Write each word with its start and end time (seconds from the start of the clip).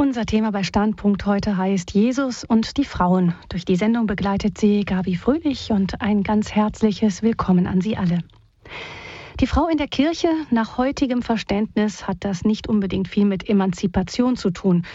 Unser 0.00 0.24
Thema 0.24 0.50
bei 0.50 0.62
Standpunkt 0.62 1.26
heute 1.26 1.58
heißt 1.58 1.90
Jesus 1.90 2.42
und 2.42 2.78
die 2.78 2.86
Frauen. 2.86 3.34
Durch 3.50 3.66
die 3.66 3.76
Sendung 3.76 4.06
begleitet 4.06 4.56
sie 4.56 4.86
Gabi 4.86 5.14
Fröhlich 5.14 5.72
und 5.72 6.00
ein 6.00 6.22
ganz 6.22 6.52
herzliches 6.52 7.22
Willkommen 7.22 7.66
an 7.66 7.82
Sie 7.82 7.98
alle. 7.98 8.20
Die 9.40 9.46
Frau 9.46 9.68
in 9.68 9.76
der 9.76 9.88
Kirche, 9.88 10.28
nach 10.50 10.78
heutigem 10.78 11.20
Verständnis, 11.20 12.08
hat 12.08 12.16
das 12.20 12.44
nicht 12.46 12.66
unbedingt 12.66 13.08
viel 13.08 13.26
mit 13.26 13.46
Emanzipation 13.46 14.36
zu 14.36 14.48
tun. 14.48 14.86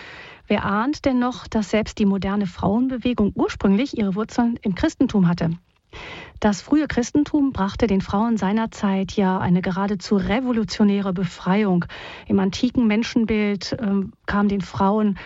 Wer 0.48 0.66
ahnt 0.66 1.06
denn 1.06 1.20
noch, 1.20 1.46
dass 1.46 1.70
selbst 1.70 2.00
die 2.00 2.08
moderne 2.08 2.48
Frauenbewegung 2.48 3.32
ursprünglich 3.36 4.00
ihre 4.00 4.16
Wurzeln 4.16 4.58
im 4.64 4.74
Christentum 4.74 5.28
hatte? 5.28 5.52
Das 6.40 6.62
frühe 6.62 6.88
Christentum 6.88 7.54
brachte 7.54 7.88
den 7.88 8.02
Frauen 8.02 8.38
seiner 8.38 8.72
Zeit 8.72 9.14
ja 9.14 9.40
eine 9.40 9.62
geradezu 9.62 10.18
revolutionäre 10.18 11.14
Befreiung. 11.14 11.86
Im 12.28 12.40
antiken 12.40 12.88
Menschenbild 12.88 13.74
äh, 13.74 14.04
kam 14.26 14.48
den 14.48 14.62
Frauen 14.62 15.18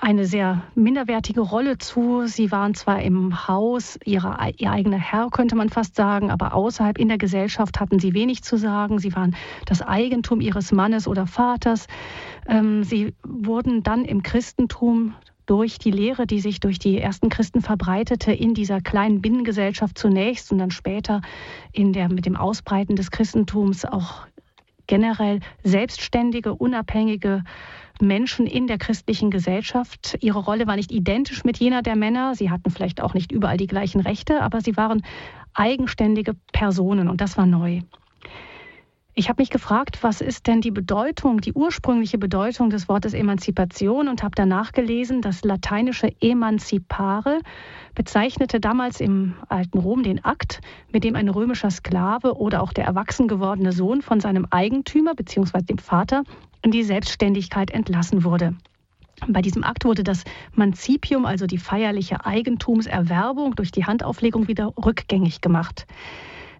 eine 0.00 0.26
sehr 0.26 0.62
minderwertige 0.74 1.40
Rolle 1.40 1.78
zu. 1.78 2.26
Sie 2.26 2.52
waren 2.52 2.74
zwar 2.74 3.02
im 3.02 3.48
Haus 3.48 3.98
ihre, 4.04 4.36
ihr 4.58 4.70
eigener 4.70 4.98
Herr, 4.98 5.28
könnte 5.30 5.56
man 5.56 5.70
fast 5.70 5.96
sagen, 5.96 6.30
aber 6.30 6.54
außerhalb 6.54 6.98
in 6.98 7.08
der 7.08 7.18
Gesellschaft 7.18 7.80
hatten 7.80 7.98
sie 7.98 8.14
wenig 8.14 8.42
zu 8.42 8.56
sagen. 8.56 8.98
Sie 8.98 9.14
waren 9.14 9.34
das 9.66 9.82
Eigentum 9.82 10.40
ihres 10.40 10.72
Mannes 10.72 11.08
oder 11.08 11.26
Vaters. 11.26 11.86
Ähm, 12.46 12.84
sie 12.84 13.14
wurden 13.24 13.82
dann 13.82 14.04
im 14.04 14.22
Christentum 14.22 15.14
durch 15.48 15.78
die 15.78 15.90
Lehre, 15.90 16.26
die 16.26 16.40
sich 16.40 16.60
durch 16.60 16.78
die 16.78 16.98
ersten 16.98 17.30
Christen 17.30 17.62
verbreitete, 17.62 18.32
in 18.32 18.52
dieser 18.52 18.82
kleinen 18.82 19.22
Binnengesellschaft 19.22 19.96
zunächst 19.96 20.52
und 20.52 20.58
dann 20.58 20.70
später 20.70 21.22
in 21.72 21.94
der, 21.94 22.12
mit 22.12 22.26
dem 22.26 22.36
Ausbreiten 22.36 22.96
des 22.96 23.10
Christentums 23.10 23.86
auch 23.86 24.26
generell 24.86 25.40
selbstständige, 25.64 26.54
unabhängige 26.54 27.44
Menschen 28.00 28.46
in 28.46 28.66
der 28.66 28.76
christlichen 28.76 29.30
Gesellschaft. 29.30 30.18
Ihre 30.20 30.38
Rolle 30.38 30.66
war 30.66 30.76
nicht 30.76 30.92
identisch 30.92 31.44
mit 31.44 31.56
jener 31.58 31.80
der 31.80 31.96
Männer. 31.96 32.34
Sie 32.34 32.50
hatten 32.50 32.70
vielleicht 32.70 33.00
auch 33.00 33.14
nicht 33.14 33.32
überall 33.32 33.56
die 33.56 33.66
gleichen 33.66 34.02
Rechte, 34.02 34.42
aber 34.42 34.60
sie 34.60 34.76
waren 34.76 35.02
eigenständige 35.54 36.34
Personen 36.52 37.08
und 37.08 37.22
das 37.22 37.38
war 37.38 37.46
neu. 37.46 37.80
Ich 39.18 39.28
habe 39.28 39.42
mich 39.42 39.50
gefragt, 39.50 40.04
was 40.04 40.20
ist 40.20 40.46
denn 40.46 40.60
die 40.60 40.70
Bedeutung, 40.70 41.40
die 41.40 41.52
ursprüngliche 41.52 42.18
Bedeutung 42.18 42.70
des 42.70 42.88
Wortes 42.88 43.14
Emanzipation 43.14 44.06
und 44.06 44.22
habe 44.22 44.36
danach 44.36 44.70
gelesen, 44.70 45.22
das 45.22 45.42
lateinische 45.42 46.12
Emancipare 46.20 47.40
bezeichnete 47.96 48.60
damals 48.60 49.00
im 49.00 49.34
alten 49.48 49.80
Rom 49.80 50.04
den 50.04 50.24
Akt, 50.24 50.60
mit 50.92 51.02
dem 51.02 51.16
ein 51.16 51.28
römischer 51.28 51.72
Sklave 51.72 52.36
oder 52.36 52.62
auch 52.62 52.72
der 52.72 52.84
erwachsen 52.84 53.26
gewordene 53.26 53.72
Sohn 53.72 54.02
von 54.02 54.20
seinem 54.20 54.46
Eigentümer 54.50 55.16
bzw. 55.16 55.62
dem 55.62 55.78
Vater 55.78 56.22
in 56.62 56.70
die 56.70 56.84
Selbstständigkeit 56.84 57.72
entlassen 57.72 58.22
wurde. 58.22 58.54
Bei 59.26 59.42
diesem 59.42 59.64
Akt 59.64 59.84
wurde 59.84 60.04
das 60.04 60.22
Mancipium, 60.52 61.26
also 61.26 61.48
die 61.48 61.58
feierliche 61.58 62.24
Eigentumserwerbung 62.24 63.56
durch 63.56 63.72
die 63.72 63.84
Handauflegung 63.84 64.46
wieder 64.46 64.72
rückgängig 64.76 65.40
gemacht. 65.40 65.88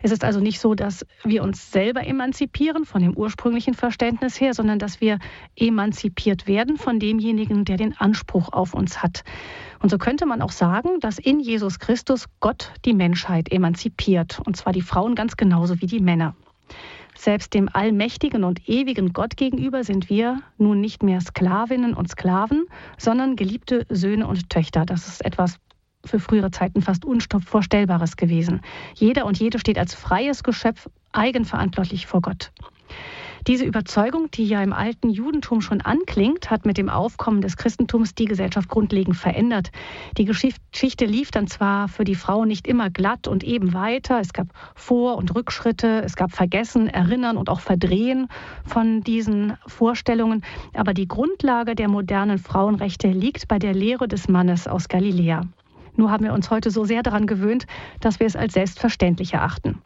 Es 0.02 0.12
ist 0.12 0.24
also 0.24 0.40
nicht 0.40 0.60
so, 0.60 0.74
dass 0.74 1.06
wir 1.24 1.42
uns 1.42 1.72
selber 1.72 2.06
emanzipieren 2.06 2.84
von 2.84 3.02
dem 3.02 3.16
ursprünglichen 3.16 3.74
Verständnis 3.74 4.40
her, 4.40 4.54
sondern 4.54 4.78
dass 4.78 5.00
wir 5.00 5.18
emanzipiert 5.56 6.46
werden 6.46 6.76
von 6.76 6.98
demjenigen, 7.00 7.64
der 7.64 7.76
den 7.76 7.96
Anspruch 7.96 8.52
auf 8.52 8.74
uns 8.74 9.02
hat. 9.02 9.24
Und 9.80 9.90
so 9.90 9.98
könnte 9.98 10.26
man 10.26 10.42
auch 10.42 10.52
sagen, 10.52 11.00
dass 11.00 11.18
in 11.18 11.40
Jesus 11.40 11.78
Christus 11.78 12.26
Gott 12.40 12.72
die 12.84 12.94
Menschheit 12.94 13.50
emanzipiert, 13.50 14.40
und 14.44 14.56
zwar 14.56 14.72
die 14.72 14.82
Frauen 14.82 15.14
ganz 15.14 15.36
genauso 15.36 15.80
wie 15.80 15.86
die 15.86 16.00
Männer. 16.00 16.34
Selbst 17.16 17.52
dem 17.52 17.68
allmächtigen 17.72 18.44
und 18.44 18.68
ewigen 18.68 19.12
Gott 19.12 19.36
gegenüber 19.36 19.82
sind 19.82 20.08
wir 20.08 20.40
nun 20.56 20.80
nicht 20.80 21.02
mehr 21.02 21.20
Sklavinnen 21.20 21.94
und 21.94 22.08
Sklaven, 22.08 22.66
sondern 22.96 23.34
geliebte 23.34 23.86
Söhne 23.88 24.28
und 24.28 24.50
Töchter. 24.50 24.86
Das 24.86 25.08
ist 25.08 25.24
etwas 25.24 25.58
für 26.04 26.20
frühere 26.20 26.50
Zeiten 26.50 26.82
fast 26.82 27.04
Unvorstellbares 27.04 28.16
gewesen. 28.16 28.60
Jeder 28.94 29.26
und 29.26 29.38
jede 29.38 29.58
steht 29.58 29.78
als 29.78 29.94
freies 29.94 30.42
Geschöpf 30.42 30.88
eigenverantwortlich 31.12 32.06
vor 32.06 32.20
Gott. 32.20 32.50
Diese 33.46 33.64
Überzeugung, 33.64 34.30
die 34.30 34.46
ja 34.46 34.62
im 34.62 34.72
alten 34.72 35.08
Judentum 35.08 35.60
schon 35.60 35.80
anklingt, 35.80 36.50
hat 36.50 36.66
mit 36.66 36.76
dem 36.76 36.90
Aufkommen 36.90 37.40
des 37.40 37.56
Christentums 37.56 38.14
die 38.14 38.26
Gesellschaft 38.26 38.68
grundlegend 38.68 39.16
verändert. 39.16 39.70
Die 40.18 40.26
Geschichte 40.26 41.06
lief 41.06 41.30
dann 41.30 41.46
zwar 41.46 41.88
für 41.88 42.04
die 42.04 42.14
Frauen 42.14 42.48
nicht 42.48 42.66
immer 42.66 42.90
glatt 42.90 43.26
und 43.26 43.44
eben 43.44 43.72
weiter. 43.72 44.20
Es 44.20 44.32
gab 44.32 44.48
Vor- 44.74 45.16
und 45.16 45.34
Rückschritte, 45.34 46.02
es 46.04 46.14
gab 46.14 46.32
Vergessen, 46.32 46.88
Erinnern 46.88 47.36
und 47.36 47.48
auch 47.48 47.60
Verdrehen 47.60 48.28
von 48.66 49.02
diesen 49.02 49.56
Vorstellungen. 49.66 50.42
Aber 50.74 50.92
die 50.92 51.08
Grundlage 51.08 51.74
der 51.74 51.88
modernen 51.88 52.38
Frauenrechte 52.38 53.08
liegt 53.08 53.48
bei 53.48 53.58
der 53.58 53.72
Lehre 53.72 54.08
des 54.08 54.28
Mannes 54.28 54.68
aus 54.68 54.88
Galiläa. 54.88 55.42
Nur 55.98 56.12
haben 56.12 56.24
wir 56.24 56.32
uns 56.32 56.50
heute 56.50 56.70
so 56.70 56.84
sehr 56.84 57.02
daran 57.02 57.26
gewöhnt, 57.26 57.66
dass 58.00 58.20
wir 58.20 58.26
es 58.26 58.36
als 58.36 58.54
selbstverständlich 58.54 59.34
erachten. 59.34 59.82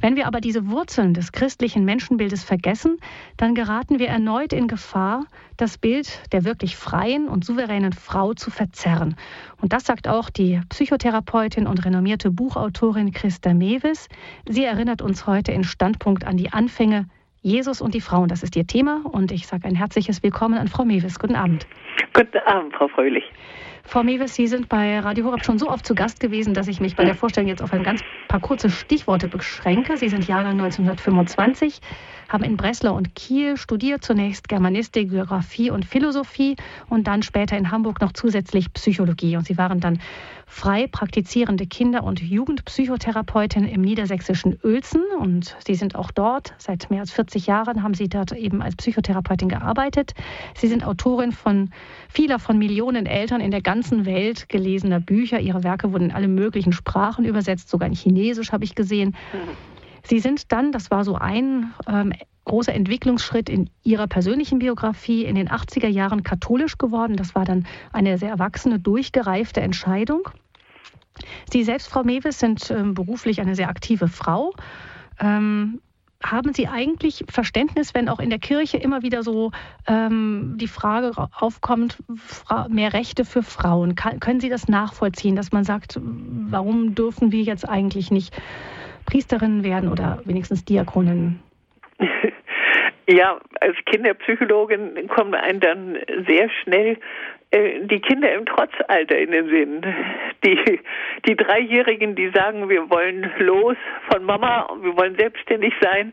Wenn 0.00 0.14
wir 0.14 0.26
aber 0.26 0.40
diese 0.40 0.68
Wurzeln 0.68 1.14
des 1.14 1.32
christlichen 1.32 1.84
Menschenbildes 1.84 2.44
vergessen, 2.44 2.98
dann 3.36 3.54
geraten 3.54 3.98
wir 3.98 4.08
erneut 4.08 4.52
in 4.52 4.68
Gefahr, 4.68 5.24
das 5.56 5.78
Bild 5.78 6.22
der 6.32 6.44
wirklich 6.44 6.76
freien 6.76 7.28
und 7.28 7.44
souveränen 7.44 7.94
Frau 7.94 8.34
zu 8.34 8.50
verzerren. 8.50 9.16
Und 9.60 9.72
das 9.72 9.84
sagt 9.84 10.06
auch 10.06 10.28
die 10.30 10.60
Psychotherapeutin 10.68 11.66
und 11.66 11.84
renommierte 11.84 12.30
Buchautorin 12.30 13.12
Christa 13.12 13.54
Mewis. 13.54 14.08
Sie 14.46 14.64
erinnert 14.64 15.00
uns 15.00 15.26
heute 15.26 15.52
in 15.52 15.64
Standpunkt 15.64 16.26
an 16.26 16.36
die 16.36 16.52
Anfänge 16.52 17.06
Jesus 17.40 17.80
und 17.80 17.94
die 17.94 18.00
Frauen. 18.02 18.28
Das 18.28 18.42
ist 18.42 18.54
ihr 18.56 18.66
Thema 18.66 19.00
und 19.04 19.32
ich 19.32 19.46
sage 19.46 19.66
ein 19.66 19.76
herzliches 19.76 20.22
Willkommen 20.22 20.58
an 20.58 20.68
Frau 20.68 20.84
Mewis. 20.84 21.18
Guten 21.18 21.36
Abend. 21.36 21.66
Guten 22.12 22.38
Abend, 22.46 22.74
Frau 22.74 22.88
Fröhlich. 22.88 23.24
Frau 23.88 24.02
Mewes, 24.02 24.34
Sie 24.34 24.46
sind 24.46 24.68
bei 24.68 25.00
Radio 25.00 25.24
Horab 25.24 25.46
schon 25.46 25.58
so 25.58 25.70
oft 25.70 25.86
zu 25.86 25.94
Gast 25.94 26.20
gewesen, 26.20 26.52
dass 26.52 26.68
ich 26.68 26.78
mich 26.78 26.94
bei 26.94 27.06
der 27.06 27.14
Vorstellung 27.14 27.48
jetzt 27.48 27.62
auf 27.62 27.72
ein 27.72 27.82
ganz 27.82 28.02
paar 28.28 28.38
kurze 28.38 28.68
Stichworte 28.68 29.28
beschränke. 29.28 29.96
Sie 29.96 30.10
sind 30.10 30.28
Jahrgang 30.28 30.60
1925, 30.60 31.80
haben 32.28 32.44
in 32.44 32.58
Breslau 32.58 32.94
und 32.94 33.14
Kiel 33.14 33.56
studiert, 33.56 34.04
zunächst 34.04 34.46
Germanistik, 34.46 35.08
Geografie 35.08 35.70
und 35.70 35.86
Philosophie 35.86 36.56
und 36.90 37.06
dann 37.06 37.22
später 37.22 37.56
in 37.56 37.70
Hamburg 37.70 38.02
noch 38.02 38.12
zusätzlich 38.12 38.74
Psychologie. 38.74 39.38
Und 39.38 39.46
Sie 39.46 39.56
waren 39.56 39.80
dann 39.80 40.00
frei 40.46 40.86
praktizierende 40.86 41.66
Kinder- 41.66 42.04
und 42.04 42.20
Jugendpsychotherapeutin 42.20 43.64
im 43.64 43.80
niedersächsischen 43.80 44.58
Uelzen 44.62 45.02
und 45.18 45.56
Sie 45.66 45.74
sind 45.74 45.94
auch 45.94 46.10
dort. 46.10 46.52
Seit 46.58 46.90
mehr 46.90 47.00
als 47.00 47.12
40 47.12 47.46
Jahren 47.46 47.82
haben 47.82 47.94
Sie 47.94 48.08
dort 48.08 48.32
eben 48.32 48.60
als 48.60 48.76
Psychotherapeutin 48.76 49.48
gearbeitet. 49.48 50.12
Sie 50.54 50.68
sind 50.68 50.84
Autorin 50.84 51.32
von 51.32 51.70
vieler 52.10 52.38
von 52.38 52.58
Millionen 52.58 53.06
Eltern 53.06 53.40
in 53.40 53.50
der 53.50 53.62
ganzen 53.62 53.77
Welt 54.04 54.48
gelesener 54.48 55.00
Bücher. 55.00 55.40
Ihre 55.40 55.64
Werke 55.64 55.92
wurden 55.92 56.06
in 56.06 56.12
alle 56.12 56.28
möglichen 56.28 56.72
Sprachen 56.72 57.24
übersetzt, 57.24 57.68
sogar 57.68 57.88
in 57.88 57.94
Chinesisch 57.94 58.52
habe 58.52 58.64
ich 58.64 58.74
gesehen. 58.74 59.16
Sie 60.02 60.20
sind 60.20 60.52
dann, 60.52 60.72
das 60.72 60.90
war 60.90 61.04
so 61.04 61.16
ein 61.16 61.72
ähm, 61.86 62.12
großer 62.44 62.74
Entwicklungsschritt 62.74 63.48
in 63.48 63.70
ihrer 63.82 64.06
persönlichen 64.06 64.58
Biografie, 64.58 65.24
in 65.24 65.34
den 65.34 65.48
80er 65.48 65.88
Jahren 65.88 66.22
katholisch 66.22 66.78
geworden. 66.78 67.16
Das 67.16 67.34
war 67.34 67.44
dann 67.44 67.66
eine 67.92 68.18
sehr 68.18 68.30
erwachsene, 68.30 68.78
durchgereifte 68.78 69.60
Entscheidung. 69.60 70.28
Sie 71.50 71.62
selbst, 71.62 71.88
Frau 71.88 72.04
Mewes, 72.04 72.38
sind 72.38 72.70
ähm, 72.70 72.94
beruflich 72.94 73.40
eine 73.40 73.54
sehr 73.54 73.68
aktive 73.68 74.08
Frau. 74.08 74.54
Ähm, 75.20 75.80
haben 76.24 76.52
Sie 76.52 76.66
eigentlich 76.66 77.24
Verständnis, 77.28 77.94
wenn 77.94 78.08
auch 78.08 78.18
in 78.18 78.30
der 78.30 78.38
Kirche 78.38 78.76
immer 78.76 79.02
wieder 79.02 79.22
so 79.22 79.52
ähm, 79.86 80.54
die 80.56 80.66
Frage 80.66 81.12
aufkommt, 81.38 81.98
mehr 82.68 82.92
Rechte 82.92 83.24
für 83.24 83.42
Frauen? 83.42 83.94
Kann, 83.94 84.18
können 84.20 84.40
Sie 84.40 84.48
das 84.48 84.68
nachvollziehen, 84.68 85.36
dass 85.36 85.52
man 85.52 85.64
sagt, 85.64 85.98
warum 86.00 86.94
dürfen 86.94 87.30
wir 87.30 87.42
jetzt 87.42 87.68
eigentlich 87.68 88.10
nicht 88.10 88.34
Priesterinnen 89.06 89.62
werden 89.64 89.90
oder 89.90 90.20
wenigstens 90.24 90.64
Diakoninnen? 90.64 91.40
Ja, 93.10 93.40
als 93.62 93.74
Kinderpsychologin 93.86 95.08
kommen 95.08 95.34
einem 95.34 95.60
dann 95.60 95.96
sehr 96.26 96.50
schnell 96.62 96.98
die 97.52 98.00
Kinder 98.00 98.32
im 98.34 98.44
Trotzalter 98.44 99.16
in 99.18 99.30
den 99.30 99.48
Sinn. 99.48 99.94
Die, 100.44 100.80
die 101.26 101.34
Dreijährigen, 101.34 102.14
die 102.14 102.30
sagen, 102.30 102.68
wir 102.68 102.90
wollen 102.90 103.30
los 103.38 103.76
von 104.10 104.24
Mama, 104.24 104.68
wir 104.82 104.96
wollen 104.96 105.16
selbstständig 105.16 105.72
sein 105.80 106.12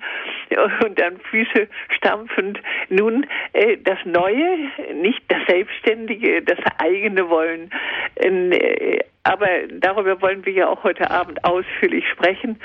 und 0.83 0.97
dann 0.99 1.19
Füße 1.19 1.67
stampfend. 1.89 2.59
Nun, 2.89 3.25
äh, 3.53 3.77
das 3.83 3.99
Neue, 4.05 4.71
nicht 4.93 5.21
das 5.27 5.45
Selbstständige, 5.47 6.41
das 6.41 6.59
eigene 6.79 7.29
wollen. 7.29 7.69
Äh, 8.15 8.99
aber 9.25 9.47
darüber 9.79 10.21
wollen 10.21 10.45
wir 10.45 10.53
ja 10.53 10.67
auch 10.67 10.83
heute 10.83 11.09
Abend 11.09 11.43
ausführlich 11.43 12.05
sprechen. 12.11 12.59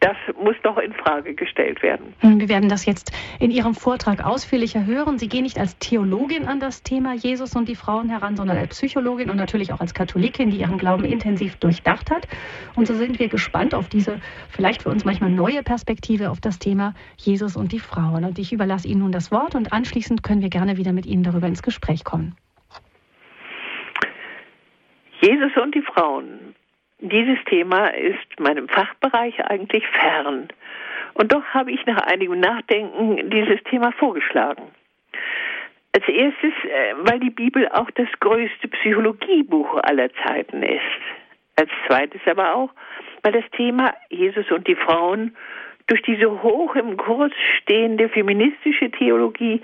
Das 0.00 0.16
muss 0.42 0.56
noch 0.64 0.78
in 0.78 0.94
Frage 0.94 1.34
gestellt 1.34 1.82
werden. 1.82 2.14
Hm, 2.20 2.40
wir 2.40 2.48
werden 2.48 2.70
das 2.70 2.86
jetzt 2.86 3.12
in 3.38 3.50
Ihrem 3.50 3.74
Vortrag 3.74 4.24
ausführlicher 4.24 4.86
hören. 4.86 5.18
Sie 5.18 5.28
gehen 5.28 5.42
nicht 5.42 5.58
als 5.58 5.76
Theologin 5.78 6.46
an 6.46 6.58
das 6.58 6.82
Thema 6.82 7.12
Jesus 7.12 7.54
und 7.54 7.67
die 7.68 7.76
Frauen 7.76 8.08
heran, 8.08 8.36
sondern 8.36 8.56
als 8.56 8.70
Psychologin 8.70 9.30
und 9.30 9.36
natürlich 9.36 9.72
auch 9.72 9.80
als 9.80 9.94
Katholikin, 9.94 10.50
die 10.50 10.58
ihren 10.58 10.78
Glauben 10.78 11.04
intensiv 11.04 11.56
durchdacht 11.56 12.10
hat. 12.10 12.26
Und 12.74 12.86
so 12.86 12.94
sind 12.94 13.18
wir 13.18 13.28
gespannt 13.28 13.74
auf 13.74 13.88
diese 13.88 14.20
vielleicht 14.50 14.82
für 14.82 14.88
uns 14.88 15.04
manchmal 15.04 15.30
neue 15.30 15.62
Perspektive 15.62 16.30
auf 16.30 16.40
das 16.40 16.58
Thema 16.58 16.94
Jesus 17.16 17.56
und 17.56 17.72
die 17.72 17.78
Frauen. 17.78 18.24
Und 18.24 18.38
ich 18.38 18.52
überlasse 18.52 18.88
Ihnen 18.88 19.00
nun 19.00 19.12
das 19.12 19.30
Wort 19.30 19.54
und 19.54 19.72
anschließend 19.72 20.22
können 20.22 20.42
wir 20.42 20.50
gerne 20.50 20.76
wieder 20.76 20.92
mit 20.92 21.06
Ihnen 21.06 21.22
darüber 21.22 21.46
ins 21.46 21.62
Gespräch 21.62 22.04
kommen. 22.04 22.34
Jesus 25.20 25.56
und 25.56 25.74
die 25.74 25.82
Frauen. 25.82 26.54
Dieses 27.00 27.38
Thema 27.44 27.88
ist 27.88 28.40
meinem 28.40 28.68
Fachbereich 28.68 29.44
eigentlich 29.44 29.84
fern. 29.86 30.48
Und 31.14 31.32
doch 31.32 31.44
habe 31.52 31.72
ich 31.72 31.84
nach 31.86 31.98
einigem 32.06 32.40
Nachdenken 32.40 33.30
dieses 33.30 33.62
Thema 33.64 33.92
vorgeschlagen. 33.92 34.62
Als 35.98 36.08
erstes, 36.08 36.52
äh, 36.62 36.94
weil 36.98 37.18
die 37.18 37.30
Bibel 37.30 37.66
auch 37.70 37.90
das 37.90 38.06
größte 38.20 38.68
Psychologiebuch 38.68 39.74
aller 39.82 40.08
Zeiten 40.24 40.62
ist. 40.62 40.80
Als 41.56 41.70
zweites 41.88 42.20
aber 42.26 42.54
auch, 42.54 42.70
weil 43.22 43.32
das 43.32 43.42
Thema 43.56 43.92
Jesus 44.08 44.48
und 44.52 44.68
die 44.68 44.76
Frauen 44.76 45.36
durch 45.88 46.00
diese 46.02 46.40
hoch 46.40 46.76
im 46.76 46.96
Kurs 46.96 47.32
stehende 47.56 48.08
feministische 48.10 48.92
Theologie 48.92 49.60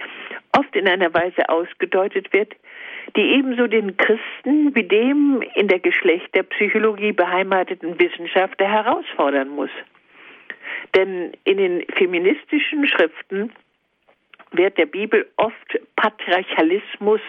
oft 0.58 0.75
in 0.75 0.88
einer 0.88 1.14
Weise 1.14 1.48
ausgedeutet 1.48 2.32
wird, 2.32 2.52
die 3.14 3.36
ebenso 3.36 3.69
den 3.69 3.96
Christen 3.96 4.75
wie 4.75 4.82
dem 4.82 5.40
in 5.54 5.69
der 5.69 5.78
Geschlechterpsychologie 5.78 7.12
beheimateten 7.12 7.96
Wissenschaftler 8.00 8.66
herausfordern 8.66 9.50
muss. 9.50 9.70
Denn 10.96 11.32
in 11.44 11.58
den 11.58 11.84
feministischen 11.96 12.88
Schriften 12.88 13.52
wird 14.56 14.79
der 14.79 14.87
Bibel 14.87 15.27
oft 15.37 15.79
Patriarchalismus 15.97 17.21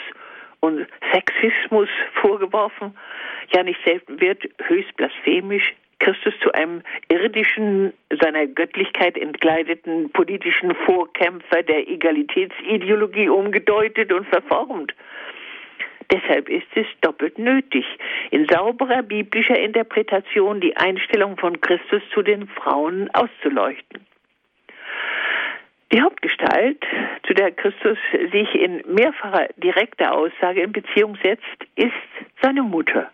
und 0.59 0.87
Sexismus 1.11 1.89
vorgeworfen. 2.21 2.97
Ja, 3.53 3.63
nicht 3.63 3.79
selten 3.85 4.19
wird 4.19 4.43
höchst 4.67 4.95
blasphemisch 4.95 5.73
Christus 5.99 6.33
zu 6.41 6.51
einem 6.51 6.81
irdischen, 7.09 7.93
seiner 8.21 8.47
Göttlichkeit 8.47 9.17
entkleideten 9.17 10.09
politischen 10.11 10.75
Vorkämpfer 10.85 11.63
der 11.63 11.87
Egalitätsideologie 11.87 13.29
umgedeutet 13.29 14.11
und 14.11 14.27
verformt. 14.27 14.93
Deshalb 16.11 16.49
ist 16.49 16.67
es 16.75 16.85
doppelt 17.01 17.39
nötig, 17.39 17.85
in 18.29 18.47
sauberer 18.47 19.01
biblischer 19.01 19.57
Interpretation 19.57 20.61
die 20.61 20.77
Einstellung 20.77 21.37
von 21.37 21.59
Christus 21.61 22.03
zu 22.13 22.21
den 22.21 22.47
Frauen 22.47 23.09
auszuleuchten. 23.13 24.05
Die 25.95 26.01
Hauptgestalt, 26.01 26.83
zu 27.25 27.33
der 27.33 27.51
Christus 27.51 27.97
sich 28.11 28.53
in 28.53 28.83
mehrfacher 28.85 29.47
direkter 29.55 30.11
Aussage 30.11 30.61
in 30.61 30.73
Beziehung 30.73 31.17
setzt, 31.23 31.45
ist 31.77 31.93
seine 32.41 32.63
Mutter. 32.63 33.09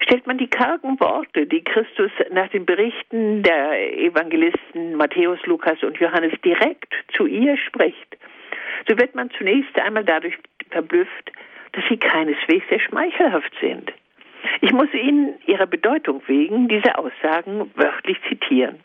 Stellt 0.00 0.26
man 0.26 0.38
die 0.38 0.48
kargen 0.48 0.98
Worte, 0.98 1.46
die 1.46 1.62
Christus 1.62 2.10
nach 2.32 2.48
den 2.48 2.66
Berichten 2.66 3.44
der 3.44 3.96
Evangelisten 3.96 4.96
Matthäus, 4.96 5.38
Lukas 5.46 5.80
und 5.84 5.98
Johannes 5.98 6.32
direkt 6.44 6.92
zu 7.16 7.26
ihr 7.26 7.56
spricht, 7.56 8.16
so 8.88 8.98
wird 8.98 9.14
man 9.14 9.30
zunächst 9.38 9.78
einmal 9.78 10.04
dadurch 10.04 10.34
verblüfft, 10.70 11.30
dass 11.74 11.84
sie 11.88 11.96
keineswegs 11.96 12.68
sehr 12.70 12.80
schmeichelhaft 12.80 13.52
sind. 13.60 13.92
Ich 14.62 14.72
muss 14.72 14.92
Ihnen 14.92 15.38
Ihrer 15.46 15.66
Bedeutung 15.66 16.22
wegen 16.26 16.66
diese 16.66 16.98
Aussagen 16.98 17.70
wörtlich 17.76 18.18
zitieren. 18.28 18.80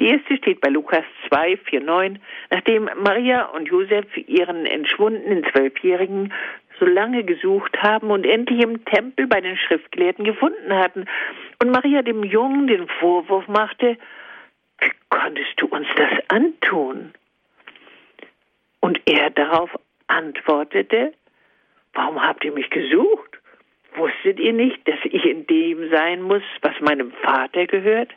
Die 0.00 0.08
erste 0.08 0.36
steht 0.36 0.60
bei 0.60 0.68
Lukas 0.68 1.04
2, 1.28 1.56
4, 1.56 1.80
9, 1.80 2.18
nachdem 2.50 2.88
Maria 3.02 3.46
und 3.46 3.66
Josef 3.66 4.06
ihren 4.16 4.66
entschwundenen 4.66 5.44
Zwölfjährigen 5.52 6.32
so 6.78 6.86
lange 6.86 7.24
gesucht 7.24 7.76
haben 7.82 8.10
und 8.10 8.24
endlich 8.24 8.62
im 8.62 8.84
Tempel 8.84 9.26
bei 9.26 9.40
den 9.40 9.56
Schriftgelehrten 9.56 10.24
gefunden 10.24 10.72
hatten 10.72 11.06
und 11.60 11.70
Maria 11.70 12.02
dem 12.02 12.22
Jungen 12.22 12.66
den 12.66 12.88
Vorwurf 13.00 13.48
machte, 13.48 13.96
wie 14.80 14.90
konntest 15.08 15.54
du 15.56 15.66
uns 15.66 15.88
das 15.96 16.10
antun? 16.28 17.12
Und 18.80 19.00
er 19.06 19.30
darauf 19.30 19.70
antwortete, 20.06 21.12
warum 21.94 22.22
habt 22.22 22.44
ihr 22.44 22.52
mich 22.52 22.70
gesucht? 22.70 23.38
Wusstet 23.96 24.38
ihr 24.38 24.52
nicht, 24.52 24.86
dass 24.86 24.98
ich 25.04 25.24
in 25.24 25.46
dem 25.46 25.90
sein 25.90 26.22
muss, 26.22 26.42
was 26.62 26.78
meinem 26.80 27.10
Vater 27.22 27.66
gehört? 27.66 28.14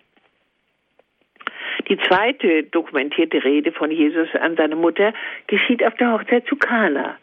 Die 1.88 1.98
zweite 2.08 2.64
dokumentierte 2.64 3.44
Rede 3.44 3.72
von 3.72 3.92
Jesus 3.92 4.30
an 4.40 4.56
seine 4.56 4.76
Mutter 4.76 5.14
geschieht 5.48 5.84
auf 5.84 5.96
der 5.96 6.14
Hochzeit 6.14 6.46
zu 6.48 6.56
Kana, 6.56 7.18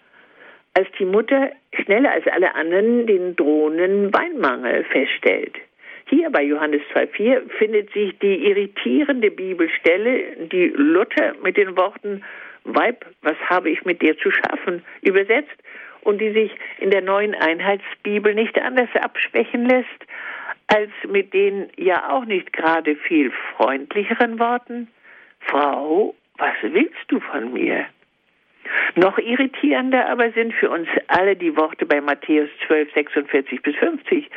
als 0.74 0.88
die 0.98 1.04
Mutter 1.04 1.50
schneller 1.72 2.12
als 2.12 2.26
alle 2.26 2.54
anderen 2.54 3.06
den 3.06 3.36
drohenden 3.36 4.12
Weinmangel 4.12 4.84
feststellt. 4.84 5.56
Hier 6.06 6.30
bei 6.30 6.42
Johannes 6.42 6.80
2,4 6.94 7.50
findet 7.58 7.92
sich 7.92 8.18
die 8.18 8.48
irritierende 8.48 9.30
Bibelstelle, 9.30 10.48
die 10.50 10.72
Luther 10.74 11.34
mit 11.42 11.56
den 11.56 11.76
Worten 11.76 12.24
Weib, 12.64 13.04
was 13.22 13.36
habe 13.48 13.70
ich 13.70 13.84
mit 13.84 14.02
dir 14.02 14.16
zu 14.18 14.30
schaffen, 14.30 14.82
übersetzt 15.02 15.56
und 16.02 16.18
die 16.20 16.32
sich 16.32 16.50
in 16.78 16.90
der 16.90 17.02
neuen 17.02 17.34
Einheitsbibel 17.34 18.34
nicht 18.34 18.58
anders 18.60 18.88
abschwächen 18.94 19.66
lässt 19.66 20.06
als 20.68 20.90
mit 21.08 21.32
den 21.34 21.68
ja 21.76 22.10
auch 22.10 22.24
nicht 22.24 22.52
gerade 22.52 22.96
viel 22.96 23.32
freundlicheren 23.56 24.38
Worten, 24.38 24.88
Frau, 25.40 26.14
was 26.36 26.54
willst 26.62 27.04
du 27.08 27.20
von 27.20 27.52
mir? 27.52 27.86
Noch 28.94 29.18
irritierender 29.18 30.08
aber 30.08 30.30
sind 30.32 30.52
für 30.54 30.70
uns 30.70 30.88
alle 31.08 31.36
die 31.36 31.56
Worte 31.56 31.86
bei 31.86 32.00
Matthäus 32.00 32.48
12, 32.66 32.92
46 32.92 33.62
bis 33.62 33.76
50. 33.76 34.30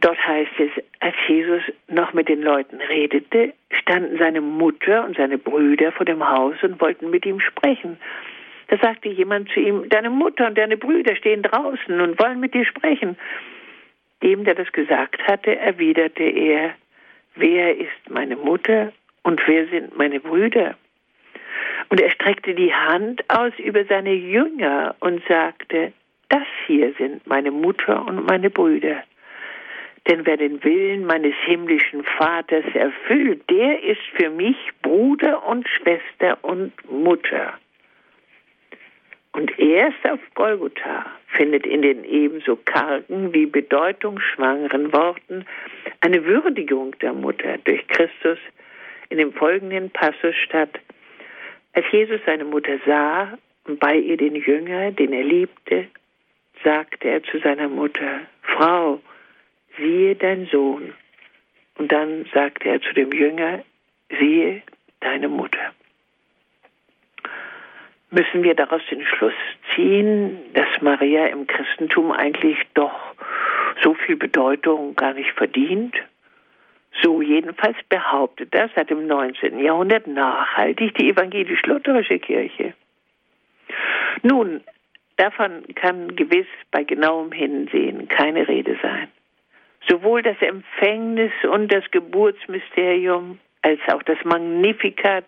Dort 0.00 0.18
heißt 0.26 0.52
es, 0.58 0.84
als 1.00 1.14
Jesus 1.28 1.62
noch 1.88 2.12
mit 2.12 2.28
den 2.28 2.42
Leuten 2.42 2.80
redete, 2.80 3.52
standen 3.70 4.18
seine 4.18 4.40
Mutter 4.40 5.04
und 5.04 5.16
seine 5.16 5.38
Brüder 5.38 5.92
vor 5.92 6.06
dem 6.06 6.26
Haus 6.26 6.56
und 6.62 6.80
wollten 6.80 7.10
mit 7.10 7.24
ihm 7.24 7.40
sprechen. 7.40 7.98
Da 8.68 8.78
sagte 8.78 9.08
jemand 9.08 9.50
zu 9.50 9.60
ihm, 9.60 9.88
deine 9.88 10.10
Mutter 10.10 10.46
und 10.46 10.58
deine 10.58 10.76
Brüder 10.76 11.14
stehen 11.16 11.42
draußen 11.42 12.00
und 12.00 12.18
wollen 12.18 12.40
mit 12.40 12.54
dir 12.54 12.64
sprechen. 12.64 13.16
Dem, 14.24 14.44
der 14.44 14.54
das 14.54 14.72
gesagt 14.72 15.22
hatte, 15.28 15.54
erwiderte 15.56 16.24
er, 16.24 16.74
wer 17.34 17.76
ist 17.76 18.08
meine 18.08 18.36
Mutter 18.36 18.92
und 19.22 19.40
wer 19.46 19.66
sind 19.66 19.96
meine 19.98 20.18
Brüder? 20.18 20.76
Und 21.90 22.00
er 22.00 22.10
streckte 22.10 22.54
die 22.54 22.72
Hand 22.72 23.22
aus 23.28 23.52
über 23.58 23.84
seine 23.84 24.14
Jünger 24.14 24.96
und 25.00 25.22
sagte, 25.28 25.92
das 26.30 26.46
hier 26.66 26.94
sind 26.94 27.26
meine 27.26 27.50
Mutter 27.50 28.06
und 28.06 28.26
meine 28.26 28.48
Brüder. 28.48 29.02
Denn 30.08 30.24
wer 30.24 30.38
den 30.38 30.64
Willen 30.64 31.04
meines 31.04 31.34
himmlischen 31.44 32.02
Vaters 32.02 32.64
erfüllt, 32.74 33.42
der 33.50 33.82
ist 33.82 34.02
für 34.14 34.30
mich 34.30 34.56
Bruder 34.82 35.46
und 35.46 35.68
Schwester 35.68 36.38
und 36.42 36.72
Mutter. 36.90 37.54
Und 39.34 39.58
erst 39.58 40.08
auf 40.08 40.20
Golgotha 40.36 41.06
findet 41.26 41.66
in 41.66 41.82
den 41.82 42.04
ebenso 42.04 42.54
kargen 42.54 43.34
wie 43.34 43.46
bedeutungsschwangeren 43.46 44.92
Worten 44.92 45.44
eine 46.00 46.24
Würdigung 46.24 46.96
der 47.00 47.12
Mutter 47.12 47.58
durch 47.64 47.84
Christus 47.88 48.38
in 49.08 49.18
dem 49.18 49.32
folgenden 49.32 49.90
Passus 49.90 50.36
statt. 50.36 50.78
Als 51.72 51.84
Jesus 51.90 52.20
seine 52.24 52.44
Mutter 52.44 52.78
sah 52.86 53.36
und 53.64 53.80
bei 53.80 53.96
ihr 53.96 54.16
den 54.16 54.36
Jünger, 54.36 54.92
den 54.92 55.12
er 55.12 55.24
liebte, 55.24 55.88
sagte 56.62 57.08
er 57.08 57.24
zu 57.24 57.40
seiner 57.40 57.68
Mutter, 57.68 58.20
Frau, 58.42 59.00
siehe 59.76 60.14
dein 60.14 60.46
Sohn. 60.46 60.94
Und 61.76 61.90
dann 61.90 62.24
sagte 62.32 62.68
er 62.68 62.80
zu 62.80 62.94
dem 62.94 63.10
Jünger, 63.10 63.64
siehe 64.16 64.62
deine 65.00 65.28
Mutter 65.28 65.73
müssen 68.14 68.42
wir 68.42 68.54
daraus 68.54 68.82
den 68.90 69.04
Schluss 69.04 69.34
ziehen, 69.74 70.38
dass 70.54 70.68
Maria 70.80 71.26
im 71.26 71.46
Christentum 71.46 72.12
eigentlich 72.12 72.58
doch 72.74 73.14
so 73.82 73.94
viel 73.94 74.16
Bedeutung 74.16 74.94
gar 74.94 75.14
nicht 75.14 75.32
verdient? 75.32 75.94
So 77.02 77.20
jedenfalls 77.20 77.76
behauptet 77.88 78.54
das 78.54 78.70
seit 78.76 78.90
dem 78.90 79.06
19. 79.06 79.58
Jahrhundert 79.58 80.06
nachhaltig 80.06 80.94
die 80.94 81.10
evangelisch-lutherische 81.10 82.20
Kirche. 82.20 82.74
Nun, 84.22 84.62
davon 85.16 85.64
kann 85.74 86.14
gewiss 86.14 86.46
bei 86.70 86.84
genauem 86.84 87.32
Hinsehen 87.32 88.06
keine 88.08 88.46
Rede 88.46 88.78
sein. 88.80 89.08
Sowohl 89.88 90.22
das 90.22 90.40
Empfängnis 90.40 91.32
und 91.50 91.72
das 91.72 91.84
Geburtsmysterium 91.90 93.38
als 93.64 93.80
auch 93.92 94.02
das 94.02 94.18
Magnificat 94.24 95.24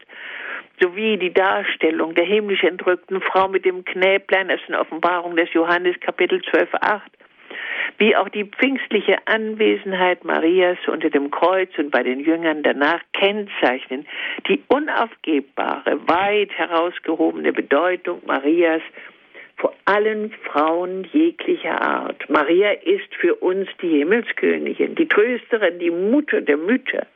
sowie 0.81 1.17
die 1.17 1.33
Darstellung 1.33 2.15
der 2.15 2.25
himmlisch 2.25 2.63
entrückten 2.63 3.21
Frau 3.23 3.49
mit 3.49 3.65
dem 3.65 3.85
Knäblein 3.85 4.51
aus 4.51 4.61
der 4.69 4.81
Offenbarung 4.81 5.37
des 5.37 5.53
Johannes 5.55 5.99
Kapitel 6.01 6.43
12, 6.43 6.69
8, 6.75 7.03
wie 7.99 8.15
auch 8.15 8.29
die 8.29 8.45
pfingstliche 8.45 9.17
Anwesenheit 9.27 10.25
Marias 10.25 10.77
unter 10.87 11.09
dem 11.09 11.31
Kreuz 11.31 11.71
und 11.79 11.91
bei 11.91 12.03
den 12.03 12.21
Jüngern 12.21 12.63
danach 12.63 13.01
kennzeichnen 13.15 14.07
die 14.49 14.63
unaufgebbare, 14.69 15.99
weit 16.07 16.53
herausgehobene 16.53 17.55
Bedeutung 17.55 18.21
Marias 18.27 18.83
vor 19.57 19.73
allen 19.87 20.33
Frauen 20.45 21.09
jeglicher 21.13 21.81
Art. 21.81 22.29
Maria 22.29 22.73
ist 22.73 23.15
für 23.19 23.35
uns 23.37 23.69
die 23.81 23.99
Himmelskönigin, 24.01 24.95
die 24.95 25.09
Trösterin, 25.09 25.79
die 25.79 25.91
Mutter 25.91 26.43
der 26.43 26.59
Mütter. 26.59 27.07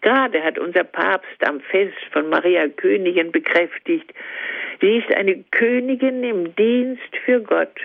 Gerade 0.00 0.42
hat 0.42 0.58
unser 0.58 0.84
Papst 0.84 1.46
am 1.46 1.60
Fest 1.60 1.96
von 2.12 2.28
Maria 2.28 2.68
Königin 2.68 3.32
bekräftigt, 3.32 4.12
sie 4.80 4.98
ist 4.98 5.12
eine 5.14 5.42
Königin 5.50 6.22
im 6.22 6.54
Dienst 6.56 7.16
für 7.24 7.40
Gott 7.40 7.80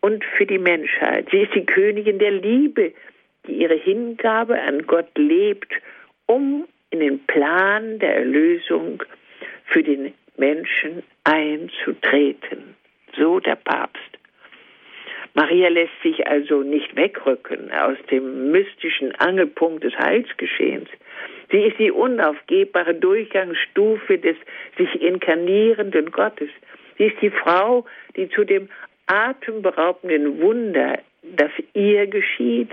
und 0.00 0.24
für 0.36 0.46
die 0.46 0.58
Menschheit. 0.58 1.28
Sie 1.30 1.42
ist 1.42 1.54
die 1.54 1.66
Königin 1.66 2.18
der 2.18 2.32
Liebe, 2.32 2.92
die 3.46 3.52
ihre 3.52 3.74
Hingabe 3.74 4.60
an 4.60 4.86
Gott 4.86 5.16
lebt, 5.16 5.72
um 6.26 6.66
in 6.90 7.00
den 7.00 7.24
Plan 7.26 7.98
der 7.98 8.16
Erlösung 8.16 9.02
für 9.66 9.82
den 9.82 10.12
Menschen 10.36 11.02
einzutreten. 11.24 12.74
So 13.16 13.40
der 13.40 13.56
Papst. 13.56 14.00
Maria 15.34 15.68
lässt 15.68 16.02
sich 16.02 16.26
also 16.26 16.62
nicht 16.62 16.94
wegrücken 16.94 17.72
aus 17.72 17.96
dem 18.10 18.50
mystischen 18.50 19.14
Angelpunkt 19.14 19.82
des 19.82 19.96
Heilsgeschehens. 19.96 20.88
Sie 21.50 21.62
ist 21.62 21.78
die 21.78 21.90
unaufgebbare 21.90 22.94
Durchgangsstufe 22.94 24.18
des 24.18 24.36
sich 24.76 25.00
inkarnierenden 25.00 26.10
Gottes. 26.10 26.50
Sie 26.98 27.04
ist 27.04 27.20
die 27.22 27.30
Frau, 27.30 27.86
die 28.16 28.28
zu 28.28 28.44
dem 28.44 28.68
atemberaubenden 29.06 30.40
Wunder, 30.40 30.98
das 31.22 31.50
ihr 31.72 32.06
geschieht, 32.06 32.70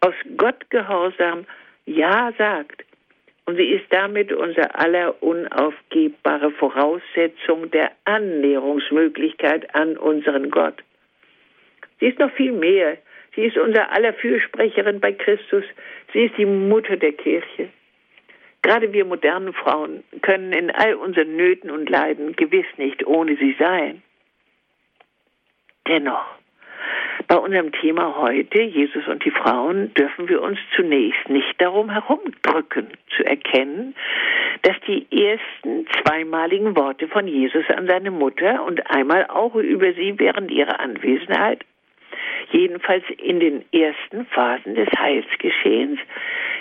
aus 0.00 0.14
Gottgehorsam 0.36 1.44
Ja 1.84 2.32
sagt. 2.38 2.84
Und 3.44 3.56
sie 3.56 3.70
ist 3.70 3.86
damit 3.90 4.32
unser 4.32 4.78
aller 4.78 5.22
unaufgebbare 5.22 6.50
Voraussetzung 6.52 7.70
der 7.70 7.90
Annäherungsmöglichkeit 8.04 9.74
an 9.74 9.96
unseren 9.96 10.50
Gott. 10.50 10.82
Sie 12.00 12.06
ist 12.06 12.18
noch 12.18 12.32
viel 12.32 12.52
mehr. 12.52 12.96
Sie 13.34 13.42
ist 13.42 13.56
unser 13.56 13.92
aller 13.92 14.12
Fürsprecherin 14.14 15.00
bei 15.00 15.12
Christus. 15.12 15.64
Sie 16.12 16.24
ist 16.24 16.36
die 16.36 16.46
Mutter 16.46 16.96
der 16.96 17.12
Kirche. 17.12 17.68
Gerade 18.62 18.92
wir 18.92 19.04
modernen 19.04 19.52
Frauen 19.52 20.04
können 20.22 20.52
in 20.52 20.70
all 20.70 20.94
unseren 20.94 21.36
Nöten 21.36 21.70
und 21.70 21.88
Leiden 21.88 22.36
gewiss 22.36 22.66
nicht 22.76 23.06
ohne 23.06 23.36
sie 23.36 23.56
sein. 23.58 24.02
Dennoch, 25.86 26.26
bei 27.26 27.36
unserem 27.36 27.72
Thema 27.72 28.16
heute, 28.16 28.62
Jesus 28.62 29.06
und 29.06 29.24
die 29.24 29.30
Frauen, 29.30 29.94
dürfen 29.94 30.28
wir 30.28 30.42
uns 30.42 30.58
zunächst 30.76 31.28
nicht 31.28 31.60
darum 31.60 31.90
herumdrücken, 31.90 32.88
zu 33.16 33.24
erkennen, 33.24 33.94
dass 34.62 34.76
die 34.86 35.06
ersten 35.10 35.86
zweimaligen 36.02 36.76
Worte 36.76 37.08
von 37.08 37.26
Jesus 37.26 37.64
an 37.70 37.86
seine 37.86 38.10
Mutter 38.10 38.62
und 38.64 38.90
einmal 38.90 39.26
auch 39.28 39.54
über 39.54 39.92
sie 39.94 40.18
während 40.18 40.50
ihrer 40.50 40.80
Anwesenheit 40.80 41.64
jedenfalls 42.52 43.04
in 43.18 43.40
den 43.40 43.64
ersten 43.72 44.26
Phasen 44.26 44.74
des 44.74 44.88
Heilsgeschehens, 44.98 45.98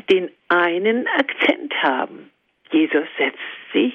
den 0.09 0.29
einen 0.47 1.07
Akzent 1.07 1.73
haben. 1.81 2.29
Jesus 2.71 3.07
setzt 3.17 3.39
sich 3.73 3.93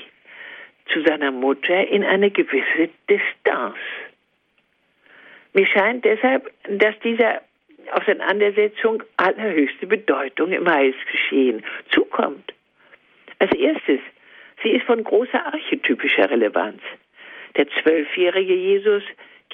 zu 0.93 1.03
seiner 1.03 1.31
Mutter 1.31 1.87
in 1.89 2.05
eine 2.05 2.31
gewisse 2.31 2.91
Distanz. 3.09 3.77
Mir 5.53 5.67
scheint 5.67 6.05
deshalb, 6.05 6.53
dass 6.69 6.99
dieser 7.01 7.41
Auseinandersetzung 7.93 9.03
allerhöchste 9.17 9.87
Bedeutung 9.87 10.53
im 10.53 10.69
Heilsgeschehen 10.69 11.65
zukommt. 11.91 12.53
Als 13.39 13.55
erstes, 13.55 14.01
sie 14.63 14.71
ist 14.71 14.85
von 14.85 15.05
großer 15.05 15.47
archetypischer 15.47 16.31
Relevanz. 16.31 16.81
Der 17.57 17.69
zwölfjährige 17.69 18.55
Jesus 18.55 19.03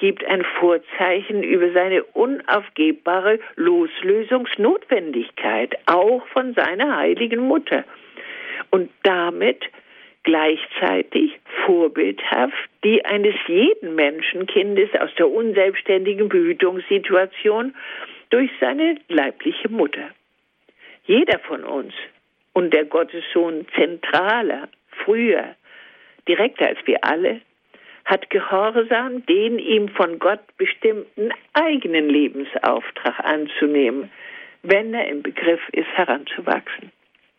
gibt 0.01 0.25
ein 0.25 0.43
Vorzeichen 0.59 1.43
über 1.43 1.71
seine 1.73 2.03
unaufgebbare 2.03 3.39
Loslösungsnotwendigkeit, 3.55 5.77
auch 5.85 6.25
von 6.27 6.53
seiner 6.55 6.97
heiligen 6.97 7.41
Mutter. 7.41 7.83
Und 8.71 8.89
damit 9.03 9.63
gleichzeitig 10.23 11.39
vorbildhaft 11.65 12.55
die 12.83 13.05
eines 13.05 13.35
jeden 13.47 13.93
Menschenkindes 13.93 14.89
aus 14.99 15.11
der 15.19 15.29
unselbstständigen 15.29 16.29
Behütungssituation 16.29 17.75
durch 18.31 18.49
seine 18.59 18.95
leibliche 19.07 19.69
Mutter. 19.69 20.09
Jeder 21.05 21.37
von 21.39 21.63
uns 21.63 21.93
und 22.53 22.73
der 22.73 22.85
Gottessohn 22.85 23.67
zentraler, 23.75 24.67
früher, 25.05 25.55
direkter 26.27 26.69
als 26.69 26.79
wir 26.85 27.03
alle, 27.03 27.41
hat 28.11 28.29
Gehorsam 28.29 29.25
den 29.25 29.57
ihm 29.57 29.87
von 29.87 30.19
Gott 30.19 30.41
bestimmten 30.57 31.31
eigenen 31.53 32.09
Lebensauftrag 32.09 33.17
anzunehmen, 33.23 34.11
wenn 34.63 34.93
er 34.93 35.07
im 35.07 35.23
Begriff 35.23 35.61
ist, 35.71 35.87
heranzuwachsen. 35.93 36.91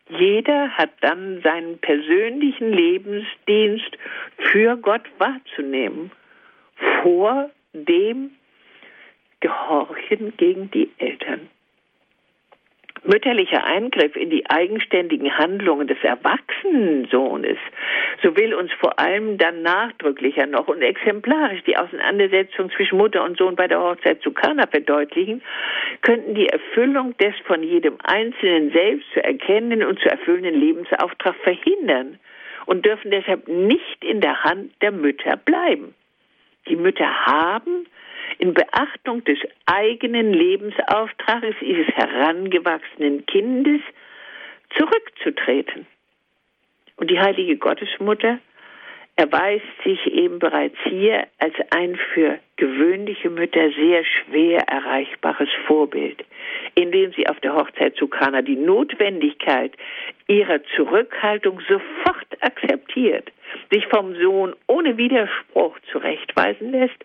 Jeder 0.08 0.70
hat 0.70 0.88
dann 1.02 1.42
seinen 1.42 1.76
persönlichen 1.76 2.72
Lebensdienst 2.72 3.98
für 4.38 4.78
Gott 4.78 5.04
wahrzunehmen, 5.18 6.10
vor 7.02 7.50
dem 7.74 8.30
Gehorchen 9.40 10.34
gegen 10.38 10.70
die 10.70 10.90
Eltern 10.96 11.50
mütterlicher 13.04 13.64
Eingriff 13.64 14.14
in 14.16 14.30
die 14.30 14.48
eigenständigen 14.48 15.36
Handlungen 15.36 15.88
des 15.88 15.98
erwachsenen 16.02 17.06
Sohnes, 17.10 17.58
so 18.22 18.36
will 18.36 18.54
uns 18.54 18.72
vor 18.74 18.98
allem 18.98 19.38
dann 19.38 19.62
nachdrücklicher 19.62 20.46
noch 20.46 20.68
und 20.68 20.82
exemplarisch 20.82 21.62
die 21.64 21.76
Auseinandersetzung 21.76 22.70
zwischen 22.70 22.98
Mutter 22.98 23.24
und 23.24 23.38
Sohn 23.38 23.56
bei 23.56 23.66
der 23.66 23.80
Hochzeit 23.80 24.22
zu 24.22 24.32
Kana 24.32 24.66
verdeutlichen, 24.66 25.42
könnten 26.02 26.34
die 26.34 26.48
Erfüllung 26.48 27.16
des 27.18 27.34
von 27.46 27.62
jedem 27.62 27.96
Einzelnen 28.04 28.72
selbst 28.72 29.06
zu 29.12 29.24
erkennen 29.24 29.82
und 29.82 29.98
zu 29.98 30.08
erfüllenden 30.08 30.60
Lebensauftrag 30.60 31.34
verhindern 31.42 32.18
und 32.66 32.86
dürfen 32.86 33.10
deshalb 33.10 33.48
nicht 33.48 34.04
in 34.04 34.20
der 34.20 34.44
Hand 34.44 34.72
der 34.80 34.92
Mütter 34.92 35.36
bleiben. 35.36 35.94
Die 36.68 36.76
Mütter 36.76 37.26
haben 37.26 37.86
in 38.38 38.54
Beachtung 38.54 39.24
des 39.24 39.38
eigenen 39.66 40.32
Lebensauftrages 40.32 41.54
ihres 41.60 41.88
herangewachsenen 41.88 43.26
Kindes 43.26 43.80
zurückzutreten. 44.76 45.86
Und 46.96 47.10
die 47.10 47.18
heilige 47.18 47.56
Gottesmutter 47.56 48.38
erweist 49.16 49.66
sich 49.84 50.06
eben 50.06 50.38
bereits 50.38 50.76
hier 50.84 51.26
als 51.38 51.54
ein 51.70 51.98
für 52.14 52.38
gewöhnliche 52.56 53.30
Mütter 53.30 53.70
sehr 53.72 54.04
schwer 54.04 54.60
erreichbares 54.68 55.48
Vorbild, 55.66 56.24
indem 56.74 57.12
sie 57.12 57.28
auf 57.28 57.38
der 57.40 57.54
Hochzeit 57.54 57.94
zu 57.96 58.08
Kana 58.08 58.42
die 58.42 58.56
Notwendigkeit 58.56 59.72
ihrer 60.28 60.62
Zurückhaltung 60.76 61.60
sofort 61.68 62.26
akzeptiert, 62.40 63.30
sich 63.70 63.86
vom 63.88 64.14
Sohn 64.16 64.54
ohne 64.66 64.96
Widerspruch 64.96 65.78
zurechtweisen 65.90 66.70
lässt 66.70 67.04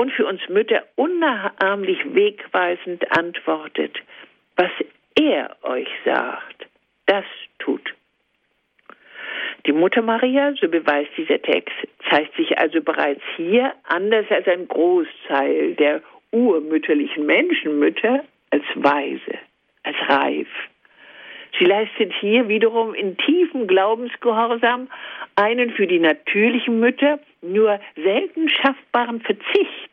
und 0.00 0.10
für 0.12 0.26
uns 0.26 0.40
Mütter 0.48 0.82
unnachahmlich 0.96 1.98
wegweisend 2.14 3.04
antwortet, 3.16 3.96
was 4.56 4.70
er 5.14 5.56
euch 5.62 5.88
sagt, 6.04 6.66
das 7.06 7.24
tut. 7.58 7.94
Die 9.66 9.72
Mutter 9.72 10.02
Maria, 10.02 10.54
so 10.60 10.68
beweist 10.68 11.10
dieser 11.16 11.40
Text, 11.42 11.74
zeigt 12.10 12.36
sich 12.36 12.58
also 12.58 12.80
bereits 12.80 13.22
hier 13.36 13.72
anders 13.84 14.26
als 14.30 14.46
ein 14.46 14.68
Großteil 14.68 15.74
der 15.74 16.02
urmütterlichen 16.30 17.26
Menschenmütter 17.26 18.24
als 18.50 18.64
weise, 18.74 19.38
als 19.82 19.96
reif. 20.08 20.48
Sie 21.58 21.64
leistet 21.64 22.12
hier 22.20 22.48
wiederum 22.48 22.94
in 22.94 23.16
tiefem 23.16 23.66
Glaubensgehorsam 23.66 24.88
einen 25.36 25.70
für 25.70 25.86
die 25.86 25.98
natürlichen 25.98 26.80
Mütter 26.80 27.18
nur 27.42 27.80
selten 27.96 28.48
schaffbaren 28.48 29.20
Verzicht. 29.20 29.90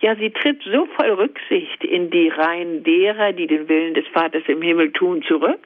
Ja, 0.00 0.14
sie 0.16 0.30
tritt 0.30 0.62
so 0.62 0.86
voll 0.96 1.10
Rücksicht 1.10 1.84
in 1.84 2.10
die 2.10 2.28
Reihen 2.28 2.84
derer, 2.84 3.32
die 3.32 3.46
den 3.46 3.68
Willen 3.68 3.94
des 3.94 4.06
Vaters 4.08 4.42
im 4.46 4.62
Himmel 4.62 4.92
tun, 4.92 5.22
zurück, 5.22 5.60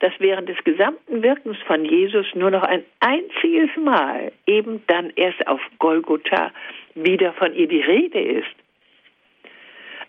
dass 0.00 0.12
während 0.18 0.48
des 0.48 0.62
gesamten 0.64 1.22
Wirkens 1.22 1.58
von 1.66 1.84
Jesus 1.84 2.26
nur 2.34 2.50
noch 2.50 2.62
ein 2.62 2.84
einziges 3.00 3.70
Mal, 3.76 4.32
eben 4.46 4.82
dann 4.86 5.12
erst 5.16 5.46
auf 5.46 5.60
Golgotha, 5.78 6.52
wieder 6.94 7.32
von 7.32 7.54
ihr 7.54 7.66
die 7.66 7.80
Rede 7.80 8.20
ist. 8.20 8.54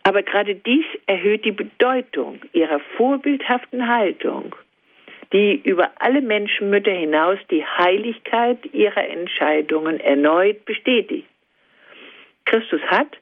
Aber 0.04 0.24
gerade 0.24 0.56
dies 0.56 0.86
erhöht 1.08 1.46
die 1.46 1.52
Bedeutung 1.52 2.40
ihrer 2.54 2.80
vorbildhaften 2.98 3.88
Haltung, 3.88 4.56
die 5.34 5.62
über 5.64 5.92
alle 6.00 6.22
Menschenmütter 6.22 6.92
hinaus 6.92 7.38
die 7.52 7.66
Heiligkeit 7.66 8.58
ihrer 8.74 9.08
Entscheidungen 9.08 10.00
erneut 10.00 10.66
bestätigt. 10.66 11.28
Christus 12.46 12.82
hat, 12.88 13.18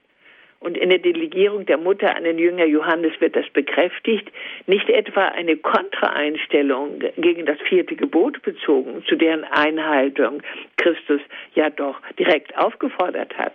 und 0.59 0.77
in 0.77 0.89
der 0.89 0.99
Delegierung 0.99 1.65
der 1.65 1.77
Mutter 1.77 2.15
an 2.15 2.23
den 2.23 2.39
Jünger 2.39 2.65
Johannes 2.65 3.13
wird 3.19 3.35
das 3.35 3.49
bekräftigt, 3.51 4.31
nicht 4.65 4.89
etwa 4.89 5.27
eine 5.27 5.57
Kontraeinstellung 5.57 6.99
gegen 7.17 7.45
das 7.45 7.59
vierte 7.61 7.95
Gebot 7.95 8.41
bezogen, 8.41 9.03
zu 9.07 9.15
deren 9.15 9.43
Einhaltung 9.43 10.41
Christus 10.77 11.21
ja 11.53 11.69
doch 11.69 11.99
direkt 12.17 12.57
aufgefordert 12.57 13.37
hat. 13.37 13.53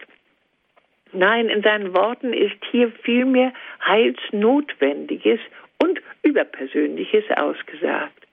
Nein, 1.12 1.48
in 1.48 1.62
seinen 1.62 1.94
Worten 1.94 2.32
ist 2.32 2.56
hier 2.70 2.90
vielmehr 3.02 3.52
Heilsnotwendiges 3.84 5.40
und 5.82 6.00
Überpersönliches 6.22 7.24
ausgesagt. 7.36 8.26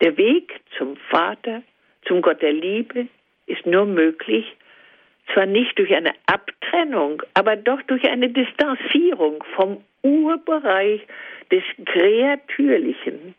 Der 0.00 0.16
Weg 0.16 0.60
zum 0.78 0.96
Vater, 0.96 1.62
zum 2.06 2.22
Gott 2.22 2.40
der 2.40 2.54
Liebe, 2.54 3.08
ist 3.46 3.66
nur 3.66 3.84
möglich, 3.84 4.56
zwar 5.32 5.46
nicht 5.46 5.78
durch 5.78 5.94
eine 5.94 6.12
Abtrennung, 6.26 7.22
aber 7.34 7.56
doch 7.56 7.82
durch 7.82 8.04
eine 8.08 8.28
Distanzierung 8.28 9.42
vom 9.54 9.82
Urbereich 10.02 11.06
des 11.50 11.62
Kreatürlichen, 11.84 13.34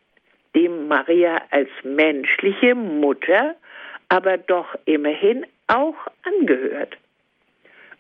dem 0.55 0.88
Maria 0.88 1.41
als 1.50 1.69
menschliche 1.83 2.75
Mutter, 2.75 3.55
aber 4.10 4.38
doch 4.38 4.75
immerhin 4.86 5.45
auch 5.67 5.95
angehört. 6.24 6.98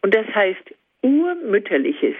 Und 0.01 0.13
das 0.13 0.27
heißt, 0.33 0.73
urmütterliches 1.01 2.15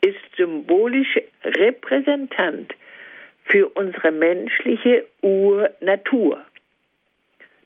ist 0.00 0.36
symbolisch 0.36 1.20
Repräsentant 1.44 2.74
für 3.44 3.68
unsere 3.68 4.10
menschliche 4.10 5.06
Urnatur. 5.22 6.44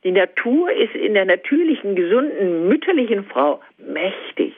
Die 0.02 0.12
Natur 0.12 0.72
ist 0.72 0.94
in 0.94 1.14
der 1.14 1.26
natürlichen, 1.26 1.94
gesunden, 1.94 2.68
mütterlichen 2.68 3.24
Frau 3.24 3.60
mächtig. 3.78 4.54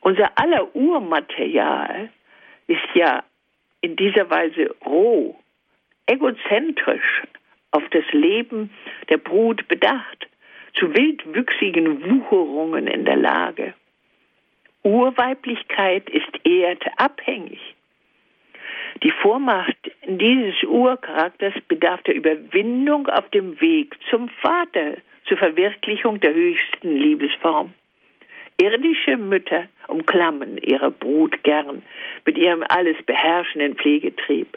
Unser 0.00 0.36
aller 0.36 0.74
Urmaterial 0.74 2.08
ist 2.66 2.88
ja 2.94 3.22
in 3.80 3.94
dieser 3.94 4.28
Weise 4.30 4.74
roh, 4.84 5.36
egozentrisch 6.06 7.22
auf 7.70 7.84
das 7.90 8.04
Leben 8.12 8.70
der 9.08 9.18
Brut 9.18 9.68
bedacht, 9.68 10.26
zu 10.74 10.94
wildwüchsigen 10.94 12.02
Wucherungen 12.04 12.86
in 12.88 13.04
der 13.04 13.16
Lage. 13.16 13.74
Urweiblichkeit 14.82 16.08
ist 16.10 16.44
erdabhängig. 16.44 17.75
Die 19.02 19.10
Vormacht 19.10 19.76
dieses 20.06 20.62
Urcharakters 20.64 21.54
bedarf 21.68 22.02
der 22.02 22.14
Überwindung 22.14 23.08
auf 23.08 23.28
dem 23.30 23.60
Weg 23.60 23.96
zum 24.10 24.28
Vater, 24.28 24.96
zur 25.26 25.36
Verwirklichung 25.36 26.20
der 26.20 26.34
höchsten 26.34 26.96
Liebesform. 26.96 27.72
Irdische 28.60 29.16
Mütter 29.16 29.64
umklammern 29.88 30.56
ihre 30.58 30.90
Brut 30.90 31.42
gern 31.42 31.82
mit 32.24 32.38
ihrem 32.38 32.64
alles 32.68 32.96
beherrschenden 33.04 33.74
Pflegetrieb. 33.74 34.56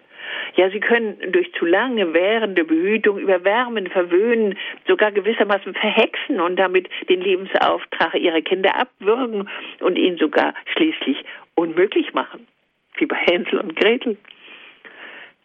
Ja, 0.56 0.70
sie 0.70 0.80
können 0.80 1.18
durch 1.32 1.52
zu 1.54 1.66
lange 1.66 2.14
währende 2.14 2.64
Behütung 2.64 3.18
überwärmen, 3.18 3.88
verwöhnen, 3.88 4.58
sogar 4.88 5.12
gewissermaßen 5.12 5.74
verhexen 5.74 6.40
und 6.40 6.56
damit 6.58 6.88
den 7.10 7.22
Lebensauftrag 7.22 8.16
ihrer 8.16 8.42
Kinder 8.42 8.76
abwürgen 8.76 9.50
und 9.80 9.98
ihn 9.98 10.18
sogar 10.18 10.54
schließlich 10.74 11.26
unmöglich 11.56 12.14
machen 12.14 12.48
wie 13.00 13.06
bei 13.06 13.18
Hänsel 13.18 13.60
und 13.60 13.76
Gretel. 13.76 14.18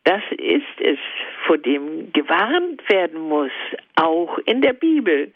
Das 0.05 0.23
ist 0.31 0.81
es, 0.81 0.99
vor 1.47 1.57
dem 1.57 2.13
gewarnt 2.13 2.83
werden 2.91 3.21
muss, 3.21 3.53
auch 3.97 4.39
in 4.45 4.61
der 4.61 4.75
Bibel, 4.75 5.33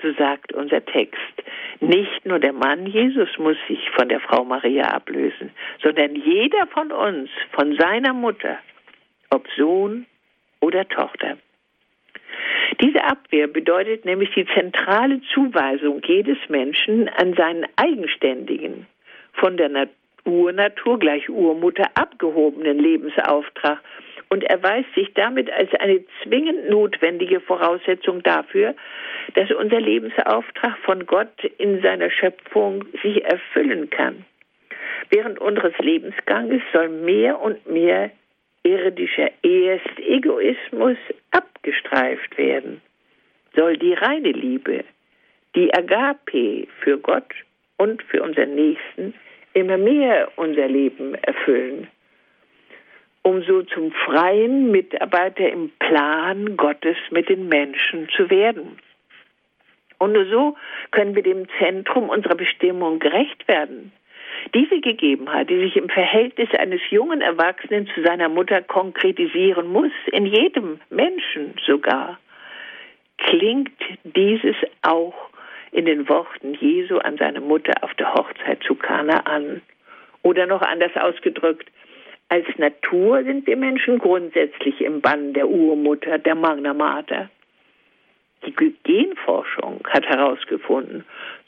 so 0.00 0.12
sagt 0.12 0.52
unser 0.52 0.84
Text. 0.84 1.42
Nicht 1.80 2.24
nur 2.24 2.38
der 2.38 2.52
Mann 2.52 2.86
Jesus 2.86 3.28
muss 3.38 3.56
sich 3.66 3.80
von 3.90 4.08
der 4.08 4.20
Frau 4.20 4.44
Maria 4.44 4.92
ablösen, 4.92 5.50
sondern 5.82 6.14
jeder 6.14 6.66
von 6.68 6.92
uns, 6.92 7.30
von 7.50 7.76
seiner 7.76 8.12
Mutter, 8.12 8.58
ob 9.30 9.48
Sohn 9.56 10.06
oder 10.60 10.88
Tochter. 10.88 11.36
Diese 12.80 13.04
Abwehr 13.04 13.48
bedeutet 13.48 14.04
nämlich 14.04 14.30
die 14.34 14.46
zentrale 14.46 15.20
Zuweisung 15.34 16.00
jedes 16.06 16.38
Menschen 16.48 17.08
an 17.08 17.34
seinen 17.34 17.66
eigenständigen, 17.76 18.86
von 19.34 19.56
der 19.56 19.68
Natur 19.68 20.01
Urnatur 20.24 20.98
gleich 20.98 21.28
Urmutter 21.28 21.90
abgehobenen 21.94 22.78
Lebensauftrag 22.78 23.80
und 24.28 24.44
erweist 24.44 24.88
sich 24.94 25.12
damit 25.14 25.50
als 25.52 25.72
eine 25.74 26.02
zwingend 26.22 26.70
notwendige 26.70 27.40
Voraussetzung 27.40 28.22
dafür, 28.22 28.74
dass 29.34 29.50
unser 29.50 29.80
Lebensauftrag 29.80 30.78
von 30.84 31.06
Gott 31.06 31.44
in 31.58 31.82
seiner 31.82 32.10
Schöpfung 32.10 32.84
sich 33.02 33.24
erfüllen 33.24 33.90
kann. 33.90 34.24
Während 35.10 35.38
unseres 35.38 35.76
Lebensganges 35.78 36.62
soll 36.72 36.88
mehr 36.88 37.40
und 37.40 37.66
mehr 37.66 38.10
irdischer 38.62 39.30
Erstegoismus 39.42 40.96
abgestreift 41.30 42.38
werden. 42.38 42.80
Soll 43.54 43.76
die 43.76 43.92
reine 43.92 44.32
Liebe, 44.32 44.84
die 45.54 45.74
Agape 45.74 46.66
für 46.80 46.98
Gott 46.98 47.34
und 47.76 48.02
für 48.04 48.22
unseren 48.22 48.54
Nächsten 48.54 49.14
immer 49.54 49.78
mehr 49.78 50.30
unser 50.36 50.68
Leben 50.68 51.14
erfüllen, 51.14 51.88
um 53.22 53.42
so 53.42 53.62
zum 53.62 53.92
freien 53.92 54.70
Mitarbeiter 54.70 55.48
im 55.50 55.70
Plan 55.78 56.56
Gottes 56.56 56.96
mit 57.10 57.28
den 57.28 57.48
Menschen 57.48 58.08
zu 58.16 58.30
werden. 58.30 58.78
Und 59.98 60.12
nur 60.12 60.26
so 60.26 60.56
können 60.90 61.14
wir 61.14 61.22
dem 61.22 61.46
Zentrum 61.58 62.08
unserer 62.08 62.34
Bestimmung 62.34 62.98
gerecht 62.98 63.46
werden. 63.46 63.92
Diese 64.54 64.80
Gegebenheit, 64.80 65.48
die 65.48 65.60
sich 65.60 65.76
im 65.76 65.88
Verhältnis 65.88 66.48
eines 66.58 66.80
jungen 66.90 67.20
Erwachsenen 67.20 67.86
zu 67.94 68.02
seiner 68.02 68.28
Mutter 68.28 68.62
konkretisieren 68.62 69.68
muss, 69.68 69.92
in 70.10 70.26
jedem 70.26 70.80
Menschen 70.90 71.54
sogar, 71.64 72.18
klingt 73.18 73.70
dieses 74.02 74.56
auch 74.82 75.31
in 75.72 75.86
den 75.86 76.08
Worten 76.08 76.54
Jesu 76.54 76.98
an 76.98 77.16
seine 77.16 77.40
Mutter 77.40 77.72
auf 77.82 77.94
der 77.94 78.14
Hochzeit 78.14 78.62
zu 78.62 78.74
Kana 78.74 79.20
an. 79.20 79.62
Oder 80.22 80.46
noch 80.46 80.62
anders 80.62 80.94
ausgedrückt, 80.94 81.68
als 82.28 82.46
Natur 82.56 83.24
sind 83.24 83.46
wir 83.46 83.56
Menschen 83.56 83.98
grundsätzlich 83.98 84.80
im 84.80 85.00
Bann 85.00 85.32
der 85.32 85.48
Urmutter, 85.48 86.18
der 86.18 86.34
Magna 86.34 86.72
Mater. 86.72 87.28
Die 88.46 88.54
Genforschung 88.84 89.86
hat 89.88 90.06
herausgefunden, 90.06 91.04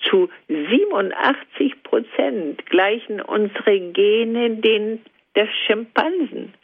zu 0.09 0.29
87 0.49 1.83
Prozent 1.83 2.67
gleichen 2.67 3.21
unsere 3.21 3.81
Gene 3.93 4.51
den 4.57 5.03
des 5.37 5.49
Schimpansen 5.67 6.55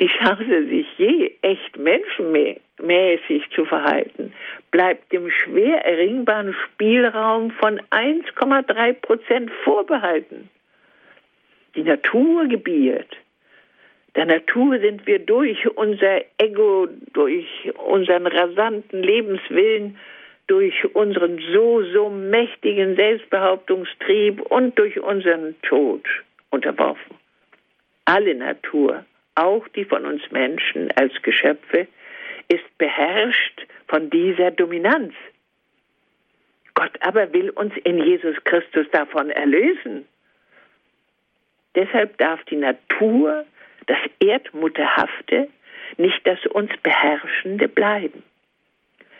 die 0.00 0.08
Chance, 0.08 0.66
sich 0.66 0.86
je 0.98 1.32
echt 1.42 1.76
menschenmäßig 1.76 3.48
zu 3.54 3.64
verhalten, 3.64 4.32
bleibt 4.70 5.12
dem 5.12 5.30
schwer 5.30 5.84
erringbaren 5.84 6.54
Spielraum 6.64 7.52
von 7.52 7.80
1,3 7.90 8.92
Prozent 8.94 9.50
vorbehalten. 9.62 10.50
Die 11.76 11.84
Natur 11.84 12.46
gebiert. 12.46 13.16
Der 14.16 14.26
Natur 14.26 14.78
sind 14.78 15.06
wir 15.06 15.18
durch 15.18 15.66
unser 15.76 16.22
Ego, 16.38 16.88
durch 17.12 17.46
unseren 17.84 18.26
rasanten 18.26 19.02
Lebenswillen, 19.02 19.96
durch 20.46 20.94
unseren 20.94 21.40
so, 21.52 21.82
so 21.92 22.10
mächtigen 22.10 22.96
Selbstbehauptungstrieb 22.96 24.40
und 24.40 24.78
durch 24.78 25.00
unseren 25.00 25.56
Tod 25.62 26.04
unterworfen. 26.50 27.16
Alle 28.04 28.34
Natur 28.34 29.04
auch 29.34 29.66
die 29.68 29.84
von 29.84 30.04
uns 30.06 30.22
Menschen 30.30 30.90
als 30.92 31.12
Geschöpfe, 31.22 31.86
ist 32.48 32.78
beherrscht 32.78 33.66
von 33.88 34.10
dieser 34.10 34.50
Dominanz. 34.50 35.14
Gott 36.74 36.96
aber 37.00 37.32
will 37.32 37.50
uns 37.50 37.72
in 37.84 38.02
Jesus 38.02 38.36
Christus 38.44 38.86
davon 38.90 39.30
erlösen. 39.30 40.06
Deshalb 41.74 42.18
darf 42.18 42.42
die 42.44 42.56
Natur, 42.56 43.44
das 43.86 43.98
Erdmutterhafte, 44.20 45.48
nicht 45.96 46.26
das 46.26 46.44
uns 46.46 46.70
Beherrschende 46.82 47.68
bleiben. 47.68 48.22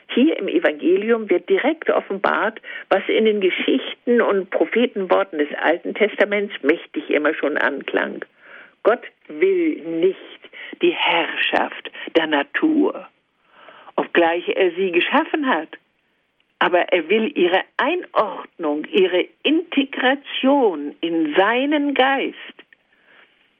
Hier 0.09 0.39
im 0.39 0.49
Evangelium 0.49 1.31
wird 1.31 1.49
direkt 1.49 1.91
offenbart, 1.91 2.61
was 2.89 3.03
in 3.09 3.25
den 3.25 3.41
Geschichten 3.41 4.21
und 4.21 4.51
Prophetenworten 4.51 5.39
des 5.39 5.49
Alten 5.59 5.95
Testaments 5.95 6.55
mächtig 6.63 7.11
immer 7.11 7.35
schon 7.35 7.57
anklang. 7.57 8.25
Gott 8.85 9.03
will 9.29 9.81
nicht 9.83 10.41
die 10.83 10.93
Herrschaft 10.93 11.91
der 12.17 12.27
Natur, 12.27 13.09
obgleich 13.97 14.47
er 14.49 14.71
sie 14.73 14.93
geschaffen 14.93 15.49
hat. 15.49 15.71
Aber 16.59 16.93
er 16.93 17.09
will 17.09 17.33
ihre 17.37 17.63
Einordnung, 17.79 18.85
ihre 18.85 19.27
Integration 19.43 20.95
in 21.01 21.35
seinen 21.35 21.95
Geist. 21.95 22.37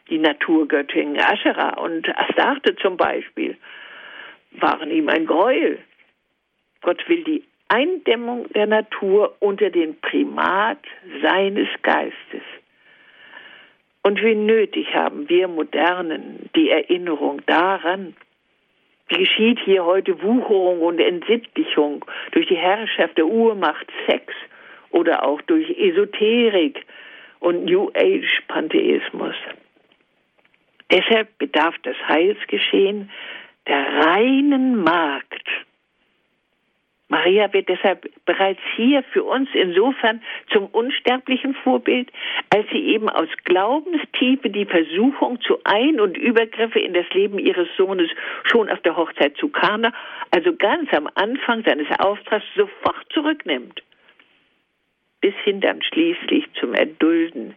Die 0.09 0.19
Naturgöttin 0.19 1.19
Aschera 1.19 1.79
und 1.81 2.09
Astarte 2.17 2.77
zum 2.77 2.97
Beispiel 2.97 3.57
waren 4.53 4.91
ihm 4.91 5.09
ein 5.09 5.27
Gräuel. 5.27 5.79
Gott 6.83 7.09
will 7.09 7.25
die 7.25 7.45
Eindämmung 7.69 8.47
der 8.53 8.67
Natur 8.67 9.35
unter 9.41 9.71
den 9.71 9.99
Primat 10.01 10.79
seines 11.23 11.69
Geistes. 11.83 12.43
Und 14.07 14.23
wie 14.23 14.35
nötig 14.35 14.95
haben 14.95 15.31
wir 15.31 15.49
Modernen 15.49 16.51
die 16.55 16.69
Erinnerung 16.69 17.41
daran, 17.47 18.15
wie 19.09 19.25
geschieht 19.25 19.59
hier 19.65 19.87
heute 19.87 20.23
Wucherung 20.23 20.83
und 20.83 21.01
Entsittlichung 21.01 22.05
durch 22.33 22.47
die 22.47 22.57
Herrschaft 22.57 23.17
der 23.17 23.27
Urmacht 23.27 23.87
Sex 24.07 24.35
oder 24.91 25.25
auch 25.25 25.41
durch 25.43 25.71
Esoterik 25.71 26.85
und 27.41 27.65
New 27.65 27.91
Age 27.95 28.43
Pantheismus. 28.47 29.37
Deshalb 30.91 31.39
bedarf 31.39 31.75
das 31.83 31.97
Heilsgeschehen 32.07 33.11
der 33.67 33.87
reinen 34.05 34.85
Magd. 34.85 35.49
Maria 37.15 37.53
wird 37.53 37.69
deshalb 37.69 38.11
bereits 38.25 38.59
hier 38.75 39.05
für 39.13 39.23
uns 39.23 39.49
insofern 39.53 40.21
zum 40.51 40.67
unsterblichen 40.67 41.55
Vorbild, 41.55 42.11
als 42.53 42.67
sie 42.73 42.89
eben 42.89 43.09
aus 43.09 43.29
Glaubenstiefe 43.45 44.51
die 44.51 44.65
Versuchung 44.65 45.41
zu 45.41 45.61
Ein- 45.63 46.01
und 46.01 46.17
Übergriffe 46.17 46.81
in 46.81 46.93
das 46.93 47.09
Leben 47.11 47.39
ihres 47.39 47.69
Sohnes 47.77 48.11
schon 48.43 48.69
auf 48.69 48.81
der 48.81 48.97
Hochzeit 48.97 49.37
zu 49.37 49.49
Kana, 49.49 49.93
also 50.33 50.57
ganz 50.57 50.93
am 50.93 51.09
Anfang 51.15 51.63
seines 51.63 51.87
Auftrags, 52.01 52.47
sofort 52.57 53.07
zurücknimmt. 53.11 53.81
Bis 55.21 55.35
hin 55.45 55.61
dann 55.61 55.83
schließlich 55.83 56.47
zum 56.59 56.75
Erdulden 56.75 57.55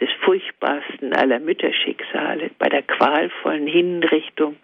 des 0.00 0.08
furchtbarsten 0.20 1.14
aller 1.14 1.40
Mütterschicksale, 1.40 2.50
bei 2.60 2.68
der 2.68 2.82
qualvollen 2.82 3.66
Hinrichtung 3.66 4.54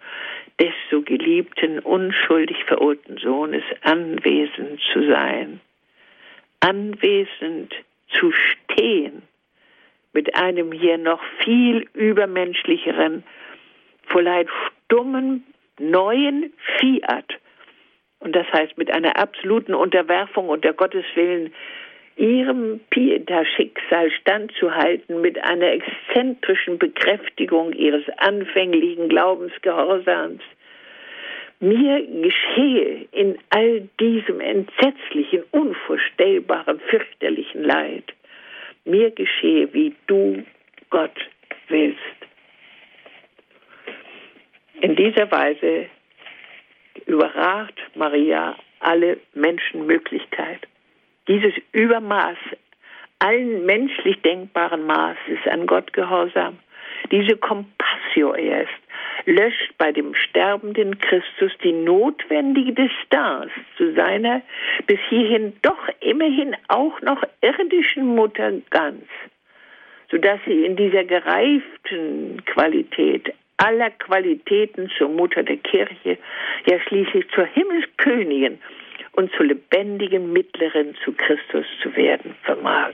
des 0.59 0.73
so 0.89 1.01
geliebten, 1.01 1.79
unschuldig 1.79 2.63
verurteilten 2.65 3.17
Sohnes 3.17 3.63
anwesend 3.81 4.81
zu 4.91 5.07
sein, 5.07 5.59
anwesend 6.59 7.73
zu 8.09 8.31
stehen, 8.31 9.21
mit 10.13 10.35
einem 10.35 10.71
hier 10.71 10.97
noch 10.97 11.21
viel 11.43 11.87
übermenschlicheren, 11.93 13.23
vielleicht 14.07 14.49
stummen, 14.85 15.43
neuen 15.79 16.53
Fiat. 16.79 17.25
Und 18.19 18.35
das 18.35 18.47
heißt 18.51 18.77
mit 18.77 18.91
einer 18.91 19.17
absoluten 19.17 19.75
Unterwerfung 19.75 20.49
unter 20.49 20.73
Gottes 20.73 21.05
Willen 21.13 21.53
ihrem 22.17 22.79
Pieta-Schicksal 22.89 24.11
standzuhalten 24.11 25.21
mit 25.21 25.41
einer 25.43 25.71
exzentrischen 25.71 26.79
Bekräftigung 26.79 27.73
ihres 27.73 28.03
anfänglichen 28.17 29.09
Glaubensgehorsams. 29.09 30.41
Mir 31.59 32.05
geschehe 32.05 33.07
in 33.11 33.37
all 33.49 33.87
diesem 33.99 34.41
entsetzlichen, 34.41 35.43
unvorstellbaren, 35.51 36.79
fürchterlichen 36.89 37.63
Leid, 37.63 38.03
mir 38.85 39.11
geschehe, 39.11 39.73
wie 39.73 39.95
du, 40.07 40.43
Gott, 40.89 41.17
willst. 41.67 41.97
In 44.81 44.95
dieser 44.95 45.31
Weise 45.31 45.87
überragt 47.07 47.79
Maria 47.95 48.55
alle 48.79 49.17
Menschenmöglichkeit 49.33 50.67
dieses 51.27 51.53
Übermaß 51.71 52.37
allen 53.19 53.65
menschlich 53.65 54.21
denkbaren 54.21 54.85
Maßes 54.85 55.47
an 55.49 55.65
Gott 55.65 55.93
gehorsam, 55.93 56.59
diese 57.11 57.37
Compassio 57.37 58.33
erst, 58.33 58.71
löscht 59.25 59.77
bei 59.77 59.91
dem 59.91 60.15
sterbenden 60.15 60.97
Christus 60.99 61.51
die 61.63 61.73
notwendige 61.73 62.73
Distanz 62.73 63.51
zu 63.77 63.93
seiner 63.93 64.41
bis 64.85 64.99
hierhin 65.09 65.53
doch 65.61 65.89
immerhin 65.99 66.55
auch 66.69 67.01
noch 67.01 67.21
irdischen 67.41 68.15
Mutter 68.15 68.53
ganz, 68.69 69.03
sodass 70.09 70.39
sie 70.45 70.65
in 70.65 70.75
dieser 70.75 71.03
gereiften 71.03 72.43
Qualität 72.45 73.33
aller 73.57 73.89
Qualitäten 73.89 74.89
zur 74.97 75.09
Mutter 75.09 75.43
der 75.43 75.57
Kirche, 75.57 76.17
ja 76.67 76.79
schließlich 76.79 77.27
zur 77.33 77.45
Himmelskönigin 77.45 78.59
und 79.17 79.31
zu 79.33 79.43
lebendigen 79.43 80.31
Mittleren 80.31 80.95
zu 81.03 81.11
Christus 81.11 81.65
zu 81.81 81.93
werden 81.95 82.35
vermag. 82.43 82.93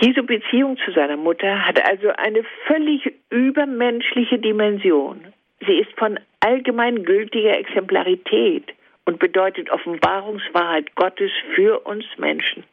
Jesu 0.00 0.24
Beziehung 0.24 0.76
zu 0.84 0.92
seiner 0.92 1.16
Mutter 1.16 1.64
hat 1.64 1.82
also 1.88 2.08
eine 2.10 2.44
völlig 2.66 3.14
übermenschliche 3.30 4.38
Dimension. 4.38 5.32
Sie 5.66 5.78
ist 5.78 5.90
von 5.96 6.18
allgemeingültiger 6.40 7.56
Exemplarität 7.58 8.64
und 9.06 9.20
bedeutet 9.20 9.70
Offenbarungswahrheit 9.70 10.94
Gottes 10.96 11.30
für 11.54 11.80
uns 11.80 12.04
Menschen. 12.16 12.64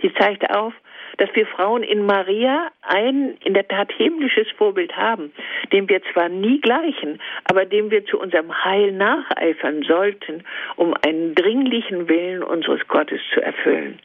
Sie 0.00 0.12
zeigt 0.14 0.48
auf, 0.50 0.72
dass 1.16 1.34
wir 1.34 1.46
Frauen 1.46 1.82
in 1.82 2.04
Maria 2.04 2.70
ein 2.82 3.36
in 3.44 3.54
der 3.54 3.66
Tat 3.66 3.92
himmlisches 3.92 4.48
Vorbild 4.56 4.96
haben, 4.96 5.32
dem 5.72 5.88
wir 5.88 6.02
zwar 6.12 6.28
nie 6.28 6.60
gleichen, 6.60 7.20
aber 7.44 7.64
dem 7.64 7.90
wir 7.90 8.04
zu 8.04 8.18
unserem 8.18 8.64
Heil 8.64 8.92
nacheifern 8.92 9.82
sollten, 9.82 10.44
um 10.76 10.94
einen 11.06 11.34
dringlichen 11.34 12.08
Willen 12.08 12.42
unseres 12.42 12.86
Gottes 12.88 13.20
zu 13.32 13.40
erfüllen. 13.40 13.98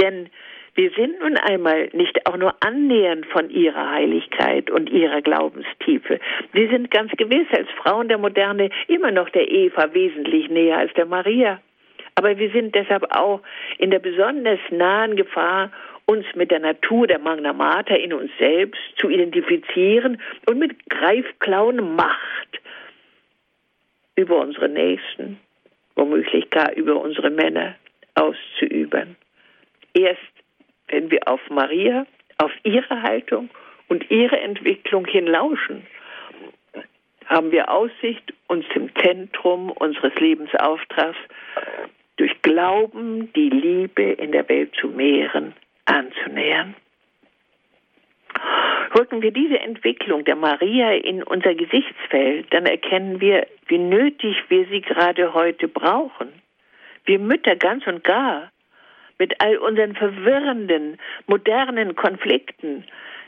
Denn 0.00 0.30
wir 0.74 0.90
sind 0.92 1.20
nun 1.20 1.36
einmal 1.36 1.90
nicht 1.92 2.26
auch 2.26 2.36
nur 2.36 2.54
annähernd 2.60 3.26
von 3.26 3.50
ihrer 3.50 3.90
Heiligkeit 3.90 4.70
und 4.70 4.88
ihrer 4.88 5.20
Glaubenstiefe. 5.20 6.20
Wir 6.52 6.68
sind 6.68 6.90
ganz 6.90 7.10
gewiss 7.12 7.48
als 7.56 7.68
Frauen 7.82 8.08
der 8.08 8.18
Moderne 8.18 8.70
immer 8.86 9.10
noch 9.10 9.28
der 9.30 9.50
Eva 9.50 9.92
wesentlich 9.92 10.48
näher 10.48 10.78
als 10.78 10.92
der 10.94 11.06
Maria. 11.06 11.60
Aber 12.14 12.38
wir 12.38 12.50
sind 12.50 12.74
deshalb 12.74 13.04
auch 13.14 13.40
in 13.78 13.90
der 13.90 13.98
besonders 13.98 14.60
nahen 14.70 15.16
Gefahr, 15.16 15.70
uns 16.06 16.26
mit 16.34 16.50
der 16.50 16.60
Natur 16.60 17.06
der 17.06 17.18
Magna 17.18 17.52
Mater 17.52 17.98
in 17.98 18.12
uns 18.12 18.30
selbst 18.38 18.80
zu 18.96 19.08
identifizieren 19.08 20.20
und 20.46 20.58
mit 20.58 20.88
Greifklauen 20.88 21.94
Macht 21.94 22.60
über 24.16 24.40
unsere 24.40 24.68
Nächsten, 24.68 25.38
womöglich 25.94 26.50
gar 26.50 26.72
über 26.72 27.00
unsere 27.00 27.30
Männer 27.30 27.76
auszuüben. 28.14 29.16
Erst 29.94 30.20
wenn 30.88 31.10
wir 31.10 31.26
auf 31.26 31.40
Maria, 31.48 32.06
auf 32.38 32.52
ihre 32.64 33.02
Haltung 33.02 33.48
und 33.88 34.10
ihre 34.10 34.38
Entwicklung 34.40 35.06
hinlauschen, 35.06 35.86
haben 37.26 37.52
wir 37.52 37.70
Aussicht, 37.70 38.34
uns 38.48 38.66
im 38.74 38.90
Zentrum 38.96 39.70
unseres 39.70 40.14
Lebensauftrags 40.16 41.16
durch 42.16 42.42
Glauben 42.42 43.32
die 43.34 43.48
Liebe 43.48 44.02
in 44.02 44.32
der 44.32 44.48
Welt 44.48 44.74
zu 44.74 44.88
mehren 44.88 45.54
anzunähern. 45.84 46.74
Rücken 48.96 49.22
wir 49.22 49.30
diese 49.30 49.60
Entwicklung 49.60 50.24
der 50.24 50.36
Maria 50.36 50.92
in 50.92 51.22
unser 51.22 51.54
Gesichtsfeld, 51.54 52.52
dann 52.52 52.66
erkennen 52.66 53.20
wir, 53.20 53.46
wie 53.66 53.78
nötig 53.78 54.36
wir 54.48 54.66
sie 54.66 54.80
gerade 54.80 55.32
heute 55.32 55.68
brauchen. 55.68 56.28
Wir 57.04 57.18
Mütter 57.18 57.56
ganz 57.56 57.86
und 57.86 58.02
gar, 58.02 58.50
mit 59.18 59.40
all 59.40 59.58
unseren 59.58 59.94
verwirrenden, 59.94 60.98
modernen 61.26 61.94
Konflikten, 61.94 62.84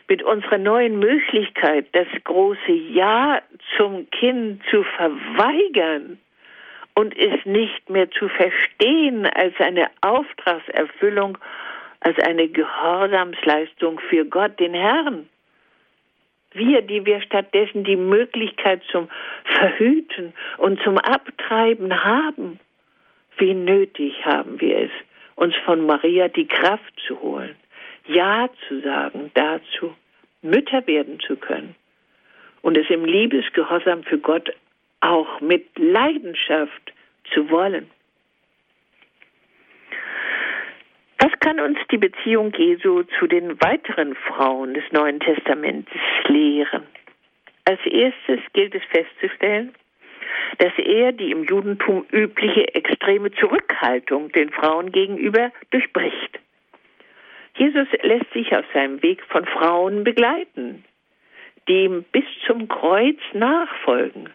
mit 0.09 0.23
unserer 0.23 0.59
neuen 0.59 0.99
Möglichkeit, 0.99 1.87
das 1.93 2.09
große 2.25 2.73
Ja 2.73 3.41
zum 3.77 4.11
Kind 4.11 4.63
zu 4.71 4.83
verweigern 4.83 6.19
und 6.95 7.17
es 7.17 7.45
nicht 7.47 7.89
mehr 7.89 8.11
zu 8.11 8.29
verstehen 8.29 9.27
als 9.27 9.55
eine 9.59 9.89
Auftragserfüllung 10.01 11.39
als 12.03 12.19
eine 12.19 12.49
Gehorsamsleistung 12.49 14.01
für 14.01 14.25
Gott, 14.25 14.59
den 14.59 14.75
Herrn. 14.75 15.29
Wir, 16.53 16.83
die 16.83 17.07
wir 17.07 17.23
stattdessen 17.23 17.85
die 17.85 17.97
Möglichkeit 17.97 18.83
zum 18.91 19.09
Verhüten 19.45 20.35
und 20.59 20.83
zum 20.83 20.99
Abtreiben 20.99 22.05
haben, 22.05 22.61
wie 23.39 23.55
nötig 23.55 24.25
haben 24.25 24.61
wir 24.61 24.79
es, 24.79 24.91
uns 25.37 25.55
von 25.65 25.87
Maria 25.87 26.29
die 26.29 26.47
Kraft 26.47 26.93
zu 27.07 27.21
holen, 27.21 27.57
Ja 28.07 28.51
zu 28.69 28.81
sagen 28.81 29.31
dazu, 29.35 29.95
Mütter 30.43 30.87
werden 30.87 31.21
zu 31.21 31.37
können 31.37 31.75
und 32.63 32.77
es 32.77 32.91
im 32.91 33.05
Liebesgehorsam 33.05 34.03
für 34.03 34.19
Gott 34.19 34.51
auch 35.01 35.41
mit 35.41 35.67
Leidenschaft 35.79 36.93
zu 37.33 37.49
wollen. 37.49 37.89
Was 41.23 41.39
kann 41.39 41.61
uns 41.61 41.79
die 41.93 41.99
Beziehung 41.99 42.53
Jesu 42.53 43.05
zu 43.17 43.29
den 43.29 43.51
weiteren 43.63 44.17
Frauen 44.17 44.75
des 44.75 44.83
Neuen 44.91 45.21
Testaments 45.21 45.89
lehren? 46.27 46.83
Als 47.65 47.79
erstes 47.87 48.41
gilt 48.53 48.75
es 48.75 48.83
festzustellen, 48.91 49.73
dass 50.59 50.73
er 50.79 51.13
die 51.13 51.31
im 51.31 51.45
Judentum 51.45 52.05
übliche 52.11 52.75
extreme 52.75 53.31
Zurückhaltung 53.31 54.33
den 54.33 54.51
Frauen 54.51 54.91
gegenüber 54.91 55.53
durchbricht. 55.71 56.41
Jesus 57.57 57.87
lässt 58.03 58.33
sich 58.33 58.57
auf 58.57 58.65
seinem 58.75 59.01
Weg 59.05 59.23
von 59.29 59.45
Frauen 59.45 60.03
begleiten, 60.03 60.85
die 61.69 61.85
ihm 61.85 62.05
bis 62.11 62.25
zum 62.49 62.67
Kreuz 62.67 63.21
nachfolgen. 63.33 64.29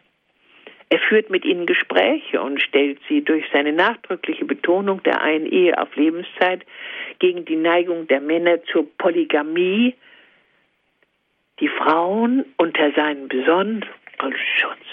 Er 0.89 1.00
führt 1.00 1.30
mit 1.30 1.43
ihnen 1.43 1.65
Gespräche 1.65 2.41
und 2.41 2.62
stellt 2.62 3.00
sie 3.10 3.21
durch 3.21 3.45
seine 3.52 3.73
nachdrückliche 3.73 4.45
Betonung 4.45 5.04
der 5.04 5.21
einen 5.21 5.45
Ehe 5.45 5.78
auf 5.78 5.93
Lebenszeit 5.95 6.65
gegen 7.19 7.43
die 7.43 7.58
Neigung 7.58 8.08
der 8.08 8.21
Männer 8.21 8.63
zur 8.63 8.88
Polygamie 8.97 9.95
die 11.60 11.67
Frauen 11.67 12.45
unter 12.58 12.91
seinen 12.91 13.28
besonderen 13.28 13.84
Schutz. 14.60 14.86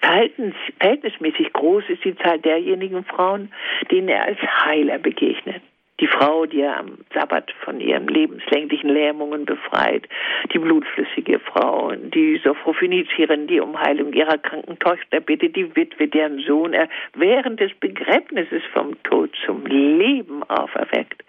Verhältnismäßig 0.00 1.52
groß 1.52 1.84
ist 1.88 2.04
die 2.04 2.16
Zahl 2.16 2.38
derjenigen 2.38 3.04
Frauen, 3.04 3.52
denen 3.90 4.08
er 4.08 4.24
als 4.24 4.38
Heiler 4.40 4.98
begegnet. 4.98 5.62
Die 5.98 6.06
Frau, 6.06 6.44
die 6.44 6.60
er 6.60 6.78
am 6.78 6.98
Sabbat 7.14 7.50
von 7.64 7.80
ihren 7.80 8.06
lebenslänglichen 8.06 8.90
Lähmungen 8.90 9.46
befreit, 9.46 10.06
die 10.52 10.58
blutflüssige 10.58 11.38
Frau, 11.38 11.92
die 11.92 12.38
Sophrophönizierin, 12.44 13.46
die 13.46 13.60
um 13.60 13.80
Heilung 13.80 14.12
ihrer 14.12 14.36
kranken 14.36 14.78
Tochter 14.78 15.20
bittet, 15.20 15.56
die 15.56 15.74
Witwe, 15.74 16.06
deren 16.06 16.40
Sohn 16.40 16.74
er 16.74 16.88
während 17.14 17.60
des 17.60 17.72
Begräbnisses 17.80 18.62
vom 18.74 19.02
Tod 19.04 19.30
zum 19.46 19.64
Leben 19.64 20.42
auferweckt. 20.42 21.24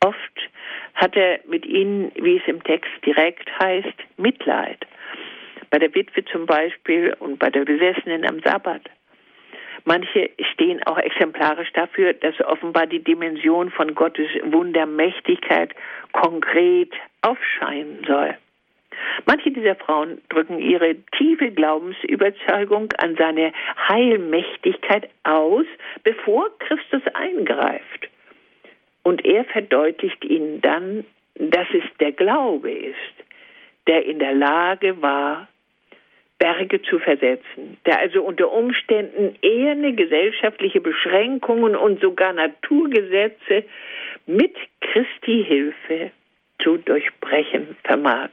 Oft 0.00 0.48
hat 0.94 1.14
er 1.14 1.40
mit 1.46 1.66
ihnen, 1.66 2.10
wie 2.14 2.38
es 2.38 2.46
im 2.46 2.62
Text 2.64 2.90
direkt 3.04 3.50
heißt, 3.60 3.94
Mitleid. 4.16 4.86
Bei 5.70 5.78
der 5.78 5.94
Witwe 5.94 6.24
zum 6.24 6.46
Beispiel 6.46 7.14
und 7.18 7.38
bei 7.38 7.50
der 7.50 7.64
Besessenen 7.64 8.26
am 8.26 8.40
Sabbat. 8.40 8.82
Manche 9.84 10.30
stehen 10.52 10.82
auch 10.84 10.98
exemplarisch 10.98 11.72
dafür, 11.72 12.12
dass 12.14 12.40
offenbar 12.40 12.86
die 12.86 13.02
Dimension 13.02 13.70
von 13.70 13.94
Gottes 13.94 14.28
Wundermächtigkeit 14.44 15.74
konkret 16.12 16.92
aufscheinen 17.22 18.04
soll. 18.06 18.36
Manche 19.26 19.50
dieser 19.50 19.74
Frauen 19.74 20.20
drücken 20.28 20.58
ihre 20.58 20.96
tiefe 21.16 21.50
Glaubensüberzeugung 21.50 22.92
an 22.98 23.16
seine 23.16 23.52
Heilmächtigkeit 23.88 25.08
aus, 25.24 25.66
bevor 26.04 26.48
Christus 26.58 27.02
eingreift. 27.14 28.08
Und 29.02 29.24
er 29.24 29.44
verdeutlicht 29.44 30.24
ihnen 30.24 30.60
dann, 30.60 31.04
dass 31.34 31.66
es 31.72 31.84
der 31.98 32.12
Glaube 32.12 32.70
ist, 32.70 32.96
der 33.86 34.04
in 34.04 34.18
der 34.18 34.34
Lage 34.34 35.00
war, 35.02 35.48
Berge 36.42 36.82
zu 36.82 36.98
versetzen, 36.98 37.78
der 37.86 38.00
also 38.00 38.20
unter 38.20 38.50
Umständen 38.50 39.36
eherne 39.42 39.94
gesellschaftliche 39.94 40.80
Beschränkungen 40.80 41.76
und 41.76 42.00
sogar 42.00 42.32
Naturgesetze 42.32 43.62
mit 44.26 44.56
Christi 44.80 45.44
Hilfe 45.46 46.10
zu 46.58 46.78
durchbrechen 46.78 47.76
vermag. 47.84 48.30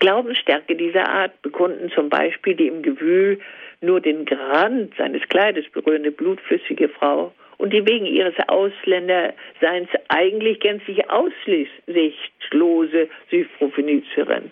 Glaubensstärke 0.00 0.74
dieser 0.74 1.08
Art 1.08 1.40
bekunden 1.40 1.92
zum 1.92 2.08
Beispiel 2.08 2.56
die 2.56 2.66
im 2.66 2.82
Gewühl 2.82 3.38
nur 3.80 4.00
den 4.00 4.26
Rand 4.26 4.92
seines 4.96 5.22
Kleides 5.28 5.66
berührende 5.70 6.10
blutflüssige 6.10 6.88
Frau 6.88 7.32
und 7.58 7.72
die 7.72 7.86
wegen 7.86 8.06
ihres 8.06 8.34
Ausländerseins 8.48 9.88
eigentlich 10.08 10.58
gänzlich 10.58 11.08
aussichtslose 11.08 13.08
Syphrophenizierin. 13.30 14.50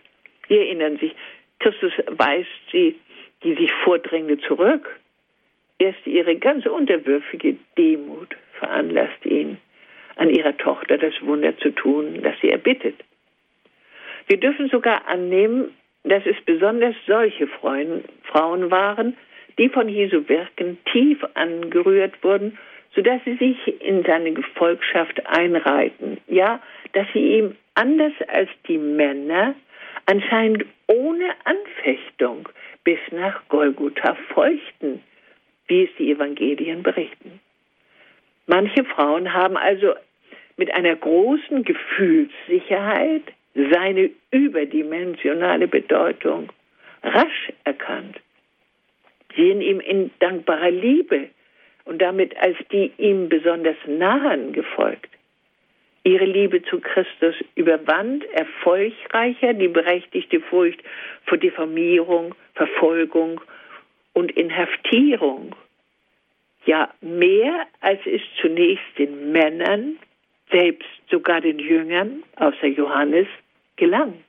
Sie 0.48 0.58
erinnern 0.58 0.98
sich, 0.98 1.12
Christus 1.62 1.92
weist 2.08 2.48
sie, 2.72 2.96
die 3.44 3.54
sich 3.54 3.72
vordrängende, 3.84 4.38
zurück. 4.38 4.98
Erst 5.78 6.06
ihre 6.06 6.36
ganz 6.36 6.66
unterwürfige 6.66 7.56
Demut 7.78 8.36
veranlasst 8.58 9.24
ihn, 9.24 9.58
an 10.16 10.28
ihrer 10.28 10.56
Tochter 10.56 10.98
das 10.98 11.14
Wunder 11.22 11.56
zu 11.58 11.70
tun, 11.70 12.20
das 12.22 12.34
sie 12.40 12.50
erbittet. 12.50 12.96
Wir 14.26 14.38
dürfen 14.38 14.68
sogar 14.68 15.08
annehmen, 15.08 15.74
dass 16.04 16.24
es 16.26 16.36
besonders 16.44 16.94
solche 17.06 17.46
Frauen 17.46 18.70
waren, 18.70 19.16
die 19.58 19.68
von 19.68 19.88
Jesu 19.88 20.28
Wirken 20.28 20.78
tief 20.92 21.24
angerührt 21.34 22.22
wurden, 22.22 22.58
sodass 22.94 23.20
sie 23.24 23.36
sich 23.36 23.80
in 23.80 24.02
seine 24.04 24.32
Gefolgschaft 24.32 25.26
einreiten. 25.26 26.18
Ja, 26.26 26.60
dass 26.92 27.06
sie 27.12 27.38
ihm 27.38 27.56
anders 27.74 28.12
als 28.28 28.50
die 28.66 28.78
Männer 28.78 29.54
anscheinend 30.12 30.66
ohne 30.88 31.30
Anfechtung 31.44 32.46
bis 32.84 32.98
nach 33.12 33.48
Golgotha 33.48 34.14
feuchten, 34.34 35.02
wie 35.68 35.84
es 35.84 35.90
die 35.98 36.10
Evangelien 36.10 36.82
berichten. 36.82 37.40
Manche 38.46 38.84
Frauen 38.84 39.32
haben 39.32 39.56
also 39.56 39.94
mit 40.58 40.70
einer 40.74 40.96
großen 40.96 41.64
Gefühlssicherheit 41.64 43.22
seine 43.54 44.10
überdimensionale 44.30 45.66
Bedeutung 45.66 46.50
rasch 47.02 47.50
erkannt, 47.64 48.20
sehen 49.34 49.62
ihm 49.62 49.80
in 49.80 50.10
dankbarer 50.18 50.70
Liebe 50.70 51.30
und 51.86 52.02
damit 52.02 52.36
als 52.36 52.58
die 52.70 52.92
ihm 52.98 53.30
besonders 53.30 53.76
nahen 53.86 54.52
gefolgt. 54.52 55.08
Ihre 56.04 56.24
Liebe 56.24 56.62
zu 56.62 56.80
Christus 56.80 57.36
überwand 57.54 58.24
erfolgreicher 58.32 59.54
die 59.54 59.68
berechtigte 59.68 60.40
Furcht 60.40 60.82
vor 61.26 61.38
Diffamierung, 61.38 62.34
Verfolgung 62.54 63.40
und 64.12 64.32
Inhaftierung. 64.32 65.54
Ja, 66.66 66.92
mehr 67.00 67.66
als 67.80 68.00
es 68.04 68.20
zunächst 68.40 68.98
den 68.98 69.32
Männern, 69.32 69.98
selbst 70.50 70.88
sogar 71.10 71.40
den 71.40 71.58
Jüngern, 71.58 72.22
außer 72.36 72.66
Johannes, 72.66 73.26
gelang. 73.76 74.22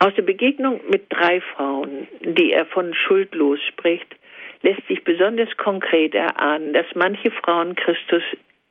Aus 0.00 0.14
der 0.16 0.22
Begegnung 0.22 0.80
mit 0.90 1.06
drei 1.08 1.40
Frauen, 1.40 2.08
die 2.20 2.52
er 2.52 2.66
von 2.66 2.92
schuldlos 2.92 3.60
spricht, 3.68 4.14
lässt 4.62 4.86
sich 4.88 5.04
besonders 5.04 5.56
konkret 5.56 6.14
erahnen, 6.14 6.72
dass 6.72 6.86
manche 6.94 7.30
Frauen 7.30 7.74
Christus 7.74 8.22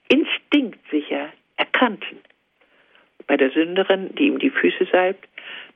instinktsicher 0.10 1.30
erkannten. 1.58 2.20
Bei 3.28 3.38
der 3.38 3.52
Sünderin, 3.52 4.14
die 4.16 4.28
ihm 4.28 4.40
die 4.40 4.50
Füße 4.50 4.88
salbt, 4.92 5.28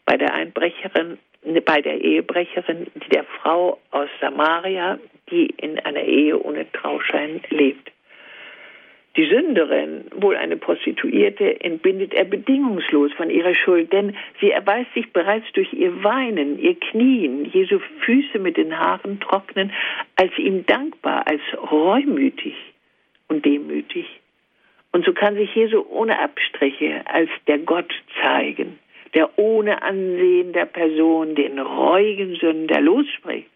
bei 0.06 0.18
der 0.18 0.34
Einbrecherin, 0.34 1.18
bei 1.66 1.82
der 1.82 2.02
Ehebrecherin, 2.02 2.88
die 2.96 3.10
der 3.10 3.24
Frau 3.24 3.80
aus 3.92 4.10
Samaria, 4.20 5.00
die 5.30 5.48
in 5.58 5.80
einer 5.80 6.04
Ehe 6.04 6.40
ohne 6.40 6.70
Trauschein 6.72 7.42
lebt. 7.50 7.92
Die 9.16 9.28
Sünderin, 9.28 10.06
wohl 10.16 10.36
eine 10.36 10.58
Prostituierte, 10.58 11.60
entbindet 11.62 12.14
er 12.14 12.26
bedingungslos 12.26 13.12
von 13.14 13.32
ihrer 13.32 13.56
Schuld, 13.56 13.92
denn 13.92 14.16
sie 14.40 14.52
erweist 14.52 14.94
sich 14.94 15.12
bereits 15.12 15.52
durch 15.54 15.74
ihr 15.74 16.04
Weinen, 16.04 16.60
ihr 16.60 16.76
Knien, 16.76 17.46
Jesu 17.46 17.80
Füße 18.02 18.38
mit 18.38 18.58
den 18.58 18.78
Haaren 18.78 19.20
trocknen, 19.20 19.74
als 20.18 20.38
ihm 20.38 20.68
dankbar, 20.68 21.26
als 21.26 21.42
reumütig 21.72 22.56
und 23.28 23.46
demütig. 23.46 24.06
Und 24.92 25.06
so 25.06 25.14
kann 25.14 25.36
sich 25.36 25.54
Jesu 25.54 25.86
ohne 25.90 26.20
Abstriche 26.20 27.02
als 27.06 27.30
der 27.48 27.60
Gott 27.60 27.94
zeigen, 28.22 28.80
der 29.14 29.38
ohne 29.38 29.82
Ansehen 29.82 30.54
der 30.54 30.66
Person 30.66 31.36
den 31.36 31.60
reuigen 31.60 32.36
Sünder 32.36 32.82
losspricht. 32.82 33.50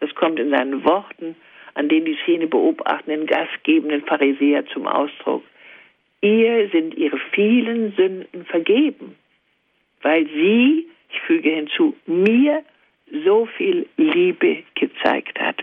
Das 0.00 0.14
kommt 0.14 0.38
in 0.38 0.50
seinen 0.50 0.84
Worten 0.84 1.36
an 1.74 1.88
den 1.88 2.04
die 2.04 2.16
Szene 2.22 2.46
beobachtenden 2.46 3.26
gastgebenden 3.26 4.02
Pharisäer 4.02 4.66
zum 4.66 4.86
Ausdruck. 4.86 5.42
Ihr 6.20 6.68
sind 6.70 6.94
ihre 6.94 7.18
vielen 7.32 7.92
Sünden 7.96 8.44
vergeben, 8.46 9.16
weil 10.02 10.26
sie, 10.26 10.88
ich 11.10 11.20
füge 11.20 11.50
hinzu, 11.50 11.94
mir 12.06 12.64
so 13.24 13.46
viel 13.56 13.86
Liebe 13.96 14.62
gezeigt 14.74 15.38
hat. 15.38 15.62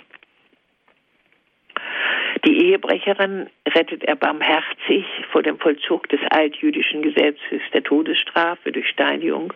Die 2.46 2.70
Ehebrecherin 2.70 3.50
rettet 3.68 4.04
er 4.04 4.16
barmherzig 4.16 5.06
vor 5.32 5.44
dem 5.44 5.60
Vollzug 5.60 6.10
des 6.10 6.20
altjüdischen 6.32 7.04
Gesetzes 7.04 7.62
der 7.72 7.84
Todesstrafe 7.84 8.72
durch 8.72 8.90
Steinigung, 8.90 9.54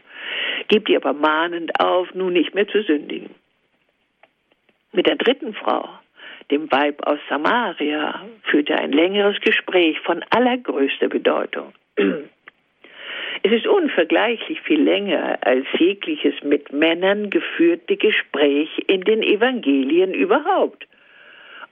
gibt 0.67 0.89
ihr 0.89 0.97
aber 0.97 1.13
mahnend 1.13 1.79
auf, 1.79 2.13
nun 2.13 2.33
nicht 2.33 2.53
mehr 2.53 2.67
zu 2.67 2.83
sündigen. 2.83 3.31
Mit 4.91 5.07
der 5.07 5.15
dritten 5.15 5.55
Frau, 5.55 5.89
dem 6.51 6.71
Weib 6.71 7.05
aus 7.07 7.19
Samaria, 7.27 8.23
führt 8.43 8.69
er 8.69 8.79
ein 8.79 8.91
längeres 8.91 9.39
Gespräch 9.41 9.99
von 10.01 10.23
allergrößter 10.29 11.07
Bedeutung. 11.07 11.73
Es 13.43 13.51
ist 13.51 13.67
unvergleichlich 13.67 14.61
viel 14.61 14.81
länger 14.81 15.39
als 15.41 15.65
jegliches 15.77 16.35
mit 16.43 16.71
Männern 16.71 17.29
geführte 17.29 17.97
Gespräch 17.97 18.69
in 18.87 19.01
den 19.01 19.21
Evangelien 19.23 20.13
überhaupt. 20.13 20.87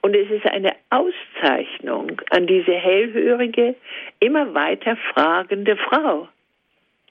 Und 0.04 0.14
es 0.14 0.30
ist 0.30 0.44
eine 0.44 0.76
Auszeichnung 0.90 2.20
an 2.28 2.46
diese 2.46 2.74
hellhörige, 2.74 3.74
immer 4.20 4.52
weiter 4.52 4.98
fragende 5.14 5.78
Frau. 5.78 6.28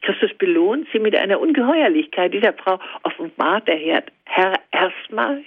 Christus 0.03 0.31
belohnt 0.35 0.87
sie 0.93 0.99
mit 0.99 1.15
einer 1.15 1.39
Ungeheuerlichkeit. 1.39 2.35
Dieser 2.35 2.53
Frau 2.53 2.77
offenbart 3.01 3.67
der 3.67 4.03
Herr 4.25 4.59
erstmal 4.69 5.43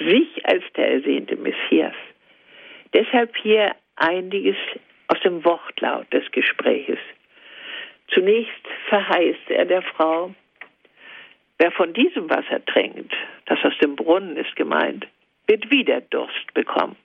sich 0.00 0.44
als 0.44 0.64
der 0.76 0.90
ersehnte 0.94 1.36
Messias. 1.36 1.94
Deshalb 2.92 3.36
hier 3.36 3.76
einiges 3.94 4.56
aus 5.06 5.20
dem 5.20 5.44
Wortlaut 5.44 6.12
des 6.12 6.28
Gespräches. 6.32 6.98
Zunächst 8.08 8.66
verheißt 8.88 9.50
er 9.50 9.66
der 9.66 9.82
Frau, 9.82 10.34
wer 11.58 11.70
von 11.70 11.92
diesem 11.92 12.28
Wasser 12.28 12.64
trinkt, 12.66 13.14
das 13.46 13.60
aus 13.62 13.78
dem 13.78 13.94
Brunnen 13.94 14.36
ist 14.36 14.56
gemeint, 14.56 15.06
wird 15.48 15.70
wieder 15.70 16.00
Durst 16.02 16.54
bekommen. 16.54 16.96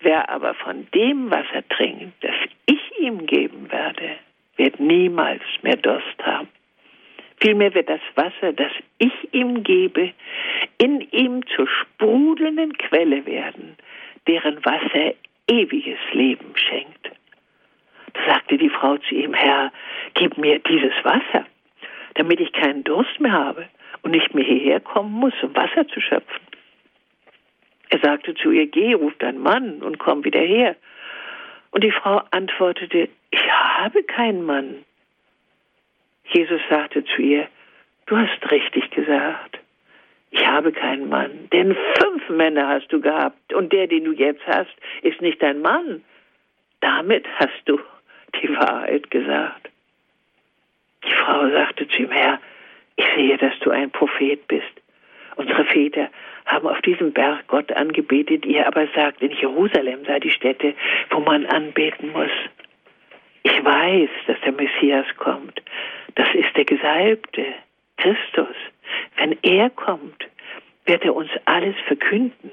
Wer 0.00 0.28
aber 0.28 0.54
von 0.54 0.88
dem 0.94 1.30
Wasser 1.30 1.66
trinkt, 1.68 2.12
das 2.22 2.34
ich 2.66 2.98
ihm 2.98 3.24
geben 3.26 3.70
werde, 3.70 4.16
wird 4.56 4.80
niemals 4.80 5.42
mehr 5.62 5.76
Durst 5.76 6.18
haben. 6.22 6.48
Vielmehr 7.40 7.72
wird 7.74 7.88
das 7.88 8.00
Wasser, 8.16 8.52
das 8.52 8.72
ich 8.98 9.12
ihm 9.32 9.62
gebe, 9.62 10.12
in 10.78 11.00
ihm 11.12 11.46
zur 11.46 11.68
sprudelnden 11.68 12.76
Quelle 12.76 13.24
werden, 13.26 13.76
deren 14.26 14.64
Wasser 14.64 15.14
ewiges 15.48 15.98
Leben 16.12 16.56
schenkt. 16.56 17.10
Da 18.12 18.20
sagte 18.26 18.58
die 18.58 18.68
Frau 18.68 18.96
zu 18.98 19.14
ihm, 19.14 19.34
Herr, 19.34 19.72
gib 20.14 20.36
mir 20.36 20.58
dieses 20.58 20.92
Wasser, 21.02 21.46
damit 22.14 22.40
ich 22.40 22.52
keinen 22.52 22.84
Durst 22.84 23.18
mehr 23.20 23.32
habe 23.32 23.68
und 24.02 24.10
nicht 24.10 24.34
mehr 24.34 24.44
hierher 24.44 24.80
kommen 24.80 25.12
muss, 25.12 25.34
um 25.42 25.54
Wasser 25.54 25.86
zu 25.88 26.00
schöpfen. 26.00 26.51
Er 27.92 27.98
sagte 27.98 28.32
zu 28.34 28.50
ihr, 28.50 28.68
geh, 28.68 28.94
ruf 28.94 29.12
deinen 29.18 29.42
Mann 29.42 29.82
und 29.82 29.98
komm 29.98 30.24
wieder 30.24 30.40
her. 30.40 30.76
Und 31.72 31.84
die 31.84 31.90
Frau 31.90 32.22
antwortete, 32.30 33.10
ich 33.30 33.52
habe 33.52 34.02
keinen 34.04 34.46
Mann. 34.46 34.86
Jesus 36.24 36.62
sagte 36.70 37.04
zu 37.04 37.20
ihr, 37.20 37.48
du 38.06 38.16
hast 38.16 38.50
richtig 38.50 38.90
gesagt. 38.92 39.58
Ich 40.30 40.46
habe 40.46 40.72
keinen 40.72 41.10
Mann, 41.10 41.50
denn 41.52 41.76
fünf 41.98 42.30
Männer 42.30 42.66
hast 42.66 42.88
du 42.88 42.98
gehabt 42.98 43.52
und 43.52 43.74
der, 43.74 43.88
den 43.88 44.04
du 44.04 44.12
jetzt 44.12 44.46
hast, 44.46 44.74
ist 45.02 45.20
nicht 45.20 45.42
dein 45.42 45.60
Mann. 45.60 46.02
Damit 46.80 47.26
hast 47.36 47.60
du 47.66 47.78
die 48.40 48.56
Wahrheit 48.56 49.10
gesagt. 49.10 49.68
Die 51.04 51.12
Frau 51.12 51.46
sagte 51.50 51.86
zu 51.88 52.04
ihm, 52.04 52.10
Herr, 52.10 52.40
ich 52.96 53.04
sehe, 53.14 53.36
dass 53.36 53.58
du 53.58 53.70
ein 53.70 53.90
Prophet 53.90 54.48
bist. 54.48 54.72
Unsere 55.36 55.66
Väter 55.66 56.08
haben 56.46 56.66
auf 56.66 56.80
diesem 56.82 57.12
Berg 57.12 57.46
Gott 57.48 57.72
angebetet, 57.72 58.44
ihr 58.44 58.66
aber 58.66 58.86
sagt, 58.94 59.22
in 59.22 59.32
Jerusalem 59.32 60.04
sei 60.04 60.20
die 60.20 60.30
Stätte, 60.30 60.74
wo 61.10 61.20
man 61.20 61.46
anbeten 61.46 62.12
muss. 62.12 62.30
Ich 63.42 63.64
weiß, 63.64 64.10
dass 64.26 64.40
der 64.40 64.52
Messias 64.52 65.06
kommt. 65.16 65.62
Das 66.14 66.28
ist 66.34 66.56
der 66.56 66.64
Gesalbte, 66.64 67.44
Christus. 67.96 68.56
Wenn 69.16 69.36
er 69.42 69.70
kommt, 69.70 70.28
wird 70.86 71.04
er 71.04 71.14
uns 71.14 71.30
alles 71.44 71.76
verkünden. 71.86 72.50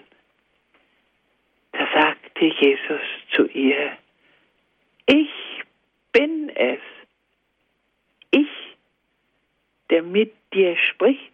Da 1.71 1.87
sagte 1.93 2.45
Jesus 2.45 3.01
zu 3.31 3.47
ihr, 3.47 3.91
ich 5.05 5.29
bin 6.11 6.51
es, 6.55 6.79
ich, 8.31 8.47
der 9.89 10.03
mit 10.03 10.33
dir 10.53 10.75
spricht. 10.77 11.31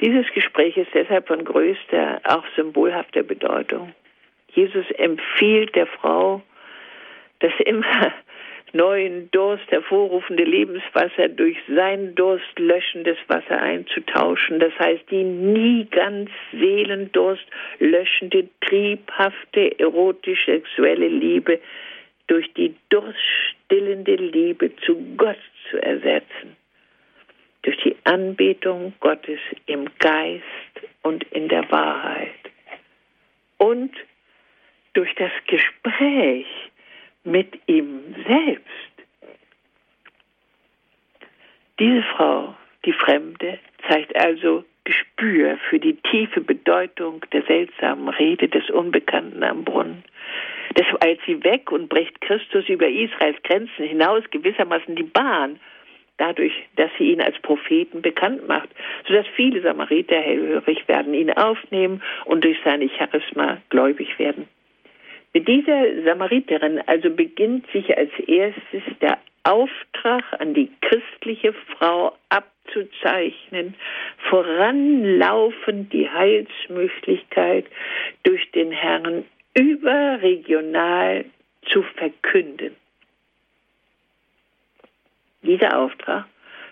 Dieses 0.00 0.30
Gespräch 0.32 0.76
ist 0.76 0.94
deshalb 0.94 1.26
von 1.26 1.44
größter, 1.44 2.20
auch 2.24 2.44
symbolhafter 2.54 3.24
Bedeutung. 3.24 3.94
Jesus 4.52 4.88
empfiehlt 4.92 5.74
der 5.74 5.86
Frau, 5.86 6.40
das 7.40 7.52
immer 7.64 8.12
neuen 8.72 9.30
Durst 9.32 9.68
hervorrufende 9.70 10.44
Lebenswasser 10.44 11.28
durch 11.28 11.56
sein 11.68 12.14
Durst 12.14 12.58
löschendes 12.58 13.16
Wasser 13.26 13.60
einzutauschen. 13.60 14.60
Das 14.60 14.72
heißt, 14.78 15.10
die 15.10 15.24
nie 15.24 15.86
ganz 15.90 16.30
Seelendurst 16.52 17.46
löschende, 17.80 18.48
triebhafte, 18.60 19.78
erotisch-sexuelle 19.80 21.08
Liebe 21.08 21.58
durch 22.28 22.52
die 22.54 22.76
durststillende 22.90 24.14
Liebe 24.16 24.76
zu 24.76 24.96
Gott 25.16 25.38
zu 25.70 25.82
ersetzen. 25.82 26.57
Durch 27.62 27.76
die 27.78 27.96
Anbetung 28.04 28.92
Gottes 29.00 29.40
im 29.66 29.88
Geist 29.98 30.44
und 31.02 31.24
in 31.32 31.48
der 31.48 31.70
Wahrheit. 31.70 32.34
Und 33.58 33.92
durch 34.94 35.14
das 35.16 35.32
Gespräch 35.46 36.46
mit 37.24 37.58
ihm 37.66 38.14
selbst. 38.26 38.64
Diese 41.78 42.02
Frau, 42.02 42.56
die 42.84 42.92
Fremde, 42.92 43.58
zeigt 43.88 44.16
also 44.16 44.64
Gespür 44.84 45.58
für 45.68 45.78
die 45.78 45.96
tiefe 45.96 46.40
Bedeutung 46.40 47.24
der 47.32 47.42
seltsamen 47.42 48.08
Rede 48.08 48.48
des 48.48 48.70
Unbekannten 48.70 49.42
am 49.42 49.64
Brunnen. 49.64 50.02
Das 50.74 50.86
eilt 51.00 51.20
sie 51.26 51.44
weg 51.44 51.70
und 51.70 51.88
bricht 51.88 52.20
Christus 52.20 52.68
über 52.68 52.88
Israels 52.88 53.36
Grenzen 53.42 53.84
hinaus 53.84 54.24
gewissermaßen 54.30 54.96
die 54.96 55.02
Bahn, 55.02 55.60
dadurch, 56.18 56.52
dass 56.76 56.90
sie 56.98 57.12
ihn 57.12 57.20
als 57.20 57.38
Propheten 57.40 58.02
bekannt 58.02 58.46
macht, 58.46 58.68
sodass 59.06 59.26
viele 59.34 59.62
Samariter 59.62 60.16
hellhörig 60.16 60.86
werden, 60.88 61.14
ihn 61.14 61.32
aufnehmen 61.32 62.02
und 62.26 62.44
durch 62.44 62.58
seine 62.64 62.88
Charisma 62.90 63.58
gläubig 63.70 64.18
werden. 64.18 64.48
Mit 65.32 65.46
dieser 65.46 66.02
Samariterin 66.04 66.80
also 66.86 67.10
beginnt 67.10 67.66
sich 67.72 67.96
als 67.96 68.10
erstes 68.26 68.82
der 69.00 69.18
Auftrag 69.44 70.24
an 70.40 70.54
die 70.54 70.70
christliche 70.80 71.54
Frau 71.76 72.14
abzuzeichnen, 72.28 73.74
voranlaufend 74.28 75.92
die 75.92 76.08
Heilsmöglichkeit 76.08 77.66
durch 78.24 78.50
den 78.52 78.72
Herrn 78.72 79.24
überregional 79.54 81.24
zu 81.70 81.82
verkünden. 81.82 82.76
Dieser 85.42 85.78
Auftrag 85.78 86.26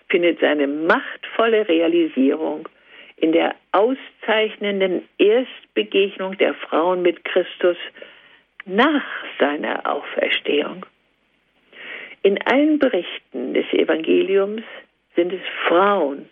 findet 0.09 0.39
seine 0.39 0.67
machtvolle 0.67 1.67
Realisierung 1.67 2.67
in 3.17 3.31
der 3.31 3.55
auszeichnenden 3.71 5.07
Erstbegegnung 5.17 6.37
der 6.37 6.53
Frauen 6.53 7.01
mit 7.01 7.25
Christus 7.25 7.77
nach 8.65 9.05
seiner 9.39 9.89
Auferstehung. 9.89 10.85
In 12.21 12.41
allen 12.43 12.79
Berichten 12.79 13.53
des 13.53 13.65
Evangeliums 13.73 14.63
sind 15.15 15.33
es 15.33 15.41
Frauen, 15.67 16.29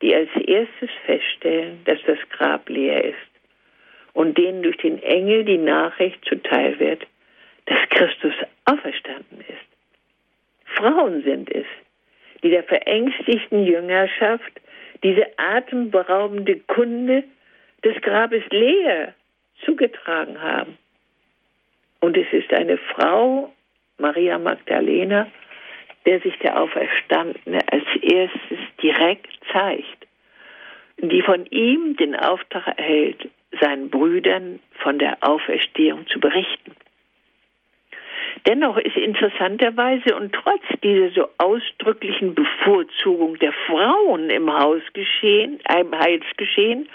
die 0.00 0.14
als 0.14 0.30
erstes 0.34 0.90
feststellen, 1.04 1.80
dass 1.84 1.98
das 2.06 2.18
Grab 2.30 2.68
leer 2.68 3.04
ist 3.04 3.16
und 4.12 4.38
denen 4.38 4.62
durch 4.62 4.78
den 4.78 5.02
Engel 5.02 5.44
die 5.44 5.58
Nachricht 5.58 6.24
zuteil 6.24 6.78
wird, 6.80 7.06
dass 7.66 7.78
Christus 7.90 8.34
auferstanden 8.64 9.40
ist. 9.40 9.67
Frauen 10.78 11.22
sind 11.24 11.50
es, 11.52 11.66
die 12.42 12.50
der 12.50 12.62
verängstigten 12.62 13.64
Jüngerschaft 13.64 14.52
diese 15.02 15.26
atemberaubende 15.36 16.60
Kunde 16.60 17.24
des 17.84 18.00
Grabes 18.02 18.42
leer 18.50 19.14
zugetragen 19.64 20.40
haben. 20.40 20.78
Und 22.00 22.16
es 22.16 22.32
ist 22.32 22.52
eine 22.52 22.78
Frau, 22.78 23.52
Maria 23.98 24.38
Magdalena, 24.38 25.26
der 26.06 26.20
sich 26.20 26.38
der 26.38 26.60
Auferstandene 26.60 27.60
als 27.70 27.84
erstes 28.00 28.58
direkt 28.80 29.28
zeigt, 29.52 30.06
die 30.98 31.22
von 31.22 31.44
ihm 31.46 31.96
den 31.96 32.14
Auftrag 32.14 32.78
erhält, 32.78 33.28
seinen 33.60 33.90
Brüdern 33.90 34.60
von 34.78 34.98
der 34.98 35.18
Auferstehung 35.22 36.06
zu 36.06 36.20
berichten. 36.20 36.72
Dennoch 38.46 38.76
ist 38.78 38.96
interessanterweise 38.96 40.14
und 40.14 40.32
trotz 40.32 40.62
dieser 40.82 41.10
so 41.10 41.28
ausdrücklichen 41.38 42.34
Bevorzugung 42.34 43.38
der 43.38 43.52
Frauen 43.66 44.30
im 44.30 44.52
Hausgeschehen, 44.52 45.60
im 45.80 45.98
Heilsgeschehen, 45.98 46.88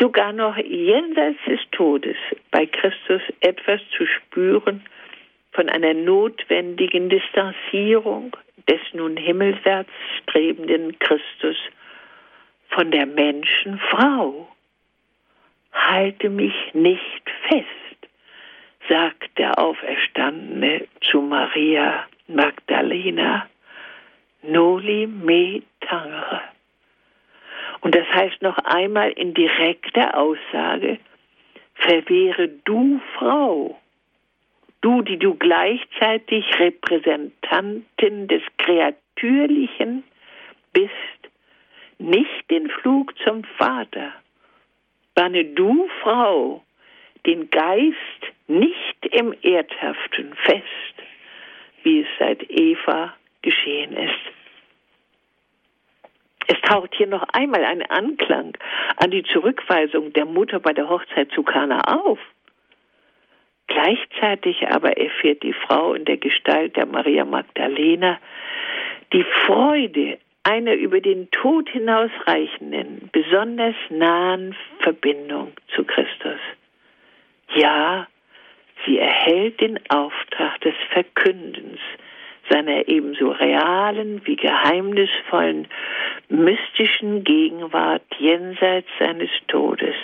sogar 0.00 0.32
noch 0.32 0.56
jenseits 0.56 1.38
des 1.46 1.60
Todes 1.72 2.16
bei 2.50 2.66
Christus 2.66 3.22
etwas 3.40 3.80
zu 3.96 4.06
spüren 4.06 4.82
von 5.52 5.68
einer 5.68 5.94
notwendigen 5.94 7.08
Distanzierung 7.08 8.36
des 8.68 8.80
nun 8.92 9.16
himmelwärts 9.16 9.90
strebenden 10.22 10.98
Christus 10.98 11.56
von 12.68 12.90
der 12.90 13.06
Menschenfrau. 13.06 14.48
Halte 15.72 16.30
mich 16.30 16.54
nicht 16.72 17.30
fest 17.48 17.83
sagt 18.88 19.38
der 19.38 19.58
Auferstandene 19.58 20.86
zu 21.00 21.20
Maria 21.20 22.06
Magdalena, 22.28 23.46
Noli 24.42 25.06
me 25.06 25.62
tangere. 25.80 26.40
Und 27.80 27.94
das 27.94 28.06
heißt 28.08 28.42
noch 28.42 28.58
einmal 28.58 29.10
in 29.10 29.34
direkter 29.34 30.16
Aussage, 30.16 30.98
verwehre 31.74 32.48
du 32.64 33.00
Frau, 33.14 33.78
du, 34.80 35.02
die 35.02 35.18
du 35.18 35.34
gleichzeitig 35.34 36.44
Repräsentantin 36.58 38.28
des 38.28 38.42
Kreatürlichen 38.58 40.04
bist, 40.72 40.90
nicht 41.98 42.50
den 42.50 42.68
Flug 42.68 43.14
zum 43.24 43.44
Vater. 43.56 44.12
Banne 45.14 45.44
du, 45.44 45.88
Frau, 46.02 46.62
den 47.26 47.50
Geist 47.50 47.96
nicht 48.46 49.06
im 49.10 49.34
Erdhaften 49.42 50.34
fest, 50.34 50.94
wie 51.82 52.00
es 52.00 52.08
seit 52.18 52.50
Eva 52.50 53.14
geschehen 53.42 53.96
ist. 53.96 54.34
Es 56.46 56.60
taucht 56.62 56.94
hier 56.94 57.06
noch 57.06 57.26
einmal 57.32 57.64
ein 57.64 57.82
Anklang 57.82 58.56
an 58.96 59.10
die 59.10 59.22
Zurückweisung 59.22 60.12
der 60.12 60.26
Mutter 60.26 60.60
bei 60.60 60.72
der 60.72 60.88
Hochzeit 60.88 61.30
zu 61.32 61.42
Kana 61.42 61.80
auf. 61.80 62.18
Gleichzeitig 63.66 64.68
aber 64.68 64.96
erfährt 64.98 65.42
die 65.42 65.54
Frau 65.54 65.94
in 65.94 66.04
der 66.04 66.18
Gestalt 66.18 66.76
der 66.76 66.86
Maria 66.86 67.24
Magdalena 67.24 68.18
Die 69.12 69.24
Freude 69.46 70.18
einer 70.42 70.74
über 70.74 71.00
den 71.00 71.30
Tod 71.30 71.70
hinausreichenden, 71.70 73.08
besonders 73.12 73.74
nahen 73.88 74.54
Verbindung 74.80 75.52
zu 75.74 75.84
Christus. 75.84 76.38
Ja, 77.54 78.08
sie 78.84 78.98
erhält 78.98 79.60
den 79.60 79.78
Auftrag 79.88 80.60
des 80.60 80.74
Verkündens 80.90 81.78
seiner 82.50 82.88
ebenso 82.88 83.30
realen 83.30 84.20
wie 84.26 84.36
geheimnisvollen, 84.36 85.68
mystischen 86.28 87.24
Gegenwart 87.24 88.02
jenseits 88.18 88.88
seines 88.98 89.30
Todes. 89.48 89.94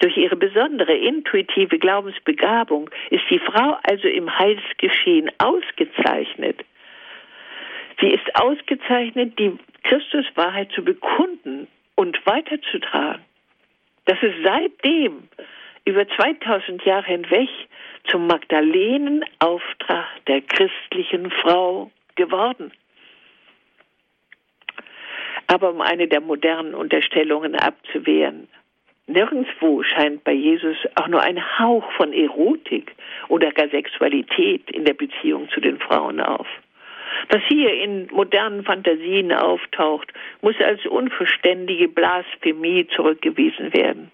Durch 0.00 0.16
ihre 0.16 0.36
besondere 0.36 0.94
intuitive 0.94 1.78
Glaubensbegabung 1.78 2.88
ist 3.10 3.24
die 3.30 3.40
Frau 3.40 3.76
also 3.82 4.08
im 4.08 4.38
Heilsgeschehen 4.38 5.30
ausgezeichnet. 5.38 6.64
Sie 8.00 8.10
ist 8.10 8.34
ausgezeichnet, 8.34 9.38
die 9.38 9.58
Christuswahrheit 9.82 10.70
zu 10.72 10.84
bekunden 10.84 11.66
und 11.96 12.24
weiterzutragen. 12.26 13.24
Das 14.04 14.22
ist 14.22 14.36
seitdem 14.44 15.28
über 15.84 16.06
2000 16.08 16.84
Jahre 16.84 17.06
hinweg 17.06 17.48
zum 18.04 18.26
Magdalenenauftrag 18.26 20.06
der 20.26 20.40
christlichen 20.42 21.30
Frau 21.30 21.90
geworden. 22.16 22.72
Aber 25.46 25.70
um 25.70 25.80
eine 25.80 26.08
der 26.08 26.20
modernen 26.20 26.74
Unterstellungen 26.74 27.54
abzuwehren, 27.54 28.48
nirgendwo 29.06 29.82
scheint 29.82 30.22
bei 30.24 30.32
Jesus 30.32 30.76
auch 30.94 31.08
nur 31.08 31.22
ein 31.22 31.58
Hauch 31.58 31.90
von 31.92 32.12
Erotik 32.12 32.94
oder 33.28 33.50
gar 33.52 33.68
Sexualität 33.68 34.70
in 34.70 34.84
der 34.84 34.94
Beziehung 34.94 35.48
zu 35.48 35.60
den 35.60 35.78
Frauen 35.78 36.20
auf. 36.20 36.46
Was 37.30 37.42
hier 37.48 37.72
in 37.72 38.08
modernen 38.12 38.64
Fantasien 38.64 39.32
auftaucht, 39.32 40.12
muss 40.42 40.60
als 40.60 40.84
unverständige 40.86 41.88
Blasphemie 41.88 42.86
zurückgewiesen 42.94 43.72
werden. 43.72 44.10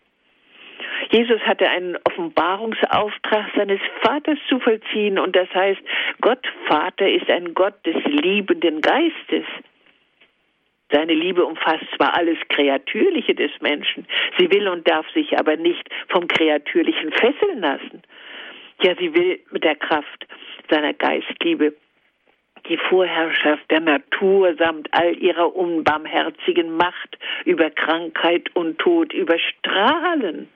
Jesus 1.11 1.41
hatte 1.43 1.69
einen 1.69 1.97
Offenbarungsauftrag 2.05 3.47
seines 3.57 3.81
Vaters 4.03 4.39
zu 4.49 4.59
vollziehen 4.61 5.19
und 5.19 5.35
das 5.37 5.49
heißt, 5.55 5.81
Gott 6.21 6.47
Vater 6.67 7.09
ist 7.09 7.29
ein 7.31 7.55
Gott 7.55 7.75
des 7.85 7.97
liebenden 8.05 8.81
Geistes. 8.81 9.45
Seine 10.91 11.15
Liebe 11.15 11.45
umfasst 11.45 11.87
zwar 11.97 12.17
alles 12.17 12.39
Kreatürliche 12.49 13.35
des 13.35 13.51
Menschen, 13.61 14.07
sie 14.39 14.51
will 14.53 14.69
und 14.69 14.89
darf 14.89 15.09
sich 15.11 15.37
aber 15.39 15.57
nicht 15.57 15.89
vom 16.09 16.29
Kreatürlichen 16.29 17.11
fesseln 17.13 17.61
lassen. 17.61 18.03
Ja, 18.83 18.95
sie 18.97 19.15
will 19.15 19.41
mit 19.51 19.65
der 19.65 19.77
Kraft 19.77 20.27
seiner 20.71 20.93
Geistliebe 20.93 21.75
die 22.69 22.79
Vorherrschaft 22.79 23.71
der 23.71 23.81
Natur 23.81 24.55
samt 24.57 24.89
all 24.93 25.15
ihrer 25.19 25.55
unbarmherzigen 25.55 26.75
Macht 26.77 27.19
über 27.45 27.71
Krankheit 27.71 28.49
und 28.55 28.79
Tod 28.79 29.13
überstrahlen 29.13 30.49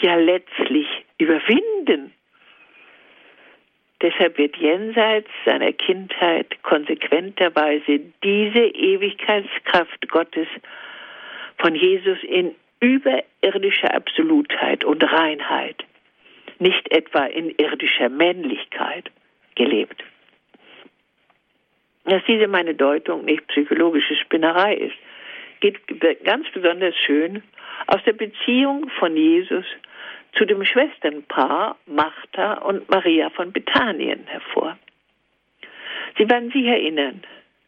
ja 0.00 0.14
letztlich 0.16 0.86
überwinden. 1.18 2.12
Deshalb 4.02 4.36
wird 4.36 4.56
jenseits 4.56 5.30
seiner 5.44 5.72
Kindheit 5.72 6.62
konsequenterweise 6.62 8.00
diese 8.22 8.66
Ewigkeitskraft 8.66 10.08
Gottes 10.08 10.48
von 11.58 11.74
Jesus 11.74 12.18
in 12.22 12.54
überirdischer 12.80 13.94
Absolutheit 13.94 14.84
und 14.84 15.02
Reinheit, 15.02 15.82
nicht 16.58 16.90
etwa 16.92 17.24
in 17.24 17.50
irdischer 17.56 18.10
Männlichkeit 18.10 19.10
gelebt. 19.54 20.04
Dass 22.04 22.22
diese 22.28 22.46
meine 22.46 22.74
Deutung 22.74 23.24
nicht 23.24 23.46
psychologische 23.48 24.14
Spinnerei 24.16 24.74
ist, 24.74 24.96
geht 25.72 26.24
ganz 26.24 26.46
besonders 26.52 26.94
schön 26.94 27.42
aus 27.86 28.02
der 28.04 28.12
Beziehung 28.12 28.88
von 28.98 29.16
Jesus 29.16 29.64
zu 30.32 30.44
dem 30.44 30.64
Schwesternpaar 30.64 31.76
Martha 31.86 32.54
und 32.54 32.88
Maria 32.90 33.30
von 33.30 33.52
Bethanien 33.52 34.20
hervor. 34.26 34.76
Sie 36.18 36.28
werden 36.28 36.50
sich 36.50 36.64
erinnern, 36.64 37.22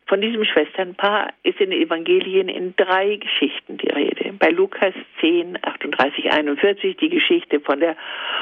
von 0.06 0.22
diesem 0.22 0.44
Schwesternpaar 0.44 1.34
ist 1.42 1.60
in 1.60 1.70
den 1.70 1.82
Evangelien 1.82 2.48
in 2.48 2.74
drei 2.76 3.16
Geschichten 3.16 3.76
die 3.76 3.90
Rede. 3.90 4.32
Bei 4.38 4.48
Lukas 4.50 4.94
10, 5.20 5.58
38, 5.60 6.32
41 6.32 6.96
die 6.96 7.10
Geschichte 7.10 7.60
von 7.60 7.80
der 7.80 7.94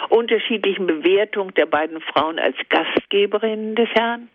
unterschiedlichen 0.08 0.86
Bewertung 0.86 1.52
der 1.54 1.66
beiden 1.66 2.00
Frauen 2.00 2.38
als 2.38 2.56
Gastgeberinnen 2.68 3.74
des 3.74 3.88
Herrn. 3.94 4.28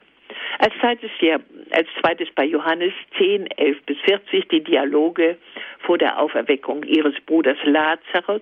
Als 0.59 0.73
zweites, 0.79 1.11
ja, 1.19 1.39
als 1.71 1.87
zweites 1.99 2.29
bei 2.35 2.45
Johannes 2.45 2.93
10, 3.17 3.47
11 3.57 3.83
bis 3.85 3.97
40 4.01 4.47
die 4.49 4.63
Dialoge 4.63 5.37
vor 5.79 5.97
der 5.97 6.19
Auferweckung 6.19 6.83
ihres 6.83 7.19
Bruders 7.25 7.57
Lazarus 7.63 8.41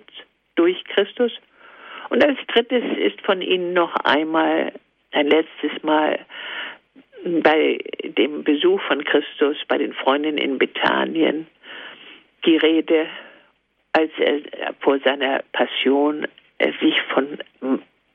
durch 0.56 0.84
Christus. 0.86 1.32
Und 2.10 2.24
als 2.24 2.38
drittes 2.48 2.84
ist 2.98 3.22
von 3.22 3.42
ihnen 3.42 3.74
noch 3.74 3.96
einmal 4.04 4.74
ein 5.12 5.28
letztes 5.28 5.84
Mal 5.84 6.20
bei 7.24 7.80
dem 8.04 8.44
Besuch 8.44 8.82
von 8.84 9.04
Christus 9.04 9.58
bei 9.68 9.78
den 9.78 9.94
Freundinnen 9.94 10.38
in 10.38 10.58
Bethanien 10.58 11.48
die 12.46 12.58
Rede, 12.58 13.08
als 13.94 14.12
er 14.18 14.74
vor 14.80 15.00
seiner 15.00 15.44
Passion 15.52 16.28
sich 16.82 17.02
von 17.14 17.40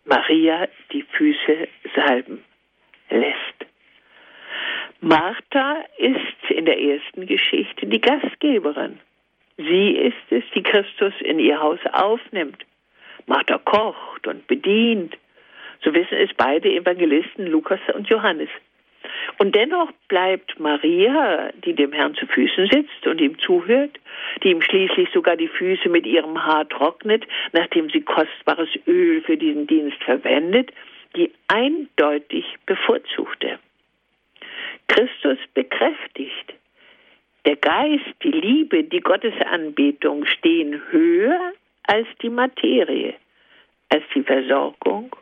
Maria 0.05 0.69
die 0.93 1.03
Füße 1.03 1.69
salben 1.95 2.43
lässt. 3.11 3.67
Martha 5.01 5.85
ist 5.99 6.51
in 6.51 6.65
der 6.65 6.81
ersten 6.81 7.27
Geschichte 7.27 7.87
die 7.87 8.01
Gastgeberin. 8.01 8.99
Sie 9.57 9.91
ist 9.91 10.17
es, 10.31 10.45
die 10.55 10.63
Christus 10.63 11.13
in 11.21 11.39
ihr 11.39 11.61
Haus 11.61 11.79
aufnimmt. 11.93 12.65
Martha 13.27 13.59
kocht 13.59 14.27
und 14.27 14.47
bedient. 14.47 15.17
So 15.83 15.95
wissen 15.95 16.17
es 16.17 16.31
beide 16.37 16.71
Evangelisten 16.71 17.47
Lukas 17.47 17.81
und 17.95 18.09
Johannes. 18.09 18.49
Und 19.39 19.55
dennoch 19.55 19.91
bleibt 20.09 20.59
Maria, 20.59 21.51
die 21.65 21.75
dem 21.75 21.93
Herrn 21.93 22.15
zu 22.15 22.27
Füßen 22.27 22.69
sitzt 22.71 23.07
und 23.07 23.21
ihm 23.21 23.39
zuhört, 23.39 23.99
die 24.43 24.51
ihm 24.51 24.63
schließlich 24.63 25.11
sogar 25.13 25.37
die 25.37 25.49
Füße 25.49 25.89
mit 25.89 26.07
ihrem 26.07 26.43
Haar 26.45 26.69
trocknet, 26.69 27.27
nachdem 27.53 27.91
sie 27.91 28.01
kostbares 28.01 28.71
Öl 28.87 29.23
für 29.23 29.37
diesen 29.37 29.67
Dienst 29.67 30.03
verwendet, 30.03 30.73
die 31.17 31.33
eindeutig 31.49 32.45
bevorzugte. 32.67 33.59
Christus 34.89 35.39
bekräftigt, 35.55 36.55
der 37.47 37.57
Geist, 37.57 38.15
die 38.23 38.31
Liebe, 38.31 38.85
die 38.85 39.01
Gottesanbetung 39.01 40.27
stehen 40.27 40.81
höher 40.91 41.53
als 41.87 42.07
die 42.23 42.31
Materie, 42.31 43.15
als 43.91 44.03
die 44.15 44.23
Versorgung, 44.23 45.15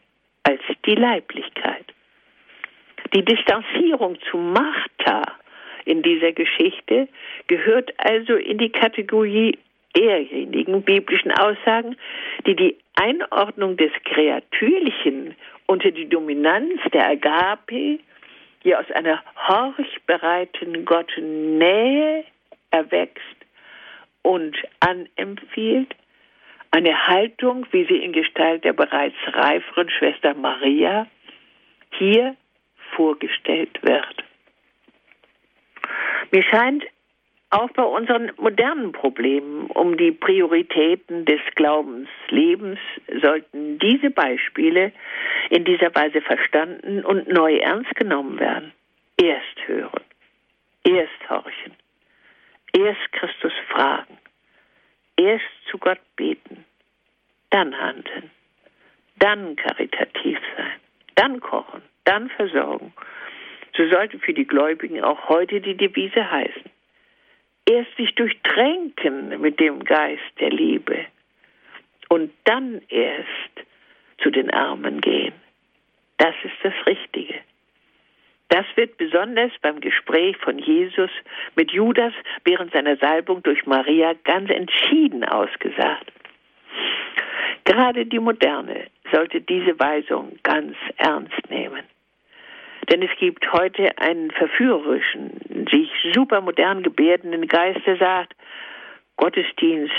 als 0.45 0.61
die 0.87 0.95
Leiblichkeit. 0.95 1.87
Die 3.15 3.25
Distanzierung 3.25 4.19
zu 4.31 4.37
Martha 4.39 5.23
in 5.85 6.03
dieser 6.03 6.33
Geschichte 6.33 7.09
gehört 7.49 7.93
also 7.99 8.35
in 8.35 8.59
die 8.59 8.71
Kategorie 8.71 9.59
derjenigen 9.97 10.83
biblischen 10.83 11.33
Aussagen, 11.33 11.97
die 12.47 12.57
die 12.57 12.77
Einordnung 12.95 13.77
des 13.77 13.93
Kreatürlichen 14.05 15.35
unter 15.67 15.91
die 15.91 16.09
Dominanz 16.09 16.81
der 16.93 17.09
Agape 17.09 17.99
die 18.65 18.77
aus 18.77 18.91
einer 18.93 19.23
horchbereiten 19.49 20.85
Gottnähe 20.85 22.25
erwächst 22.71 23.37
und 24.23 24.57
anempfiehlt, 24.81 25.95
eine 26.71 27.07
Haltung, 27.07 27.67
wie 27.71 27.85
sie 27.85 27.99
in 27.99 28.13
Gestalt 28.13 28.65
der 28.65 28.73
bereits 28.73 29.17
reiferen 29.27 29.91
Schwester 29.91 30.35
Maria 30.35 31.07
hier 31.91 32.37
vorgestellt 32.97 33.79
wird. 33.83 34.25
Mir 36.31 36.43
scheint, 36.45 36.85
auch 37.53 37.71
bei 37.73 37.83
unseren 37.83 38.33
modernen 38.39 38.93
Problemen 38.93 39.67
um 39.67 39.99
die 39.99 40.11
Prioritäten 40.11 41.27
des 41.27 41.41
Glaubenslebens 41.55 42.79
sollten 43.21 43.79
diese 43.79 44.11
Beispiele 44.11 44.93
in 45.51 45.65
dieser 45.65 45.95
Weise 45.95 46.23
verstanden 46.23 47.05
und 47.05 47.29
neu 47.29 47.57
ernst 47.57 47.95
genommen 47.95 48.41
werden. 48.41 48.73
Erst 49.19 49.67
hören, 49.67 50.03
erst 50.83 51.29
horchen, 51.29 51.75
erst 52.73 53.13
Christus 53.13 53.53
fragen, 53.69 54.17
erst 55.17 55.45
zu 55.71 55.77
Gott 55.77 56.01
beten, 56.17 56.65
dann 57.51 57.79
handeln, 57.79 58.31
dann 59.19 59.57
karitativ 59.57 60.39
sein, 60.57 60.81
dann 61.17 61.41
kochen, 61.41 61.83
dann 62.05 62.31
versorgen. 62.31 62.95
So 63.77 63.87
sollte 63.91 64.19
für 64.19 64.33
die 64.33 64.47
Gläubigen 64.47 65.05
auch 65.05 65.29
heute 65.29 65.61
die 65.61 65.77
Devise 65.77 66.31
heißen 66.31 66.72
erst 67.67 67.97
sich 67.97 68.15
durchtränken 68.15 69.41
mit 69.41 69.61
dem 69.61 69.85
Geist 69.85 70.23
der 70.41 70.51
Liebe 70.51 71.07
und 72.09 72.33
dann 72.45 72.83
erst 72.89 73.67
zu 74.19 74.31
den 74.31 74.51
Armen 74.51 75.01
gehen. 75.01 75.35
Das 76.19 76.35
ist 76.45 76.57
das 76.63 76.75
Richtige. 76.87 77.35
Das 78.49 78.67
wird 78.75 78.99
besonders 78.99 79.51
beim 79.63 79.81
Gespräch 79.81 80.37
von 80.37 80.59
Jesus 80.59 81.11
mit 81.57 81.73
Judas 81.73 82.13
während 82.45 82.73
seiner 82.73 82.97
Salbung 82.97 83.43
durch 83.43 83.65
Maria 83.65 84.13
ganz 84.25 84.51
entschieden 84.51 85.25
ausgesagt. 85.25 86.13
Gerade 87.65 88.05
die 88.05 88.19
Moderne 88.19 88.89
sollte 89.11 89.41
diese 89.41 89.79
Weisung 89.79 90.39
ganz 90.43 90.77
ernst 90.97 91.49
nehmen. 91.49 91.83
Denn 92.91 93.03
es 93.03 93.11
gibt 93.19 93.51
heute 93.53 93.97
einen 93.99 94.31
verführerischen, 94.33 95.67
sich 95.71 95.91
supermodern 96.13 96.83
gebärdenden 96.83 97.47
Geist, 97.47 97.81
der 97.87 97.97
sagt, 97.97 98.35
Gottesdienst, 99.17 99.93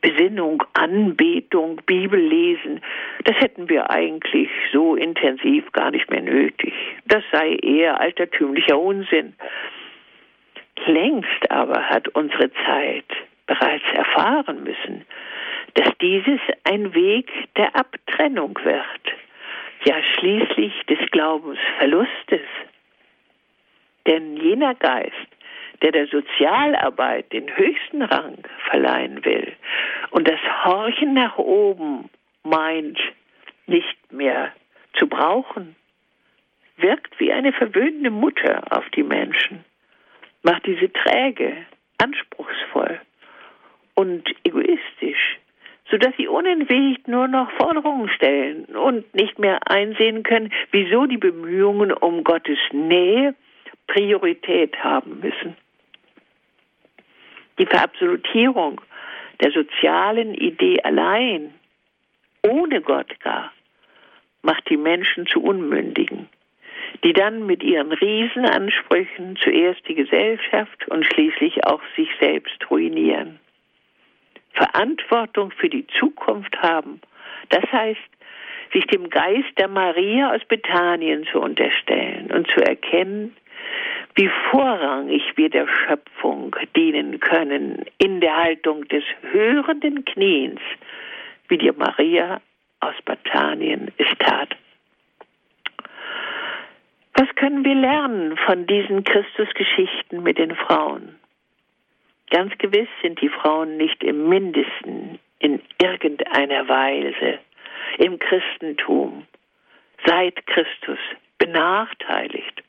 Besinnung, 0.00 0.62
Anbetung, 0.74 1.80
Bibellesen, 1.86 2.82
das 3.24 3.36
hätten 3.36 3.68
wir 3.68 3.90
eigentlich 3.90 4.50
so 4.72 4.96
intensiv 4.96 5.70
gar 5.72 5.90
nicht 5.90 6.10
mehr 6.10 6.22
nötig. 6.22 6.74
Das 7.06 7.22
sei 7.32 7.56
eher 7.56 8.00
altertümlicher 8.00 8.78
Unsinn. 8.78 9.34
Längst 10.84 11.50
aber 11.50 11.88
hat 11.88 12.08
unsere 12.08 12.50
Zeit 12.66 13.06
bereits 13.46 13.84
erfahren 13.94 14.64
müssen, 14.64 15.06
dass 15.74 15.88
dieses 16.00 16.40
ein 16.64 16.94
Weg 16.94 17.30
der 17.56 17.74
Abtrennung 17.76 18.58
wird, 18.62 19.16
ja 19.84 19.96
schließlich 20.18 20.72
des 20.88 20.98
Glaubensverlustes. 21.12 22.46
Denn 24.06 24.36
jener 24.36 24.74
Geist, 24.74 25.35
der 25.82 25.92
der 25.92 26.06
Sozialarbeit 26.06 27.32
den 27.32 27.54
höchsten 27.56 28.02
Rang 28.02 28.38
verleihen 28.68 29.24
will 29.24 29.52
und 30.10 30.28
das 30.28 30.40
Horchen 30.64 31.14
nach 31.14 31.38
oben 31.38 32.08
meint, 32.42 32.98
nicht 33.66 34.12
mehr 34.12 34.52
zu 34.98 35.06
brauchen, 35.08 35.76
wirkt 36.76 37.18
wie 37.18 37.32
eine 37.32 37.52
verwöhnte 37.52 38.10
Mutter 38.10 38.62
auf 38.70 38.88
die 38.90 39.02
Menschen, 39.02 39.64
macht 40.42 40.66
diese 40.66 40.92
träge, 40.92 41.56
anspruchsvoll 41.98 43.00
und 43.94 44.28
egoistisch, 44.44 45.38
sodass 45.90 46.14
sie 46.16 46.28
unentwegt 46.28 47.08
nur 47.08 47.28
noch 47.28 47.50
Forderungen 47.52 48.08
stellen 48.10 48.64
und 48.66 49.12
nicht 49.14 49.38
mehr 49.38 49.58
einsehen 49.70 50.22
können, 50.22 50.52
wieso 50.70 51.06
die 51.06 51.18
Bemühungen 51.18 51.92
um 51.92 52.24
Gottes 52.24 52.58
Nähe 52.72 53.34
Priorität 53.86 54.76
haben 54.82 55.20
müssen. 55.20 55.56
Die 57.58 57.66
Verabsolutierung 57.66 58.80
der 59.40 59.50
sozialen 59.52 60.34
Idee 60.34 60.80
allein, 60.82 61.54
ohne 62.42 62.80
Gott 62.80 63.18
gar, 63.20 63.52
macht 64.42 64.68
die 64.70 64.76
Menschen 64.76 65.26
zu 65.26 65.42
Unmündigen, 65.42 66.28
die 67.04 67.12
dann 67.12 67.46
mit 67.46 67.62
ihren 67.62 67.92
Riesenansprüchen 67.92 69.36
zuerst 69.36 69.86
die 69.88 69.94
Gesellschaft 69.94 70.88
und 70.88 71.04
schließlich 71.04 71.66
auch 71.66 71.82
sich 71.96 72.08
selbst 72.20 72.70
ruinieren. 72.70 73.40
Verantwortung 74.52 75.50
für 75.50 75.68
die 75.68 75.86
Zukunft 75.98 76.56
haben, 76.62 77.00
das 77.50 77.64
heißt, 77.70 78.00
sich 78.72 78.86
dem 78.86 79.10
Geist 79.10 79.58
der 79.58 79.68
Maria 79.68 80.34
aus 80.34 80.44
Bethanien 80.44 81.26
zu 81.30 81.40
unterstellen 81.40 82.30
und 82.32 82.48
zu 82.48 82.60
erkennen, 82.60 83.36
wie 84.16 84.30
vorrangig 84.50 85.22
wir 85.36 85.50
der 85.50 85.68
Schöpfung 85.68 86.56
dienen 86.74 87.20
können 87.20 87.84
in 87.98 88.20
der 88.20 88.34
Haltung 88.34 88.88
des 88.88 89.04
hörenden 89.30 90.04
Kniens, 90.06 90.60
wie 91.48 91.58
die 91.58 91.70
Maria 91.70 92.40
aus 92.80 92.94
Bethanien 93.04 93.92
es 93.98 94.08
tat. 94.18 94.56
Was 97.14 97.28
können 97.36 97.64
wir 97.64 97.74
lernen 97.74 98.36
von 98.38 98.66
diesen 98.66 99.04
Christusgeschichten 99.04 100.22
mit 100.22 100.38
den 100.38 100.54
Frauen? 100.54 101.16
Ganz 102.30 102.56
gewiss 102.58 102.88
sind 103.02 103.20
die 103.20 103.28
Frauen 103.28 103.76
nicht 103.76 104.02
im 104.02 104.28
mindesten 104.28 105.18
in 105.38 105.60
irgendeiner 105.80 106.68
Weise 106.68 107.38
im 107.98 108.18
Christentum 108.18 109.26
seit 110.04 110.46
Christus 110.46 110.98
benachteiligt 111.38 112.62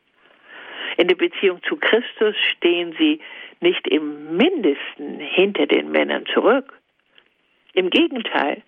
in 0.98 1.08
der 1.08 1.16
Beziehung 1.16 1.62
zu 1.64 1.78
Christus 1.78 2.36
stehen 2.56 2.96
sie 2.98 3.22
nicht 3.62 3.88
im 3.88 4.36
mindesten 4.36 5.20
hinter 5.20 5.68
den 5.68 5.92
Männern 5.92 6.26
zurück. 6.34 6.74
Im 7.74 7.90
Gegenteil, 7.90 8.64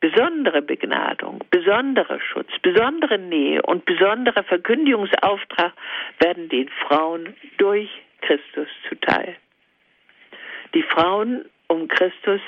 besondere 0.00 0.62
Begnadung, 0.62 1.44
besonderer 1.50 2.20
Schutz, 2.20 2.50
besondere 2.62 3.18
Nähe 3.18 3.62
und 3.62 3.84
besonderer 3.84 4.44
Verkündigungsauftrag 4.44 5.72
werden 6.20 6.48
den 6.48 6.68
Frauen 6.86 7.34
durch 7.58 7.90
Christus 8.20 8.68
zuteil. 8.88 9.36
Die 10.74 10.82
Frauen 10.82 11.44
um 11.66 11.88
Christus 11.88 12.40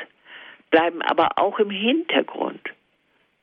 bleiben 0.70 1.02
aber 1.02 1.38
auch 1.38 1.58
im 1.58 1.70
Hintergrund, 1.70 2.62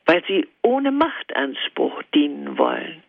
weil 0.06 0.24
sie 0.28 0.48
ohne 0.62 0.92
Machtanspruch 0.92 2.02
dienen 2.14 2.58
wollen 2.58 3.04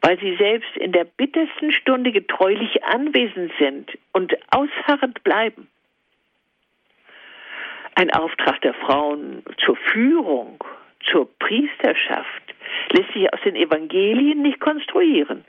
weil 0.00 0.18
sie 0.20 0.36
selbst 0.36 0.76
in 0.76 0.92
der 0.92 1.04
bittersten 1.04 1.72
Stunde 1.72 2.12
getreulich 2.12 2.84
anwesend 2.84 3.52
sind 3.58 3.98
und 4.12 4.36
ausharrend 4.50 5.22
bleiben. 5.24 5.68
Ein 7.94 8.12
Auftrag 8.12 8.60
der 8.60 8.74
Frauen 8.74 9.42
zur 9.64 9.76
Führung, 9.76 10.62
zur 11.10 11.28
Priesterschaft 11.38 12.42
lässt 12.90 13.12
sich 13.12 13.32
aus 13.32 13.40
den 13.44 13.56
Evangelien 13.56 14.42
nicht 14.42 14.60
konstruieren. 14.60 15.44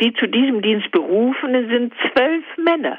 Die 0.00 0.14
zu 0.14 0.26
diesem 0.26 0.62
Dienst 0.62 0.90
berufenen 0.92 1.68
sind 1.68 1.94
zwölf 2.12 2.44
Männer. 2.56 2.98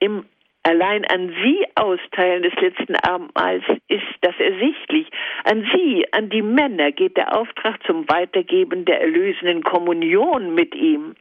Im 0.00 0.26
Allein 0.66 1.04
an 1.04 1.28
Sie 1.42 1.66
austeilen 1.74 2.42
des 2.42 2.54
letzten 2.54 2.96
Abendmahls 2.96 3.62
ist 3.88 4.02
das 4.22 4.34
ersichtlich. 4.38 5.06
An 5.44 5.68
Sie, 5.74 6.06
an 6.12 6.30
die 6.30 6.40
Männer 6.40 6.90
geht 6.90 7.18
der 7.18 7.36
Auftrag 7.36 7.82
zum 7.86 8.08
Weitergeben 8.08 8.86
der 8.86 9.02
erlösenden 9.02 9.62
Kommunion 9.62 10.54
mit 10.54 10.74
ihm. 10.74 11.16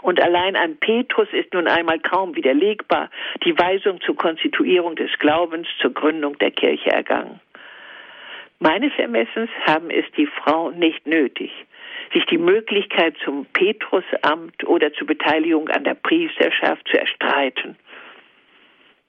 Und 0.00 0.22
allein 0.22 0.56
an 0.56 0.78
Petrus 0.78 1.28
ist 1.32 1.52
nun 1.52 1.68
einmal 1.68 1.98
kaum 1.98 2.34
widerlegbar 2.34 3.10
die 3.44 3.58
Weisung 3.58 4.00
zur 4.00 4.16
Konstituierung 4.16 4.96
des 4.96 5.10
Glaubens 5.18 5.68
zur 5.82 5.92
Gründung 5.92 6.38
der 6.38 6.52
Kirche 6.52 6.90
ergangen. 6.90 7.40
Meines 8.60 8.92
Ermessens 8.96 9.50
haben 9.66 9.90
es 9.90 10.06
die 10.16 10.26
Frauen 10.26 10.78
nicht 10.78 11.06
nötig, 11.06 11.52
sich 12.14 12.24
die 12.24 12.38
Möglichkeit 12.38 13.14
zum 13.22 13.44
Petrusamt 13.52 14.64
oder 14.64 14.90
zur 14.94 15.06
Beteiligung 15.06 15.68
an 15.68 15.84
der 15.84 15.94
Priesterschaft 15.94 16.88
zu 16.88 16.98
erstreiten. 16.98 17.76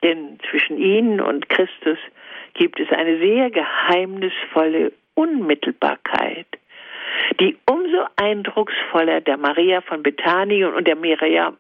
Denn 0.04 0.40
zwischen 0.50 0.78
ihnen 0.78 1.20
und 1.20 1.50
Christus 1.50 1.98
gibt 2.54 2.80
es 2.80 2.90
eine 2.92 3.18
sehr 3.20 3.50
geheimnisvolle 3.50 4.92
Unmittelbarkeit, 5.16 6.48
die 7.40 7.58
umso 7.66 8.06
eindrucksvoller 8.16 9.22
der 9.22 9.38
Maria 9.38 9.82
von 9.82 10.04
Bethanien 10.04 10.74
und 10.74 10.88
der 10.88 10.96
Maria, 10.96 11.54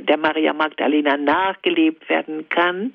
der 0.00 0.16
Maria 0.16 0.52
Magdalena 0.54 1.16
nachgelebt 1.16 2.08
werden 2.08 2.48
kann, 2.48 2.94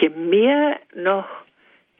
je 0.00 0.08
mehr 0.08 0.78
noch 0.94 1.28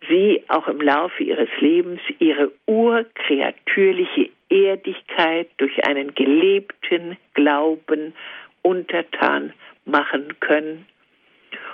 sie 0.08 0.42
auch 0.48 0.66
im 0.66 0.80
Laufe 0.80 1.22
ihres 1.22 1.50
Lebens 1.60 2.00
ihre 2.18 2.50
urkreatürliche 2.66 4.30
Erdigkeit 4.48 5.48
durch 5.58 5.84
einen 5.84 6.14
gelebten 6.14 7.16
Glauben 7.34 8.14
untertan 8.62 9.52
machen 9.84 10.40
können 10.40 10.86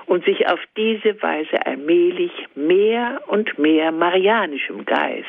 und 0.07 0.25
sich 0.25 0.49
auf 0.49 0.61
diese 0.77 1.21
Weise 1.23 1.65
allmählich 1.67 2.33
mehr 2.55 3.21
und 3.27 3.59
mehr 3.59 3.93
marianischem 3.93 4.85
Geist 4.85 5.27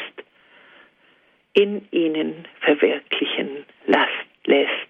in 1.54 1.88
ihnen 1.91 2.45
verwirklichen 2.62 3.66
lässt. 4.45 4.88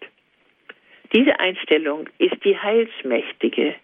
Diese 1.14 1.40
Einstellung 1.40 2.10
ist 2.18 2.44
die 2.44 2.58
heilsmächtige, 2.58 3.76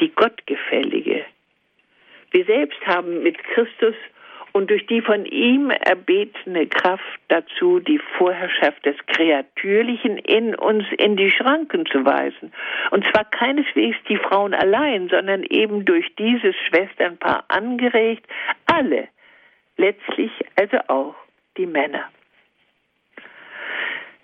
die 0.00 0.10
gottgefällige. 0.10 1.24
Wir 2.30 2.44
selbst 2.44 2.80
haben 2.86 3.22
mit 3.22 3.36
Christus 3.38 3.94
und 4.52 4.70
durch 4.70 4.86
die 4.86 5.00
von 5.00 5.24
ihm 5.26 5.70
erbetene 5.70 6.66
Kraft 6.66 7.02
dazu, 7.28 7.80
die 7.80 7.98
Vorherrschaft 8.18 8.84
des 8.84 8.96
Kreatürlichen 9.06 10.18
in 10.18 10.54
uns 10.54 10.84
in 10.98 11.16
die 11.16 11.30
Schranken 11.30 11.86
zu 11.86 12.04
weisen. 12.04 12.52
Und 12.90 13.04
zwar 13.10 13.24
keineswegs 13.24 13.96
die 14.08 14.18
Frauen 14.18 14.54
allein, 14.54 15.08
sondern 15.08 15.42
eben 15.44 15.84
durch 15.84 16.14
dieses 16.16 16.54
Schwesternpaar 16.68 17.44
angeregt, 17.48 18.26
alle, 18.66 19.08
letztlich 19.76 20.30
also 20.56 20.78
auch 20.88 21.14
die 21.56 21.66
Männer. 21.66 22.04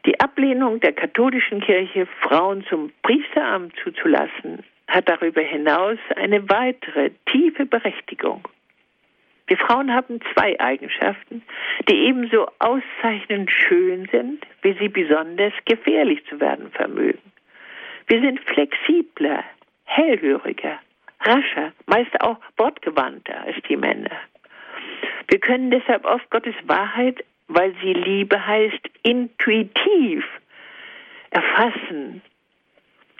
Die 0.06 0.18
Ablehnung 0.20 0.80
der 0.80 0.92
katholischen 0.92 1.60
Kirche, 1.60 2.06
Frauen 2.22 2.64
zum 2.68 2.92
Priesteramt 3.02 3.74
zuzulassen, 3.82 4.64
hat 4.86 5.08
darüber 5.08 5.42
hinaus 5.42 5.98
eine 6.16 6.48
weitere 6.48 7.10
tiefe 7.26 7.66
Berechtigung. 7.66 8.07
Frauen 9.68 9.92
haben 9.92 10.20
zwei 10.32 10.58
Eigenschaften, 10.60 11.42
die 11.90 12.06
ebenso 12.06 12.48
auszeichnend 12.58 13.50
schön 13.50 14.08
sind, 14.10 14.46
wie 14.62 14.72
sie 14.80 14.88
besonders 14.88 15.52
gefährlich 15.66 16.24
zu 16.24 16.40
werden 16.40 16.70
vermögen. 16.70 17.20
Wir 18.06 18.22
sind 18.22 18.40
flexibler, 18.40 19.44
hellhöriger, 19.84 20.78
rascher, 21.20 21.72
meist 21.84 22.18
auch 22.22 22.38
wortgewandter 22.56 23.42
als 23.42 23.56
die 23.68 23.76
Männer. 23.76 24.16
Wir 25.28 25.38
können 25.38 25.70
deshalb 25.70 26.06
oft 26.06 26.30
Gottes 26.30 26.54
Wahrheit, 26.64 27.22
weil 27.48 27.74
sie 27.82 27.92
Liebe 27.92 28.46
heißt, 28.46 28.88
intuitiv 29.02 30.24
erfassen 31.28 32.22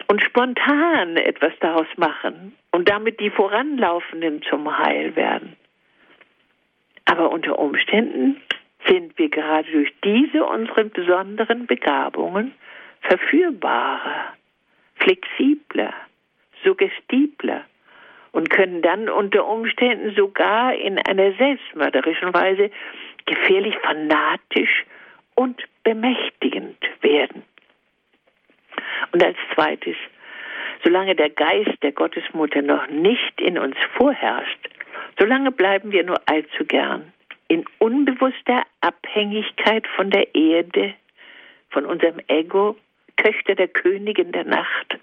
und 0.07 0.23
spontan 0.23 1.15
etwas 1.15 1.53
daraus 1.59 1.87
machen 1.97 2.55
und 2.71 2.89
damit 2.89 3.19
die 3.19 3.29
Voranlaufenden 3.29 4.41
zum 4.41 4.75
Heil 4.79 5.15
werden. 5.15 5.55
Aber 7.19 7.33
unter 7.33 7.59
Umständen 7.59 8.41
sind 8.87 9.17
wir 9.17 9.27
gerade 9.27 9.69
durch 9.69 9.91
diese 10.05 10.45
unsere 10.45 10.85
besonderen 10.85 11.67
Begabungen 11.67 12.53
verführbarer, 13.01 14.31
flexibler, 14.95 15.93
suggestibler 16.63 17.65
und 18.31 18.49
können 18.49 18.81
dann 18.81 19.09
unter 19.09 19.45
Umständen 19.45 20.15
sogar 20.15 20.73
in 20.75 20.97
einer 20.97 21.33
selbstmörderischen 21.33 22.33
Weise 22.33 22.71
gefährlich 23.25 23.75
fanatisch 23.79 24.85
und 25.35 25.61
bemächtigend 25.83 26.77
werden. 27.01 27.43
Und 29.11 29.21
als 29.21 29.35
zweites, 29.53 29.97
solange 30.85 31.15
der 31.15 31.31
Geist 31.31 31.83
der 31.83 31.91
Gottesmutter 31.91 32.61
noch 32.61 32.87
nicht 32.87 33.41
in 33.41 33.57
uns 33.57 33.75
vorherrscht, 33.97 34.68
solange 35.19 35.51
bleiben 35.51 35.91
wir 35.91 36.03
nur 36.03 36.19
allzu 36.25 36.65
gern 36.65 37.11
in 37.49 37.65
unbewusster 37.79 38.63
Abhängigkeit 38.81 39.85
von 39.95 40.09
der 40.11 40.33
Erde, 40.33 40.93
von 41.71 41.85
unserem 41.85 42.19
Ego, 42.27 42.75
Töchter 43.17 43.55
der 43.55 43.67
Königin 43.67 44.31
der 44.31 44.45
Nacht, 44.45 44.97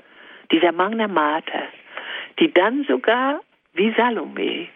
dieser 0.51 0.73
Magna 0.73 1.09
Mater, 1.09 1.65
die 2.39 2.53
dann 2.53 2.85
sogar, 2.85 3.41
wie 3.75 3.93
Salome, 3.97 4.69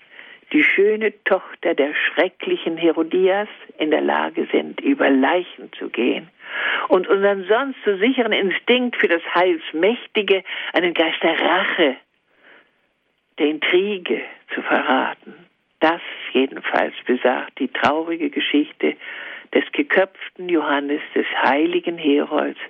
die 0.53 0.65
schöne 0.65 1.13
Tochter 1.25 1.75
der 1.75 1.95
schrecklichen 1.95 2.77
Herodias, 2.77 3.49
in 3.79 3.91
der 3.91 4.01
Lage 4.01 4.49
sind, 4.53 4.81
über 4.81 5.09
Leichen 5.09 5.73
zu 5.79 5.89
gehen 5.89 6.29
und 6.89 7.07
unseren 7.07 7.45
sonst 7.47 7.79
so 7.85 7.97
sicheren 7.97 8.33
Instinkt 8.33 8.97
für 8.97 9.09
das 9.09 9.23
Heilsmächtige, 9.35 10.43
einen 10.73 10.93
Geist 10.93 11.23
der 11.23 11.41
Rache, 11.41 11.97
der 13.41 13.49
Intrige 13.49 14.21
zu 14.55 14.63
verraten. 14.63 15.35
Das 15.81 16.03
jedenfalls 16.33 16.95
besagt 17.07 17.59
die 17.59 17.69
traurige 17.69 18.31
Geschichte 18.31 18.97
des 19.55 19.65
geköpften 19.73 20.49
Johannes, 20.49 21.01
des 21.15 21.27
heiligen 21.43 21.97
Herolds, 21.99 22.61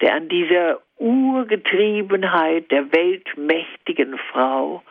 der 0.00 0.14
an 0.14 0.28
dieser 0.28 0.80
Urgetriebenheit 0.96 2.70
der 2.70 2.90
weltmächtigen 2.92 4.18
Frau 4.32 4.82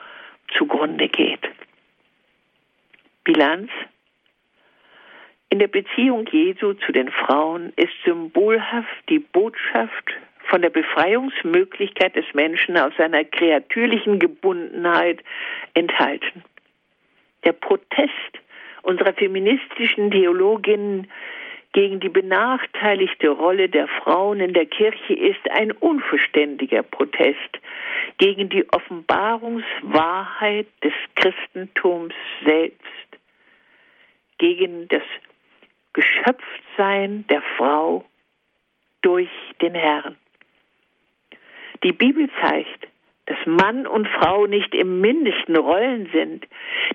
zugrunde 0.55 1.09
geht. 1.09 1.49
Bilanz 3.23 3.71
in 5.49 5.57
der 5.57 5.67
Beziehung 5.67 6.27
Jesu 6.31 6.73
zu 6.73 6.91
den 6.91 7.09
Frauen 7.09 7.73
ist 7.75 7.93
symbolhaft 8.05 9.09
die 9.09 9.19
Botschaft 9.19 10.13
von 10.49 10.61
der 10.61 10.69
Befreiungsmöglichkeit 10.69 12.15
des 12.15 12.25
Menschen 12.33 12.77
aus 12.77 12.91
seiner 12.97 13.23
kreatürlichen 13.23 14.19
Gebundenheit 14.19 15.23
enthalten. 15.73 16.43
Der 17.45 17.53
Protest 17.53 18.11
unserer 18.81 19.13
feministischen 19.13 20.11
Theologinnen 20.11 21.07
gegen 21.73 21.99
die 21.99 22.09
benachteiligte 22.09 23.29
Rolle 23.29 23.69
der 23.69 23.87
Frauen 23.87 24.39
in 24.39 24.53
der 24.53 24.65
Kirche 24.65 25.13
ist 25.13 25.47
ein 25.51 25.71
unverständiger 25.71 26.81
Protest 26.81 27.59
gegen 28.17 28.49
die 28.49 28.67
Offenbarungswahrheit 28.73 30.65
des 30.83 30.93
Christentums 31.15 32.15
selbst, 32.43 32.79
gegen 34.39 34.87
das 34.87 35.03
Geschöpftsein 35.93 37.27
der 37.27 37.43
Frau 37.57 38.03
durch 39.01 39.29
den 39.61 39.75
Herrn. 39.75 40.17
Die 41.83 41.93
Bibel 41.93 42.29
zeigt, 42.41 42.87
dass 43.27 43.37
Mann 43.45 43.85
und 43.85 44.07
Frau 44.07 44.47
nicht 44.47 44.73
im 44.73 45.01
mindesten 45.01 45.55
Rollen 45.55 46.09
sind, 46.11 46.47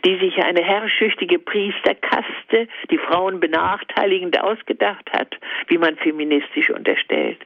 die 0.04 0.18
sich 0.18 0.42
eine 0.42 0.62
herrschüchtige 0.62 1.38
Priesterkaste, 1.38 2.68
die 2.90 2.98
Frauen 2.98 3.38
benachteiligend 3.38 4.40
ausgedacht 4.40 5.10
hat, 5.12 5.36
wie 5.68 5.78
man 5.78 5.96
feministisch 5.96 6.70
unterstellt. 6.70 7.38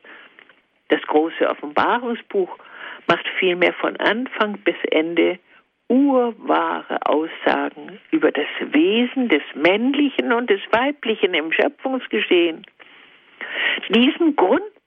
Das 0.89 1.03
große 1.03 1.49
Offenbarungsbuch 1.49 2.59
macht 3.07 3.28
vielmehr 3.39 3.74
von 3.74 3.97
Anfang 3.97 4.59
bis 4.59 4.76
Ende 4.91 5.39
urwahre 5.89 6.99
Aussagen 7.07 7.99
über 8.11 8.30
das 8.32 8.47
Wesen 8.61 9.28
des 9.28 9.43
Männlichen 9.55 10.32
und 10.32 10.49
des 10.49 10.61
Weiblichen 10.70 11.34
im 11.34 11.53
Schöpfungsgeschehen. 11.53 12.64
Diesen 13.91 14.36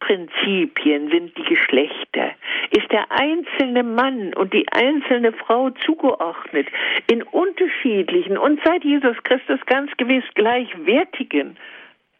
Grundprinzipien 0.01 1.09
sind 1.09 1.37
die 1.37 1.43
Geschlechter, 1.43 2.31
ist 2.71 2.91
der 2.91 3.11
einzelne 3.11 3.83
Mann 3.83 4.33
und 4.33 4.53
die 4.53 4.67
einzelne 4.71 5.31
Frau 5.31 5.69
zugeordnet 5.85 6.67
in 7.09 7.23
unterschiedlichen 7.23 8.37
und 8.37 8.59
seit 8.65 8.83
Jesus 8.83 9.15
Christus 9.23 9.59
ganz 9.65 9.91
gewiss 9.97 10.23
gleichwertigen 10.33 11.57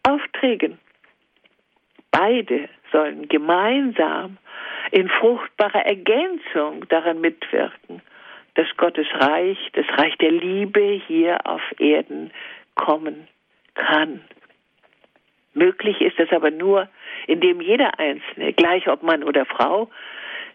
Aufträgen. 0.03 0.77
Beide 2.11 2.69
sollen 2.91 3.27
gemeinsam 3.27 4.38
in 4.91 5.09
fruchtbarer 5.09 5.86
Ergänzung 5.86 6.88
daran 6.89 7.21
mitwirken, 7.21 8.01
dass 8.55 8.67
Gottes 8.77 9.07
Reich, 9.13 9.57
das 9.73 9.86
Reich 9.97 10.15
der 10.17 10.32
Liebe 10.32 11.01
hier 11.07 11.39
auf 11.45 11.61
Erden 11.79 12.32
kommen 12.75 13.27
kann. 13.75 14.21
Möglich 15.54 15.99
ist 16.02 16.20
es 16.20 16.32
aber 16.32 16.52
nur, 16.52 16.88
indem 17.28 17.62
jeder 17.62 17.99
Einzelne, 17.99 18.54
gleich 18.54 18.88
ob 18.88 19.04
Mann 19.04 19.24
oder 19.24 19.45
Frau, 19.45 19.89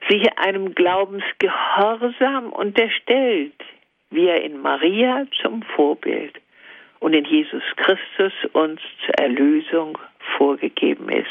sich 0.09 0.39
einem 0.39 0.75
Glaubensgehorsam 0.75 2.53
unterstellt, 2.53 3.55
wie 4.11 4.27
er 4.29 4.43
in 4.43 4.61
Maria 4.61 5.27
zum 5.43 5.63
Vorbild 5.63 6.41
und 7.01 7.13
in 7.13 7.25
Jesus 7.25 7.63
Christus 7.77 8.33
uns 8.53 8.81
zur 9.05 9.15
Erlösung 9.19 9.99
vorgegeben 10.37 11.09
ist. 11.09 11.27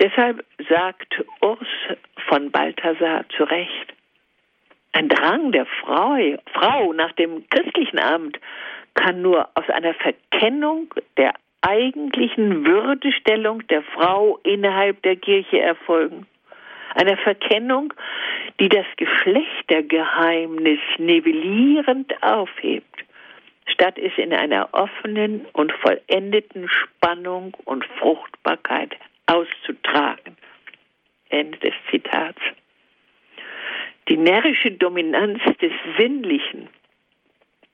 Deshalb 0.00 0.44
sagt 0.68 1.24
Urs 1.40 1.68
von 2.28 2.50
Balthasar 2.50 3.28
zu 3.36 3.44
Recht, 3.44 3.94
ein 4.92 5.08
Drang 5.08 5.50
der 5.50 5.66
Frau, 5.66 6.16
Frau 6.52 6.92
nach 6.92 7.12
dem 7.12 7.48
christlichen 7.48 7.98
Amt 7.98 8.38
kann 8.94 9.22
nur 9.22 9.48
aus 9.54 9.68
einer 9.68 9.94
Verkennung 9.94 10.94
der 11.16 11.34
eigentlichen 11.64 12.66
Würdestellung 12.66 13.66
der 13.68 13.82
Frau 13.82 14.38
innerhalb 14.42 15.02
der 15.02 15.16
Kirche 15.16 15.60
erfolgen. 15.60 16.26
Einer 16.94 17.16
Verkennung, 17.16 17.92
die 18.60 18.68
das 18.68 18.86
Geschlechtergeheimnis 18.96 20.78
nivellierend 20.98 22.22
aufhebt, 22.22 23.04
statt 23.66 23.98
es 23.98 24.12
in 24.16 24.32
einer 24.32 24.68
offenen 24.72 25.46
und 25.52 25.72
vollendeten 25.72 26.68
Spannung 26.68 27.56
und 27.64 27.84
Fruchtbarkeit 27.98 28.94
auszutragen. 29.26 30.36
Ende 31.30 31.58
des 31.58 31.74
Zitats. 31.90 32.40
Die 34.08 34.18
närrische 34.18 34.70
Dominanz 34.70 35.40
des 35.60 35.72
Sinnlichen, 35.98 36.68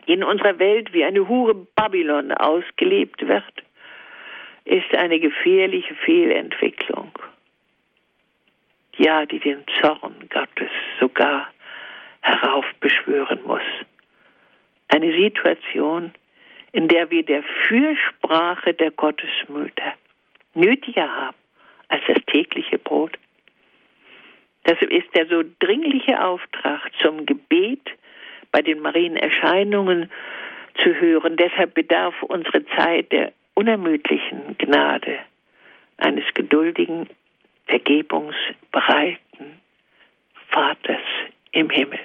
die 0.06 0.12
in 0.12 0.22
unserer 0.22 0.58
Welt 0.60 0.92
wie 0.92 1.04
eine 1.04 1.28
Hure 1.28 1.54
Babylon 1.74 2.32
ausgelebt 2.32 3.26
wird, 3.26 3.52
ist 4.70 4.94
eine 4.94 5.18
gefährliche 5.18 5.96
Fehlentwicklung. 5.96 7.10
Ja, 8.96 9.26
die 9.26 9.40
den 9.40 9.64
Zorn 9.80 10.14
Gottes 10.28 10.70
sogar 11.00 11.48
heraufbeschwören 12.20 13.40
muss. 13.44 13.62
Eine 14.88 15.12
Situation, 15.12 16.12
in 16.70 16.86
der 16.86 17.10
wir 17.10 17.24
der 17.24 17.42
Fürsprache 17.66 18.72
der 18.74 18.92
Gottesmütter 18.92 19.94
nötiger 20.54 21.08
haben 21.08 21.36
als 21.88 22.02
das 22.06 22.18
tägliche 22.26 22.78
Brot. 22.78 23.18
Das 24.64 24.80
ist 24.82 25.12
der 25.16 25.26
so 25.26 25.42
dringliche 25.58 26.22
Auftrag 26.22 26.92
zum 27.00 27.26
Gebet 27.26 27.90
bei 28.52 28.62
den 28.62 28.78
Marienerscheinungen 28.78 30.12
zu 30.76 30.94
hören. 30.94 31.36
Deshalb 31.36 31.74
bedarf 31.74 32.22
unsere 32.22 32.64
Zeit 32.66 33.10
der 33.10 33.32
unermüdlichen 33.60 34.56
Gnade 34.56 35.18
eines 35.98 36.24
geduldigen, 36.32 37.10
vergebungsbereiten 37.66 39.60
Vaters 40.48 41.02
im 41.52 41.68
Himmel. 41.68 41.98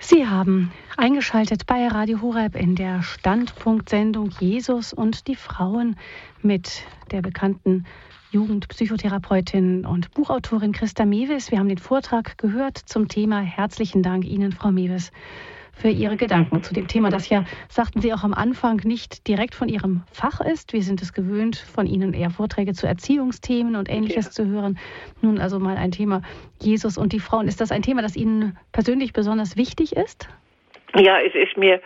Sie 0.00 0.26
haben 0.26 0.72
eingeschaltet 0.96 1.66
bei 1.66 1.86
Radio 1.86 2.22
Horeb 2.22 2.56
in 2.56 2.76
der 2.76 3.02
Standpunktsendung 3.02 4.30
Jesus 4.40 4.94
und 4.94 5.28
die 5.28 5.36
Frauen 5.36 5.96
mit 6.40 6.82
der 7.10 7.20
bekannten 7.20 7.84
Jugendpsychotherapeutin 8.30 9.84
und 9.84 10.14
Buchautorin 10.14 10.72
Christa 10.72 11.04
Mewis. 11.04 11.50
Wir 11.50 11.58
haben 11.58 11.68
den 11.68 11.76
Vortrag 11.76 12.38
gehört 12.38 12.78
zum 12.78 13.08
Thema. 13.08 13.40
Herzlichen 13.40 14.02
Dank 14.02 14.24
Ihnen, 14.24 14.52
Frau 14.52 14.70
Mewis, 14.70 15.12
für 15.78 15.88
Ihre 15.88 16.16
Gedanken 16.16 16.62
zu 16.62 16.74
dem 16.74 16.88
Thema, 16.88 17.10
das 17.10 17.28
ja, 17.28 17.44
sagten 17.68 18.00
Sie 18.00 18.12
auch 18.12 18.24
am 18.24 18.34
Anfang, 18.34 18.80
nicht 18.84 19.28
direkt 19.28 19.54
von 19.54 19.68
Ihrem 19.68 20.02
Fach 20.12 20.40
ist. 20.40 20.72
Wir 20.72 20.82
sind 20.82 21.00
es 21.00 21.12
gewöhnt, 21.12 21.56
von 21.56 21.86
Ihnen 21.86 22.12
eher 22.14 22.30
Vorträge 22.30 22.72
zu 22.72 22.86
Erziehungsthemen 22.86 23.76
und 23.76 23.88
Ähnliches 23.88 24.26
ja. 24.26 24.30
zu 24.32 24.46
hören. 24.46 24.78
Nun 25.22 25.38
also 25.38 25.58
mal 25.58 25.76
ein 25.76 25.92
Thema 25.92 26.22
Jesus 26.60 26.98
und 26.98 27.12
die 27.12 27.20
Frauen. 27.20 27.46
Ist 27.46 27.60
das 27.60 27.70
ein 27.70 27.82
Thema, 27.82 28.02
das 28.02 28.16
Ihnen 28.16 28.58
persönlich 28.72 29.12
besonders 29.12 29.56
wichtig 29.56 29.94
ist? 29.94 30.28
Ja, 30.96 31.20
es 31.20 31.34
ist 31.34 31.56
mir 31.56 31.80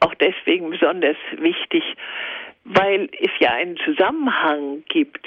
auch 0.00 0.14
deswegen 0.14 0.70
besonders 0.70 1.16
wichtig, 1.38 1.82
weil 2.64 3.08
es 3.20 3.30
ja 3.38 3.52
einen 3.52 3.76
Zusammenhang 3.78 4.82
gibt 4.88 5.26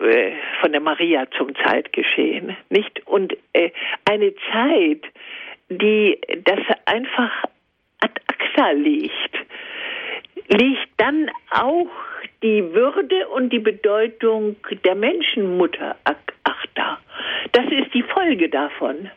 äh, 0.00 0.32
von 0.60 0.72
der 0.72 0.80
Maria 0.80 1.26
zum 1.36 1.54
Zeitgeschehen, 1.54 2.56
nicht? 2.68 3.06
Und 3.06 3.36
äh, 3.52 3.70
eine 4.08 4.32
Zeit, 4.50 5.04
die 5.78 6.18
das 6.44 6.60
einfach 6.86 7.30
ad 8.00 8.20
acta 8.26 8.70
liegt, 8.72 9.34
liegt 10.48 10.88
dann 10.96 11.30
auch 11.50 11.90
die 12.42 12.74
Würde 12.74 13.28
und 13.28 13.52
die 13.52 13.60
Bedeutung 13.60 14.56
der 14.84 14.94
Menschenmutter 14.94 15.96
ad 16.04 16.20
acta. 16.44 16.98
Das 17.52 17.66
ist 17.66 17.94
die 17.94 18.02
Folge 18.02 18.48
davon. 18.48 19.10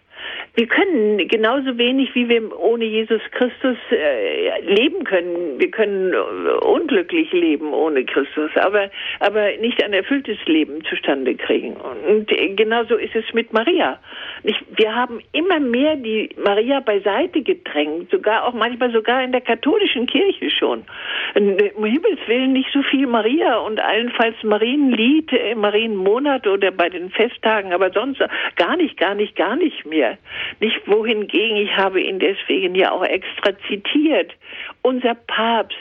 Wir 0.55 0.67
können 0.67 1.17
genauso 1.27 1.77
wenig, 1.77 2.15
wie 2.15 2.29
wir 2.29 2.57
ohne 2.57 2.85
Jesus 2.85 3.21
Christus 3.31 3.75
äh, 3.91 4.61
leben 4.61 5.03
können. 5.03 5.59
Wir 5.59 5.69
können 5.69 6.13
äh, 6.13 6.17
unglücklich 6.65 7.29
leben 7.33 7.73
ohne 7.73 8.05
Christus, 8.05 8.51
aber, 8.55 8.89
aber 9.19 9.51
nicht 9.59 9.83
ein 9.83 9.91
erfülltes 9.91 10.37
Leben 10.45 10.81
zustande 10.85 11.35
kriegen. 11.35 11.75
Und 11.75 12.29
genauso 12.55 12.95
ist 12.95 13.15
es 13.15 13.25
mit 13.33 13.51
Maria. 13.51 13.99
Nicht, 14.43 14.63
wir 14.77 14.95
haben 14.95 15.19
immer 15.33 15.59
mehr 15.59 15.97
die 15.97 16.29
Maria 16.41 16.79
beiseite 16.79 17.41
gedrängt, 17.41 18.09
sogar 18.09 18.47
auch 18.47 18.53
manchmal 18.53 18.93
sogar 18.93 19.23
in 19.23 19.33
der 19.33 19.41
katholischen 19.41 20.07
Kirche 20.07 20.49
schon. 20.51 20.85
Um 21.35 21.83
Himmels 21.83 22.19
Willen 22.27 22.53
nicht 22.53 22.69
so 22.71 22.81
viel 22.81 23.07
Maria 23.07 23.57
und 23.57 23.81
allenfalls 23.81 24.41
Marienlied, 24.43 25.33
äh, 25.33 25.53
Marienmonat 25.53 26.47
oder 26.47 26.71
bei 26.71 26.87
den 26.87 27.09
Festtagen, 27.09 27.73
aber 27.73 27.91
sonst 27.91 28.21
gar 28.55 28.77
nicht, 28.77 28.97
gar 28.97 29.15
nicht, 29.15 29.35
gar 29.35 29.57
nicht 29.57 29.85
mehr. 29.85 30.17
Nicht 30.59 30.87
wohingegen, 30.87 31.57
ich 31.57 31.75
habe 31.75 32.01
ihn 32.01 32.19
deswegen 32.19 32.75
ja 32.75 32.91
auch 32.91 33.03
extra 33.03 33.51
zitiert. 33.67 34.31
Unser 34.81 35.15
Papst 35.15 35.77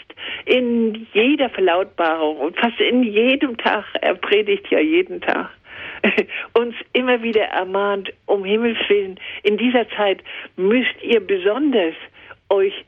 in 0.46 1.06
jeder 1.12 1.50
Verlautbarung 1.50 2.38
und 2.38 2.56
fast 2.58 2.80
in 2.80 3.02
jedem 3.02 3.56
Tag, 3.56 3.84
er 4.00 4.14
predigt 4.14 4.70
ja 4.70 4.80
jeden 4.80 5.20
Tag, 5.20 5.50
uns 6.54 6.74
immer 6.92 7.22
wieder 7.22 7.44
ermahnt, 7.44 8.12
um 8.26 8.44
Himmels 8.44 8.78
Willen, 8.88 9.18
in 9.42 9.56
dieser 9.56 9.88
Zeit 9.90 10.22
müsst 10.56 11.02
ihr 11.02 11.20
besonders 11.20 11.94
euch 12.48 12.84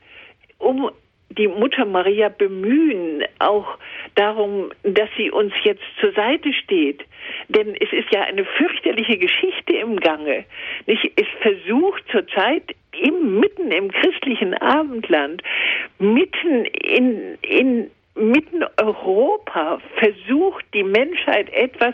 um 0.59 0.91
die 1.29 1.47
Mutter 1.47 1.85
Maria 1.85 2.29
bemühen, 2.29 3.23
auch 3.39 3.77
darum, 4.15 4.71
dass 4.83 5.09
sie 5.17 5.29
uns 5.31 5.53
jetzt 5.63 5.83
zur 5.99 6.11
Seite 6.13 6.53
steht. 6.53 7.03
Denn 7.49 7.75
es 7.75 7.91
ist 7.91 8.11
ja 8.11 8.21
eine 8.23 8.45
fürchterliche 8.45 9.17
Geschichte 9.17 9.75
im 9.75 9.99
Gange. 9.99 10.45
Nicht? 10.85 11.11
Es 11.15 11.27
versucht 11.41 12.03
zurzeit 12.11 12.63
im, 12.99 13.39
mitten 13.39 13.71
im 13.71 13.91
christlichen 13.91 14.53
Abendland, 14.55 15.43
mitten 15.99 16.65
in, 16.65 17.37
in 17.41 17.91
mitten 18.17 18.63
Europa 18.77 19.79
versucht 19.97 20.65
die 20.73 20.83
Menschheit 20.83 21.51
etwas, 21.53 21.93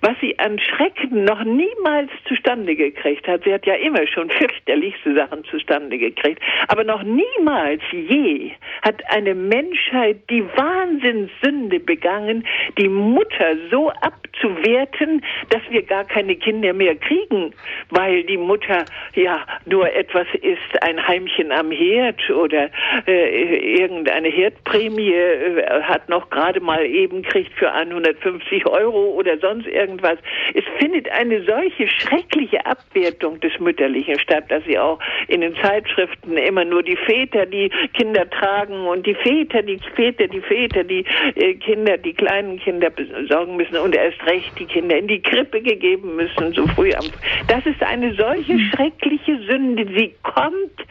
was 0.00 0.14
sie 0.20 0.38
an 0.38 0.58
Schrecken 0.58 1.24
noch 1.24 1.42
niemals 1.44 2.10
zustande 2.26 2.76
gekriegt 2.76 3.26
hat. 3.26 3.44
Sie 3.44 3.52
hat 3.52 3.66
ja 3.66 3.74
immer 3.74 4.06
schon 4.06 4.30
fürchterlichste 4.30 5.14
Sachen 5.14 5.44
zustande 5.44 5.98
gekriegt, 5.98 6.40
aber 6.68 6.84
noch 6.84 7.02
niemals 7.02 7.82
je 7.92 8.52
hat 8.82 9.02
eine 9.10 9.34
Menschheit 9.34 10.18
die 10.30 10.44
Wahnsinnssünde 10.56 11.80
begangen, 11.80 12.46
die 12.78 12.88
Mutter 12.88 13.56
so 13.70 13.90
abzuwerten, 13.90 15.22
dass 15.50 15.62
wir 15.70 15.82
gar 15.82 16.04
keine 16.04 16.36
Kinder 16.36 16.72
mehr 16.72 16.96
kriegen, 16.96 17.54
weil 17.90 18.24
die 18.24 18.36
Mutter 18.36 18.84
ja 19.14 19.44
nur 19.64 19.90
etwas 19.92 20.26
ist, 20.42 20.82
ein 20.82 21.06
Heimchen 21.06 21.52
am 21.52 21.70
Herd 21.70 22.28
oder 22.30 22.70
äh, 23.06 23.78
irgendeine 23.80 24.28
Herdprämie 24.28 25.12
äh, 25.12 25.53
hat 25.56 26.08
noch 26.08 26.30
gerade 26.30 26.60
mal 26.60 26.84
eben 26.84 27.22
kriegt 27.22 27.52
für 27.58 27.72
150 27.72 28.66
Euro 28.66 29.10
oder 29.12 29.38
sonst 29.38 29.66
irgendwas. 29.66 30.18
Es 30.54 30.64
findet 30.78 31.10
eine 31.10 31.42
solche 31.44 31.88
schreckliche 31.88 32.64
Abwertung 32.66 33.40
des 33.40 33.58
Mütterlichen 33.58 34.18
statt, 34.18 34.44
dass 34.48 34.64
sie 34.64 34.78
auch 34.78 34.98
in 35.28 35.40
den 35.40 35.54
Zeitschriften 35.56 36.36
immer 36.36 36.64
nur 36.64 36.82
die 36.82 36.96
Väter, 36.96 37.46
die 37.46 37.70
Kinder 37.94 38.28
tragen 38.28 38.86
und 38.86 39.06
die 39.06 39.14
Väter, 39.14 39.62
die 39.62 39.78
Väter, 39.94 40.28
die 40.28 40.40
Väter, 40.40 40.84
die 40.84 41.04
äh, 41.34 41.54
Kinder, 41.54 41.96
die 41.98 42.14
kleinen 42.14 42.58
Kinder 42.58 42.90
besorgen 42.90 43.56
müssen 43.56 43.76
und 43.76 43.94
erst 43.94 44.24
recht 44.26 44.58
die 44.58 44.66
Kinder 44.66 44.96
in 44.96 45.08
die 45.08 45.20
Krippe 45.20 45.60
gegeben 45.60 46.16
müssen, 46.16 46.52
so 46.52 46.66
früh 46.68 46.92
am. 46.92 47.06
Das 47.48 47.64
ist 47.66 47.82
eine 47.82 48.14
solche 48.14 48.58
schreckliche 48.58 49.38
Sünde. 49.48 49.86
Sie 49.96 50.14
kommt 50.22 50.84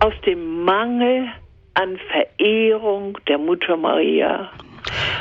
aus 0.00 0.14
dem 0.26 0.64
Mangel 0.64 1.28
an 1.78 1.96
Verehrung 2.10 3.18
der 3.28 3.38
Mutter 3.38 3.76
Maria. 3.76 4.50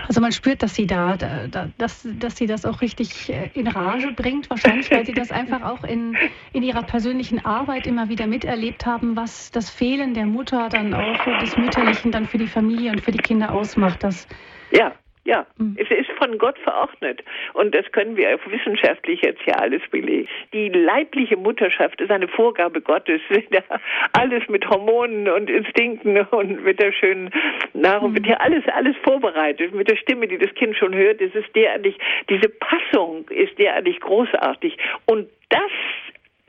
Also 0.08 0.22
man 0.22 0.32
spürt, 0.32 0.64
dass 0.64 0.76
sie 0.76 0.88
da, 0.88 1.18
da, 1.18 1.68
dass, 1.78 2.08
dass 2.20 2.38
sie 2.38 2.48
das 2.48 2.66
auch 2.66 2.82
richtig 2.82 3.30
äh, 3.30 3.50
in 3.54 3.68
Rage 3.68 4.14
bringt, 4.14 4.50
wahrscheinlich, 4.50 4.90
weil 4.90 5.06
sie 5.06 5.14
das 5.14 5.32
einfach 5.32 5.62
auch 5.64 5.84
in, 5.84 6.18
in 6.54 6.64
ihrer 6.64 6.84
persönlichen 6.84 7.44
Arbeit 7.46 7.86
immer 7.86 8.10
wieder 8.10 8.28
miterlebt 8.28 8.86
haben, 8.86 9.16
was 9.16 9.52
das 9.52 9.70
Fehlen 9.70 10.14
der 10.14 10.26
Mutter 10.26 10.70
dann 10.70 10.94
auch 10.94 11.40
des 11.42 11.58
Mütterlichen 11.58 12.12
dann 12.12 12.26
für 12.26 12.38
die 12.38 12.48
Familie 12.48 12.92
und 12.92 13.02
für 13.02 13.12
die 13.12 13.20
Kinder 13.20 13.52
ausmacht. 13.54 14.04
Das 14.04 14.28
ja, 14.72 14.94
ja, 15.28 15.46
mhm. 15.58 15.76
es 15.78 15.92
ist 15.92 16.10
von 16.18 16.38
Gott 16.38 16.58
verordnet. 16.60 17.22
Und 17.54 17.76
das 17.76 17.86
können 17.92 18.16
wir 18.16 18.40
wissenschaftlich 18.46 19.22
jetzt 19.22 19.42
ja 19.46 19.56
alles 19.56 19.82
belegen. 19.92 20.30
Die 20.54 20.70
leibliche 20.70 21.36
Mutterschaft 21.36 22.00
ist 22.00 22.10
eine 22.10 22.30
Vorgabe 22.30 22.80
Gottes. 22.80 23.20
alles 24.14 24.48
mit 24.48 24.68
Hormonen 24.70 25.28
und 25.28 25.50
Instinkten 25.50 26.18
und 26.18 26.64
mit 26.64 26.80
der 26.82 26.94
schönen 26.94 27.30
Nahrung 27.74 28.16
wird 28.16 28.26
hier 28.26 28.40
alles, 28.40 28.64
alles 28.70 28.96
vorbereitet. 29.04 29.74
Mit 29.76 29.90
der 29.90 29.98
Stimme, 29.98 30.30
die 30.30 30.38
das 30.38 30.54
Kind 30.56 30.78
schon 30.78 30.96
hört, 30.96 31.20
es 31.20 31.36
ist 31.36 31.54
derartig, 31.54 31.98
diese 32.30 32.48
Passung 32.48 33.28
ist 33.30 33.60
derartig 33.60 34.00
großartig. 34.00 34.78
Und 35.08 35.28
das 35.50 35.72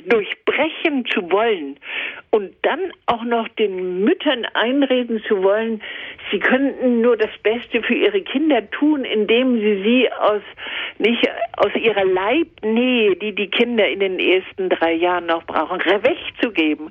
durchbrechen 0.06 1.04
zu 1.06 1.30
wollen 1.30 1.78
und 2.30 2.54
dann 2.62 2.92
auch 3.06 3.24
noch 3.24 3.48
den 3.48 4.04
Müttern 4.04 4.44
einreden 4.54 5.22
zu 5.26 5.42
wollen, 5.42 5.82
sie 6.30 6.38
könnten 6.38 7.00
nur 7.00 7.16
das 7.16 7.30
Beste 7.42 7.82
für 7.82 7.94
ihre 7.94 8.22
Kinder 8.22 8.70
tun, 8.70 9.04
indem 9.04 9.58
sie 9.60 9.82
sie 9.82 10.12
aus 10.12 10.42
nicht 10.98 11.28
aus 11.56 11.74
ihrer 11.74 12.04
Leibnähe, 12.04 13.16
die 13.16 13.34
die 13.34 13.48
Kinder 13.48 13.88
in 13.88 14.00
den 14.00 14.18
ersten 14.18 14.68
drei 14.68 14.92
Jahren 14.92 15.26
noch 15.26 15.44
brauchen, 15.44 15.80
wegzugeben. 15.80 16.90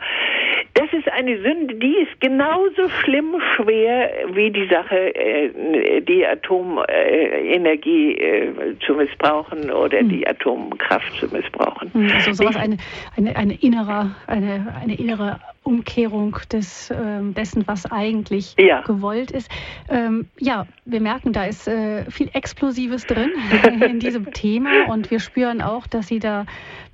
Das 0.78 0.94
ist 0.94 1.12
eine 1.12 1.42
Sünde, 1.42 1.74
die 1.76 1.96
ist 2.04 2.22
genauso 2.22 2.88
schlimm 3.02 3.36
schwer 3.56 4.12
wie 4.34 4.52
die 4.52 4.68
Sache, 4.68 5.16
äh, 5.16 6.02
die 6.02 6.24
Atomenergie 6.26 8.14
äh, 8.14 8.78
zu 8.86 8.94
missbrauchen 8.94 9.72
oder 9.72 10.04
die 10.04 10.22
hm. 10.22 10.28
Atomkraft 10.28 11.12
zu 11.20 11.28
missbrauchen. 11.34 11.92
Hm, 11.94 12.12
also 12.14 12.34
sowas 12.34 12.56
eine, 12.56 12.78
eine, 13.16 13.36
eine 13.36 13.56
innere, 13.56 14.16
eine, 14.28 14.76
eine 14.80 14.94
innere 15.00 15.40
Umkehrung 15.68 16.38
des, 16.52 16.90
äh, 16.90 17.22
dessen, 17.22 17.68
was 17.68 17.86
eigentlich 17.86 18.56
ja. 18.58 18.82
gewollt 18.82 19.32
ist. 19.32 19.52
Ähm, 19.90 20.28
ja, 20.40 20.66
wir 20.86 21.02
merken, 21.02 21.34
da 21.34 21.44
ist 21.44 21.68
äh, 21.68 22.10
viel 22.10 22.30
Explosives 22.32 23.06
drin 23.06 23.32
in 23.82 24.00
diesem 24.00 24.32
Thema 24.32 24.88
und 24.88 25.12
wir 25.12 25.20
spüren 25.20 25.62
auch, 25.62 25.86
dass 25.86 26.08
Sie 26.08 26.20
da 26.20 26.46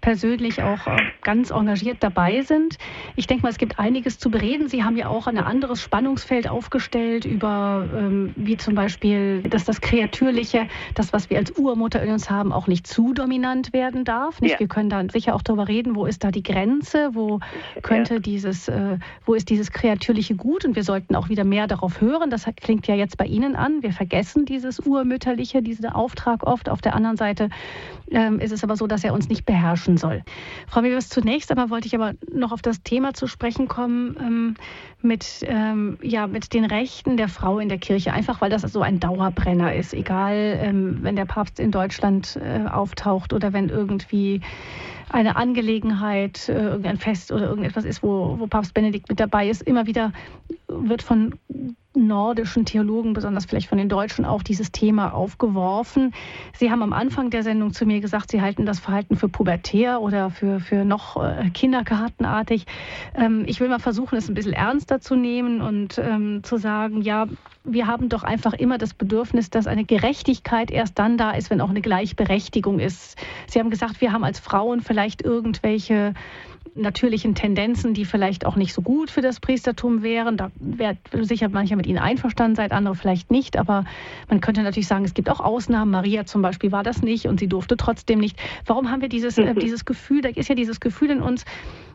persönlich 0.03 0.61
auch 0.61 0.85
äh, 0.85 0.97
ganz 1.21 1.49
engagiert 1.49 1.97
dabei 2.01 2.41
sind. 2.41 2.77
Ich 3.15 3.25
denke 3.25 3.43
mal, 3.43 3.49
es 3.49 3.57
gibt 3.57 3.79
einiges 3.79 4.19
zu 4.19 4.29
bereden. 4.29 4.67
Sie 4.67 4.83
haben 4.83 4.97
ja 4.97 5.07
auch 5.07 5.27
ein 5.27 5.37
anderes 5.37 5.81
Spannungsfeld 5.81 6.49
aufgestellt 6.49 7.23
über, 7.23 7.87
ähm, 7.95 8.33
wie 8.35 8.57
zum 8.57 8.75
Beispiel, 8.75 9.43
dass 9.43 9.63
das 9.63 9.79
Kreatürliche, 9.79 10.67
das, 10.93 11.13
was 11.13 11.29
wir 11.29 11.37
als 11.37 11.51
Urmutter 11.51 12.03
in 12.03 12.11
uns 12.11 12.29
haben, 12.29 12.51
auch 12.51 12.67
nicht 12.67 12.85
zu 12.85 13.13
dominant 13.13 13.71
werden 13.71 14.03
darf. 14.03 14.41
Nicht? 14.41 14.53
Ja. 14.53 14.59
Wir 14.59 14.67
können 14.67 14.89
da 14.89 15.01
sicher 15.09 15.35
auch 15.35 15.41
darüber 15.41 15.69
reden, 15.69 15.95
wo 15.95 16.05
ist 16.05 16.23
da 16.23 16.31
die 16.31 16.43
Grenze, 16.43 17.11
wo 17.13 17.39
könnte 17.81 18.15
ja. 18.15 18.19
Dieses, 18.63 18.67
äh, 18.67 18.97
wo 19.25 19.33
ist 19.33 19.49
dieses 19.49 19.71
kreatürliche 19.71 20.35
Gut 20.35 20.65
und 20.65 20.75
wir 20.75 20.83
sollten 20.83 21.15
auch 21.15 21.29
wieder 21.29 21.43
mehr 21.43 21.67
darauf 21.67 22.01
hören. 22.01 22.29
Das 22.29 22.45
klingt 22.57 22.87
ja 22.87 22.95
jetzt 22.95 23.17
bei 23.17 23.25
Ihnen 23.25 23.55
an. 23.55 23.83
Wir 23.83 23.93
vergessen 23.93 24.45
dieses 24.45 24.79
Urmütterliche, 24.79 25.61
diesen 25.61 25.87
Auftrag 25.87 26.43
oft. 26.43 26.69
Auf 26.69 26.81
der 26.81 26.95
anderen 26.95 27.17
Seite 27.17 27.49
ähm, 28.11 28.39
ist 28.39 28.51
es 28.51 28.63
aber 28.63 28.75
so, 28.75 28.87
dass 28.87 29.03
er 29.03 29.13
uns 29.13 29.29
nicht 29.29 29.45
beherrschen 29.45 29.97
soll. 29.97 30.23
Frau 30.67 30.83
Webers, 30.83 31.09
zunächst 31.09 31.51
einmal 31.51 31.69
wollte 31.69 31.87
ich 31.87 31.95
aber 31.95 32.13
noch 32.31 32.51
auf 32.51 32.61
das 32.61 32.83
Thema 32.83 33.13
zu 33.13 33.27
sprechen 33.27 33.67
kommen 33.67 34.15
ähm, 34.19 34.55
mit, 35.01 35.45
ähm, 35.47 35.97
ja, 36.01 36.27
mit 36.27 36.53
den 36.53 36.65
Rechten 36.65 37.17
der 37.17 37.27
Frau 37.27 37.59
in 37.59 37.69
der 37.69 37.77
Kirche, 37.77 38.13
einfach 38.13 38.41
weil 38.41 38.49
das 38.49 38.61
so 38.61 38.81
ein 38.81 38.99
Dauerbrenner 38.99 39.73
ist, 39.75 39.93
egal 39.93 40.59
ähm, 40.61 40.99
wenn 41.01 41.15
der 41.15 41.25
Papst 41.25 41.59
in 41.59 41.71
Deutschland 41.71 42.39
äh, 42.41 42.67
auftaucht 42.69 43.33
oder 43.33 43.53
wenn 43.53 43.69
irgendwie 43.69 44.41
eine 45.13 45.35
Angelegenheit, 45.35 46.49
äh, 46.49 46.53
irgendein 46.53 46.97
Fest 46.97 47.31
oder 47.31 47.47
irgendetwas 47.47 47.85
ist, 47.85 48.03
wo, 48.03 48.39
wo 48.39 48.47
Papst 48.47 48.73
Benedikt 48.73 49.09
mit 49.09 49.19
dabei 49.19 49.49
ist, 49.49 49.61
immer 49.61 49.85
wieder 49.85 50.11
wird 50.67 51.01
von 51.01 51.35
nordischen 51.95 52.65
Theologen, 52.65 53.13
besonders 53.13 53.45
vielleicht 53.45 53.67
von 53.67 53.77
den 53.77 53.89
Deutschen, 53.89 54.25
auch 54.25 54.43
dieses 54.43 54.71
Thema 54.71 55.13
aufgeworfen. 55.13 56.13
Sie 56.57 56.71
haben 56.71 56.81
am 56.81 56.93
Anfang 56.93 57.29
der 57.29 57.43
Sendung 57.43 57.73
zu 57.73 57.85
mir 57.85 57.99
gesagt, 57.99 58.31
Sie 58.31 58.41
halten 58.41 58.65
das 58.65 58.79
Verhalten 58.79 59.15
für 59.15 59.29
pubertär 59.29 60.01
oder 60.01 60.29
für, 60.29 60.59
für 60.59 60.85
noch 60.85 61.23
äh, 61.23 61.49
kindergartenartig. 61.51 62.65
Ähm, 63.15 63.43
ich 63.47 63.59
will 63.59 63.69
mal 63.69 63.79
versuchen, 63.79 64.17
es 64.17 64.29
ein 64.29 64.33
bisschen 64.33 64.53
ernster 64.53 65.01
zu 65.01 65.15
nehmen 65.15 65.61
und 65.61 65.97
ähm, 65.97 66.43
zu 66.43 66.57
sagen, 66.57 67.01
ja, 67.01 67.27
wir 67.63 67.87
haben 67.87 68.09
doch 68.09 68.23
einfach 68.23 68.53
immer 68.53 68.77
das 68.77 68.93
Bedürfnis, 68.93 69.49
dass 69.49 69.67
eine 69.67 69.85
Gerechtigkeit 69.85 70.69
erst 70.71 70.99
dann 70.99 71.17
da 71.17 71.31
ist, 71.31 71.49
wenn 71.49 71.61
auch 71.61 71.69
eine 71.69 71.81
Gleichberechtigung 71.81 72.79
ist. 72.79 73.17
Sie 73.47 73.59
haben 73.59 73.69
gesagt, 73.69 74.01
wir 74.01 74.11
haben 74.11 74.23
als 74.23 74.39
Frauen 74.39 74.81
vielleicht 74.81 75.21
irgendwelche 75.21 76.13
natürlichen 76.75 77.35
Tendenzen, 77.35 77.93
die 77.93 78.05
vielleicht 78.05 78.45
auch 78.45 78.55
nicht 78.55 78.73
so 78.73 78.81
gut 78.81 79.11
für 79.11 79.21
das 79.21 79.39
Priestertum 79.39 80.01
wären. 80.01 80.37
Da 80.37 80.51
wird 80.59 80.97
sicher 81.11 81.49
mancher 81.49 81.75
mit 81.75 81.85
Ihnen 81.87 81.99
einverstanden 81.99 82.55
sein, 82.55 82.71
andere 82.71 82.95
vielleicht 82.95 83.31
nicht. 83.31 83.57
Aber 83.57 83.85
man 84.29 84.41
könnte 84.41 84.63
natürlich 84.63 84.87
sagen, 84.87 85.05
es 85.05 85.13
gibt 85.13 85.29
auch 85.29 85.39
Ausnahmen. 85.39 85.91
Maria 85.91 86.25
zum 86.25 86.41
Beispiel 86.41 86.71
war 86.71 86.83
das 86.83 87.03
nicht 87.03 87.27
und 87.27 87.39
sie 87.39 87.47
durfte 87.47 87.77
trotzdem 87.77 88.19
nicht. 88.19 88.37
Warum 88.65 88.89
haben 88.89 89.01
wir 89.01 89.09
dieses, 89.09 89.37
äh, 89.37 89.53
dieses 89.55 89.85
Gefühl, 89.85 90.21
da 90.21 90.29
ist 90.29 90.49
ja 90.49 90.55
dieses 90.55 90.79
Gefühl 90.79 91.11
in 91.11 91.21
uns, 91.21 91.45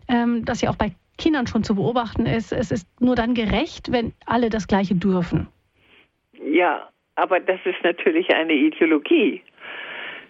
ähm, 0.09 0.45
das 0.45 0.61
ja 0.61 0.71
auch 0.71 0.77
bei 0.77 0.93
Kindern 1.19 1.47
schon 1.47 1.64
zu 1.64 1.75
beobachten 1.75 2.27
ist, 2.27 2.53
es 2.53 2.71
ist 2.71 2.87
nur 3.01 3.16
dann 3.16 3.35
gerecht, 3.35 3.91
wenn 3.91 4.12
alle 4.25 4.51
das 4.51 4.69
Gleiche 4.69 4.95
dürfen. 4.95 5.49
Ja, 6.41 6.89
aber 7.16 7.41
das 7.41 7.59
ist 7.64 7.83
natürlich 7.83 8.31
eine 8.31 8.53
Ideologie. 8.53 9.43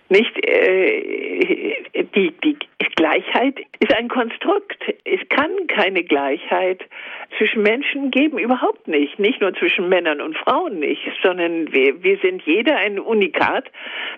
Nicht 0.08 0.46
äh, 0.46 1.76
die, 2.14 2.32
die 2.42 2.56
Gleichheit 2.98 3.60
ist 3.78 3.94
ein 3.94 4.08
Konstrukt. 4.08 4.76
Es 5.04 5.20
kann 5.28 5.68
keine 5.68 6.02
Gleichheit 6.02 6.84
zwischen 7.36 7.62
Menschen 7.62 8.10
geben, 8.10 8.38
überhaupt 8.38 8.88
nicht. 8.88 9.20
Nicht 9.20 9.40
nur 9.40 9.54
zwischen 9.54 9.88
Männern 9.88 10.20
und 10.20 10.36
Frauen 10.36 10.80
nicht, 10.80 11.00
sondern 11.22 11.72
wir, 11.72 12.02
wir 12.02 12.18
sind 12.18 12.42
jeder 12.42 12.76
ein 12.76 12.98
Unikat. 12.98 13.70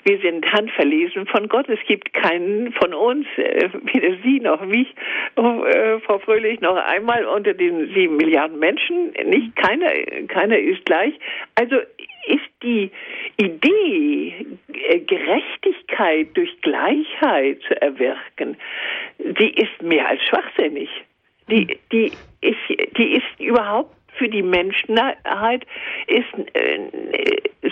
Wir 0.05 0.19
sind 0.21 0.51
handverlesen 0.51 1.27
von 1.27 1.47
Gott. 1.49 1.69
Es 1.69 1.79
gibt 1.87 2.15
keinen 2.15 2.73
von 2.73 2.95
uns, 2.95 3.27
äh, 3.37 3.69
weder 3.93 4.17
Sie 4.25 4.41
noch 4.41 4.65
mich, 4.65 4.89
äh, 5.37 5.99
Frau 6.01 6.19
Fröhlich, 6.21 6.63
noch 6.63 6.77
einmal 6.77 7.27
unter 7.27 7.53
den 7.53 7.93
sieben 7.93 8.17
Milliarden 8.17 8.59
Menschen. 8.59 9.13
Nicht 9.27 9.57
keiner, 9.57 9.91
keiner 10.29 10.59
ist 10.59 10.87
gleich. 10.87 11.13
Also 11.55 11.77
ist 12.27 12.51
die 12.63 12.91
Idee, 13.37 14.47
äh, 14.73 14.99
Gerechtigkeit 15.01 16.29
durch 16.35 16.61
Gleichheit 16.61 17.61
zu 17.67 17.81
erwirken, 17.81 18.57
die 19.19 19.55
ist 19.55 19.83
mehr 19.83 20.09
als 20.09 20.23
schwachsinnig. 20.25 20.89
Die, 21.49 21.79
die, 21.91 22.13
ist, 22.41 22.97
die 22.97 23.15
ist 23.15 23.41
überhaupt 23.41 23.95
für 24.21 24.29
die 24.29 24.43
Menschheit 24.43 25.67
ist 26.07 26.55
äh, 26.55 26.79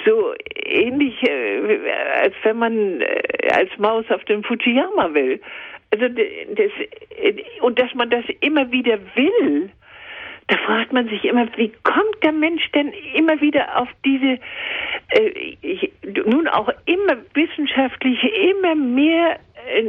so 0.07 0.35
ähnlich, 0.65 1.23
äh, 1.23 1.79
als 2.23 2.35
wenn 2.43 2.59
man 2.59 3.01
äh, 3.01 3.23
als 3.53 3.71
Maus 3.79 4.05
auf 4.11 4.25
dem 4.25 4.43
Fujiyama 4.43 5.13
will. 5.15 5.41
Also 5.91 6.09
das, 6.09 6.71
und 7.61 7.79
dass 7.79 7.95
man 7.95 8.11
das 8.11 8.25
immer 8.41 8.71
wieder 8.71 8.99
will, 9.15 9.71
da 10.49 10.57
fragt 10.57 10.93
man 10.93 11.09
sich 11.09 11.25
immer, 11.25 11.47
wie 11.57 11.73
kommt 11.85 12.23
der 12.23 12.33
Mensch 12.33 12.71
denn 12.73 12.93
immer 13.15 13.41
wieder 13.41 13.81
auf 13.81 13.89
diese, 14.05 14.39
äh, 15.11 15.89
nun 16.27 16.49
auch 16.49 16.71
immer 16.87 17.17
wissenschaftlich, 17.35 18.19
immer 18.23 18.75
mehr 18.75 19.39
äh, 19.67 19.85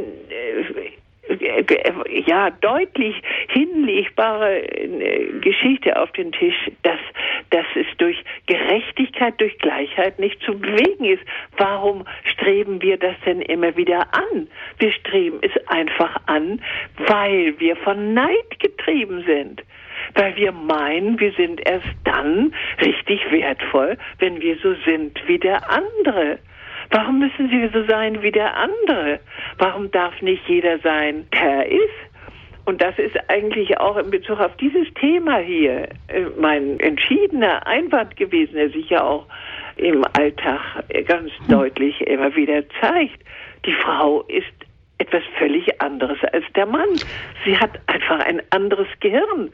äh, 1.30 2.22
ja 2.26 2.50
deutlich 2.50 3.14
hinlegbare 3.48 4.62
äh, 4.62 5.38
Geschichte 5.40 6.00
auf 6.00 6.12
den 6.12 6.32
Tisch, 6.32 6.70
dass, 6.82 6.98
dass 7.50 7.66
es 7.74 7.86
durch 7.96 8.22
Gerechtigkeit, 8.46 9.40
durch 9.40 9.56
Gleichheit 9.58 10.18
nicht 10.18 10.42
zu 10.42 10.58
bewegen 10.58 11.06
ist. 11.06 11.22
Warum 11.56 12.04
streben 12.24 12.82
wir 12.82 12.98
das 12.98 13.14
denn 13.24 13.40
immer 13.40 13.76
wieder 13.76 14.08
an? 14.12 14.48
Wir 14.78 14.92
streben 14.92 15.38
es 15.40 15.52
einfach 15.68 16.16
an, 16.26 16.60
weil 17.06 17.58
wir 17.58 17.76
von 17.76 18.12
Neid 18.12 18.58
getrieben 18.58 19.24
sind 19.26 19.62
weil 20.14 20.36
wir 20.36 20.52
meinen, 20.52 21.18
wir 21.18 21.32
sind 21.32 21.60
erst 21.68 21.88
dann 22.04 22.54
richtig 22.80 23.20
wertvoll, 23.30 23.96
wenn 24.18 24.40
wir 24.40 24.56
so 24.62 24.74
sind 24.86 25.20
wie 25.26 25.38
der 25.38 25.70
andere. 25.70 26.38
Warum 26.90 27.20
müssen 27.20 27.48
sie 27.48 27.68
so 27.72 27.84
sein 27.86 28.22
wie 28.22 28.32
der 28.32 28.56
andere? 28.56 29.20
Warum 29.58 29.90
darf 29.90 30.20
nicht 30.22 30.48
jeder 30.48 30.78
sein, 30.80 31.26
der 31.32 31.40
er 31.40 31.66
ist? 31.66 32.10
Und 32.64 32.82
das 32.82 32.98
ist 32.98 33.16
eigentlich 33.28 33.78
auch 33.78 33.96
in 33.96 34.10
Bezug 34.10 34.38
auf 34.38 34.56
dieses 34.56 34.86
Thema 34.94 35.38
hier 35.38 35.88
äh, 36.08 36.26
mein 36.38 36.78
entschiedener 36.80 37.66
Einwand 37.66 38.16
gewesen, 38.16 38.54
der 38.54 38.70
sich 38.70 38.90
ja 38.90 39.02
auch 39.02 39.26
im 39.76 40.04
Alltag 40.12 40.60
ganz 41.06 41.30
deutlich 41.48 42.00
immer 42.02 42.34
wieder 42.36 42.62
zeigt. 42.80 43.20
Die 43.64 43.72
Frau 43.72 44.22
ist 44.22 44.52
etwas 44.98 45.22
völlig 45.38 45.80
anderes 45.80 46.18
als 46.32 46.44
der 46.54 46.66
Mann. 46.66 46.88
Sie 47.44 47.58
hat 47.58 47.80
einfach 47.86 48.20
ein 48.20 48.42
anderes 48.50 48.88
Gehirn 49.00 49.50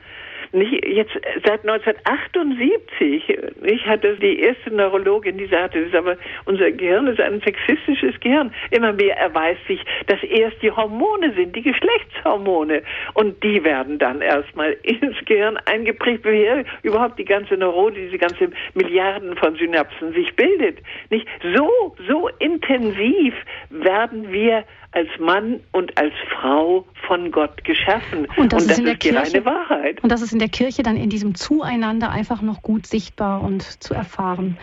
nicht 0.56 0.84
jetzt 0.86 1.12
seit 1.44 1.66
1978. 1.66 3.38
Ich 3.62 3.86
hatte 3.86 4.16
die 4.16 4.40
erste 4.40 4.74
Neurologin, 4.74 5.38
die 5.38 5.46
sagte, 5.46 5.78
das 5.80 5.88
ist 5.88 5.94
aber 5.94 6.16
unser 6.44 6.70
Gehirn 6.72 7.06
ist 7.06 7.20
ein 7.20 7.40
sexistisches 7.40 8.18
Gehirn. 8.20 8.52
Immer 8.70 8.92
mehr 8.92 9.16
erweist 9.16 9.64
sich, 9.66 9.80
dass 10.06 10.22
erst 10.22 10.60
die 10.62 10.70
Hormone 10.70 11.32
sind, 11.34 11.54
die 11.54 11.62
Geschlechtshormone, 11.62 12.82
und 13.14 13.42
die 13.42 13.62
werden 13.62 13.98
dann 13.98 14.20
erstmal 14.20 14.72
ins 14.82 15.16
Gehirn 15.24 15.58
eingeprägt, 15.66 16.24
wie 16.24 16.64
überhaupt 16.82 17.18
die 17.18 17.24
ganze 17.24 17.56
Neurose, 17.56 17.96
diese 17.96 18.18
ganze 18.18 18.50
Milliarden 18.74 19.36
von 19.36 19.56
Synapsen 19.56 20.12
sich 20.12 20.34
bildet. 20.34 20.78
Nicht 21.10 21.26
so 21.54 21.94
so 22.08 22.28
intensiv 22.38 23.34
werden 23.70 24.32
wir 24.32 24.64
als 24.96 25.08
Mann 25.18 25.60
und 25.72 25.96
als 25.98 26.14
Frau 26.30 26.86
von 27.06 27.30
Gott 27.30 27.62
geschaffen. 27.64 28.26
Und 28.38 28.52
das, 28.52 28.62
und 28.62 28.70
das 28.70 28.78
ist, 28.78 28.78
ist 28.78 29.02
die 29.02 29.10
Kirche, 29.10 29.34
reine 29.34 29.44
Wahrheit. 29.44 30.02
Und 30.02 30.10
das 30.10 30.22
ist 30.22 30.32
in 30.32 30.38
der 30.38 30.48
Kirche 30.48 30.82
dann 30.82 30.96
in 30.96 31.10
diesem 31.10 31.34
Zueinander 31.34 32.10
einfach 32.10 32.40
noch 32.40 32.62
gut 32.62 32.86
sichtbar 32.86 33.42
und 33.42 33.62
zu 33.62 33.92
erfahren. 33.92 34.56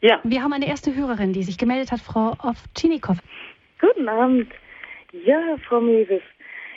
Ja. 0.00 0.20
Wir 0.24 0.42
haben 0.42 0.52
eine 0.52 0.66
erste 0.66 0.96
Hörerin, 0.96 1.32
die 1.32 1.44
sich 1.44 1.58
gemeldet 1.58 1.92
hat, 1.92 2.00
Frau 2.00 2.32
Ovchinikow. 2.42 3.18
Guten 3.80 4.08
Abend. 4.08 4.48
Ja, 5.12 5.56
Frau 5.68 5.80
Mewes, 5.80 6.22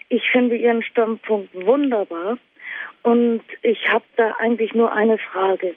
ich 0.10 0.22
finde 0.32 0.56
Ihren 0.56 0.84
Standpunkt 0.84 1.54
wunderbar 1.56 2.38
und 3.02 3.42
ich 3.64 3.80
habe 3.92 4.06
da 4.16 4.36
eigentlich 4.40 4.76
nur 4.76 4.94
eine 4.94 5.18
Frage. 5.18 5.74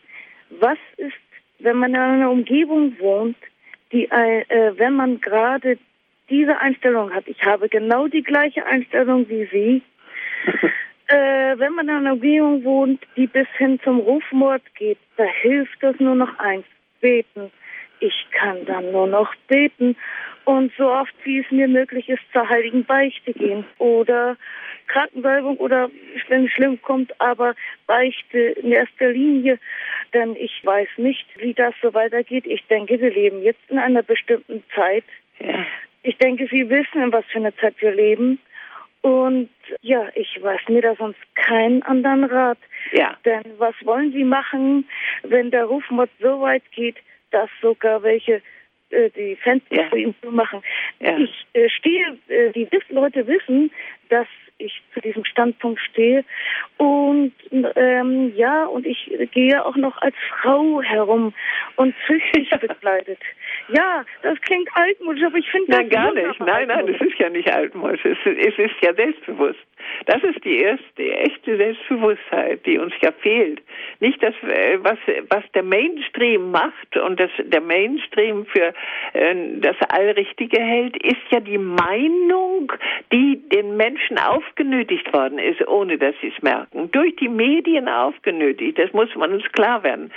Was 0.51 0.79
ist, 0.99 1.15
wenn 1.59 1.79
man 1.79 1.95
in 1.95 2.01
einer 2.01 2.31
Umgebung 2.31 2.99
wohnt, 3.01 3.39
die, 3.93 4.05
äh, 4.11 4.73
wenn 4.77 4.95
man 4.95 5.21
gerade 5.23 5.79
diese 6.31 6.59
Einstellung 6.59 7.13
hat. 7.13 7.27
Ich 7.27 7.43
habe 7.45 7.69
genau 7.69 8.09
die 8.09 8.23
gleiche 8.23 8.65
Einstellung 8.67 9.29
wie 9.29 9.47
Sie. 9.51 9.83
äh, 11.09 11.59
wenn 11.59 11.75
man 11.75 11.89
in 11.89 11.95
einer 11.95 12.13
Umgebung 12.13 12.65
wohnt, 12.65 13.03
die 13.17 13.27
bis 13.27 13.49
hin 13.57 13.81
zum 13.83 14.01
Rufmord 14.01 14.63
geht, 14.75 14.99
da 15.17 15.25
hilft 15.25 15.83
es 15.83 15.99
nur 16.01 16.15
noch 16.15 16.39
eins, 16.39 16.67
beten. 17.01 17.51
Ich 18.01 18.27
kann 18.33 18.65
dann 18.67 18.93
nur 18.93 19.07
noch 19.07 19.35
beten 19.49 19.97
und 20.45 20.73
so 20.77 20.91
oft 20.91 21.15
wie 21.25 21.39
es 21.41 21.51
mir 21.51 21.69
möglich 21.69 22.09
ist 22.09 22.23
zur 22.33 22.49
heiligen 22.49 22.85
Beichte 22.85 23.33
gehen 23.33 23.65
oder 23.79 24.37
Krankensalbung 24.89 25.57
oder 25.57 25.91
wenn 26.29 26.47
es 26.47 26.53
schlimm 26.53 26.81
kommt, 26.83 27.19
aber 27.21 27.55
Beichte 27.87 28.39
in 28.39 28.73
erster 28.73 29.11
Linie, 29.11 29.59
denn 30.13 30.37
ich 30.37 30.61
weiß 30.63 30.89
nicht, 30.99 31.27
wie 31.39 31.55
das 31.55 31.75
so 31.81 31.95
weitergeht. 31.95 32.47
Ich 32.47 32.67
denke, 32.67 33.01
wir 33.01 33.11
leben 33.11 33.43
jetzt 33.43 33.63
in 33.69 33.79
einer 33.79 34.03
bestimmten 34.03 34.63
Zeit, 34.75 35.05
ja. 35.39 35.65
Ich 36.05 36.19
denke, 36.19 36.47
Sie 36.51 36.69
wissen, 36.69 37.03
in 37.03 37.13
was 37.13 37.25
für 37.27 37.39
eine 37.39 37.57
Zeit 37.57 37.75
wir 37.81 37.93
leben. 37.93 38.39
Und 39.01 39.51
ja, 39.81 40.09
ich 40.15 40.43
weiß 40.43 40.61
mir 40.69 40.83
da 40.83 40.95
sonst 40.97 41.19
keinen 41.35 41.83
anderen 41.83 42.25
Rat. 42.25 42.59
Ja. 42.93 43.17
Denn 43.25 43.43
was 43.59 43.75
wollen 43.85 44.13
Sie 44.13 44.25
machen, 44.25 44.87
wenn 45.23 45.51
der 45.51 45.65
Rufmord 45.65 46.11
so 46.21 46.41
weit 46.43 46.63
geht, 46.73 46.97
dass 47.31 47.49
sogar 47.61 48.03
welche 48.03 48.43
äh, 48.91 49.11
die 49.11 49.37
Fenster 49.37 49.77
ja. 49.77 49.91
zu 49.91 49.97
ihm 49.97 50.15
zu 50.23 50.31
machen? 50.31 50.63
Ja. 51.01 51.17
Ich 51.19 51.47
äh, 51.55 51.69
stehe, 51.71 52.19
äh, 52.29 52.53
die 52.53 52.69
Leute 52.91 53.27
wissen, 53.27 53.71
dass 54.11 54.29
ich 54.59 54.83
zu 54.93 55.01
diesem 55.01 55.25
Standpunkt 55.25 55.81
stehe. 55.81 56.25
Und 56.77 57.33
ähm, 57.77 58.33
ja, 58.37 58.67
und 58.67 58.87
ich 58.87 59.11
gehe 59.33 59.65
auch 59.65 59.77
noch 59.77 59.97
als 59.99 60.15
Frau 60.41 60.83
herum 60.83 61.35
und 61.77 61.95
züchtig 62.07 62.51
begleitet. 62.61 63.19
Ja, 63.69 64.05
das 64.23 64.41
klingt 64.43 64.69
altmodisch, 64.75 65.23
aber 65.25 65.39
ich 65.39 65.51
finde 65.51 65.71
das 65.71 65.79
Nein, 65.81 65.89
gar 65.89 66.13
nicht. 66.13 66.41
Nein, 66.41 66.69
nein, 66.69 66.87
das 66.87 67.01
ist 67.01 67.19
ja 67.19 67.31
nicht 67.31 67.51
altmodisch. 67.51 68.05
Es, 68.05 68.19
es 68.25 68.59
ist 68.59 68.75
ja 68.83 68.93
selbstbewusst. 68.95 69.59
Das 70.07 70.23
ist 70.23 70.45
die 70.45 70.59
erste 70.59 71.03
echte 71.03 71.57
Selbstbewusstheit, 71.57 72.65
die 72.67 72.79
uns 72.79 72.93
ja 73.01 73.13
fehlt. 73.13 73.63
Nicht 74.01 74.23
das, 74.23 74.35
äh, 74.43 74.79
was, 74.81 74.99
was 75.29 75.45
der 75.55 75.63
Mainstream 75.63 76.51
macht 76.51 76.97
und 76.97 77.19
das, 77.19 77.31
der 77.39 77.61
Mainstream 77.61 78.47
für 78.47 78.75
äh, 79.13 79.35
das 79.61 79.77
Allrichtige 79.89 80.61
hält, 80.61 80.97
ist 81.03 81.23
ja 81.31 81.41
die 81.41 81.59
Meinung, 81.59 82.73
die 83.13 83.41
den 83.49 83.77
Menschen 83.77 84.19
aufgenötigt 84.19 85.13
worden 85.13 85.39
ist, 85.39 85.67
ohne 85.67 85.97
dass 85.99 86.15
sie 86.21 86.33
es 86.35 86.43
merken. 86.43 86.91
Durch 86.91 87.17
die 87.17 87.29
Medien 87.29 87.89
aufgenötigt. 87.89 88.79
Das 88.79 88.93
muss 88.93 89.15
man 89.15 89.33
uns 89.33 89.45
klar 89.53 89.83
werden. 89.83 90.11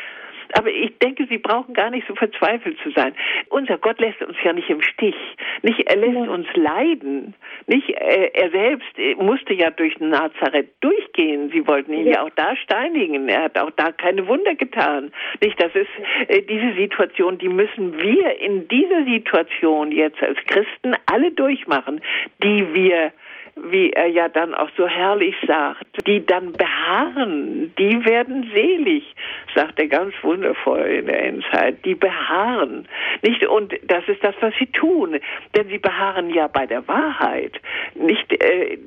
Aber 0.53 0.69
ich 0.69 0.97
denke, 0.99 1.25
Sie 1.29 1.37
brauchen 1.37 1.73
gar 1.73 1.89
nicht 1.89 2.07
so 2.07 2.15
verzweifelt 2.15 2.77
zu 2.83 2.91
sein. 2.91 3.13
Unser 3.49 3.77
Gott 3.77 3.99
lässt 3.99 4.21
uns 4.21 4.37
ja 4.43 4.53
nicht 4.53 4.69
im 4.69 4.81
Stich. 4.81 5.15
Nicht, 5.61 5.79
er 5.89 5.97
lässt 5.97 6.15
ja. 6.15 6.31
uns 6.31 6.47
leiden. 6.53 7.33
Nicht, 7.67 7.89
äh, 7.89 8.31
er 8.33 8.49
selbst 8.51 8.97
äh, 8.97 9.15
musste 9.15 9.53
ja 9.53 9.69
durch 9.71 9.99
Nazareth 9.99 10.69
durchgehen. 10.81 11.49
Sie 11.51 11.67
wollten 11.67 11.93
ihn 11.93 12.07
ja. 12.07 12.13
ja. 12.13 12.21
auch 12.23 12.31
da 12.35 12.55
steinigen. 12.55 13.29
Er 13.29 13.43
hat 13.43 13.59
auch 13.59 13.71
da 13.71 13.91
keine 13.91 14.27
Wunder 14.27 14.55
getan. 14.55 15.11
Nicht, 15.41 15.61
das 15.61 15.73
ist 15.75 15.89
äh, 16.27 16.41
diese 16.41 16.73
Situation, 16.75 17.37
die 17.37 17.49
müssen 17.49 17.97
wir 17.97 18.39
in 18.39 18.67
dieser 18.67 19.03
Situation 19.05 19.91
jetzt 19.91 20.21
als 20.21 20.37
Christen 20.47 20.95
alle 21.05 21.31
durchmachen, 21.31 22.01
die 22.43 22.73
wir 22.73 23.11
wie 23.63 23.91
er 23.91 24.07
ja 24.07 24.29
dann 24.29 24.53
auch 24.53 24.69
so 24.77 24.87
herrlich 24.87 25.35
sagt, 25.45 25.85
die 26.07 26.25
dann 26.25 26.53
beharren, 26.53 27.73
die 27.77 28.05
werden 28.05 28.49
selig, 28.53 29.03
sagt 29.55 29.79
er 29.79 29.87
ganz 29.87 30.13
wundervoll 30.21 30.81
in 30.81 31.05
der 31.07 31.23
Endzeit, 31.25 31.83
die 31.85 31.95
beharren. 31.95 32.87
Nicht, 33.21 33.45
und 33.45 33.73
das 33.83 34.07
ist 34.07 34.23
das, 34.23 34.35
was 34.41 34.53
sie 34.59 34.67
tun, 34.67 35.19
denn 35.55 35.67
sie 35.69 35.77
beharren 35.79 36.29
ja 36.29 36.47
bei 36.47 36.65
der 36.65 36.87
Wahrheit. 36.87 37.59
Nicht, 37.95 38.31
äh, 38.43 38.77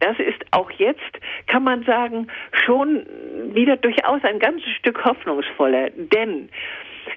das 0.00 0.18
ist 0.18 0.44
auch 0.52 0.70
jetzt, 0.72 1.18
kann 1.46 1.64
man 1.64 1.84
sagen, 1.84 2.28
schon 2.64 3.06
wieder 3.52 3.76
durchaus 3.76 4.22
ein 4.24 4.38
ganzes 4.38 4.70
Stück 4.78 5.04
hoffnungsvoller, 5.04 5.90
denn 5.90 6.48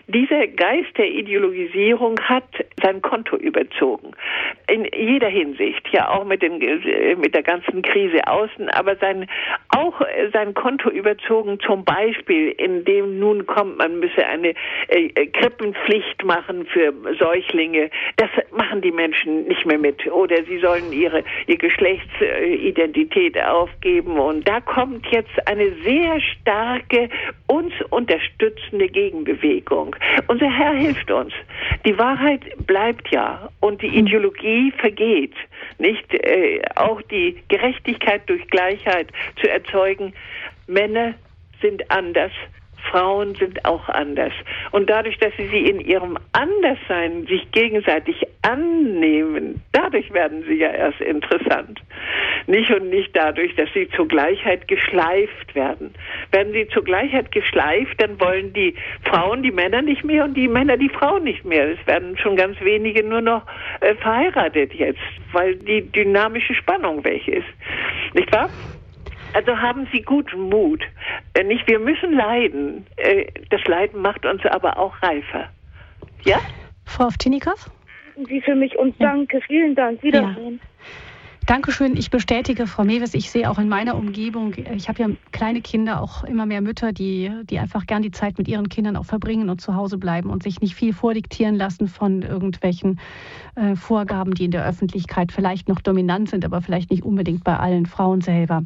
dieser 0.08 0.48
Geist 0.48 0.98
der 0.98 1.08
Ideologisierung 1.08 2.20
hat 2.22 2.44
sein 2.82 3.02
Konto 3.02 3.36
überzogen. 3.36 4.12
In 4.68 4.86
jeder 4.96 5.30
Hinsicht, 5.30 5.88
ja 5.92 6.10
auch 6.10 6.26
mit, 6.26 6.42
den, 6.42 6.60
mit 7.20 7.34
der 7.34 7.44
ganzen 7.44 7.82
Krise 7.82 8.28
außen, 8.28 8.70
aber 8.70 8.96
sein, 8.98 9.28
auch 9.70 10.02
sein 10.34 10.54
Konto 10.54 10.90
überzogen, 10.90 11.60
zum 11.60 11.84
Beispiel, 11.84 12.50
indem 12.58 13.20
nun 13.20 13.46
kommt, 13.46 13.78
man 13.78 14.00
müsse 14.00 14.26
eine 14.26 14.54
äh, 14.88 15.28
Krippenpflicht 15.28 16.24
machen 16.24 16.66
für 16.66 16.94
Säuglinge. 17.20 17.90
Das 18.18 18.30
machen 18.52 18.82
die 18.82 18.92
Menschen 18.92 19.48
nicht 19.48 19.66
mehr 19.66 19.78
mit. 19.78 20.06
Oder 20.08 20.44
sie 20.44 20.60
sollen 20.60 20.92
ihre, 20.92 21.24
ihre 21.48 21.58
Geschlechtsidentität 21.58 23.42
aufgeben. 23.42 24.20
Und 24.20 24.48
da 24.48 24.62
kommt 24.62 25.06
jetzt 25.08 25.48
eine 25.48 25.72
sehr 25.84 26.20
starke, 26.22 27.10
uns 27.48 27.74
unterstützende 27.90 28.88
Gegenbewegung. 28.88 29.81
Unser 30.28 30.50
Herr 30.50 30.74
hilft 30.74 31.10
uns. 31.12 31.34
Die 31.86 31.98
Wahrheit 31.98 32.42
bleibt 32.66 33.10
ja 33.10 33.50
und 33.60 33.82
die 33.82 33.88
Ideologie 33.88 34.72
vergeht. 34.78 35.34
Nicht 35.78 36.14
äh, 36.14 36.62
auch 36.76 37.02
die 37.04 37.42
Gerechtigkeit 37.48 38.22
durch 38.28 38.46
Gleichheit 38.48 39.08
zu 39.40 39.50
erzeugen. 39.50 40.14
Männer 40.68 41.14
sind 41.62 41.90
anders 41.92 42.32
Frauen 42.92 43.36
sind 43.36 43.64
auch 43.66 43.88
anders. 43.90 44.34
Und 44.72 44.90
dadurch, 44.90 45.18
dass 45.20 45.32
sie 45.38 45.48
sie 45.48 45.66
in 45.66 45.80
ihrem 45.80 46.18
Anderssein 46.34 47.26
sich 47.28 47.50
gegenseitig 47.52 48.24
annehmen, 48.42 49.62
dadurch 49.72 50.12
werden 50.14 50.44
sie 50.48 50.56
ja 50.56 50.72
erst 50.72 51.00
interessant. 51.02 51.82
Nicht 52.48 52.72
und 52.72 52.90
nicht 52.90 53.16
dadurch, 53.16 53.56
dass 53.56 53.70
sie 53.74 53.88
zur 53.96 54.08
Gleichheit 54.08 54.68
geschleift 54.68 55.56
werden. 55.56 55.94
Werden 56.32 56.54
sie 56.54 56.68
zur 56.68 56.84
Gleichheit 56.84 57.32
geschleift, 57.32 58.02
dann 58.02 58.20
wollen 58.20 58.52
die 58.54 58.76
Frauen 59.06 59.44
die 59.44 59.52
Männer 59.52 59.82
nicht 59.82 60.04
mehr 60.04 60.26
und 60.26 60.36
die 60.36 60.48
Männer 60.48 60.76
die 60.78 60.90
Frauen 60.90 61.24
nicht 61.24 61.46
mehr. 61.46 61.70
Es 61.70 61.88
werden 61.88 62.18
schon 62.18 62.36
ganz 62.36 62.60
wenige 62.62 63.04
nur 63.04 63.22
noch 63.22 63.44
äh, 63.80 63.96
verheiratet 63.96 64.74
jetzt, 64.74 65.00
weil 65.32 65.56
die 65.56 65.90
dynamische 65.92 66.56
Spannung 66.56 67.04
weg 67.04 67.28
ist. 67.28 67.48
Nicht 68.14 68.32
wahr? 68.34 68.50
Also 69.34 69.58
haben 69.58 69.88
Sie 69.92 70.02
guten 70.02 70.50
Mut. 70.50 70.84
Äh, 71.34 71.44
nicht, 71.44 71.68
wir 71.68 71.80
müssen 71.80 72.14
leiden. 72.14 72.86
Äh, 72.98 73.28
das 73.50 73.64
Leiden 73.66 74.02
macht 74.02 74.26
uns 74.26 74.46
aber 74.46 74.78
auch 74.78 74.94
reifer. 75.02 75.50
Ja? 76.24 76.40
Frau 76.86 77.06
Ovtynikow? 77.06 77.70
Sie 78.28 78.42
für 78.42 78.56
mich 78.56 78.78
und 78.78 78.96
danke, 79.00 79.42
vielen 79.48 79.76
Dank. 79.76 80.04
Wiedersehen. 80.04 80.60
Ja. 80.62 80.68
Dankeschön. 81.48 81.98
Ich 81.98 82.12
bestätige, 82.12 82.68
Frau 82.68 82.84
Mewes, 82.84 83.16
ich 83.16 83.32
sehe 83.32 83.50
auch 83.50 83.58
in 83.58 83.68
meiner 83.68 83.96
Umgebung, 83.96 84.54
ich 84.74 84.88
habe 84.88 85.02
ja 85.02 85.10
kleine 85.32 85.62
Kinder, 85.62 86.02
auch 86.02 86.24
immer 86.24 86.46
mehr 86.46 86.62
Mütter, 86.62 86.94
die, 86.94 87.32
die 87.44 87.58
einfach 87.58 87.88
gern 87.88 88.04
die 88.04 88.12
Zeit 88.12 88.38
mit 88.38 88.48
ihren 88.48 88.70
Kindern 88.70 88.96
auch 88.96 89.06
verbringen 89.06 89.50
und 89.50 89.60
zu 89.60 89.76
Hause 89.76 89.98
bleiben 89.98 90.30
und 90.30 90.44
sich 90.44 90.62
nicht 90.62 90.76
viel 90.76 90.94
vordiktieren 90.94 91.56
lassen 91.56 91.88
von 91.88 92.22
irgendwelchen 92.22 93.00
äh, 93.56 93.76
Vorgaben, 93.76 94.36
die 94.36 94.46
in 94.46 94.52
der 94.52 94.66
Öffentlichkeit 94.66 95.32
vielleicht 95.32 95.68
noch 95.68 95.82
dominant 95.82 96.30
sind, 96.30 96.46
aber 96.46 96.62
vielleicht 96.62 96.92
nicht 96.92 97.04
unbedingt 97.04 97.44
bei 97.44 97.58
allen 97.58 97.88
Frauen 97.88 98.22
selber. 98.22 98.64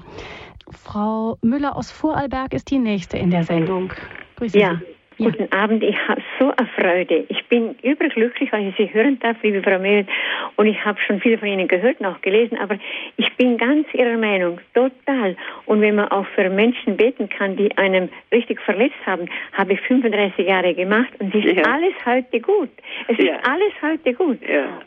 Frau 0.72 1.38
Müller 1.42 1.76
aus 1.76 1.92
Vorarlberg 1.92 2.54
ist 2.54 2.72
die 2.72 2.80
nächste 2.80 3.18
in 3.18 3.30
der 3.30 3.44
Sendung. 3.44 3.94
Grüße 4.38 4.58
ja. 4.58 4.76
Sie. 4.76 4.86
Ja. 5.18 5.30
Guten 5.30 5.50
Abend, 5.54 5.82
ich 5.82 5.96
habe 6.10 6.22
so 6.38 6.52
eine 6.58 6.68
Freude. 6.76 7.26
Ich 7.30 7.46
bin 7.46 7.76
überglücklich, 7.84 8.52
weil 8.52 8.68
ich 8.68 8.76
Sie 8.76 8.94
hören 8.94 9.18
darf, 9.20 9.38
liebe 9.44 9.64
Frau 9.64 9.80
Mehl. 9.80 10.06
Und 10.58 10.66
ich 10.66 10.84
habe 10.84 11.00
schon 11.00 11.22
viele 11.22 11.38
von 11.38 11.48
Ihnen 11.48 11.70
gehört 11.70 12.02
und 12.02 12.06
auch 12.06 12.20
gelesen, 12.20 12.58
aber 12.58 12.78
ich 13.16 13.34
bin 13.38 13.58
ganz 13.58 13.88
Ihrer 13.94 14.18
Meinung, 14.18 14.60
total. 14.74 15.38
Und 15.68 15.80
wenn 15.80 15.96
man 15.96 16.10
auch 16.10 16.26
für 16.36 16.50
Menschen 16.50 16.98
beten 16.98 17.30
kann, 17.30 17.56
die 17.56 17.76
einem 17.78 18.10
richtig 18.34 18.60
verletzt 18.60 18.98
haben, 19.06 19.30
habe 19.54 19.74
ich 19.74 19.82
35 19.82 20.46
Jahre 20.46 20.74
gemacht 20.74 21.14
und 21.20 21.34
es 21.34 21.46
ist 21.46 21.58
ja. 21.58 21.64
alles 21.64 21.94
heute 22.06 22.42
gut. 22.42 22.70
Es 23.08 23.18
ja. 23.18 23.36
ist 23.36 23.48
alles 23.48 23.74
heute 23.82 24.14
gut. 24.14 24.40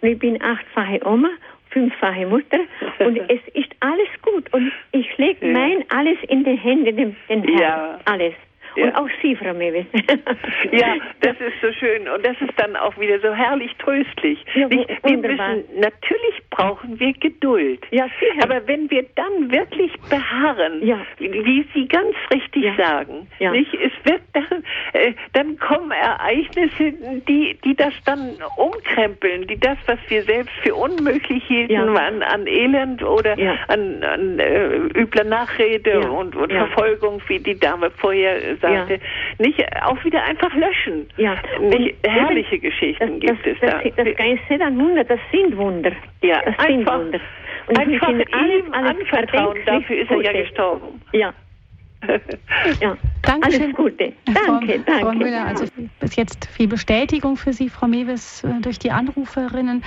Und 0.03 0.09
ich 0.09 0.19
bin 0.19 0.43
achtfache 0.43 1.01
Oma 1.07 1.31
fünffache 1.71 2.27
Mutter 2.27 2.61
und 2.99 3.17
es 3.29 3.41
ist 3.55 3.71
alles 3.81 4.09
gut 4.23 4.53
und 4.53 4.73
ich 4.93 5.17
lege 5.19 5.47
mein 5.47 5.85
alles 5.91 6.19
in 6.29 6.45
den 6.45 6.57
Händen 6.57 6.97
den, 6.97 7.17
den 7.29 7.43
Herrn. 7.43 7.59
Ja. 7.59 7.99
Alles. 8.05 8.35
Ja. 8.77 8.85
Und 8.85 8.95
auch 8.97 9.09
Sie, 9.23 9.37
Frau 9.37 9.55
Mewes. 9.55 9.87
ja, 10.73 10.97
das 11.21 11.37
ist 11.41 11.61
so 11.61 11.73
schön. 11.73 12.09
Und 12.09 12.25
das 12.25 12.37
ist 12.41 12.53
dann 12.57 12.77
auch 12.77 12.99
wieder 12.99 13.19
so 13.21 13.33
herrlich 13.33 13.75
tröstlich. 13.79 14.39
Ja, 14.55 14.71
wir 14.71 15.17
müssen, 15.17 15.65
natürlich 15.81 16.43
brauchen 16.51 16.99
wir 17.01 17.13
Geduld. 17.15 17.81
Ja, 17.91 18.07
sicher. 18.21 18.45
Aber 18.45 18.67
wenn 18.67 18.91
wir 18.91 19.05
dann 19.15 19.51
wirklich 19.51 19.93
beharren, 20.09 20.87
ja. 20.87 20.99
wie 21.19 21.67
Sie 21.75 21.89
ganz 21.89 22.15
richtig 22.33 22.65
ja. 22.65 22.77
sagen, 22.77 23.27
ja. 23.39 23.53
Nicht, 23.53 23.73
es 23.75 23.93
wird 24.05 24.23
dann, 24.33 24.65
äh, 24.93 25.13
dann 25.33 25.59
kommen 25.59 25.91
Ereignisse, 25.91 26.93
die, 27.29 27.59
die 27.65 27.75
das 27.75 27.95
dann 28.05 28.37
umkrempeln, 28.57 29.47
die 29.47 29.59
das, 29.59 29.79
was 29.87 29.99
wir 30.09 30.23
selbst 30.23 30.55
für 30.63 30.75
unmöglich 30.75 31.45
hielten, 31.45 31.97
an, 31.97 32.23
an 32.23 32.47
Elend 32.47 33.03
oder 33.03 33.37
an, 33.69 34.03
an 34.03 34.39
äh, 34.39 34.77
übler 34.99 35.25
Nachrede 35.25 36.11
und, 36.11 36.37
und 36.37 36.53
Verfolgung, 36.53 37.21
wie 37.29 37.39
die 37.39 37.59
Dame 37.59 37.91
vorher 37.91 38.58
sagte, 38.61 38.77
sagte, 38.77 38.95
ja. 38.95 39.47
nicht 39.47 39.83
auch 39.83 40.05
wieder 40.05 40.23
einfach 40.25 40.55
löschen. 40.55 41.07
Ja. 41.17 41.37
Nicht, 41.61 41.97
herrliche 42.07 42.57
eben, 42.57 42.63
Geschichten 42.63 43.21
das, 43.21 43.37
gibt 43.43 43.47
das, 43.47 43.53
es 43.53 43.61
da. 43.61 43.83
Das, 43.83 44.07
das 44.07 44.17
Geist 44.17 44.63
ein 44.63 44.79
Wunder, 44.79 45.05
das 45.05 45.21
sind 45.33 45.57
Wunder. 45.57 45.93
Ja, 46.23 46.41
das 46.45 46.57
sind 46.57 46.79
einfach, 46.79 46.99
Wunder. 46.99 47.21
Und 47.69 47.79
einfach 47.79 48.09
ihm 48.11 48.73
anvertrauen, 48.73 49.59
dafür 49.67 49.97
ist 49.97 50.11
er 50.11 50.23
ja 50.23 50.33
gestorben. 50.33 51.01
Ja. 51.13 51.33
ja, 52.81 52.97
danke 53.23 53.47
Alles 53.47 53.75
Gute. 53.75 54.13
Danke, 54.25 54.41
Frau, 54.45 54.61
danke. 54.61 54.83
Frau 55.01 55.13
Müller, 55.13 55.47
also 55.47 55.65
bis 56.01 56.15
jetzt 56.15 56.47
viel 56.47 56.69
Bestätigung 56.69 57.37
für 57.37 57.53
Sie, 57.53 57.69
Frau 57.69 57.89
Mewes, 57.89 58.45
äh, 58.45 58.61
durch 58.61 58.79
die 58.79 58.93
Anruferinnen. 58.93 59.83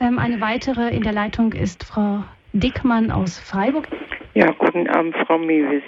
Ähm, 0.00 0.18
eine 0.18 0.40
weitere 0.40 0.94
in 0.94 1.02
der 1.02 1.12
Leitung 1.12 1.52
ist 1.52 1.84
Frau 1.84 2.22
Dickmann 2.52 3.10
aus 3.10 3.38
Freiburg. 3.38 3.88
Ja, 4.34 4.52
guten 4.52 4.88
Abend, 4.88 5.14
Frau 5.26 5.38
Mewes. 5.38 5.82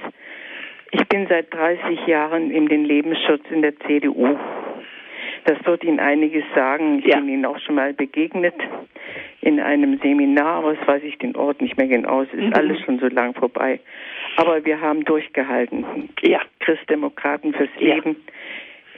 Ich 0.93 1.09
bin 1.09 1.26
seit 1.26 1.53
30 1.53 2.07
Jahren 2.07 2.51
in 2.51 2.68
den 2.68 2.84
Lebensschutz 2.84 3.43
in 3.51 3.62
der 3.62 3.78
CDU. 3.80 4.38
Das 5.45 5.59
wird 5.66 5.82
Ihnen 5.84 5.99
einiges 5.99 6.45
sagen. 6.55 7.01
Ich 7.01 7.07
ja. 7.07 7.16
bin 7.16 7.28
Ihnen 7.28 7.47
auch 7.47 7.59
schon 7.59 7.74
mal 7.74 7.95
begegnet 7.95 8.55
in 9.40 9.59
einem 9.59 9.99
Seminar, 9.99 10.59
aber 10.59 10.74
das 10.74 10.86
weiß 10.86 11.03
ich 11.03 11.18
den 11.18 11.34
Ort 11.34 11.61
nicht 11.61 11.76
mehr 11.76 11.88
genau. 11.88 12.22
Es 12.22 12.32
ist 12.32 12.45
mhm. 12.45 12.53
alles 12.55 12.80
schon 12.82 12.99
so 13.01 13.09
lang 13.09 13.34
vorbei. 13.34 13.80
Aber 14.36 14.64
wir 14.64 14.80
haben 14.80 15.05
durchgehalten. 15.05 16.11
Ja. 16.20 16.40
Christdemokraten 16.61 17.55
fürs 17.55 17.70
ja. 17.78 17.95
Leben. 17.95 18.16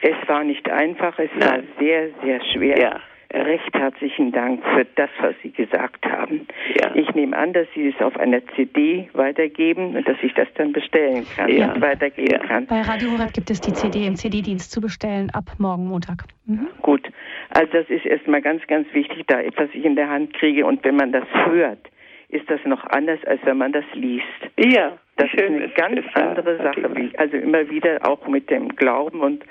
Es 0.02 0.28
war 0.28 0.44
nicht 0.44 0.68
einfach, 0.68 1.18
es 1.18 1.30
Nein. 1.38 1.48
war 1.48 1.60
sehr, 1.78 2.08
sehr 2.22 2.44
schwer. 2.52 2.78
Ja. 2.78 3.00
Recht 3.32 3.74
herzlichen 3.74 4.32
Dank 4.32 4.62
für 4.74 4.84
das, 4.96 5.10
was 5.20 5.34
Sie 5.42 5.50
gesagt 5.50 6.04
haben. 6.06 6.46
Ja. 6.80 6.94
Ich 6.94 7.14
nehme 7.14 7.36
an, 7.36 7.52
dass 7.52 7.66
Sie 7.74 7.88
es 7.88 8.00
auf 8.00 8.16
einer 8.16 8.44
CD 8.54 9.08
weitergeben 9.12 9.96
und 9.96 10.06
dass 10.06 10.16
ich 10.22 10.34
das 10.34 10.48
dann 10.54 10.72
bestellen 10.72 11.26
kann 11.36 11.50
ja. 11.50 11.72
und 11.72 11.80
weitergeben 11.80 12.32
ja. 12.32 12.38
kann. 12.38 12.66
Bei 12.66 12.82
Radio 12.82 13.10
Horeb 13.12 13.32
gibt 13.32 13.50
es 13.50 13.60
die 13.60 13.72
CD 13.72 14.06
im 14.06 14.16
CD-Dienst 14.16 14.70
zu 14.70 14.80
bestellen 14.80 15.30
ab 15.30 15.44
morgen 15.58 15.86
Montag. 15.86 16.24
Mhm. 16.46 16.68
Gut, 16.82 17.08
also 17.50 17.72
das 17.72 17.88
ist 17.88 18.04
erstmal 18.04 18.42
ganz, 18.42 18.66
ganz 18.66 18.86
wichtig, 18.92 19.24
da 19.26 19.40
etwas 19.40 19.68
ich 19.72 19.84
in 19.84 19.96
der 19.96 20.08
Hand 20.08 20.34
kriege 20.34 20.66
und 20.66 20.84
wenn 20.84 20.96
man 20.96 21.12
das 21.12 21.24
hört, 21.46 21.90
ist 22.28 22.50
das 22.50 22.60
noch 22.64 22.84
anders, 22.86 23.20
als 23.26 23.40
wenn 23.44 23.58
man 23.58 23.72
das 23.72 23.84
liest. 23.94 24.24
Ja. 24.58 24.98
Das 25.16 25.32
ist 25.32 25.42
eine 25.42 25.68
ganz 25.68 26.00
andere 26.14 26.56
Sache, 26.56 26.90
also 27.18 27.36
immer 27.36 27.70
wieder 27.70 28.00
auch 28.02 28.26
mit 28.26 28.50
dem 28.50 28.68
Glauben 28.70 29.20
und 29.20 29.44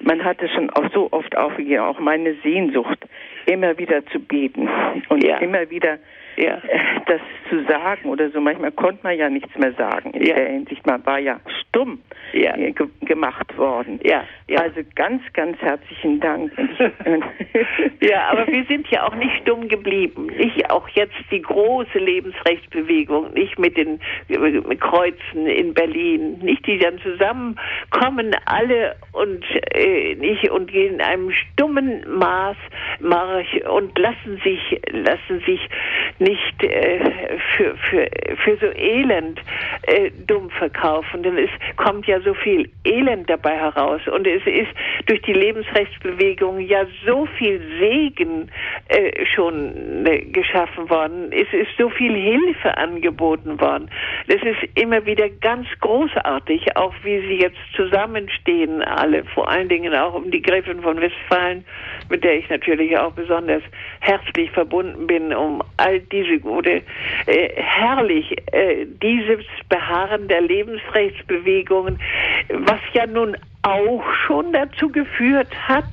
man 0.00 0.24
hatte 0.24 0.48
schon 0.48 0.70
auch 0.70 0.90
so 0.92 1.08
oft 1.12 1.36
aufgegeben, 1.36 1.82
auch 1.82 1.98
meine 1.98 2.34
Sehnsucht, 2.42 2.98
immer 3.46 3.78
wieder 3.78 4.04
zu 4.06 4.20
beten 4.20 4.68
und 5.08 5.24
ja. 5.24 5.38
immer 5.38 5.68
wieder 5.70 5.98
ja. 6.38 6.56
Äh, 6.56 7.00
das 7.06 7.20
zu 7.48 7.64
sagen 7.64 8.08
oder 8.08 8.30
so. 8.30 8.40
Manchmal 8.40 8.72
konnte 8.72 9.00
man 9.02 9.16
ja 9.16 9.28
nichts 9.28 9.56
mehr 9.56 9.72
sagen 9.72 10.10
in 10.12 10.26
ja. 10.26 10.34
der 10.34 10.48
Hinsicht. 10.48 10.86
Man 10.86 11.04
war 11.06 11.18
ja 11.18 11.40
stumm 11.60 12.00
ja. 12.32 12.54
Ge 12.56 12.88
gemacht 13.02 13.56
worden. 13.56 13.98
Ja. 14.02 14.24
ja. 14.48 14.60
Also 14.60 14.80
ganz, 14.94 15.22
ganz 15.32 15.58
herzlichen 15.58 16.20
Dank. 16.20 16.52
ja, 18.00 18.28
aber 18.30 18.46
wir 18.46 18.64
sind 18.66 18.86
ja 18.88 19.06
auch 19.06 19.14
nicht 19.14 19.32
stumm 19.42 19.68
geblieben. 19.68 20.26
Nicht 20.26 20.70
auch 20.70 20.88
jetzt 20.90 21.14
die 21.30 21.40
große 21.40 21.98
Lebensrechtsbewegung, 21.98 23.32
nicht 23.32 23.58
mit 23.58 23.76
den 23.76 24.00
mit 24.28 24.80
Kreuzen 24.80 25.46
in 25.46 25.72
Berlin, 25.72 26.38
nicht 26.40 26.66
die 26.66 26.78
dann 26.78 26.98
zusammenkommen 26.98 28.36
alle 28.44 28.96
und 29.12 29.44
äh, 29.74 30.14
nicht 30.16 30.50
und 30.50 30.70
gehen 30.70 30.94
in 30.94 31.00
einem 31.00 31.30
stummen 31.30 32.04
Maß 32.18 32.56
Marsch 33.00 33.54
und 33.70 33.98
lassen 33.98 34.40
sich 34.44 34.80
lassen 34.90 35.40
sich 35.46 35.60
nicht 36.18 36.27
äh, 36.62 37.00
für, 37.56 37.76
für, 37.76 38.08
für 38.36 38.56
so 38.58 38.66
Elend 38.74 39.40
äh, 39.88 40.10
dumm 40.26 40.50
verkaufen, 40.50 41.22
denn 41.22 41.38
es 41.38 41.50
kommt 41.76 42.06
ja 42.06 42.20
so 42.20 42.34
viel 42.34 42.70
Elend 42.84 43.28
dabei 43.30 43.56
heraus 43.56 44.00
und 44.06 44.26
es 44.26 44.42
ist 44.46 44.68
durch 45.06 45.22
die 45.22 45.32
Lebensrechtsbewegung 45.32 46.60
ja 46.60 46.84
so 47.06 47.26
viel 47.38 47.60
Segen 47.78 48.50
äh, 48.88 49.24
schon 49.26 50.04
äh, 50.06 50.20
geschaffen 50.26 50.90
worden. 50.90 51.32
Es 51.32 51.50
ist 51.52 51.70
so 51.78 51.88
viel 51.88 52.14
Hilfe 52.14 52.76
angeboten 52.76 53.60
worden. 53.60 53.90
Es 54.26 54.42
ist 54.42 54.68
immer 54.74 55.04
wieder 55.06 55.28
ganz 55.28 55.66
großartig, 55.80 56.76
auch 56.76 56.94
wie 57.02 57.20
sie 57.20 57.40
jetzt 57.40 57.58
zusammenstehen, 57.74 58.82
alle, 58.82 59.24
vor 59.24 59.48
allen 59.48 59.68
Dingen 59.68 59.94
auch 59.94 60.14
um 60.14 60.30
die 60.30 60.42
Gräfin 60.42 60.82
von 60.82 61.00
Westfalen, 61.00 61.64
mit 62.10 62.24
der 62.24 62.38
ich 62.38 62.48
natürlich 62.50 62.96
auch 62.98 63.12
besonders 63.12 63.62
herzlich 64.00 64.50
verbunden 64.50 65.06
bin, 65.06 65.34
um 65.34 65.62
all 65.76 66.00
diese 66.00 66.38
gute, 66.38 66.82
äh, 67.26 67.48
herrlich, 67.56 68.36
äh, 68.52 68.86
dieses 69.02 69.44
Beharren 69.78 70.26
der 70.26 70.40
Lebensrechtsbewegungen, 70.40 71.98
was 72.48 72.80
ja 72.94 73.06
nun 73.06 73.36
auch 73.62 74.02
schon 74.26 74.52
dazu 74.52 74.88
geführt 74.90 75.48
hat, 75.68 75.88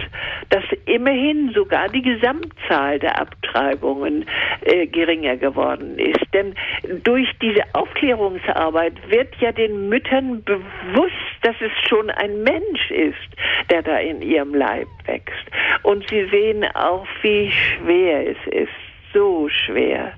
dass 0.49 0.63
immerhin 0.85 1.51
sogar 1.53 1.89
die 1.89 2.01
Gesamtzahl 2.01 2.99
der 2.99 3.19
Abtreibungen 3.19 4.25
äh, 4.61 4.87
geringer 4.87 5.35
geworden 5.37 5.99
ist. 5.99 6.25
Denn 6.33 6.55
durch 7.03 7.29
diese 7.41 7.63
Aufklärungsarbeit 7.73 8.93
wird 9.09 9.35
ja 9.39 9.51
den 9.51 9.89
Müttern 9.89 10.43
bewusst, 10.43 11.13
dass 11.41 11.55
es 11.59 11.71
schon 11.87 12.09
ein 12.09 12.43
Mensch 12.43 12.91
ist, 12.91 13.69
der 13.69 13.83
da 13.83 13.97
in 13.97 14.21
ihrem 14.21 14.53
Leib 14.53 14.87
wächst. 15.05 15.45
Und 15.83 16.07
sie 16.09 16.25
sehen 16.29 16.65
auch, 16.75 17.05
wie 17.21 17.51
schwer 17.51 18.31
es 18.31 18.53
ist, 18.53 18.84
so 19.15 19.49
schwer, 19.49 20.13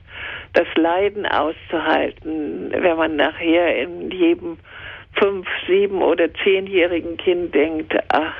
das 0.54 0.68
Leiden 0.76 1.26
auszuhalten, 1.26 2.72
wenn 2.72 2.98
man 2.98 3.16
nachher 3.16 3.78
in 3.78 4.10
jedem 4.12 4.58
fünf, 5.14 5.48
sieben 5.68 6.02
oder 6.02 6.34
zehnjährigen 6.43 7.18
Kind 7.18 7.54
denkt, 7.54 7.95
ach, 8.10 8.34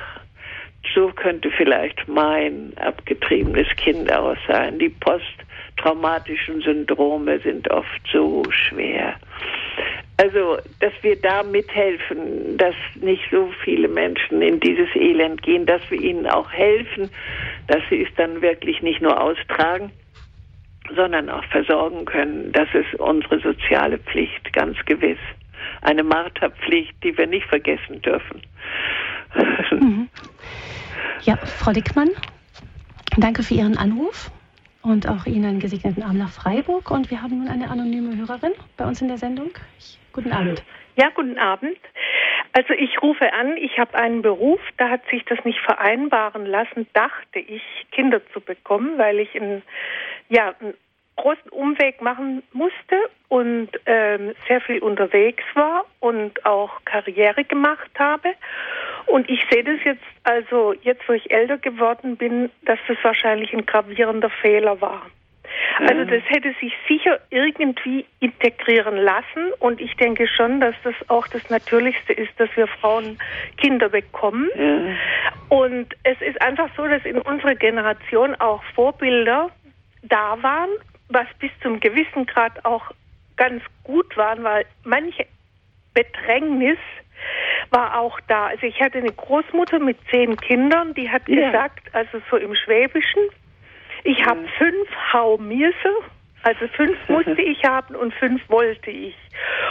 so 0.94 1.08
könnte 1.08 1.50
vielleicht 1.50 2.08
mein 2.08 2.72
abgetriebenes 2.76 3.68
Kind 3.76 4.12
aus 4.12 4.38
sein. 4.48 4.78
Die 4.78 4.88
posttraumatischen 4.88 6.60
Syndrome 6.62 7.38
sind 7.40 7.70
oft 7.70 8.00
so 8.12 8.42
schwer. 8.50 9.14
Also, 10.16 10.58
dass 10.80 10.92
wir 11.02 11.20
da 11.20 11.44
mithelfen, 11.44 12.56
dass 12.56 12.74
nicht 13.00 13.22
so 13.30 13.52
viele 13.62 13.86
Menschen 13.86 14.42
in 14.42 14.58
dieses 14.58 14.88
Elend 14.96 15.42
gehen, 15.42 15.64
dass 15.64 15.80
wir 15.90 16.00
ihnen 16.00 16.26
auch 16.26 16.50
helfen, 16.50 17.08
dass 17.68 17.82
sie 17.88 18.02
es 18.02 18.08
dann 18.16 18.42
wirklich 18.42 18.82
nicht 18.82 19.00
nur 19.00 19.20
austragen, 19.20 19.92
sondern 20.94 21.30
auch 21.30 21.44
versorgen 21.44 22.04
können. 22.04 22.52
Das 22.52 22.68
ist 22.74 22.98
unsere 22.98 23.40
soziale 23.40 23.98
Pflicht, 23.98 24.52
ganz 24.52 24.76
gewiss 24.86 25.18
eine 25.82 26.02
Marterpflicht, 26.02 26.94
die 27.02 27.16
wir 27.16 27.26
nicht 27.26 27.46
vergessen 27.46 28.02
dürfen. 28.02 28.42
Mhm. 29.70 30.08
Ja, 31.22 31.36
Frau 31.36 31.72
Dickmann, 31.72 32.10
danke 33.16 33.42
für 33.42 33.54
Ihren 33.54 33.76
Anruf 33.76 34.30
und 34.82 35.08
auch 35.08 35.26
Ihnen 35.26 35.44
einen 35.44 35.60
gesegneten 35.60 36.02
Abend 36.02 36.18
nach 36.18 36.30
Freiburg. 36.30 36.90
Und 36.90 37.10
wir 37.10 37.22
haben 37.22 37.38
nun 37.38 37.48
eine 37.48 37.70
anonyme 37.70 38.16
Hörerin 38.16 38.52
bei 38.76 38.86
uns 38.86 39.02
in 39.02 39.08
der 39.08 39.18
Sendung. 39.18 39.50
Ich, 39.78 39.98
guten 40.12 40.32
Abend. 40.32 40.62
Ja, 40.96 41.10
guten 41.14 41.38
Abend. 41.38 41.78
Also 42.52 42.72
ich 42.72 43.02
rufe 43.02 43.32
an, 43.32 43.56
ich 43.56 43.78
habe 43.78 43.94
einen 43.94 44.22
Beruf, 44.22 44.60
da 44.78 44.88
hat 44.88 45.02
sich 45.10 45.24
das 45.26 45.38
nicht 45.44 45.60
vereinbaren 45.60 46.46
lassen, 46.46 46.86
dachte 46.94 47.38
ich, 47.38 47.62
Kinder 47.92 48.20
zu 48.32 48.40
bekommen, 48.40 48.96
weil 48.96 49.20
ich 49.20 49.34
ein, 49.34 49.62
ja, 50.28 50.54
ein 50.60 50.74
großen 51.16 51.50
Umweg 51.50 52.00
machen 52.00 52.42
musste 52.52 52.96
und 53.28 53.68
ähm, 53.86 54.34
sehr 54.46 54.60
viel 54.60 54.78
unterwegs 54.78 55.42
war 55.54 55.84
und 56.00 56.44
auch 56.46 56.70
Karriere 56.84 57.44
gemacht 57.44 57.90
habe. 57.98 58.34
Und 59.06 59.28
ich 59.28 59.40
sehe 59.50 59.64
das 59.64 59.82
jetzt, 59.84 60.04
also 60.22 60.74
jetzt, 60.82 61.06
wo 61.08 61.12
ich 61.12 61.30
älter 61.30 61.58
geworden 61.58 62.16
bin, 62.16 62.50
dass 62.62 62.78
das 62.86 62.96
wahrscheinlich 63.02 63.52
ein 63.52 63.66
gravierender 63.66 64.30
Fehler 64.30 64.80
war. 64.80 65.02
Also 65.80 66.04
das 66.04 66.22
hätte 66.26 66.54
sich 66.60 66.72
sicher 66.88 67.20
irgendwie 67.30 68.04
integrieren 68.20 68.96
lassen 68.96 69.52
und 69.60 69.80
ich 69.80 69.94
denke 69.96 70.26
schon, 70.26 70.60
dass 70.60 70.74
das 70.82 70.94
auch 71.08 71.26
das 71.28 71.48
Natürlichste 71.50 72.12
ist, 72.12 72.32
dass 72.38 72.48
wir 72.56 72.66
Frauen 72.66 73.18
Kinder 73.56 73.88
bekommen. 73.88 74.48
Ja. 74.56 75.56
Und 75.56 75.94
es 76.02 76.20
ist 76.20 76.40
einfach 76.42 76.68
so, 76.76 76.86
dass 76.86 77.04
in 77.04 77.18
unserer 77.18 77.54
Generation 77.54 78.34
auch 78.36 78.62
Vorbilder 78.74 79.50
da 80.02 80.42
waren, 80.42 80.70
was 81.08 81.26
bis 81.38 81.50
zum 81.62 81.80
gewissen 81.80 82.26
Grad 82.26 82.64
auch 82.64 82.90
ganz 83.36 83.62
gut 83.84 84.16
waren, 84.16 84.44
weil 84.44 84.66
manche 84.84 85.26
Bedrängnis 85.94 86.78
war 87.70 87.98
auch 87.98 88.18
da. 88.28 88.46
Also 88.46 88.66
ich 88.66 88.80
hatte 88.80 88.98
eine 88.98 89.12
Großmutter 89.12 89.78
mit 89.78 89.98
zehn 90.10 90.36
Kindern, 90.36 90.94
die 90.94 91.10
hat 91.10 91.28
ja. 91.28 91.46
gesagt, 91.46 91.94
also 91.94 92.20
so 92.30 92.36
im 92.36 92.54
Schwäbischen, 92.54 93.22
ich 94.04 94.24
habe 94.24 94.46
fünf 94.58 94.88
Haumirse, 95.12 95.94
also 96.42 96.66
fünf 96.68 96.96
musste 97.08 97.42
ich 97.42 97.64
haben 97.64 97.94
und 97.94 98.14
fünf 98.14 98.48
wollte 98.48 98.90
ich. 98.90 99.16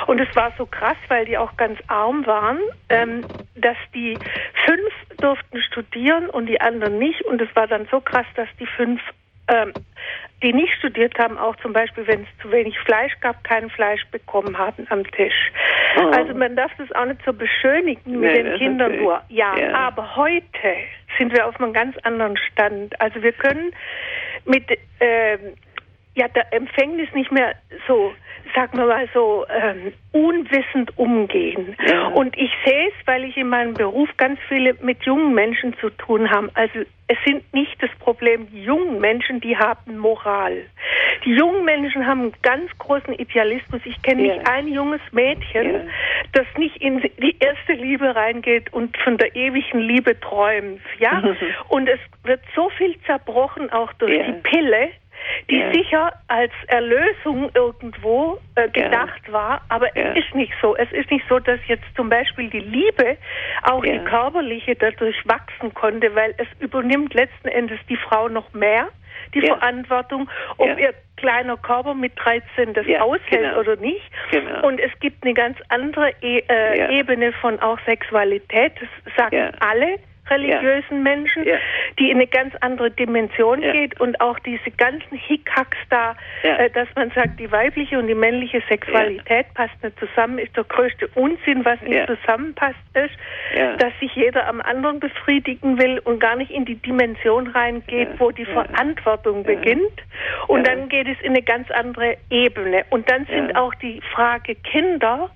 Und 0.07 0.19
es 0.19 0.33
war 0.35 0.53
so 0.57 0.65
krass, 0.65 0.97
weil 1.07 1.25
die 1.25 1.37
auch 1.37 1.55
ganz 1.57 1.79
arm 1.87 2.25
waren, 2.25 2.59
ähm, 2.89 3.25
dass 3.55 3.77
die 3.93 4.17
fünf 4.65 5.17
durften 5.17 5.61
studieren 5.61 6.29
und 6.29 6.47
die 6.47 6.61
anderen 6.61 6.99
nicht. 6.99 7.21
Und 7.23 7.41
es 7.41 7.53
war 7.55 7.67
dann 7.67 7.87
so 7.89 7.99
krass, 7.99 8.25
dass 8.35 8.47
die 8.59 8.67
fünf 8.67 9.01
ähm, 9.47 9.73
die 10.43 10.53
nicht 10.53 10.73
studiert 10.77 11.17
haben, 11.17 11.37
auch 11.37 11.55
zum 11.57 11.73
Beispiel, 11.73 12.05
wenn 12.05 12.21
es 12.21 12.27
zu 12.41 12.51
wenig 12.51 12.77
Fleisch 12.79 13.13
gab, 13.21 13.43
kein 13.43 13.69
Fleisch 13.69 14.05
bekommen 14.11 14.57
haben 14.57 14.85
am 14.89 15.03
Tisch. 15.11 15.51
Oh. 15.99 16.11
Also 16.11 16.33
man 16.35 16.55
darf 16.55 16.71
das 16.77 16.91
auch 16.93 17.05
nicht 17.05 17.21
so 17.25 17.33
beschönigen 17.33 18.19
mit 18.19 18.33
nee, 18.33 18.43
den 18.43 18.57
Kindern 18.57 18.91
okay. 18.91 19.01
nur. 19.01 19.21
Ja, 19.29 19.57
ja, 19.57 19.73
aber 19.73 20.15
heute 20.15 20.75
sind 21.17 21.35
wir 21.35 21.47
auf 21.47 21.59
einem 21.59 21.73
ganz 21.73 21.97
anderen 22.03 22.37
Stand. 22.37 22.99
Also 23.01 23.21
wir 23.23 23.31
können 23.31 23.71
mit 24.45 24.69
äh, 24.99 25.37
ja, 26.17 26.27
der 26.27 26.51
Empfängnis 26.51 27.07
nicht 27.13 27.31
mehr 27.31 27.55
so 27.87 28.11
sagen 28.55 28.77
wir 28.77 28.85
mal 28.85 29.07
so, 29.13 29.45
ähm, 29.49 29.93
unwissend 30.11 30.97
umgehen. 30.97 31.75
Ja. 31.87 32.07
Und 32.07 32.37
ich 32.37 32.51
sehe 32.65 32.87
es, 32.87 32.93
weil 33.05 33.23
ich 33.23 33.37
in 33.37 33.49
meinem 33.49 33.73
Beruf 33.73 34.09
ganz 34.17 34.39
viele 34.47 34.73
mit 34.81 35.03
jungen 35.03 35.33
Menschen 35.33 35.75
zu 35.79 35.89
tun 35.91 36.29
habe. 36.29 36.49
Also 36.53 36.79
es 37.07 37.17
sind 37.25 37.53
nicht 37.53 37.81
das 37.81 37.89
Problem 37.99 38.47
die 38.51 38.63
jungen 38.63 38.99
Menschen, 38.99 39.39
die 39.41 39.55
haben 39.55 39.97
Moral. 39.97 40.65
Die 41.25 41.33
jungen 41.33 41.65
Menschen 41.65 42.05
haben 42.05 42.21
einen 42.21 42.33
ganz 42.41 42.69
großen 42.79 43.13
Idealismus. 43.13 43.81
Ich 43.85 44.01
kenne 44.01 44.25
ja. 44.25 44.35
nicht 44.35 44.49
ein 44.49 44.67
junges 44.67 45.01
Mädchen, 45.11 45.73
ja. 45.73 45.81
das 46.33 46.45
nicht 46.57 46.77
in 46.77 47.01
die 47.01 47.35
erste 47.39 47.73
Liebe 47.73 48.15
reingeht 48.15 48.73
und 48.73 48.97
von 48.97 49.17
der 49.17 49.35
ewigen 49.35 49.79
Liebe 49.79 50.19
träumt. 50.19 50.81
Ja? 50.99 51.35
und 51.69 51.87
es 51.87 51.99
wird 52.23 52.41
so 52.55 52.69
viel 52.69 52.99
zerbrochen, 53.05 53.71
auch 53.71 53.93
durch 53.93 54.19
die 54.25 54.33
Pille 54.43 54.89
die 55.49 55.59
ja. 55.59 55.71
sicher 55.73 56.13
als 56.27 56.51
Erlösung 56.67 57.49
irgendwo 57.53 58.39
äh, 58.55 58.69
gedacht 58.69 59.21
ja. 59.27 59.33
war, 59.33 59.61
aber 59.69 59.95
ja. 59.97 60.11
es 60.11 60.25
ist 60.25 60.35
nicht 60.35 60.53
so. 60.61 60.75
Es 60.75 60.91
ist 60.91 61.09
nicht 61.11 61.25
so, 61.29 61.39
dass 61.39 61.59
jetzt 61.67 61.85
zum 61.95 62.09
Beispiel 62.09 62.49
die 62.49 62.59
Liebe, 62.59 63.17
auch 63.63 63.83
die 63.83 63.99
körperliche, 63.99 64.75
dadurch 64.75 65.17
wachsen 65.27 65.73
konnte, 65.73 66.13
weil 66.15 66.33
es 66.37 66.47
übernimmt 66.59 67.13
letzten 67.13 67.47
Endes 67.47 67.79
die 67.89 67.97
Frau 67.97 68.27
noch 68.27 68.53
mehr 68.53 68.89
die 69.33 69.41
Verantwortung, 69.41 70.29
ob 70.57 70.79
ihr 70.79 70.93
kleiner 71.17 71.57
Körper 71.57 71.93
mit 71.93 72.13
13 72.15 72.73
das 72.73 72.85
aushält 72.99 73.29
genau. 73.29 73.59
oder 73.59 73.75
nicht. 73.77 74.03
Genau. 74.31 74.67
Und 74.67 74.79
es 74.79 74.91
gibt 74.99 75.23
eine 75.23 75.33
ganz 75.33 75.57
andere 75.69 76.11
e 76.21 76.43
äh, 76.47 76.99
Ebene 76.99 77.33
von 77.33 77.59
auch 77.59 77.79
Sexualität. 77.85 78.73
Das 78.79 79.15
sagen 79.15 79.51
alle 79.59 79.99
religiösen 80.29 80.97
ja. 80.97 81.03
Menschen, 81.03 81.45
ja. 81.45 81.57
die 81.99 82.09
in 82.09 82.17
eine 82.17 82.27
ganz 82.27 82.53
andere 82.61 82.91
Dimension 82.91 83.61
ja. 83.61 83.71
geht 83.71 83.99
und 83.99 84.19
auch 84.21 84.39
diese 84.39 84.71
ganzen 84.71 85.17
Hickhacks 85.17 85.77
da, 85.89 86.15
äh, 86.43 86.69
dass 86.71 86.87
man 86.95 87.11
sagt, 87.11 87.39
die 87.39 87.51
weibliche 87.51 87.97
und 87.99 88.07
die 88.07 88.15
männliche 88.15 88.61
Sexualität 88.67 89.53
passt 89.53 89.81
nicht 89.83 89.97
zusammen, 89.99 90.39
ist 90.39 90.55
der 90.55 90.63
größte 90.63 91.07
Unsinn, 91.15 91.65
was 91.65 91.81
nicht 91.81 92.07
zusammenpasst 92.07 92.77
ist, 92.93 93.15
dass 93.79 93.93
sich 93.99 94.13
jeder 94.15 94.47
am 94.47 94.61
anderen 94.61 94.99
befriedigen 94.99 95.77
will 95.79 95.99
und 95.99 96.19
gar 96.19 96.35
nicht 96.35 96.51
in 96.51 96.65
die 96.65 96.75
Dimension 96.75 97.47
reingeht, 97.47 98.09
wo 98.19 98.31
die 98.31 98.45
Verantwortung 98.45 99.43
beginnt. 99.43 100.01
Und 100.47 100.67
dann 100.67 100.89
geht 100.89 101.07
es 101.07 101.19
in 101.21 101.31
eine 101.31 101.41
ganz 101.41 101.69
andere 101.71 102.17
Ebene. 102.29 102.85
Und 102.89 103.09
dann 103.09 103.25
sind 103.25 103.55
auch 103.55 103.73
die 103.75 104.01
Frage 104.13 104.55
Kinder, 104.55 105.29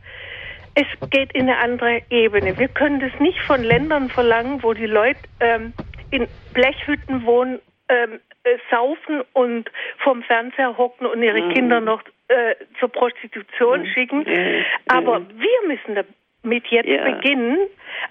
es 0.76 1.10
geht 1.10 1.34
in 1.34 1.49
eine 1.49 1.57
andere 1.57 2.02
Ebene. 2.10 2.57
Wir 2.57 2.68
können 2.68 2.99
das 2.99 3.11
nicht 3.19 3.39
von 3.41 3.64
Ländern 3.64 4.10
verlangen, 4.10 4.64
wo 4.64 4.73
die 4.73 4.85
Leute 4.85 5.19
ähm, 5.39 5.73
in 6.11 6.27
Blechhütten 6.53 7.26
wohnen, 7.26 7.60
ähm, 7.89 8.19
äh, 8.43 8.57
saufen 8.69 9.22
und 9.34 9.69
vom 9.99 10.23
Fernseher 10.23 10.77
hocken 10.77 11.06
und 11.06 11.22
ihre 11.22 11.41
mhm. 11.41 11.53
Kinder 11.53 11.81
noch 11.81 12.02
äh, 12.27 12.56
zur 12.80 12.89
Prostitution 12.89 13.81
mhm. 13.81 13.85
schicken. 13.88 14.19
Mhm. 14.19 14.65
Aber 14.88 15.22
wir 15.22 15.68
müssen 15.68 15.95
damit 16.43 16.68
jetzt 16.68 16.88
ja. 16.88 17.03
beginnen, 17.03 17.57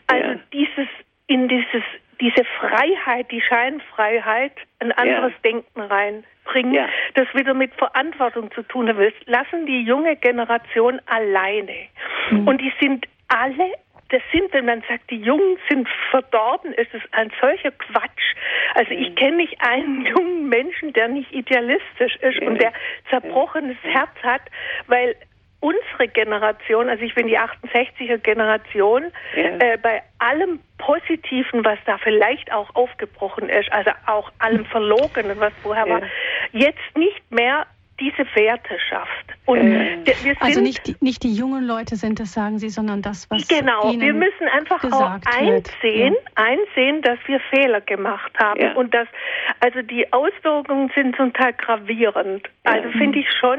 also 0.06 0.28
ja. 0.28 0.38
dieses 0.52 0.88
in 1.26 1.48
dieses 1.48 1.82
diese 2.20 2.44
Freiheit, 2.58 3.30
die 3.30 3.40
Scheinfreiheit, 3.40 4.52
ein 4.78 4.92
anderes 4.92 5.32
ja. 5.32 5.50
Denken 5.50 5.80
reinbringen, 5.80 6.74
ja. 6.74 6.88
das 7.14 7.26
wieder 7.34 7.54
mit 7.54 7.74
Verantwortung 7.74 8.50
zu 8.52 8.62
tun 8.62 8.88
hat. 8.88 8.96
Lassen 9.26 9.66
die 9.66 9.82
junge 9.82 10.16
Generation 10.16 11.00
alleine. 11.06 11.88
Mhm. 12.30 12.46
Und 12.46 12.60
die 12.60 12.72
sind 12.80 13.06
alle 13.28 13.72
das 14.10 14.22
sind, 14.32 14.52
wenn 14.52 14.64
man 14.64 14.82
sagt, 14.88 15.08
die 15.10 15.20
Jungen 15.20 15.56
sind 15.68 15.88
verdorben, 16.10 16.72
ist 16.74 16.92
es 16.92 17.02
ein 17.12 17.30
solcher 17.40 17.70
Quatsch. 17.70 18.34
Also 18.74 18.90
ich 18.90 19.10
mhm. 19.10 19.14
kenne 19.14 19.36
nicht 19.36 19.56
einen 19.60 20.04
jungen 20.04 20.48
Menschen, 20.48 20.92
der 20.92 21.08
nicht 21.08 21.32
idealistisch 21.32 22.16
ist 22.16 22.40
und 22.42 22.60
der 22.60 22.72
zerbrochenes 23.08 23.76
Herz 23.82 24.10
hat, 24.22 24.42
weil 24.88 25.14
unsere 25.60 26.08
Generation, 26.08 26.88
also 26.88 27.02
ich 27.02 27.14
bin 27.14 27.26
die 27.26 27.38
68er 27.38 28.18
Generation, 28.18 29.04
ja. 29.36 29.56
äh, 29.58 29.78
bei 29.80 30.02
allem 30.18 30.60
Positiven, 30.78 31.64
was 31.64 31.78
da 31.86 31.98
vielleicht 31.98 32.50
auch 32.52 32.74
aufgebrochen 32.74 33.48
ist, 33.48 33.70
also 33.72 33.90
auch 34.06 34.32
allem 34.38 34.64
Verlogenen, 34.66 35.38
was 35.38 35.52
vorher 35.62 35.86
ja. 35.86 35.94
war, 35.94 36.02
jetzt 36.52 36.96
nicht 36.96 37.30
mehr 37.30 37.66
diese 38.00 38.24
Werte 38.34 38.78
schafft. 38.88 39.26
Und 39.44 39.72
äh, 39.72 39.98
also 40.40 40.60
nicht 40.60 40.86
die, 40.86 40.96
nicht 41.00 41.22
die 41.22 41.34
jungen 41.34 41.64
Leute 41.64 41.96
sind 41.96 42.18
es, 42.18 42.32
sagen 42.32 42.58
Sie, 42.58 42.70
sondern 42.70 43.02
das, 43.02 43.30
was 43.30 43.46
Genau, 43.46 43.92
ihnen 43.92 44.00
wir 44.00 44.14
müssen 44.14 44.48
einfach 44.48 44.82
auch 44.90 45.18
einsehen, 45.26 46.14
ja. 46.14 46.44
einsehen, 46.44 47.02
dass 47.02 47.18
wir 47.26 47.40
Fehler 47.50 47.82
gemacht 47.82 48.32
haben 48.38 48.60
ja. 48.60 48.72
und 48.72 48.94
dass 48.94 49.06
also 49.60 49.82
die 49.82 50.10
Auswirkungen 50.12 50.90
sind 50.94 51.14
zum 51.16 51.32
Teil 51.34 51.52
gravierend. 51.52 52.48
Also 52.64 52.88
ja. 52.88 52.98
finde 52.98 53.18
ich 53.18 53.26
schon, 53.38 53.58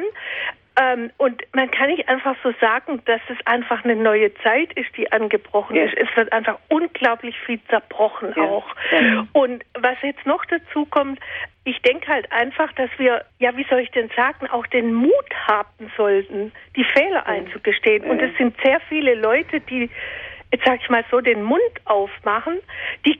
ähm, 0.80 1.12
und 1.18 1.42
man 1.54 1.70
kann 1.70 1.90
nicht 1.90 2.08
einfach 2.08 2.36
so 2.44 2.54
sagen, 2.62 3.02
dass 3.06 3.20
es 3.28 3.38
einfach 3.46 3.84
eine 3.84 3.96
neue 3.96 4.34
Zeit 4.36 4.72
ist, 4.74 4.96
die 4.96 5.12
angebrochen 5.12 5.76
ja. 5.76 5.84
ist. 5.84 5.98
Es 5.98 6.08
wird 6.16 6.32
einfach 6.32 6.60
unglaublich 6.70 7.36
viel 7.46 7.60
zerbrochen 7.70 8.34
ja. 8.36 8.44
auch. 8.44 8.68
Ja. 8.92 9.28
Und 9.34 9.66
was 9.74 9.98
jetzt 10.02 10.26
noch 10.26 10.46
dazu 10.46 10.86
kommt, 10.86 11.20
ich 11.66 11.82
denke 11.82 12.08
halt 12.08 12.32
einfach, 12.32 12.72
dass 12.74 12.90
wir, 12.98 13.26
ja, 13.40 13.56
wie 13.58 13.66
soll 13.70 13.80
ich 13.80 13.92
denn 13.92 14.10
sagen, 14.16 14.48
auch 14.48 14.66
den 14.68 14.94
Mut 14.94 15.12
haben 15.48 15.92
sollten, 15.98 16.54
die 16.76 16.86
Fehler 16.86 17.28
einzugestehen. 17.28 18.06
Und 18.06 18.22
es 18.22 18.36
sind 18.38 18.56
sehr 18.64 18.80
viele 18.88 19.16
Leute, 19.16 19.60
die 19.60 19.90
jetzt 20.52 20.66
sag 20.66 20.82
ich 20.82 20.90
mal 20.90 21.04
so, 21.10 21.22
den 21.22 21.44
Mund 21.44 21.62
aufmachen 21.86 22.60
die 23.06 23.18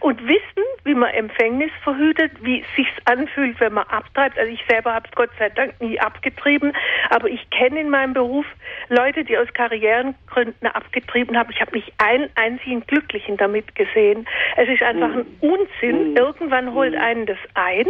und 0.00 0.22
wissen, 0.26 0.64
wie 0.84 0.94
man 0.94 1.10
Empfängnis 1.10 1.70
verhütet, 1.82 2.32
wie 2.42 2.64
sich's 2.76 2.92
anfühlt, 3.04 3.58
wenn 3.60 3.74
man 3.74 3.86
abtreibt. 3.88 4.38
Also 4.38 4.52
ich 4.52 4.62
selber 4.68 4.94
habe 4.94 5.08
es 5.08 5.14
Gott 5.14 5.30
sei 5.38 5.48
Dank 5.48 5.80
nie 5.80 5.98
abgetrieben, 5.98 6.72
aber 7.10 7.28
ich 7.28 7.48
kenne 7.50 7.80
in 7.80 7.90
meinem 7.90 8.12
Beruf 8.12 8.46
Leute, 8.88 9.24
die 9.24 9.36
aus 9.36 9.48
Karrierengründen 9.54 10.68
abgetrieben 10.68 11.36
haben. 11.36 11.50
Ich 11.50 11.60
habe 11.60 11.72
mich 11.72 11.92
einen 11.98 12.28
einzigen 12.34 12.86
Glücklichen 12.86 13.36
damit 13.36 13.74
gesehen. 13.74 14.26
Es 14.56 14.68
ist 14.68 14.82
einfach 14.82 15.10
ein 15.10 15.26
mhm. 15.40 15.50
Unsinn. 15.50 16.10
Mhm. 16.10 16.16
Irgendwann 16.16 16.74
holt 16.74 16.94
mhm. 16.94 17.00
einen 17.00 17.26
das 17.26 17.38
ein. 17.54 17.86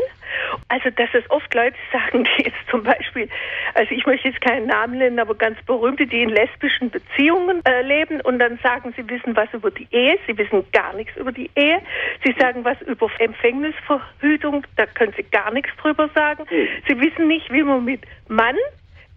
Also, 0.68 0.90
dass 0.90 1.08
es 1.12 1.28
oft 1.30 1.52
Leute 1.54 1.76
sagen, 1.92 2.24
die 2.24 2.44
jetzt 2.44 2.70
zum 2.70 2.82
Beispiel, 2.82 3.28
also 3.74 3.94
ich 3.94 4.06
möchte 4.06 4.28
jetzt 4.28 4.40
keinen 4.40 4.66
Namen 4.66 4.98
nennen, 4.98 5.18
aber 5.18 5.34
ganz 5.34 5.60
berühmte, 5.62 6.06
die 6.06 6.22
in 6.22 6.30
lesbischen 6.30 6.90
Beziehungen 6.90 7.64
äh, 7.64 7.82
leben 7.82 8.20
und 8.20 8.38
dann 8.38 8.58
sagen, 8.58 8.67
sie 8.96 9.08
wissen 9.08 9.34
was 9.36 9.48
über 9.52 9.70
die 9.70 9.86
Ehe, 9.90 10.18
sie 10.26 10.36
wissen 10.36 10.64
gar 10.72 10.92
nichts 10.94 11.16
über 11.16 11.32
die 11.32 11.50
Ehe. 11.54 11.80
Sie 12.24 12.34
sagen 12.38 12.64
was 12.64 12.80
über 12.82 13.08
Empfängnisverhütung, 13.18 14.64
da 14.76 14.86
können 14.86 15.14
sie 15.16 15.24
gar 15.24 15.52
nichts 15.52 15.70
drüber 15.80 16.08
sagen. 16.14 16.44
Sie 16.86 17.00
wissen 17.00 17.28
nicht, 17.28 17.50
wie 17.52 17.62
man 17.62 17.84
mit 17.84 18.02
Mann, 18.28 18.56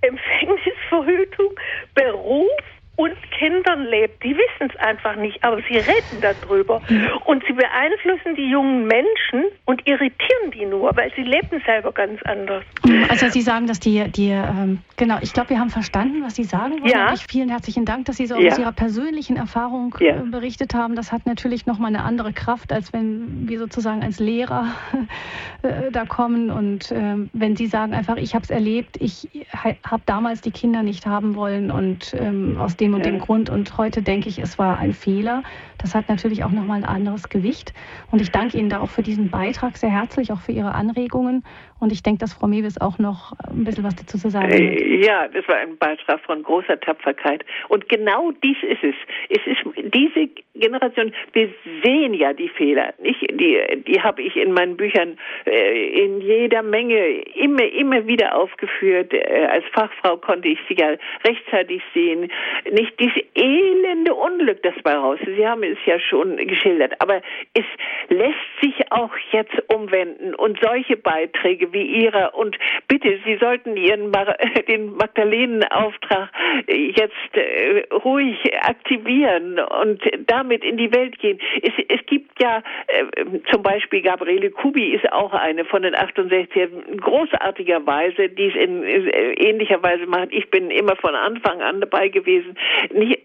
Empfängnisverhütung, 0.01 1.51
Beruf, 1.93 2.49
und 2.97 3.15
Kindern 3.31 3.85
lebt, 3.85 4.23
die 4.23 4.35
wissen 4.35 4.69
es 4.71 4.75
einfach 4.79 5.15
nicht, 5.15 5.43
aber 5.43 5.57
sie 5.67 5.77
reden 5.77 6.21
darüber. 6.21 6.81
Und 7.25 7.43
sie 7.47 7.53
beeinflussen 7.53 8.35
die 8.35 8.49
jungen 8.49 8.85
Menschen 8.85 9.45
und 9.65 9.87
irritieren 9.87 10.51
die 10.53 10.65
nur, 10.65 10.95
weil 10.95 11.11
sie 11.15 11.23
leben 11.23 11.61
selber 11.65 11.91
ganz 11.91 12.21
anders. 12.23 12.63
Also 13.09 13.29
Sie 13.29 13.41
sagen, 13.41 13.67
dass 13.67 13.79
die, 13.79 14.09
die 14.11 14.29
ähm, 14.29 14.79
genau, 14.97 15.17
ich 15.21 15.33
glaube, 15.33 15.51
wir 15.51 15.59
haben 15.59 15.69
verstanden, 15.69 16.21
was 16.23 16.35
Sie 16.35 16.43
sagen 16.43 16.81
wollen. 16.81 16.91
Ja. 16.91 17.13
Ich, 17.13 17.25
vielen 17.27 17.49
herzlichen 17.49 17.85
Dank, 17.85 18.05
dass 18.05 18.17
Sie 18.17 18.27
so 18.27 18.39
ja. 18.39 18.51
aus 18.51 18.59
Ihrer 18.59 18.71
persönlichen 18.71 19.37
Erfahrung 19.37 19.95
ja. 19.99 20.17
äh, 20.17 20.19
berichtet 20.19 20.73
haben. 20.73 20.95
Das 20.95 21.11
hat 21.11 21.25
natürlich 21.25 21.65
nochmal 21.65 21.89
eine 21.95 22.03
andere 22.03 22.33
Kraft, 22.33 22.71
als 22.73 22.93
wenn 22.93 23.47
wir 23.47 23.59
sozusagen 23.59 24.03
als 24.03 24.19
Lehrer 24.19 24.67
äh, 25.61 25.91
da 25.91 26.05
kommen. 26.05 26.51
Und 26.51 26.91
äh, 26.91 27.15
wenn 27.33 27.55
Sie 27.55 27.67
sagen 27.67 27.93
einfach, 27.93 28.17
ich 28.17 28.35
habe 28.35 28.43
es 28.43 28.49
erlebt, 28.49 28.97
ich 28.99 29.27
habe 29.53 30.03
damals 30.05 30.41
die 30.41 30.51
Kinder 30.51 30.83
nicht 30.83 31.05
haben 31.05 31.35
wollen 31.35 31.71
und 31.71 32.13
ähm, 32.19 32.57
aus 32.59 32.75
dem 32.81 32.93
und 32.93 33.05
dem 33.05 33.19
Grund. 33.19 33.49
Und 33.49 33.77
heute 33.77 34.01
denke 34.01 34.27
ich, 34.27 34.39
es 34.39 34.59
war 34.59 34.77
ein 34.79 34.93
Fehler. 34.93 35.43
Das 35.81 35.95
hat 35.95 36.09
natürlich 36.09 36.43
auch 36.43 36.51
nochmal 36.51 36.77
ein 36.77 36.85
anderes 36.85 37.29
Gewicht. 37.29 37.73
Und 38.11 38.21
ich 38.21 38.31
danke 38.31 38.57
Ihnen 38.57 38.69
da 38.69 38.81
auch 38.81 38.89
für 38.89 39.01
diesen 39.01 39.29
Beitrag 39.29 39.77
sehr 39.77 39.91
herzlich, 39.91 40.31
auch 40.31 40.39
für 40.39 40.51
Ihre 40.51 40.73
Anregungen. 40.73 41.43
Und 41.81 41.91
ich 41.91 42.03
denke, 42.03 42.19
dass 42.19 42.33
Frau 42.33 42.45
Mewis 42.45 42.79
auch 42.79 42.99
noch 42.99 43.33
ein 43.49 43.63
bisschen 43.63 43.83
was 43.83 43.95
dazu 43.95 44.17
zu 44.19 44.29
sagen 44.29 44.45
hat. 44.45 44.59
Äh, 44.59 45.03
ja, 45.03 45.27
das 45.27 45.47
war 45.47 45.55
ein 45.55 45.77
Beitrag 45.77 46.19
von 46.21 46.43
großer 46.43 46.79
Tapferkeit. 46.79 47.43
Und 47.69 47.89
genau 47.89 48.31
dies 48.43 48.57
ist 48.61 48.83
es. 48.83 48.95
Es 49.29 49.39
ist 49.47 49.59
diese 49.91 50.29
Generation, 50.53 51.11
wir 51.33 51.49
sehen 51.83 52.13
ja 52.13 52.33
die 52.33 52.49
Fehler, 52.49 52.93
nicht? 53.01 53.19
Die, 53.31 53.57
die 53.87 53.99
habe 53.99 54.21
ich 54.21 54.35
in 54.35 54.51
meinen 54.51 54.77
Büchern 54.77 55.17
äh, 55.45 56.03
in 56.03 56.21
jeder 56.21 56.61
Menge 56.61 57.21
immer, 57.35 57.65
immer 57.65 58.05
wieder 58.05 58.35
aufgeführt. 58.35 59.11
Äh, 59.11 59.47
als 59.49 59.65
Fachfrau 59.73 60.17
konnte 60.17 60.49
ich 60.49 60.59
sie 60.69 60.75
ja 60.75 60.89
rechtzeitig 61.25 61.81
sehen. 61.95 62.31
Nicht 62.71 62.99
dieses 62.99 63.23
elende 63.33 64.13
Unglück, 64.13 64.61
das 64.61 64.75
bei 64.83 64.93
raus. 64.93 65.17
Sie 65.25 65.47
haben 65.47 65.63
es 65.71 65.77
ja 65.85 65.99
schon 65.99 66.37
geschildert. 66.37 66.93
Aber 66.99 67.21
es 67.53 67.65
lässt 68.09 68.35
sich 68.61 68.91
auch 68.91 69.11
jetzt 69.31 69.55
umwenden 69.73 70.35
und 70.35 70.59
solche 70.61 70.97
Beiträge 70.97 71.73
wie 71.73 72.03
Ihrer 72.03 72.35
und 72.35 72.57
bitte, 72.87 73.19
Sie 73.25 73.37
sollten 73.37 73.77
Ihren 73.77 74.11
den 74.67 74.95
Magdalenenauftrag 74.95 76.29
jetzt 76.67 77.13
äh, 77.33 77.83
ruhig 77.93 78.37
aktivieren 78.61 79.59
und 79.59 80.01
damit 80.27 80.63
in 80.63 80.77
die 80.77 80.93
Welt 80.93 81.17
gehen. 81.19 81.39
Es, 81.61 81.73
es 81.87 82.05
gibt 82.05 82.41
ja 82.41 82.61
äh, 82.87 83.39
zum 83.51 83.63
Beispiel 83.63 84.01
Gabriele 84.01 84.51
Kubi 84.51 84.93
ist 84.93 85.11
auch 85.11 85.33
eine 85.33 85.65
von 85.65 85.83
den 85.83 85.95
68 85.95 86.69
großartigerweise, 86.99 88.29
die 88.29 88.47
es 88.47 88.55
in 88.55 88.83
äh, 88.83 89.33
ähnlicher 89.33 89.81
Weise 89.81 90.05
macht. 90.05 90.29
Ich 90.31 90.49
bin 90.49 90.69
immer 90.71 90.95
von 90.95 91.15
Anfang 91.15 91.61
an 91.61 91.81
dabei 91.81 92.09
gewesen. 92.09 92.57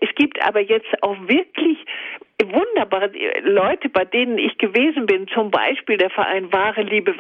Es 0.00 0.14
gibt 0.14 0.42
aber 0.46 0.60
jetzt 0.60 1.02
auch 1.02 1.16
wirklich 1.26 1.78
wunderbare 2.44 3.10
Leute, 3.42 3.88
bei 3.88 4.04
denen 4.04 4.38
ich 4.38 4.58
gewesen 4.58 5.06
bin, 5.06 5.26
zum 5.28 5.50
Beispiel 5.50 5.96
der 5.96 6.10
Verein 6.10 6.52
Wahre 6.52 6.82
Liebe. 6.82 7.14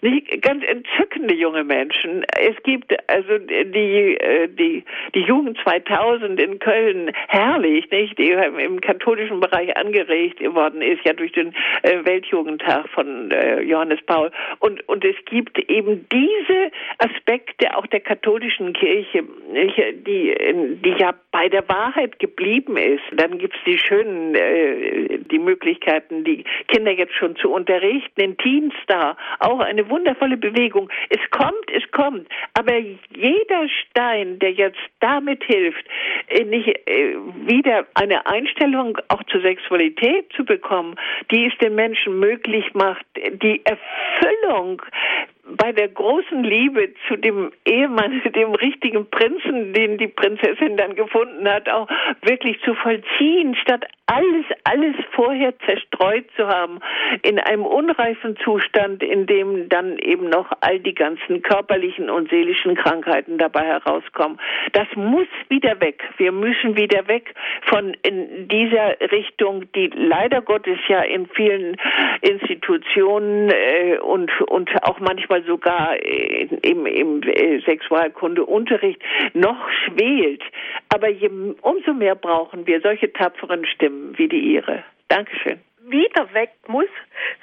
Nicht? 0.00 0.42
Ganz 0.42 0.64
entzückende 0.64 1.34
junge 1.34 1.64
Menschen. 1.64 2.24
Es 2.38 2.56
gibt 2.62 2.92
also 3.08 3.38
die, 3.38 4.16
äh, 4.16 4.48
die, 4.48 4.84
die 5.14 5.20
Jugend 5.20 5.58
2000 5.62 6.40
in 6.40 6.58
Köln, 6.58 7.12
herrlich, 7.28 7.90
nicht? 7.90 8.18
Die 8.18 8.30
im 8.30 8.80
katholischen 8.80 9.40
Bereich 9.40 9.76
angeregt 9.76 10.40
worden 10.54 10.80
ist, 10.80 11.04
ja 11.04 11.12
durch 11.12 11.32
den 11.32 11.54
äh, 11.82 12.04
Weltjugendtag 12.04 12.88
von 12.90 13.30
äh, 13.30 13.60
Johannes 13.60 14.00
Paul. 14.06 14.30
Und, 14.60 14.88
und 14.88 15.04
es 15.04 15.16
gibt 15.26 15.58
eben 15.70 16.06
diese 16.10 16.70
Aspekte 16.98 17.76
auch 17.76 17.86
der 17.86 18.00
katholischen 18.00 18.72
Kirche, 18.72 19.24
die, 19.52 20.34
die 20.82 20.94
ja 20.98 21.14
bei 21.38 21.48
der 21.48 21.68
Wahrheit 21.68 22.18
geblieben 22.18 22.76
ist. 22.76 23.04
Dann 23.12 23.38
gibt 23.38 23.54
es 23.54 23.60
die 23.64 23.78
schönen, 23.78 24.34
äh, 24.34 25.18
die 25.30 25.38
Möglichkeiten, 25.38 26.24
die 26.24 26.42
Kinder 26.66 26.90
jetzt 26.90 27.14
schon 27.14 27.36
zu 27.36 27.52
unterrichten, 27.52 28.20
in 28.20 28.36
Teens 28.38 28.74
da, 28.88 29.16
auch 29.38 29.60
eine 29.60 29.88
wundervolle 29.88 30.36
Bewegung. 30.36 30.90
Es 31.10 31.20
kommt, 31.30 31.70
es 31.72 31.88
kommt, 31.92 32.26
aber 32.54 32.76
jeder 32.76 33.68
Stein, 33.68 34.40
der 34.40 34.50
jetzt 34.50 34.80
damit 34.98 35.44
hilft, 35.44 35.84
äh, 36.26 36.42
nicht 36.42 36.68
äh, 36.88 37.14
wieder 37.46 37.86
eine 37.94 38.26
Einstellung 38.26 38.98
auch 39.06 39.22
zur 39.30 39.40
Sexualität 39.40 40.32
zu 40.34 40.44
bekommen, 40.44 40.96
die 41.30 41.46
es 41.46 41.56
den 41.58 41.76
Menschen 41.76 42.18
möglich 42.18 42.74
macht, 42.74 43.06
die 43.14 43.62
Erfüllung 43.64 44.82
bei 45.56 45.72
der 45.72 45.88
großen 45.88 46.44
Liebe 46.44 46.92
zu 47.06 47.16
dem 47.16 47.52
Ehemann, 47.64 48.22
dem 48.34 48.54
richtigen 48.54 49.08
Prinzen, 49.10 49.72
den 49.72 49.98
die 49.98 50.08
Prinzessin 50.08 50.76
dann 50.76 50.94
gefunden 50.94 51.48
hat, 51.48 51.68
auch 51.68 51.88
wirklich 52.22 52.60
zu 52.62 52.74
vollziehen, 52.74 53.54
statt 53.56 53.86
alles, 54.06 54.46
alles 54.64 54.96
vorher 55.12 55.52
zerstreut 55.66 56.24
zu 56.34 56.48
haben, 56.48 56.80
in 57.22 57.38
einem 57.38 57.66
unreifen 57.66 58.36
Zustand, 58.38 59.02
in 59.02 59.26
dem 59.26 59.68
dann 59.68 59.98
eben 59.98 60.30
noch 60.30 60.50
all 60.60 60.80
die 60.80 60.94
ganzen 60.94 61.42
körperlichen 61.42 62.08
und 62.08 62.30
seelischen 62.30 62.74
Krankheiten 62.74 63.36
dabei 63.36 63.66
herauskommen. 63.66 64.40
Das 64.72 64.86
muss 64.94 65.26
wieder 65.50 65.80
weg. 65.80 66.02
Wir 66.16 66.32
müssen 66.32 66.76
wieder 66.76 67.06
weg 67.06 67.34
von 67.66 67.94
in 68.02 68.48
dieser 68.48 68.98
Richtung, 69.12 69.70
die 69.72 69.88
leider 69.94 70.40
Gottes 70.40 70.78
ja 70.88 71.02
in 71.02 71.26
vielen 71.26 71.76
Institutionen 72.22 73.50
äh, 73.50 73.98
und, 73.98 74.30
und 74.42 74.70
auch 74.84 75.00
manchmal 75.00 75.37
sogar 75.42 75.96
äh, 76.02 76.48
im, 76.62 76.86
im 76.86 77.22
äh, 77.22 77.60
Sexualkundeunterricht 77.60 79.00
noch 79.34 79.68
schwelt. 79.84 80.42
Aber 80.88 81.08
je, 81.08 81.30
umso 81.62 81.94
mehr 81.94 82.14
brauchen 82.14 82.66
wir 82.66 82.80
solche 82.80 83.12
tapferen 83.12 83.66
Stimmen 83.66 84.16
wie 84.16 84.28
die 84.28 84.54
Ihre. 84.54 84.84
Dankeschön 85.08 85.60
wieder 85.90 86.32
weg 86.34 86.50
muss, 86.66 86.88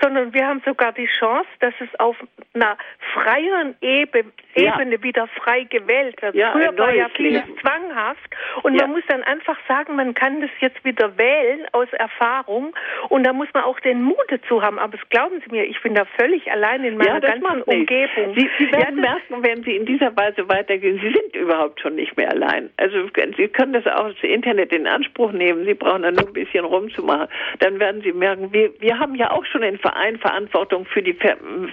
sondern 0.01 0.33
wir 0.33 0.47
haben 0.47 0.61
sogar 0.65 0.91
die 0.93 1.07
Chance, 1.19 1.47
dass 1.59 1.73
es 1.79 1.99
auf 1.99 2.15
einer 2.53 2.77
freieren 3.13 3.75
Ebene, 3.81 4.31
ja. 4.55 4.79
wieder 5.03 5.27
frei 5.27 5.63
gewählt 5.63 6.21
wird. 6.21 6.35
Ja, 6.35 6.51
Früher 6.51 6.77
war 6.77 6.93
ja 6.93 7.09
vieles 7.09 7.43
zwanghaft 7.61 8.29
und 8.63 8.75
man 8.75 8.91
muss 8.91 9.03
dann 9.07 9.23
einfach 9.23 9.57
sagen, 9.67 9.95
man 9.95 10.13
kann 10.13 10.41
das 10.41 10.49
jetzt 10.59 10.83
wieder 10.85 11.17
wählen 11.17 11.65
aus 11.71 11.91
Erfahrung 11.93 12.75
und 13.09 13.25
da 13.25 13.33
muss 13.33 13.47
man 13.53 13.63
auch 13.63 13.79
den 13.81 14.01
Mut 14.01 14.25
dazu 14.29 14.61
haben. 14.61 14.79
Aber 14.79 14.97
das 14.97 15.09
glauben 15.09 15.41
Sie 15.45 15.51
mir, 15.51 15.65
ich 15.65 15.81
bin 15.81 15.95
da 15.95 16.05
völlig 16.17 16.49
allein 16.51 16.83
in 16.83 16.97
meiner 16.97 17.19
ganzen 17.19 17.61
Umgebung. 17.63 18.35
Sie, 18.35 18.49
Sie 18.57 18.71
werden 18.71 19.01
merken, 19.01 19.43
wenn 19.43 19.63
Sie 19.63 19.75
in 19.75 19.85
dieser 19.85 20.15
Weise 20.15 20.47
weitergehen, 20.47 20.99
Sie 21.01 21.11
sind 21.11 21.35
überhaupt 21.35 21.81
schon 21.81 21.95
nicht 21.95 22.15
mehr 22.17 22.29
allein. 22.31 22.69
Also 22.77 23.07
Sie 23.37 23.47
können 23.47 23.73
das 23.73 23.85
auch 23.87 24.07
das 24.07 24.23
Internet 24.23 24.71
in 24.71 24.87
Anspruch 24.87 25.31
nehmen. 25.31 25.65
Sie 25.65 25.73
brauchen 25.73 26.03
da 26.03 26.11
nur 26.11 26.27
ein 26.27 26.33
bisschen 26.33 26.65
rumzumachen. 26.65 27.27
Dann 27.59 27.79
werden 27.79 28.01
Sie 28.01 28.13
merken, 28.13 28.34
sagen, 28.35 28.53
wir, 28.53 28.71
wir 28.79 28.99
haben 28.99 29.15
ja 29.15 29.31
auch 29.31 29.45
schon 29.45 29.63
einen 29.63 29.77
Verein 29.77 30.17
Verantwortung 30.17 30.85
für 30.85 31.01
die 31.01 31.17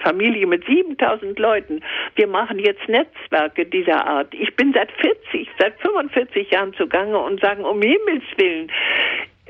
Familie 0.03 0.47
mit 0.47 0.65
7000 0.65 1.37
Leuten. 1.37 1.81
Wir 2.15 2.27
machen 2.27 2.59
jetzt 2.59 2.87
Netzwerke 2.87 3.65
dieser 3.65 4.05
Art. 4.05 4.33
Ich 4.33 4.55
bin 4.55 4.73
seit 4.73 4.91
40, 4.91 5.49
seit 5.59 5.79
45 5.81 6.51
Jahren 6.51 6.73
zugange 6.73 7.17
und 7.17 7.41
sagen, 7.41 7.63
um 7.63 7.81
Himmels 7.81 8.23
Willen, 8.37 8.71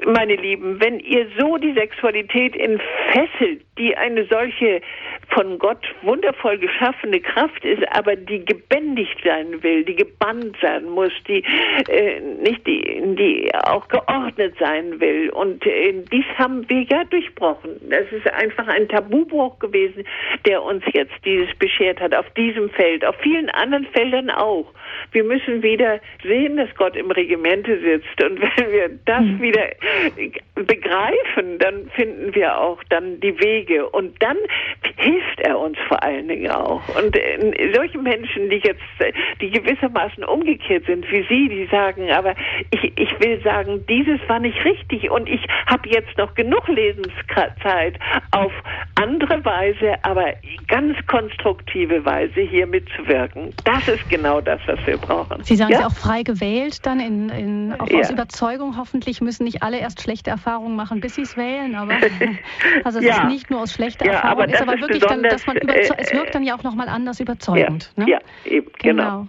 meine 0.05 0.35
Lieben, 0.35 0.81
wenn 0.81 0.99
ihr 0.99 1.27
so 1.37 1.57
die 1.57 1.73
Sexualität 1.73 2.55
entfesselt, 2.55 3.61
die 3.77 3.95
eine 3.95 4.25
solche 4.25 4.81
von 5.29 5.57
Gott 5.57 5.83
wundervoll 6.01 6.57
geschaffene 6.57 7.19
Kraft 7.19 7.63
ist, 7.65 7.83
aber 7.91 8.15
die 8.15 8.45
gebändigt 8.45 9.17
sein 9.23 9.63
will, 9.63 9.83
die 9.83 9.95
gebannt 9.95 10.55
sein 10.61 10.85
muss, 10.85 11.11
die 11.27 11.43
äh, 11.89 12.19
nicht 12.19 12.65
die, 12.67 13.01
die 13.15 13.49
auch 13.65 13.87
geordnet 13.87 14.55
sein 14.59 14.99
will. 14.99 15.29
Und 15.31 15.65
äh, 15.65 15.93
dies 16.11 16.25
haben 16.37 16.67
wir 16.69 16.83
ja 16.83 17.03
durchbrochen. 17.05 17.71
Das 17.89 18.11
ist 18.11 18.31
einfach 18.33 18.67
ein 18.67 18.87
Tabubruch 18.89 19.57
gewesen, 19.59 20.03
der 20.45 20.61
uns 20.61 20.83
jetzt 20.93 21.13
dieses 21.25 21.53
beschert 21.55 21.99
hat, 21.99 22.13
auf 22.13 22.29
diesem 22.31 22.69
Feld, 22.69 23.05
auf 23.05 23.15
vielen 23.21 23.49
anderen 23.49 23.85
Feldern 23.87 24.29
auch. 24.29 24.71
Wir 25.11 25.23
müssen 25.23 25.63
wieder 25.63 25.99
sehen, 26.23 26.57
dass 26.57 26.73
Gott 26.75 26.95
im 26.95 27.09
Regimente 27.09 27.79
sitzt. 27.79 28.23
Und 28.23 28.39
wenn 28.57 28.71
wir 28.71 28.89
das 29.05 29.19
hm. 29.21 29.41
wieder 29.41 29.69
begreifen, 30.55 31.57
dann 31.59 31.89
finden 31.95 32.33
wir 32.35 32.57
auch 32.57 32.83
dann 32.89 33.19
die 33.19 33.39
Wege. 33.39 33.89
Und 33.89 34.21
dann 34.21 34.37
hilft 34.97 35.39
er 35.41 35.59
uns 35.59 35.77
vor 35.87 36.01
allen 36.03 36.27
Dingen 36.27 36.51
auch. 36.51 36.81
Und 36.95 37.15
äh, 37.15 37.71
solche 37.73 37.97
Menschen, 37.97 38.49
die 38.49 38.61
jetzt, 38.63 38.81
die 39.41 39.49
gewissermaßen 39.49 40.23
umgekehrt 40.23 40.85
sind 40.85 41.09
wie 41.11 41.25
Sie, 41.29 41.49
die 41.49 41.67
sagen, 41.67 42.11
aber 42.11 42.35
ich, 42.71 42.91
ich 42.97 43.19
will 43.19 43.41
sagen, 43.43 43.85
dieses 43.87 44.19
war 44.27 44.39
nicht 44.39 44.63
richtig 44.65 45.09
und 45.09 45.27
ich 45.29 45.41
habe 45.67 45.89
jetzt 45.89 46.17
noch 46.17 46.33
genug 46.35 46.67
Lebenszeit 46.67 47.99
auf 48.31 48.51
andere 48.95 49.43
Weise, 49.43 49.95
aber 50.03 50.33
ganz 50.67 50.97
konstruktive 51.07 52.03
Weise 52.05 52.41
hier 52.41 52.67
mitzuwirken. 52.67 53.53
Das 53.63 53.87
ist 53.87 54.09
genau 54.09 54.41
das, 54.41 54.59
was 54.65 54.79
wir 54.85 54.97
brauchen. 54.97 55.43
Sie 55.43 55.55
sagen 55.55 55.71
ja? 55.71 55.79
Sie 55.79 55.85
auch 55.85 55.93
frei 55.93 56.23
gewählt, 56.23 56.85
dann 56.85 56.99
in, 56.99 57.29
in 57.29 57.75
auch 57.79 57.89
ja. 57.89 57.99
aus 57.99 58.11
Überzeugung 58.11 58.77
hoffentlich 58.77 59.21
müssen 59.21 59.43
nicht 59.43 59.63
alle 59.63 59.72
erst 59.77 60.01
schlechte 60.01 60.29
Erfahrungen 60.29 60.75
machen, 60.75 60.99
bis 61.01 61.15
sie 61.15 61.21
es 61.23 61.37
wählen, 61.37 61.75
aber 61.75 61.95
also 62.83 62.99
es 62.99 63.05
ja. 63.05 63.23
ist 63.23 63.25
nicht 63.25 63.49
nur 63.49 63.61
aus 63.61 63.73
schlechter 63.73 64.05
ja, 64.05 64.13
Erfahrung, 64.13 64.41
aber 64.43 64.53
ist 64.53 64.61
aber 64.61 64.79
wirklich 64.79 65.03
dann, 65.03 65.23
dass 65.23 65.45
man 65.45 65.57
äh, 65.57 65.89
es 65.97 66.13
wirkt 66.13 66.35
dann 66.35 66.43
ja 66.43 66.55
auch 66.55 66.63
nochmal 66.63 66.89
anders 66.89 67.19
überzeugend. 67.19 67.91
Ja, 67.97 68.03
ne? 68.03 68.11
ja 68.11 68.19
eben, 68.45 68.71
genau. 68.79 69.03
genau. 69.03 69.27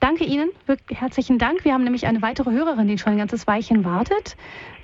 Danke 0.00 0.24
Ihnen, 0.24 0.50
herzlichen 0.90 1.38
Dank. 1.38 1.64
Wir 1.64 1.72
haben 1.72 1.84
nämlich 1.84 2.06
eine 2.06 2.20
weitere 2.20 2.50
Hörerin, 2.50 2.88
die 2.88 2.98
schon 2.98 3.14
ein 3.14 3.18
ganzes 3.18 3.46
Weilchen 3.46 3.84
wartet. 3.84 4.36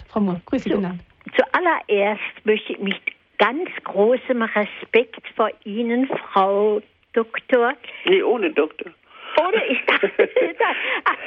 Frau 0.09 0.21
Mohr, 0.21 0.41
grüße 0.47 0.65
Sie. 0.65 0.71
Zu, 0.71 1.01
zuallererst 1.37 2.23
möchte 2.45 2.73
ich 2.73 2.79
mich 2.79 3.01
ganz 3.39 3.69
großem 3.85 4.43
Respekt 4.43 5.23
vor 5.37 5.51
Ihnen, 5.65 6.09
Frau 6.33 6.81
Doktor. 7.13 7.75
Nee, 8.05 8.23
ohne 8.23 8.51
Doktor. 8.51 8.93
Ohne, 9.41 9.65
ich 9.67 9.85
dachte, 9.87 10.11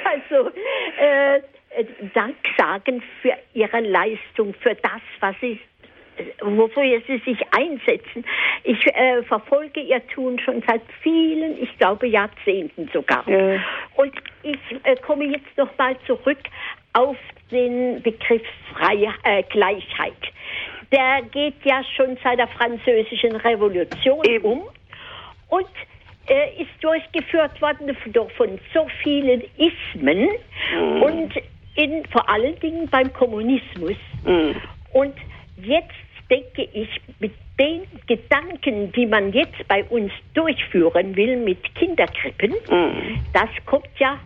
also, 0.06 0.50
äh, 0.98 1.42
Dank 2.14 2.36
sagen 2.58 3.02
für 3.22 3.34
Ihre 3.54 3.80
Leistung, 3.80 4.54
für 4.62 4.76
das, 4.76 5.02
was 5.20 5.36
Sie 5.42 5.60
wofür 6.42 7.02
Sie 7.08 7.18
sich 7.26 7.40
einsetzen. 7.52 8.24
Ich 8.64 8.86
äh, 8.88 9.24
verfolge 9.24 9.80
Ihr 9.80 10.06
Tun 10.08 10.40
schon 10.40 10.64
seit 10.68 10.82
vielen, 11.02 11.62
ich 11.62 11.78
glaube 11.78 12.08
Jahrzehnten 12.08 12.90
sogar. 12.94 13.28
Ja. 13.28 13.60
Und 13.96 14.14
ich 14.44 14.60
äh, 14.84 14.96
komme 14.98 15.26
jetzt 15.26 15.58
noch 15.58 15.76
mal 15.78 15.96
zurück 16.06 16.40
auf 16.94 17.18
den 17.52 18.02
Begriff 18.02 18.44
Freie, 18.74 19.14
äh, 19.24 19.44
Gleichheit. 19.44 20.14
Der 20.92 21.24
geht 21.32 21.56
ja 21.64 21.82
schon 21.96 22.18
seit 22.24 22.38
der 22.38 22.48
Französischen 22.48 23.36
Revolution 23.38 24.24
Eben. 24.26 24.46
um 24.46 24.62
und 25.50 25.68
äh, 26.28 26.62
ist 26.62 26.72
durchgeführt 26.82 27.60
worden 27.62 27.96
von 28.38 28.60
so 28.74 28.88
vielen 29.02 29.44
Ismen 29.58 30.30
mhm. 30.76 31.02
und 31.02 31.34
in, 31.76 32.06
vor 32.12 32.30
allen 32.30 32.60
Dingen 32.60 32.88
beim 32.90 33.12
Kommunismus. 33.14 33.98
Mhm. 34.26 34.56
Und 34.94 35.16
jetzt 35.58 35.94
denke 36.30 36.68
ich, 36.74 36.90
mit 37.20 37.34
den 37.60 37.84
Gedanken, 38.08 38.92
die 38.92 39.06
man 39.06 39.32
jetzt 39.32 39.68
bei 39.68 39.84
uns 39.86 40.12
durchführen 40.34 41.16
will 41.16 41.38
mit 41.38 41.76
Kinderkrippen, 41.76 42.52
mhm. 42.70 43.20
das 43.34 43.50
kommt 43.66 43.90
ja, 43.98 44.20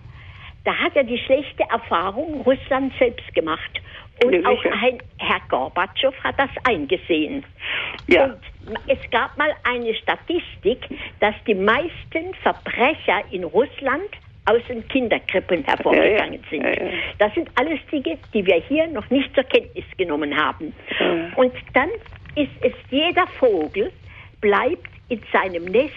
da 0.63 0.73
hat 0.73 0.95
ja 0.95 1.03
die 1.03 1.17
schlechte 1.19 1.63
Erfahrung 1.69 2.41
Russland 2.41 2.93
selbst 2.99 3.33
gemacht. 3.33 3.81
Und 4.23 4.33
ja, 4.33 4.49
auch 4.49 4.65
ein 4.65 4.97
Herr 5.19 5.41
Gorbatschow 5.47 6.13
hat 6.23 6.39
das 6.39 6.49
eingesehen. 6.63 7.43
Ja. 8.07 8.25
Und 8.25 8.39
es 8.87 8.97
gab 9.11 9.37
mal 9.37 9.53
eine 9.63 9.93
Statistik, 9.95 10.79
dass 11.19 11.35
die 11.45 11.53
meisten 11.53 12.33
Verbrecher 12.41 13.21
in 13.31 13.43
Russland 13.43 14.09
aus 14.47 14.61
den 14.67 14.87
Kinderkrippen 14.87 15.63
hervorgegangen 15.65 16.43
sind. 16.49 16.65
Das 17.19 17.33
sind 17.33 17.49
alles 17.55 17.79
Dinge, 17.91 18.17
die 18.33 18.45
wir 18.45 18.55
hier 18.67 18.87
noch 18.87 19.09
nicht 19.09 19.33
zur 19.35 19.43
Kenntnis 19.43 19.85
genommen 19.97 20.35
haben. 20.35 20.73
Und 21.35 21.53
dann 21.73 21.89
ist 22.35 22.51
es 22.61 22.73
jeder 22.89 23.27
Vogel 23.27 23.91
bleibt 24.41 24.89
in 25.09 25.21
seinem 25.33 25.65
Nest, 25.65 25.93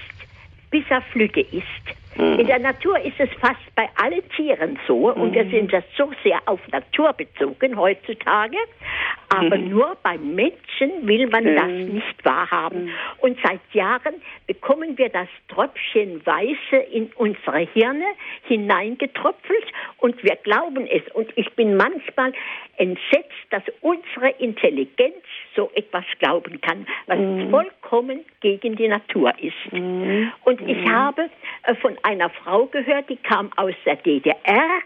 bis 0.70 0.84
er 0.88 1.02
flügge 1.02 1.42
ist. 1.42 1.99
In 2.16 2.46
der 2.46 2.58
Natur 2.58 2.98
ist 2.98 3.18
es 3.18 3.30
fast 3.40 3.60
bei 3.76 3.88
allen 3.94 4.28
Tieren 4.30 4.78
so 4.86 5.12
und 5.12 5.32
wir 5.32 5.44
sind 5.48 5.72
das 5.72 5.84
so 5.96 6.10
sehr 6.24 6.40
auf 6.46 6.60
Natur 6.72 7.12
bezogen 7.12 7.78
heutzutage, 7.78 8.56
aber 9.28 9.56
nur 9.56 9.96
beim 10.02 10.34
Menschen 10.34 11.06
will 11.06 11.28
man 11.28 11.44
das 11.44 11.68
nicht 11.68 12.24
wahrhaben. 12.24 12.90
Und 13.18 13.38
seit 13.44 13.60
Jahren 13.72 14.14
bekommen 14.48 14.98
wir 14.98 15.08
das 15.08 15.28
Tröpfchen 15.48 16.20
Weiße 16.26 16.76
in 16.90 17.12
unsere 17.14 17.60
Hirne 17.72 18.06
hineingetröpfelt 18.42 19.66
und 19.98 20.22
wir 20.24 20.34
glauben 20.36 20.88
es. 20.88 21.02
Und 21.14 21.28
ich 21.36 21.48
bin 21.54 21.76
manchmal 21.76 22.32
entsetzt, 22.76 23.30
dass 23.50 23.62
unsere 23.82 24.30
Intelligenz 24.38 25.14
so 25.54 25.70
etwas 25.74 26.04
glauben 26.18 26.60
kann, 26.60 26.86
was 27.06 27.18
vollkommen 27.50 28.24
gegen 28.40 28.74
die 28.74 28.88
Natur 28.88 29.32
ist. 29.38 29.72
Und 29.72 30.60
ich 30.66 30.88
habe 30.88 31.28
äh, 31.64 31.74
von 31.76 31.96
einer 32.02 32.30
Frau 32.30 32.66
gehört, 32.66 33.08
die 33.08 33.16
kam 33.16 33.50
aus 33.56 33.74
der 33.84 33.96
DDR 33.96 34.80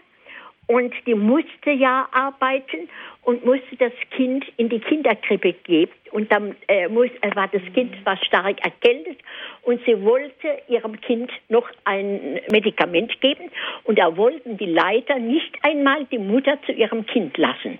und 0.67 0.93
die 1.05 1.13
musste 1.13 1.71
ja 1.71 2.07
arbeiten 2.11 2.89
und 3.21 3.45
musste 3.45 3.75
das 3.77 3.91
Kind 4.11 4.45
in 4.57 4.69
die 4.69 4.79
Kinderkrippe 4.79 5.53
geben. 5.53 5.91
Und 6.11 6.31
dann 6.31 6.55
äh, 6.67 6.87
muss, 6.87 7.09
äh, 7.21 7.35
war 7.35 7.47
das 7.47 7.61
Kind 7.73 7.93
war 8.05 8.17
stark 8.17 8.63
erkältet 8.63 9.19
und 9.63 9.79
sie 9.85 10.01
wollte 10.01 10.61
ihrem 10.67 10.99
Kind 11.01 11.31
noch 11.49 11.69
ein 11.83 12.39
Medikament 12.51 13.19
geben. 13.21 13.51
Und 13.83 13.99
da 13.99 14.15
wollten 14.17 14.57
die 14.57 14.65
Leiter 14.65 15.19
nicht 15.19 15.55
einmal 15.61 16.05
die 16.05 16.19
Mutter 16.19 16.57
zu 16.65 16.71
ihrem 16.71 17.05
Kind 17.05 17.37
lassen. 17.37 17.79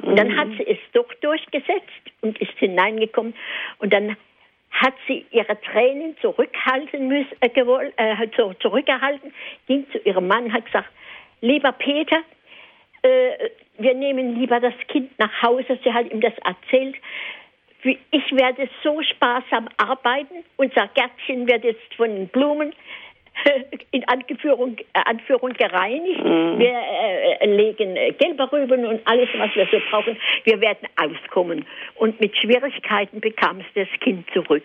Und 0.00 0.16
dann 0.16 0.36
hat 0.36 0.48
sie 0.56 0.66
es 0.66 0.78
doch 0.92 1.12
durchgesetzt 1.20 2.12
und 2.20 2.40
ist 2.40 2.56
hineingekommen. 2.58 3.34
Und 3.78 3.92
dann 3.92 4.16
hat 4.70 4.94
sie 5.06 5.26
ihre 5.30 5.60
Tränen 5.60 6.16
zurückhalten 6.20 7.08
müssen, 7.08 7.36
äh, 7.40 7.48
gewollt, 7.48 7.94
äh, 7.96 8.28
zurückgehalten, 8.60 9.32
ging 9.66 9.86
zu 9.90 9.98
ihrem 9.98 10.28
Mann, 10.28 10.52
hat 10.52 10.66
gesagt, 10.66 10.88
lieber 11.40 11.72
Peter, 11.72 12.18
äh, 13.02 13.50
wir 13.78 13.94
nehmen 13.94 14.38
lieber 14.38 14.60
das 14.60 14.74
Kind 14.88 15.16
nach 15.18 15.42
Hause. 15.42 15.78
Sie 15.82 15.92
hat 15.92 16.10
ihm 16.10 16.20
das 16.20 16.34
erzählt. 16.44 16.96
Ich 18.10 18.32
werde 18.32 18.68
so 18.82 19.00
sparsam 19.02 19.68
arbeiten. 19.76 20.44
Unser 20.56 20.88
Gärtchen 20.88 21.46
wird 21.46 21.62
jetzt 21.62 21.94
von 21.94 22.26
Blumen 22.28 22.74
in 23.90 24.04
Anführung, 24.08 24.76
äh, 24.78 25.00
Anführung 25.04 25.52
gereinigt. 25.52 26.24
Mhm. 26.24 26.58
Wir 26.58 26.74
äh, 27.40 27.46
legen 27.46 27.96
äh, 27.96 28.12
gelbe 28.12 28.50
Rüben 28.52 28.84
und 28.86 29.00
alles, 29.06 29.28
was 29.36 29.54
wir 29.54 29.66
so 29.70 29.78
brauchen. 29.90 30.16
Wir 30.44 30.60
werden 30.60 30.88
auskommen. 30.96 31.64
Und 31.96 32.20
mit 32.20 32.36
Schwierigkeiten 32.36 33.20
bekam 33.20 33.60
es 33.60 33.66
das 33.74 34.00
Kind 34.00 34.26
zurück. 34.32 34.64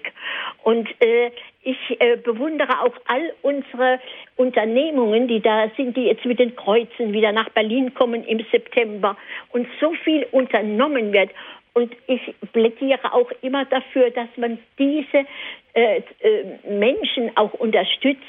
Und 0.63 0.89
äh, 1.01 1.31
ich 1.63 1.77
äh, 1.99 2.17
bewundere 2.17 2.81
auch 2.81 2.95
all 3.07 3.33
unsere 3.41 3.99
Unternehmungen, 4.35 5.27
die 5.27 5.39
da 5.39 5.69
sind, 5.77 5.95
die 5.95 6.05
jetzt 6.05 6.25
mit 6.25 6.39
den 6.39 6.55
Kreuzen 6.55 7.13
wieder 7.13 7.31
nach 7.31 7.49
Berlin 7.49 7.93
kommen 7.93 8.23
im 8.25 8.45
September 8.51 9.17
und 9.51 9.67
so 9.79 9.93
viel 10.03 10.27
unternommen 10.31 11.13
wird. 11.13 11.29
Und 11.73 11.91
ich 12.07 12.21
plädiere 12.51 13.13
auch 13.13 13.31
immer 13.41 13.65
dafür, 13.65 14.11
dass 14.11 14.27
man 14.37 14.59
diese 14.77 15.25
äh, 15.73 16.01
äh, 16.19 16.69
Menschen 16.69 17.35
auch 17.35 17.53
unterstützt, 17.53 18.21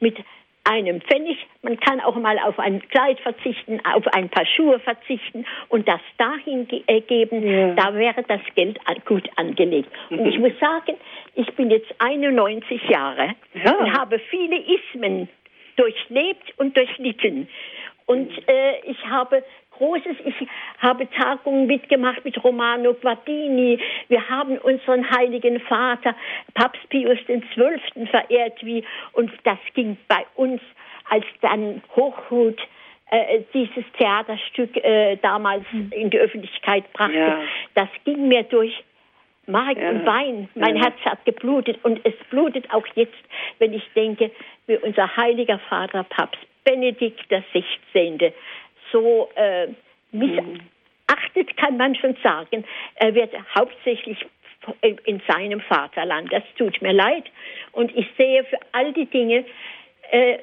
mit 0.00 0.16
einem 0.64 1.00
Pfennig. 1.00 1.38
Man 1.62 1.78
kann 1.80 2.00
auch 2.00 2.16
mal 2.16 2.38
auf 2.38 2.58
ein 2.58 2.86
Kleid 2.88 3.18
verzichten, 3.20 3.80
auf 3.84 4.06
ein 4.08 4.28
paar 4.28 4.46
Schuhe 4.46 4.78
verzichten 4.80 5.46
und 5.68 5.88
das 5.88 6.00
dahin 6.18 6.68
ge 6.68 6.82
äh, 6.86 7.00
geben. 7.00 7.46
Ja. 7.46 7.74
Da 7.74 7.94
wäre 7.94 8.22
das 8.24 8.40
Geld 8.54 8.78
gut 9.06 9.28
angelegt. 9.36 9.90
Und 10.10 10.26
ich 10.26 10.38
muss 10.38 10.52
sagen, 10.60 10.96
ich 11.34 11.50
bin 11.54 11.70
jetzt 11.70 11.92
91 11.98 12.82
Jahre 12.88 13.34
ja. 13.54 13.74
und 13.76 13.98
habe 13.98 14.18
viele 14.18 14.58
Ismen 14.58 15.28
durchlebt 15.76 16.52
und 16.58 16.76
durchlitten. 16.76 17.48
Und 18.06 18.30
äh, 18.48 18.80
ich 18.84 19.06
habe 19.06 19.42
Großes. 19.80 20.16
Ich 20.26 20.34
habe 20.78 21.08
Tagungen 21.08 21.66
mitgemacht 21.66 22.22
mit 22.22 22.44
Romano 22.44 22.92
Guardini. 22.92 23.80
Wir 24.08 24.28
haben 24.28 24.58
unseren 24.58 25.10
heiligen 25.10 25.58
Vater, 25.60 26.14
Papst 26.52 26.86
Pius 26.90 27.18
XII. 27.24 28.06
verehrt 28.06 28.62
wie, 28.62 28.84
und 29.12 29.32
das 29.44 29.56
ging 29.72 29.96
bei 30.06 30.26
uns, 30.34 30.60
als 31.08 31.24
dann 31.40 31.82
Hochhut 31.96 32.60
äh, 33.10 33.40
dieses 33.54 33.84
Theaterstück 33.98 34.76
äh, 34.76 35.16
damals 35.16 35.64
in 35.92 36.10
die 36.10 36.18
Öffentlichkeit 36.18 36.84
brachte. 36.92 37.16
Ja. 37.16 37.40
Das 37.74 37.88
ging 38.04 38.28
mir 38.28 38.42
durch 38.42 38.84
Mark 39.46 39.78
ja. 39.78 39.88
und 39.88 40.04
Bein. 40.04 40.50
Mein 40.56 40.76
ja. 40.76 40.82
Herz 40.82 40.96
hat 41.06 41.24
geblutet 41.24 41.78
und 41.84 42.04
es 42.04 42.14
blutet 42.28 42.70
auch 42.70 42.86
jetzt, 42.96 43.16
wenn 43.58 43.72
ich 43.72 43.88
denke, 43.96 44.30
wie 44.66 44.76
unser 44.76 45.16
heiliger 45.16 45.58
Vater 45.58 46.04
Papst 46.04 46.46
Benedikt 46.64 47.28
XVI 47.28 48.32
so 48.92 49.30
äh, 49.34 49.68
missachtet, 50.12 51.56
kann 51.56 51.76
man 51.76 51.94
schon 51.94 52.16
sagen. 52.22 52.64
Er 52.96 53.14
wird 53.14 53.34
hauptsächlich 53.54 54.24
in 55.04 55.22
seinem 55.26 55.60
Vaterland. 55.60 56.32
Das 56.32 56.42
tut 56.56 56.80
mir 56.82 56.92
leid. 56.92 57.24
Und 57.72 57.96
ich 57.96 58.06
sehe 58.16 58.44
für 58.44 58.58
all 58.72 58.92
die 58.92 59.06
Dinge, 59.06 59.44
äh, 60.10 60.38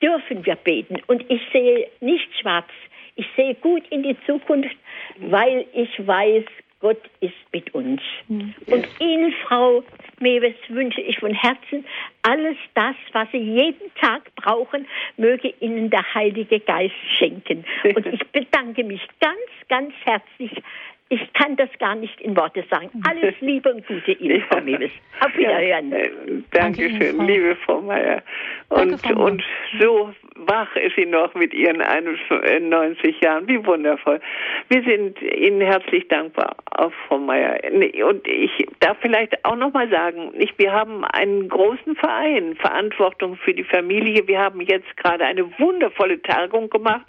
dürfen 0.00 0.44
wir 0.44 0.56
beten. 0.56 1.02
Und 1.06 1.28
ich 1.30 1.40
sehe 1.52 1.88
nicht 2.00 2.28
schwarz. 2.40 2.68
Ich 3.16 3.26
sehe 3.36 3.54
gut 3.54 3.82
in 3.90 4.02
die 4.02 4.16
Zukunft, 4.26 4.76
weil 5.18 5.66
ich 5.72 6.06
weiß, 6.06 6.44
Gott 6.80 7.00
ist 7.20 7.34
mit 7.52 7.74
uns. 7.74 8.00
Mhm. 8.28 8.54
Und 8.66 8.86
Ihnen, 9.00 9.32
Frau 9.46 9.82
Mewes, 10.20 10.54
wünsche 10.68 11.00
ich 11.00 11.18
von 11.18 11.34
Herzen 11.34 11.84
alles 12.22 12.56
das, 12.74 12.96
was 13.12 13.30
Sie 13.32 13.38
jeden 13.38 13.94
Tag 14.00 14.34
brauchen, 14.36 14.86
möge 15.16 15.52
Ihnen 15.60 15.90
der 15.90 16.14
Heilige 16.14 16.60
Geist 16.60 16.94
schenken. 17.16 17.64
Und 17.84 18.06
ich 18.12 18.26
bedanke 18.28 18.84
mich 18.84 19.06
ganz, 19.20 19.68
ganz 19.68 19.92
herzlich 20.04 20.62
ich 21.08 21.32
kann 21.34 21.54
das 21.56 21.68
gar 21.78 21.94
nicht 21.94 22.20
in 22.20 22.36
Worte 22.36 22.64
sagen. 22.68 22.90
Alles 23.08 23.34
Liebe 23.40 23.72
und 23.72 23.86
Gute 23.86 24.12
Ihnen, 24.12 24.42
Frau 24.50 24.60
Mewes. 24.60 24.90
Auf 25.20 25.36
Wiederhören. 25.36 25.90
Ja, 25.90 25.98
äh, 25.98 26.10
Dankeschön, 26.50 27.16
Danke 27.18 27.32
liebe 27.32 27.56
Frau 27.64 27.80
Meier. 27.80 28.22
Und, 28.68 29.04
Danke, 29.04 29.14
und 29.14 29.42
so 29.80 30.12
wach 30.34 30.74
ist 30.76 30.96
sie 30.96 31.06
noch 31.06 31.32
mit 31.34 31.54
ihren 31.54 31.80
91 31.80 33.20
Jahren. 33.20 33.46
Wie 33.46 33.64
wundervoll. 33.64 34.20
Wir 34.68 34.82
sind 34.82 35.22
Ihnen 35.22 35.60
herzlich 35.60 36.08
dankbar, 36.08 36.56
auch 36.72 36.92
Frau 37.06 37.18
Meier. 37.18 37.60
Und 38.08 38.26
ich 38.26 38.66
darf 38.80 38.96
vielleicht 39.00 39.44
auch 39.44 39.56
noch 39.56 39.72
mal 39.72 39.88
sagen, 39.88 40.32
nicht, 40.36 40.58
wir 40.58 40.72
haben 40.72 41.04
einen 41.04 41.48
großen 41.48 41.94
Verein, 41.94 42.56
Verantwortung 42.56 43.36
für 43.36 43.54
die 43.54 43.64
Familie. 43.64 44.26
Wir 44.26 44.40
haben 44.40 44.60
jetzt 44.60 44.96
gerade 44.96 45.24
eine 45.24 45.46
wundervolle 45.58 46.20
Tagung 46.22 46.68
gemacht, 46.68 47.06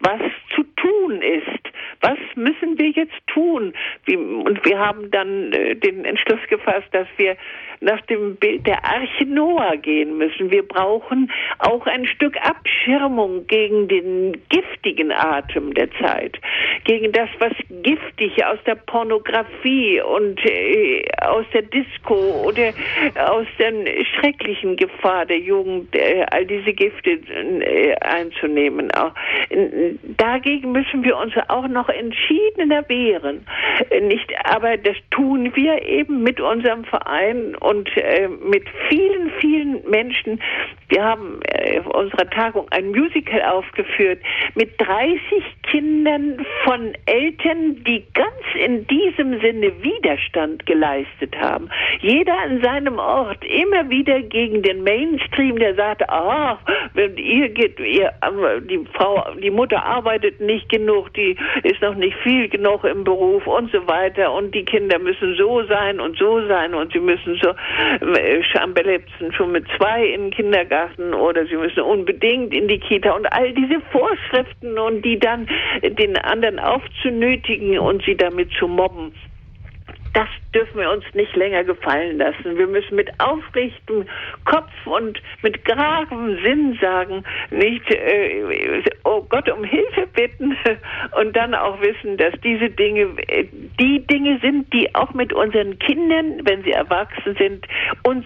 was 0.00 0.20
zu 0.54 0.62
tun 0.76 1.20
ist. 1.20 1.44
Was 2.00 2.18
müssen 2.34 2.78
wir 2.78 2.90
jetzt 2.90 3.14
tun? 3.26 3.33
Tun. 3.34 3.74
und 4.06 4.64
wir 4.64 4.78
haben 4.78 5.10
dann 5.10 5.52
äh, 5.52 5.74
den 5.74 6.04
Entschluss 6.04 6.40
gefasst, 6.48 6.88
dass 6.92 7.08
wir 7.16 7.36
nach 7.80 8.00
dem 8.02 8.36
Bild 8.36 8.66
der 8.66 8.84
Arche 8.84 9.26
Noah 9.26 9.76
gehen 9.76 10.16
müssen. 10.16 10.50
Wir 10.50 10.66
brauchen 10.66 11.30
auch 11.58 11.86
ein 11.86 12.06
Stück 12.06 12.36
Abschirmung 12.38 13.46
gegen 13.46 13.88
den 13.88 14.40
giftigen 14.48 15.12
Atem 15.12 15.74
der 15.74 15.90
Zeit, 16.00 16.38
gegen 16.84 17.12
das, 17.12 17.28
was 17.38 17.52
giftig 17.82 18.44
aus 18.44 18.58
der 18.66 18.76
Pornografie 18.76 20.00
und 20.00 20.40
äh, 20.46 21.04
aus 21.20 21.44
der 21.52 21.62
Disco 21.62 22.14
oder 22.46 22.72
aus 23.16 23.46
der 23.58 23.72
schrecklichen 24.18 24.76
Gefahr 24.76 25.26
der 25.26 25.38
Jugend, 25.38 25.94
äh, 25.94 26.24
all 26.30 26.46
diese 26.46 26.72
Gifte 26.72 27.20
einzunehmen. 28.00 28.90
Dagegen 30.16 30.72
müssen 30.72 31.04
wir 31.04 31.16
uns 31.16 31.32
auch 31.48 31.68
noch 31.68 31.88
entschiedener 31.88 32.88
wehren. 32.88 33.23
Nicht, 34.02 34.32
aber 34.44 34.76
das 34.76 34.96
tun 35.10 35.54
wir 35.54 35.82
eben 35.82 36.22
mit 36.22 36.40
unserem 36.40 36.84
Verein 36.84 37.54
und 37.56 37.88
äh, 37.96 38.28
mit 38.28 38.64
vielen, 38.88 39.30
vielen 39.40 39.88
Menschen. 39.88 40.40
Wir 40.88 41.02
haben 41.02 41.40
äh, 41.44 41.80
auf 41.80 41.86
unserer 41.86 42.28
Tagung 42.30 42.66
ein 42.70 42.90
Musical 42.90 43.42
aufgeführt 43.42 44.20
mit 44.54 44.78
30 44.78 45.18
Kindern 45.62 46.44
von 46.64 46.92
Eltern, 47.06 47.82
die 47.84 48.04
ganz 48.14 48.34
in 48.54 48.86
diesem 48.86 49.40
Sinne 49.40 49.72
Widerstand 49.82 50.66
geleistet 50.66 51.34
haben. 51.36 51.68
Jeder 52.00 52.38
an 52.38 52.62
seinem 52.62 52.98
Ort 52.98 53.44
immer 53.44 53.88
wieder 53.88 54.20
gegen 54.22 54.62
den 54.62 54.82
Mainstream, 54.82 55.58
der 55.58 55.74
sagte, 55.74 56.08
ah, 56.08 56.58
wenn 56.92 57.16
ihr 57.16 57.48
geht, 57.48 57.80
ihr, 57.80 58.12
die 58.68 58.84
Frau, 58.92 59.24
die 59.42 59.50
Mutter 59.50 59.84
arbeitet 59.84 60.40
nicht 60.40 60.68
genug, 60.68 61.12
die 61.14 61.36
ist 61.62 61.80
noch 61.80 61.94
nicht 61.94 62.16
viel 62.18 62.48
genug 62.48 62.84
im 62.84 63.04
Beruf 63.04 63.13
und 63.14 63.70
so 63.72 63.86
weiter. 63.86 64.32
Und 64.32 64.54
die 64.54 64.64
Kinder 64.64 64.98
müssen 64.98 65.34
so 65.36 65.64
sein 65.64 66.00
und 66.00 66.18
so 66.18 66.46
sein. 66.46 66.74
Und 66.74 66.92
sie 66.92 67.00
müssen 67.00 67.38
so 67.42 67.50
äh, 67.50 68.42
am 68.60 68.74
besten 68.74 69.32
schon 69.32 69.52
mit 69.52 69.66
zwei 69.76 70.04
in 70.04 70.22
den 70.22 70.30
Kindergarten 70.30 71.14
oder 71.14 71.46
sie 71.46 71.56
müssen 71.56 71.80
unbedingt 71.80 72.54
in 72.54 72.68
die 72.68 72.78
Kita. 72.78 73.12
Und 73.12 73.26
all 73.32 73.52
diese 73.52 73.80
Vorschriften 73.92 74.78
und 74.78 75.02
die 75.04 75.18
dann 75.18 75.48
den 75.82 76.16
anderen 76.16 76.58
aufzunötigen 76.58 77.78
und 77.78 78.02
sie 78.04 78.16
damit 78.16 78.50
zu 78.58 78.68
mobben. 78.68 79.12
Das 80.14 80.28
dürfen 80.54 80.78
wir 80.78 80.90
uns 80.90 81.04
nicht 81.12 81.34
länger 81.34 81.64
gefallen 81.64 82.18
lassen. 82.18 82.56
Wir 82.56 82.68
müssen 82.68 82.94
mit 82.94 83.10
aufrichtem 83.18 84.06
Kopf 84.44 84.70
und 84.84 85.20
mit 85.42 85.64
gravem 85.64 86.40
Sinn 86.40 86.78
sagen, 86.80 87.24
nicht, 87.50 87.90
äh, 87.90 88.82
oh 89.02 89.22
Gott 89.28 89.50
um 89.50 89.64
Hilfe 89.64 90.06
bitten 90.14 90.56
und 91.20 91.36
dann 91.36 91.54
auch 91.54 91.80
wissen, 91.80 92.16
dass 92.16 92.32
diese 92.42 92.70
Dinge 92.70 93.08
äh, 93.26 93.46
die 93.80 94.06
Dinge 94.06 94.38
sind, 94.40 94.72
die 94.72 94.94
auch 94.94 95.12
mit 95.14 95.32
unseren 95.32 95.80
Kindern, 95.80 96.40
wenn 96.44 96.62
sie 96.62 96.72
erwachsen 96.72 97.34
sind, 97.36 97.66
uns 98.04 98.24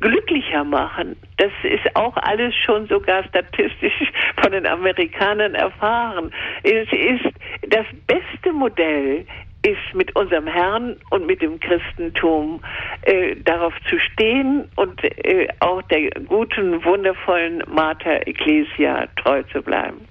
glücklicher 0.00 0.62
machen. 0.62 1.16
Das 1.38 1.50
ist 1.64 1.96
auch 1.96 2.16
alles 2.16 2.54
schon 2.54 2.86
sogar 2.86 3.24
statistisch 3.24 4.12
von 4.40 4.52
den 4.52 4.66
Amerikanern 4.66 5.54
erfahren. 5.54 6.30
Es 6.62 6.86
ist 6.92 7.34
das 7.68 7.86
beste 8.06 8.52
Modell, 8.52 9.26
ist 9.68 9.94
mit 9.94 10.14
unserem 10.16 10.46
Herrn 10.46 10.96
und 11.10 11.26
mit 11.26 11.42
dem 11.42 11.60
Christentum 11.60 12.60
äh, 13.02 13.36
darauf 13.36 13.74
zu 13.88 13.98
stehen 13.98 14.68
und 14.76 15.02
äh, 15.04 15.48
auch 15.60 15.82
der 15.82 16.10
guten, 16.26 16.84
wundervollen 16.84 17.62
Mater 17.68 18.26
Ecclesia 18.26 19.06
treu 19.16 19.42
zu 19.52 19.62
bleiben. 19.62 20.06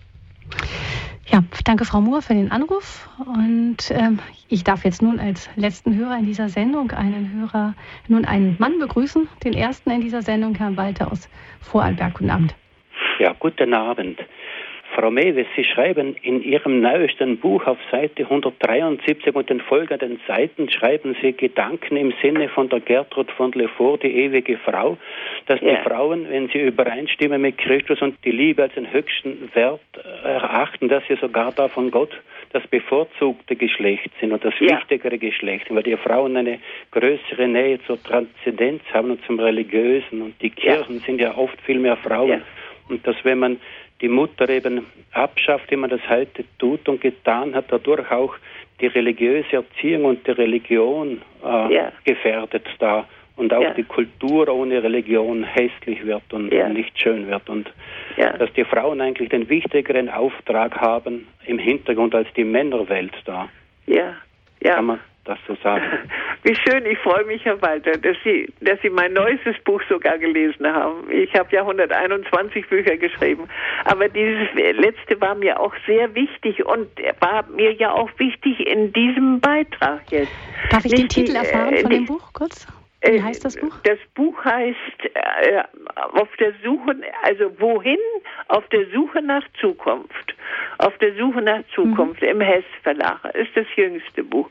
Ja, 1.28 1.44
danke 1.66 1.84
Frau 1.84 2.00
Mohr 2.00 2.22
für 2.22 2.34
den 2.34 2.52
Anruf 2.52 3.10
und 3.20 3.78
ähm, 3.92 4.20
ich 4.48 4.64
darf 4.64 4.86
jetzt 4.86 5.02
nun 5.02 5.20
als 5.20 5.50
letzten 5.58 5.98
Hörer 5.98 6.18
in 6.18 6.26
dieser 6.26 6.48
Sendung 6.48 6.92
einen 6.92 7.34
Hörer, 7.34 7.74
nun 8.08 8.24
einen 8.24 8.56
Mann 8.60 8.80
begrüßen, 8.80 9.28
den 9.44 9.54
ersten 9.54 9.92
in 9.92 10.02
dieser 10.02 10.22
Sendung, 10.22 10.56
Herrn 10.56 10.78
Walter 10.78 11.12
aus 11.12 11.28
Vorarlberg. 11.60 12.14
Guten 12.14 12.30
Abend. 12.30 12.56
Ja, 13.20 13.34
guten 13.38 13.74
Abend. 13.74 14.20
Frau 14.98 15.12
Mewes, 15.12 15.46
Sie 15.56 15.64
schreiben 15.64 16.16
in 16.24 16.42
Ihrem 16.42 16.82
neuesten 16.82 17.38
Buch 17.38 17.68
auf 17.68 17.78
Seite 17.92 18.24
173 18.24 19.36
und 19.36 19.48
den 19.48 19.60
folgenden 19.60 20.20
Seiten 20.26 20.72
schreiben 20.72 21.16
Sie 21.22 21.34
Gedanken 21.34 21.98
im 21.98 22.14
Sinne 22.20 22.50
von 22.50 22.68
der 22.70 22.80
Gertrud 22.80 23.30
von 23.30 23.52
Lefort, 23.52 24.02
die 24.02 24.08
ewige 24.08 24.58
Frau, 24.58 24.98
dass 25.46 25.62
ja. 25.62 25.76
die 25.76 25.84
Frauen, 25.88 26.28
wenn 26.28 26.50
sie 26.50 26.62
übereinstimmen 26.62 27.40
mit 27.40 27.60
Christus 27.60 28.02
und 28.02 28.16
die 28.26 28.32
Liebe 28.32 28.64
als 28.64 28.74
den 28.74 28.92
höchsten 28.92 29.52
Wert 29.54 29.82
erachten, 30.24 30.90
dass 30.90 31.04
sie 31.08 31.16
sogar 31.18 31.52
da 31.52 31.68
von 31.68 31.92
Gott 31.92 32.20
das 32.54 32.66
bevorzugte 32.66 33.56
Geschlecht 33.56 34.10
sind 34.20 34.32
und 34.32 34.44
das 34.44 34.56
ja. 34.60 34.80
wichtigere 34.80 35.20
Geschlecht, 35.20 35.68
weil 35.70 35.84
die 35.84 35.96
Frauen 35.96 36.36
eine 36.36 36.58
größere 36.90 37.48
Nähe 37.48 37.80
zur 37.86 38.02
Transzendenz 38.02 38.82
haben 38.92 39.12
und 39.12 39.24
zum 39.28 39.40
Religiösen 39.40 40.24
und 40.24 40.42
die 40.42 40.50
Kirchen 40.50 40.96
ja. 40.96 41.06
sind 41.06 41.22
ja 41.22 41.38
oft 41.38 41.62
viel 41.62 41.78
mehr 41.78 41.98
Frauen. 41.98 42.42
Und 42.90 43.06
dass 43.06 43.18
wenn 43.24 43.40
man 43.40 43.58
die 44.02 44.10
Mutter 44.10 44.48
eben 44.50 44.86
abschafft, 45.12 45.72
wie 45.72 45.76
man 45.76 45.90
das 45.90 46.02
heute 46.08 46.44
tut 46.60 46.88
und 46.88 47.02
getan 47.02 47.56
hat, 47.56 47.66
dadurch 47.70 48.10
auch 48.12 48.36
die 48.80 48.88
religiöse 48.88 49.58
Erziehung 49.58 50.06
und 50.06 50.28
die 50.28 50.32
Religion 50.32 51.22
äh, 51.44 51.74
ja. 51.74 51.92
gefährdet 52.04 52.66
da 52.80 53.08
und 53.36 53.54
auch 53.54 53.62
ja. 53.62 53.74
die 53.74 53.84
Kultur 53.84 54.50
ohne 54.50 54.84
Religion 54.84 55.44
hässlich 55.44 56.06
wird 56.06 56.32
und, 56.32 56.52
ja. 56.52 56.70
nicht 56.70 57.00
schön 57.00 57.28
wird 57.28 57.50
und 57.50 57.72
dass 58.40 58.52
die 58.54 58.66
Frauen 58.66 59.00
eigentlich 59.00 59.30
den 59.30 59.48
wichtigeren 59.48 60.10
Auftrag 60.10 60.76
haben 60.80 61.28
im 61.46 61.60
Hintergrund 61.60 62.16
als 62.16 62.28
die 62.36 62.44
Männerwelt 62.44 63.14
da. 63.26 63.48
Ja, 63.86 64.16
ja. 64.60 64.76
Kann 64.76 64.86
man 64.86 65.00
das 65.28 65.40
so 65.48 65.56
sagen. 65.62 65.84
Wie 66.44 66.56
schön, 66.56 66.86
ich 66.86 66.98
freue 67.00 67.26
mich, 67.26 67.44
Herr 67.46 67.62
Walter, 67.62 67.92
dass 67.98 68.16
Sie, 68.24 68.52
dass 68.62 68.82
Sie 68.82 68.90
mein 68.90 69.14
neuestes 69.14 69.56
Buch 69.64 69.82
sogar 69.90 70.18
gelesen 70.18 70.66
haben. 70.66 71.10
Ich 71.12 71.34
habe 71.36 71.54
ja 71.54 71.62
121 71.62 72.68
Bücher 72.68 72.98
geschrieben, 72.98 73.48
aber 73.86 74.08
dieses 74.10 74.48
letzte 74.54 75.20
war 75.22 75.36
mir 75.36 75.60
auch 75.60 75.74
sehr 75.86 76.14
wichtig 76.16 76.66
und 76.66 76.88
war 77.20 77.46
mir 77.50 77.74
ja 77.74 77.92
auch 77.92 78.10
wichtig 78.18 78.66
in 78.66 78.94
diesem 78.94 79.40
Beitrag 79.40 80.02
jetzt. 80.10 80.32
Darf 80.70 80.86
ich 80.86 80.92
Nicht 80.92 81.04
den 81.04 81.26
Titel 81.26 81.36
erfahren 81.36 81.74
äh, 81.74 81.82
von 81.82 81.90
dem 81.92 82.06
Buch 82.06 82.34
kurz? 82.34 82.68
Wie 83.02 83.18
äh, 83.18 83.22
heißt 83.22 83.46
das 83.46 83.58
Buch? 83.58 83.76
Das 83.84 84.00
Buch 84.16 84.44
heißt 84.44 84.78
äh, 85.14 85.64
auf 86.14 86.30
der 86.40 86.54
Suche, 86.64 86.96
also 87.24 87.52
wohin? 87.60 88.00
Auf 88.48 88.68
der 88.70 88.88
Suche 88.94 89.22
nach 89.22 89.44
Zukunft. 89.60 90.36
Auf 90.80 90.98
der 91.00 91.16
Suche 91.16 91.42
nach 91.42 91.62
Zukunft 91.76 92.22
mhm. 92.22 92.28
im 92.28 92.42
Hess 92.42 92.64
Verlag 92.84 93.20
ist 93.36 93.56
das 93.56 93.68
jüngste 93.76 94.24
Buch. 94.24 94.50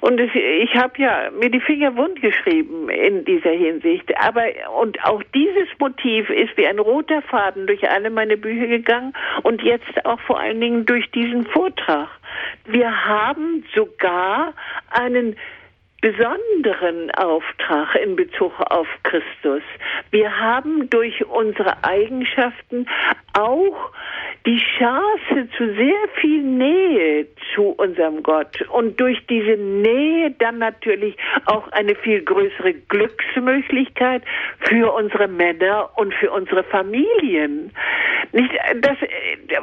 Und 0.00 0.20
es, 0.20 0.30
ich 0.34 0.74
habe 0.74 0.94
ja 0.98 1.30
mir 1.30 1.50
die 1.50 1.60
Finger 1.60 1.96
wund 1.96 2.20
geschrieben 2.20 2.88
in 2.88 3.24
dieser 3.24 3.50
Hinsicht. 3.50 4.16
Aber 4.18 4.42
und 4.80 5.02
auch 5.04 5.22
dieses 5.34 5.68
Motiv 5.78 6.30
ist 6.30 6.56
wie 6.56 6.66
ein 6.66 6.78
roter 6.78 7.22
Faden 7.22 7.66
durch 7.66 7.88
alle 7.88 8.10
meine 8.10 8.36
Bücher 8.36 8.66
gegangen 8.66 9.12
und 9.42 9.62
jetzt 9.62 10.04
auch 10.04 10.20
vor 10.20 10.40
allen 10.40 10.60
Dingen 10.60 10.86
durch 10.86 11.10
diesen 11.10 11.46
Vortrag. 11.46 12.08
Wir 12.66 13.06
haben 13.06 13.64
sogar 13.74 14.52
einen 14.90 15.36
besonderen 16.00 17.10
Auftrag 17.12 17.94
in 17.96 18.16
Bezug 18.16 18.52
auf 18.70 18.86
Christus. 19.02 19.62
Wir 20.10 20.38
haben 20.38 20.88
durch 20.90 21.24
unsere 21.26 21.82
Eigenschaften 21.84 22.86
auch 23.32 23.92
die 24.46 24.62
Chance 24.78 25.48
zu 25.56 25.74
sehr 25.74 26.08
viel 26.20 26.42
Nähe 26.42 27.26
zu 27.54 27.70
unserem 27.70 28.22
Gott 28.22 28.62
und 28.70 29.00
durch 29.00 29.18
diese 29.26 29.56
Nähe 29.56 30.30
dann 30.38 30.58
natürlich 30.58 31.16
auch 31.46 31.66
eine 31.72 31.96
viel 31.96 32.22
größere 32.22 32.74
Glücksmöglichkeit 32.74 34.22
für 34.60 34.92
unsere 34.92 35.26
Männer 35.26 35.90
und 35.96 36.14
für 36.14 36.30
unsere 36.30 36.62
Familien. 36.62 37.72
Nicht, 38.32 38.52
das, 38.80 38.96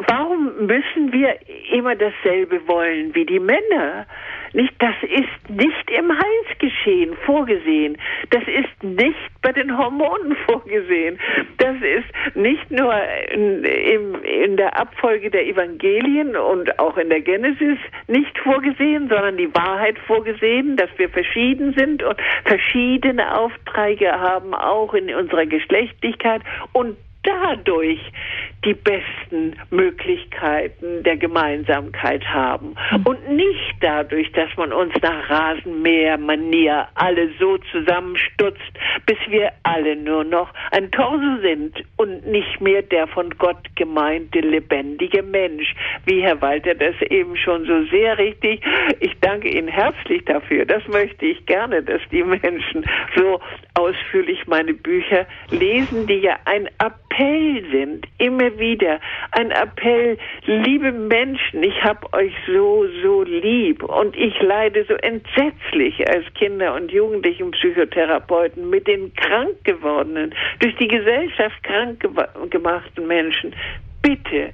warum 0.08 0.66
müssen 0.66 1.14
wir 1.14 1.38
immer 1.72 1.96
dasselbe 1.96 2.68
wollen 2.68 3.16
wie 3.16 3.26
die 3.26 3.40
Männer? 3.40 4.06
Nicht, 4.54 4.74
das 4.80 4.96
ist 5.02 5.50
nicht 5.50 5.92
im 5.92 6.12
Heilsgeschehen 6.12 7.16
vorgesehen. 7.26 7.98
Das 8.30 8.44
ist 8.44 8.84
nicht 8.84 9.18
bei 9.42 9.52
den 9.52 9.76
Hormonen 9.78 10.36
vorgesehen. 10.46 11.20
Das 11.58 11.76
ist 11.78 12.36
nicht 12.36 12.70
nur 12.70 12.94
in, 13.32 13.64
in, 13.64 14.16
in 14.24 14.58
der 14.58 14.80
Abfolge 14.80 15.32
der 15.32 15.48
Evangelien 15.48 16.36
und 16.36 16.80
auch 16.80 16.98
in 16.98 17.10
der 17.10 17.22
Genesis 17.22 17.80
nicht 18.08 18.38
vorgesehen, 18.40 19.10
sondern 19.10 19.38
die 19.38 19.54
Wahrheit 19.56 19.98
vorgesehen, 20.06 20.78
dass 20.78 20.90
wir 20.98 21.10
verschieden 21.10 21.74
sind 21.76 22.04
und 22.04 22.18
verschiedene 22.46 23.36
Aufträge 23.36 24.12
haben, 24.12 24.54
auch 24.54 24.94
in 24.94 25.14
unserer 25.14 25.48
Geschlechtlichkeit 25.48 26.42
und 26.74 26.96
dadurch 27.24 28.00
die 28.66 28.74
besten 28.74 29.56
Möglichkeiten 29.72 31.04
der 31.04 31.18
Gemeinsamkeit 31.18 32.24
haben 32.26 32.76
und 33.04 33.30
nicht 33.30 33.76
dadurch, 33.82 34.32
dass 34.32 34.50
man 34.58 34.72
uns 34.72 34.94
nach 35.02 35.30
Rasenmähermanier 35.30 36.88
alle 36.96 37.30
so 37.40 37.58
zusammenstutzt, 37.72 38.62
bis 39.06 39.18
wir 39.28 39.52
alle 39.64 39.96
nur 39.96 40.24
noch 40.24 40.50
ein 40.72 40.92
Torso 40.92 41.42
sind 41.42 41.84
und 41.98 42.26
nicht 42.26 42.62
mehr 42.62 42.82
der 42.82 43.08
von 43.08 43.30
Gott 43.38 43.76
gemeinte 43.76 44.40
lebendige 44.40 45.24
Mensch, 45.24 45.76
wie 46.06 46.22
Herr 46.22 46.42
Walter 46.42 46.76
das 46.76 46.96
eben 47.10 47.36
schon 47.36 47.66
so 47.66 47.84
sehr 47.86 48.18
richtig. 48.18 48.62
Ich 49.00 49.12
danke 49.20 49.50
Ihnen 49.50 49.68
herzlich 49.68 50.24
dafür. 50.26 50.66
Das 50.66 50.88
möchte 50.88 51.26
ich 51.26 51.46
gerne, 51.46 51.84
dass 51.84 52.02
die 52.12 52.24
Menschen 52.24 52.86
so 53.16 53.42
ausführlich 53.74 54.48
meine 54.48 54.74
Bücher 54.74 55.26
lesen, 55.50 56.08
die 56.08 56.20
ja 56.20 56.38
ein 56.46 56.68
Appell 56.80 57.13
sind, 57.72 58.08
immer 58.18 58.58
wieder. 58.58 59.00
Ein 59.32 59.52
Appell, 59.52 60.18
liebe 60.46 60.92
Menschen, 60.92 61.64
ich 61.64 61.84
habe 61.84 62.12
euch 62.14 62.34
so, 62.48 62.86
so 63.02 63.24
lieb 63.24 63.84
und 63.84 64.16
ich 64.16 64.40
leide 64.42 64.86
so 64.86 64.96
entsetzlich 64.96 66.08
als 66.10 66.26
Kinder- 66.34 66.74
und 66.76 66.92
Jugendlichen 66.92 67.52
Psychotherapeuten 67.52 68.70
mit 68.70 68.88
den 68.88 69.14
krank 69.14 69.64
gewordenen, 69.64 70.34
durch 70.60 70.76
die 70.78 70.88
Gesellschaft 70.88 71.62
krank 71.64 72.06
gemachten 72.50 73.08
Menschen. 73.08 73.56
Bitte 74.02 74.52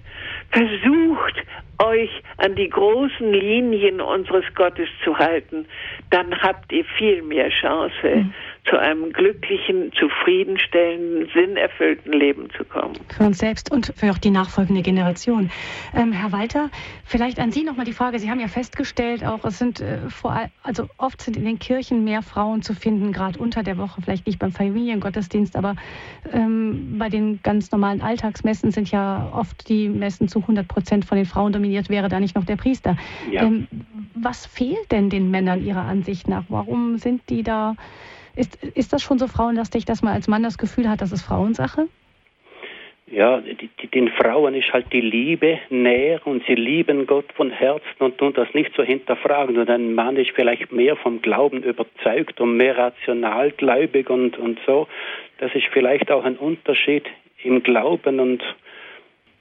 versucht 0.51 1.43
euch 1.81 2.11
an 2.37 2.55
die 2.55 2.69
großen 2.69 3.33
Linien 3.33 4.01
unseres 4.01 4.43
Gottes 4.53 4.89
zu 5.03 5.17
halten, 5.17 5.65
dann 6.09 6.39
habt 6.41 6.71
ihr 6.71 6.83
viel 6.97 7.21
mehr 7.21 7.49
Chance, 7.49 7.93
mhm 8.03 8.33
zu 8.69 8.77
einem 8.77 9.11
glücklichen, 9.11 9.91
zufriedenstellenden, 9.93 11.29
sinnerfüllten 11.33 12.13
Leben 12.13 12.49
zu 12.55 12.63
kommen. 12.63 12.93
Für 13.15 13.23
uns 13.23 13.39
selbst 13.39 13.71
und 13.71 13.93
für 13.95 14.11
auch 14.11 14.17
die 14.17 14.29
nachfolgende 14.29 14.81
Generation. 14.81 15.49
Ähm, 15.95 16.11
Herr 16.11 16.31
Walter, 16.31 16.69
vielleicht 17.03 17.39
an 17.39 17.51
Sie 17.51 17.63
nochmal 17.63 17.85
die 17.85 17.93
Frage. 17.93 18.19
Sie 18.19 18.29
haben 18.29 18.39
ja 18.39 18.47
festgestellt, 18.47 19.25
auch 19.25 19.43
es 19.45 19.57
sind 19.57 19.81
äh, 19.81 20.09
vor 20.09 20.49
also 20.63 20.87
oft 20.97 21.21
sind 21.21 21.37
in 21.37 21.45
den 21.45 21.59
Kirchen 21.59 22.03
mehr 22.03 22.21
Frauen 22.21 22.61
zu 22.61 22.73
finden, 22.73 23.11
gerade 23.11 23.39
unter 23.39 23.63
der 23.63 23.77
Woche, 23.77 24.01
vielleicht 24.01 24.27
nicht 24.27 24.39
beim 24.39 24.51
Familiengottesdienst, 24.51 25.55
aber 25.55 25.75
ähm, 26.31 26.97
bei 26.99 27.09
den 27.09 27.41
ganz 27.41 27.71
normalen 27.71 28.01
Alltagsmessen 28.01 28.71
sind 28.71 28.91
ja 28.91 29.31
oft 29.33 29.67
die 29.69 29.89
Messen 29.89 30.27
zu 30.27 30.39
100 30.39 30.67
Prozent 30.67 31.05
von 31.05 31.17
den 31.17 31.25
Frauen 31.25 31.51
dominiert. 31.53 31.89
Wäre 31.89 32.09
da 32.09 32.19
nicht 32.19 32.35
noch 32.35 32.45
der 32.45 32.55
Priester? 32.55 32.97
Ja. 33.31 33.43
Ähm, 33.43 33.67
was 34.13 34.45
fehlt 34.45 34.91
denn 34.91 35.09
den 35.09 35.31
Männern 35.31 35.63
Ihrer 35.63 35.83
Ansicht 35.83 36.27
nach? 36.27 36.43
Warum 36.49 36.97
sind 36.97 37.29
die 37.29 37.43
da? 37.43 37.75
Ist, 38.39 38.63
ist 38.63 38.93
das 38.93 39.01
schon 39.01 39.19
so 39.19 39.27
frauenlastig, 39.27 39.85
dass 39.85 40.01
man 40.01 40.13
als 40.13 40.27
Mann 40.27 40.43
das 40.43 40.57
Gefühl 40.57 40.89
hat, 40.89 41.01
das 41.01 41.11
ist 41.11 41.23
Frauensache? 41.23 41.87
ja, 43.11 43.41
die, 43.41 43.69
die, 43.81 43.87
den 43.87 44.09
Frauen 44.09 44.53
ist 44.53 44.71
halt 44.71 44.91
die 44.93 45.01
Liebe 45.01 45.59
näher 45.69 46.25
und 46.25 46.43
sie 46.45 46.55
lieben 46.55 47.07
Gott 47.07 47.25
von 47.33 47.49
Herzen 47.49 47.83
und 47.99 48.17
tun 48.17 48.33
das 48.33 48.53
nicht 48.53 48.71
so 48.75 48.83
hinterfragen. 48.83 49.57
Und 49.57 49.69
ein 49.69 49.93
Mann 49.93 50.15
ist 50.15 50.31
vielleicht 50.31 50.71
mehr 50.71 50.95
vom 50.95 51.21
Glauben 51.21 51.63
überzeugt 51.63 52.39
und 52.39 52.57
mehr 52.57 52.77
rationalgläubig 52.77 54.09
und, 54.09 54.37
und 54.37 54.59
so. 54.65 54.87
Das 55.39 55.53
ist 55.55 55.65
vielleicht 55.71 56.11
auch 56.11 56.23
ein 56.23 56.37
Unterschied 56.37 57.05
im 57.43 57.63
Glauben 57.63 58.19
und 58.19 58.43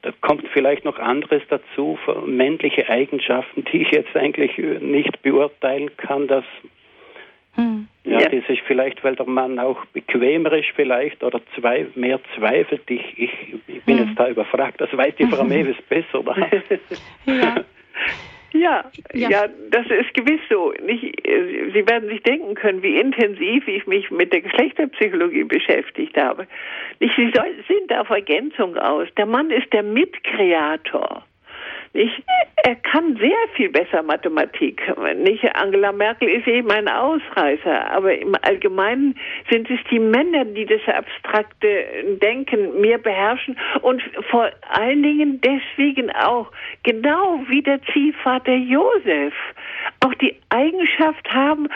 da 0.03 0.13
kommt 0.21 0.47
vielleicht 0.53 0.85
noch 0.85 0.99
anderes 0.99 1.43
dazu, 1.49 1.99
männliche 2.25 2.89
Eigenschaften, 2.89 3.65
die 3.65 3.83
ich 3.83 3.91
jetzt 3.91 4.17
eigentlich 4.17 4.57
nicht 4.81 5.23
beurteilen 5.23 5.91
kann, 5.97 6.29
dass 6.29 6.45
hm. 7.59 7.89
Ja, 8.05 8.21
ja, 8.21 8.29
das 8.29 8.49
ist 8.49 8.63
vielleicht, 8.67 9.05
weil 9.05 9.17
der 9.17 9.27
Mann 9.27 9.59
auch 9.59 9.85
bequemer 9.87 10.53
ist 10.53 10.69
vielleicht 10.75 11.23
oder 11.23 11.41
zwei, 11.59 11.87
mehr 11.95 12.21
zweifelt. 12.37 12.83
Ich, 12.89 13.19
ich, 13.19 13.31
ich 13.67 13.83
bin 13.85 13.99
hm. 13.99 14.07
jetzt 14.07 14.19
da 14.19 14.29
überfragt. 14.29 14.81
Das 14.81 14.97
weiß 14.97 15.15
die 15.17 15.27
Frau 15.27 15.45
Mewes 15.53 15.77
besser. 15.89 16.25
ja. 17.27 17.57
Ja, 18.53 18.91
ja, 19.13 19.29
ja, 19.29 19.49
das 19.71 19.87
ist 19.87 20.15
gewiss 20.15 20.41
so. 20.49 20.73
Nicht, 20.83 21.21
Sie 21.23 21.87
werden 21.87 22.09
sich 22.09 22.23
denken 22.23 22.55
können, 22.55 22.83
wie 22.83 22.99
intensiv 22.99 23.69
ich 23.69 23.87
mich 23.87 24.11
mit 24.11 24.33
der 24.33 24.41
Geschlechterpsychologie 24.41 25.45
beschäftigt 25.45 26.17
habe. 26.17 26.47
Nicht, 26.99 27.15
Sie 27.17 27.31
soll, 27.35 27.53
sind 27.69 27.93
auf 27.93 28.09
Ergänzung 28.09 28.77
aus. 28.79 29.07
Der 29.19 29.27
Mann 29.27 29.51
ist 29.51 29.71
der 29.75 29.83
Mitkreator. 29.83 31.25
Nicht? 31.99 32.23
Er 32.63 32.77
kann 32.77 33.17
sehr 33.17 33.37
viel 33.57 33.71
besser 33.71 34.05
Mathematik. 34.05 34.81
Nicht? 35.17 35.45
Angela 35.57 35.91
Merkel 35.91 36.29
ist 36.29 36.47
eben 36.47 36.71
ein 36.71 36.89
Ausreißer, 36.89 37.91
aber 37.91 38.17
im 38.17 38.37
Allgemeinen 38.43 39.19
sind 39.51 39.69
es 39.69 39.81
die 39.91 39.99
Männer, 39.99 40.45
die 40.45 40.65
das 40.65 40.81
abstrakte 40.87 41.67
Denken 42.23 42.81
mehr 42.81 42.99
beherrschen 42.99 43.59
und 43.83 44.01
vor 44.31 44.49
allen 44.69 45.03
Dingen 45.03 45.41
deswegen 45.41 46.13
auch, 46.13 46.53
genau 46.85 47.41
wie 47.49 47.63
der 47.63 47.81
Ziehvater 47.93 48.55
Josef, 48.55 49.35
auch 50.05 50.15
die 50.15 50.37
Eigenschaft 50.51 51.29
haben, 51.33 51.67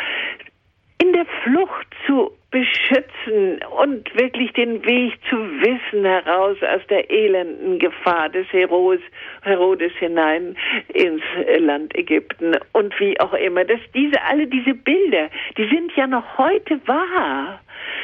in 1.03 1.13
der 1.13 1.27
Flucht 1.43 1.89
zu 2.07 2.31
beschützen 2.53 3.61
und 3.83 4.15
wirklich 4.15 4.53
den 4.53 4.85
Weg 4.85 5.15
zu 5.29 5.37
wissen 5.37 6.05
heraus 6.05 6.57
aus 6.63 6.87
der 6.89 7.11
elenden 7.11 7.79
Gefahr 7.79 8.29
des 8.29 8.47
Heros, 8.53 9.01
Herodes 9.41 9.93
hinein 9.99 10.57
ins 10.93 11.23
Land 11.59 11.97
Ägypten 11.97 12.57
und 12.73 12.99
wie 13.01 13.19
auch 13.21 13.33
immer. 13.33 13.65
Dass 13.65 13.81
diese, 13.95 14.23
alle 14.23 14.47
diese 14.47 14.75
Bilder, 14.75 15.31
die 15.57 15.67
sind 15.69 15.97
ja 15.97 16.07
noch 16.07 16.39
heute 16.39 16.79
wahr. 16.87 17.61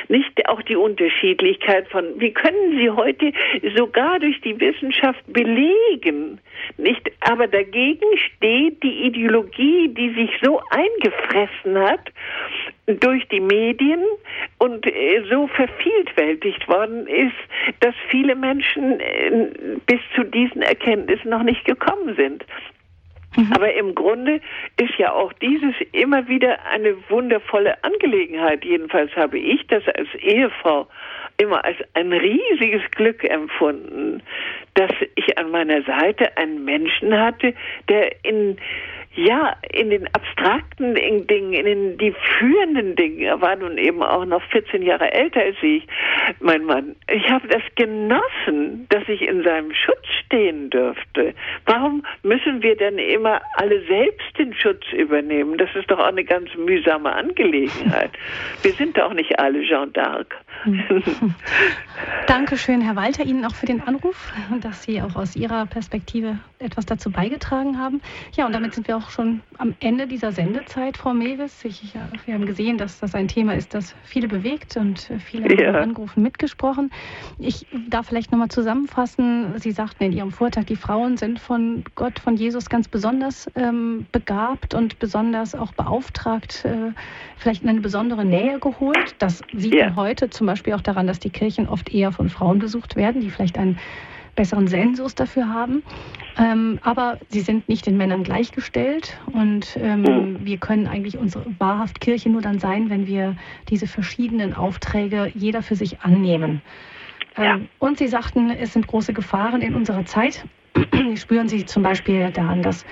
Nicht 0.09 0.49
auch 0.49 0.63
die 0.63 0.77
Unterschiedlichkeit 0.77 1.87
von, 1.89 2.19
wie 2.19 2.33
können 2.33 2.79
Sie 2.79 2.91
heute 2.91 3.33
sogar 3.77 4.19
durch 4.19 4.41
die 4.41 4.59
Wissenschaft 4.59 5.23
belegen, 5.27 6.41
nicht? 6.79 7.11
Aber 7.21 7.47
dagegen 7.47 8.07
steht 8.17 8.83
die 8.83 9.07
Ideologie, 9.07 9.89
die 9.89 10.11
sich 10.15 10.31
so 10.43 10.61
eingefressen 10.71 11.79
hat 11.79 12.11
durch 12.87 13.27
die 13.29 13.41
Medien 13.41 14.03
und 14.59 14.87
äh, 14.87 15.23
so 15.31 15.47
vervielfältigt 15.49 16.67
worden 16.69 17.07
ist, 17.07 17.37
dass 17.81 17.95
viele 18.09 18.35
Menschen 18.35 19.01
äh, 19.01 19.49
bis 19.87 20.01
zu 20.15 20.25
diesen 20.25 20.63
Erkenntnissen 20.63 21.31
noch 21.31 21.43
nicht 21.43 21.65
gekommen 21.65 22.15
sind. 22.17 22.45
Mhm. 23.37 23.53
Aber 23.53 23.73
im 23.75 23.95
Grunde 23.95 24.41
ist 24.79 24.97
ja 24.99 25.13
auch 25.13 25.33
dieses 25.35 25.75
immer 25.93 26.27
wieder 26.29 26.59
eine 26.73 26.97
wundervolle 27.09 27.83
Angelegenheit. 27.85 28.65
Jedenfalls 28.65 29.15
habe 29.17 29.39
ich 29.39 29.67
das 29.69 29.83
als 29.89 30.09
Ehefrau 30.15 30.89
immer 31.37 31.65
als 31.65 31.77
ein 31.95 32.13
riesiges 32.13 32.83
Glück 32.91 33.23
empfunden, 33.23 34.23
dass 34.75 34.91
ich 35.15 35.39
an 35.39 35.51
meiner 35.51 35.83
Seite 35.83 36.37
einen 36.37 36.65
Menschen 36.65 37.17
hatte, 37.17 37.55
der 37.89 38.25
in 38.25 38.59
ja, 39.19 39.57
in 39.73 39.91
den 39.91 40.07
abstrakten 40.15 40.95
Dingen, 40.95 41.53
in 41.53 41.65
den 41.65 41.99
die 41.99 42.15
führenden 42.39 42.95
Dingen, 42.95 43.19
er 43.19 43.41
war 43.41 43.57
nun 43.57 43.77
eben 43.77 44.01
auch 44.01 44.25
noch 44.25 44.43
14 44.51 44.81
Jahre 44.81 45.13
älter 45.13 45.41
als 45.41 45.57
ich, 45.61 45.85
mein 46.39 46.65
Mann. 46.65 46.95
Ich 47.11 47.29
habe 47.29 47.49
das 47.49 47.63
genossen, 47.75 48.87
dass 48.91 49.09
ich 49.09 49.23
in 49.23 49.43
seinem 49.43 49.75
Schutz 49.75 50.07
stehen 50.25 50.71
dürfte. 50.71 51.35
Warum 51.67 52.05
müssen 52.23 52.63
wir 52.63 52.77
denn 52.77 52.99
immer 52.99 53.41
alle 53.55 53.85
selbst 53.87 54.39
den 54.39 54.55
Schutz 54.55 54.85
übernehmen? 54.93 55.59
Das 55.59 55.71
ist 55.75 55.91
doch 55.91 55.99
auch 55.99 56.07
eine 56.07 56.25
ganz 56.25 56.55
mühsame 56.55 57.13
Angelegenheit. 57.13 58.13
Wir 58.63 58.73
sind 58.73 58.97
doch 58.97 59.13
nicht 59.15 59.39
alle 59.41 59.63
Jean 59.63 59.93
d'Arc. 59.93 60.27
Dankeschön, 62.27 62.81
Herr 62.81 62.97
Walter, 62.97 63.25
Ihnen 63.25 63.45
auch 63.45 63.55
für 63.55 63.67
den 63.67 63.81
Anruf, 63.83 64.33
dass 64.61 64.83
Sie 64.83 65.01
auch 65.03 65.17
aus 65.17 65.35
Ihrer 65.37 65.67
Perspektive 65.67 66.39
etwas 66.59 66.87
dazu 66.87 67.11
beigetragen 67.11 67.79
haben. 67.79 68.01
Ja, 68.33 68.47
und 68.47 68.53
damit 68.53 68.75
sind 68.75 68.89
wir 68.89 68.97
auch 68.97 69.08
schon 69.11 69.41
am 69.59 69.75
Ende 69.81 70.07
dieser 70.07 70.33
Sendezeit, 70.33 70.97
Frau 70.97 71.13
Mewis. 71.15 71.65
Ich, 71.65 71.95
wir 72.27 72.35
haben 72.35 72.47
gesehen, 72.47 72.79
dass 72.79 73.01
das 73.01 73.15
ein 73.15 73.29
Thema 73.29 73.55
ist, 73.55 73.75
das 73.75 73.95
viele 74.05 74.29
bewegt 74.29 74.77
und 74.77 75.11
viele 75.25 75.61
ja. 75.61 75.69
haben 75.69 75.77
angerufen, 75.77 76.23
mitgesprochen. 76.23 76.91
Ich 77.39 77.67
darf 77.89 78.09
vielleicht 78.09 78.33
nochmal 78.33 78.49
zusammenfassen. 78.49 79.59
Sie 79.59 79.73
sagten 79.73 80.05
in 80.05 80.13
Ihrem 80.13 80.31
Vortrag, 80.31 80.67
die 80.67 80.77
Frauen 80.77 81.17
sind 81.17 81.39
von 81.39 81.85
Gott, 81.95 82.19
von 82.19 82.37
Jesus 82.37 82.69
ganz 82.69 82.89
besonders 82.89 83.51
ähm, 83.55 84.07
begabt 84.13 84.75
und 84.75 84.99
besonders 84.99 85.55
auch 85.55 85.73
beauftragt, 85.73 86.65
äh, 86.65 86.93
vielleicht 87.37 87.63
in 87.63 87.69
eine 87.69 87.81
besondere 87.81 88.25
Nähe 88.25 88.59
geholt. 88.59 89.15
Das 89.19 89.43
sieht 89.55 89.75
ja. 89.75 89.87
man 89.87 89.97
heute 89.97 90.31
zum 90.31 90.47
Beispiel 90.47 90.75
auch 90.75 90.81
daran, 90.81 91.07
dass 91.07 91.19
die 91.19 91.31
Kirchen 91.31 91.69
oft 91.69 91.93
eher 91.93 92.13
von 92.13 92.29
Frauen 92.29 92.59
besucht 92.59 92.97
werden, 92.97 93.21
die 93.21 93.31
vielleicht 93.31 93.59
einen 93.59 93.79
besseren 94.39 94.69
Sensus 94.69 95.17
dafür 95.17 95.53
haben. 95.53 95.83
Ähm, 96.39 96.79
aber 96.83 97.19
sie 97.29 97.41
sind 97.41 97.69
nicht 97.69 97.87
den 97.87 97.97
Männern 97.97 98.23
gleichgestellt 98.23 99.19
und 99.33 99.77
ähm, 99.81 100.03
mhm. 100.03 100.39
wir 100.45 100.59
können 100.59 100.87
eigentlich 100.87 101.19
unsere 101.19 101.45
wahrhaft 101.59 102.01
Kirche 102.01 102.31
nur 102.31 102.41
dann 102.41 102.61
sein, 102.61 102.89
wenn 102.89 103.09
wir 103.09 103.35
diese 103.69 103.89
verschiedenen 103.89 104.55
Aufträge 104.55 105.33
jeder 105.35 105.61
für 105.63 105.75
sich 105.75 106.01
annehmen. 106.03 106.63
Ähm, 107.37 107.45
ja. 107.45 107.59
Und 107.81 107.99
Sie 107.99 108.07
sagten, 108.07 108.51
es 108.51 108.73
sind 108.73 108.87
große 108.87 109.13
Gefahren 109.13 109.61
in 109.61 109.75
unserer 109.75 110.05
Zeit. 110.05 110.45
Spüren 111.17 111.49
Sie 111.49 111.67
zum 111.67 111.83
Beispiel 111.83 112.31
daran, 112.31 112.63
dass 112.63 112.87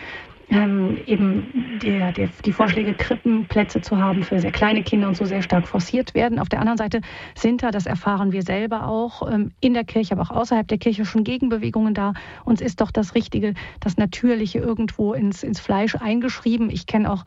ähm, 0.48 0.98
eben 1.06 1.78
der, 1.82 2.12
der, 2.12 2.28
die 2.44 2.52
Vorschläge, 2.52 2.94
Krippenplätze 2.94 3.80
zu 3.80 3.98
haben 3.98 4.22
für 4.22 4.38
sehr 4.38 4.52
kleine 4.52 4.82
Kinder 4.82 5.08
und 5.08 5.16
so 5.16 5.24
sehr 5.24 5.42
stark 5.42 5.66
forciert 5.66 6.14
werden. 6.14 6.38
Auf 6.38 6.48
der 6.48 6.60
anderen 6.60 6.78
Seite 6.78 7.00
sind 7.34 7.62
da, 7.62 7.70
das 7.70 7.86
erfahren 7.86 8.32
wir 8.32 8.42
selber 8.42 8.86
auch, 8.86 9.30
ähm, 9.30 9.52
in 9.60 9.74
der 9.74 9.84
Kirche, 9.84 10.12
aber 10.12 10.22
auch 10.22 10.30
außerhalb 10.30 10.68
der 10.68 10.78
Kirche 10.78 11.04
schon 11.04 11.24
Gegenbewegungen 11.24 11.94
da. 11.94 12.14
Uns 12.44 12.60
ist 12.60 12.80
doch 12.80 12.90
das 12.90 13.14
Richtige, 13.14 13.54
das 13.80 13.96
Natürliche 13.96 14.58
irgendwo 14.58 15.14
ins, 15.14 15.42
ins 15.42 15.58
Fleisch 15.58 15.96
eingeschrieben. 15.96 16.70
Ich 16.70 16.86
kenne 16.86 17.10
auch 17.10 17.24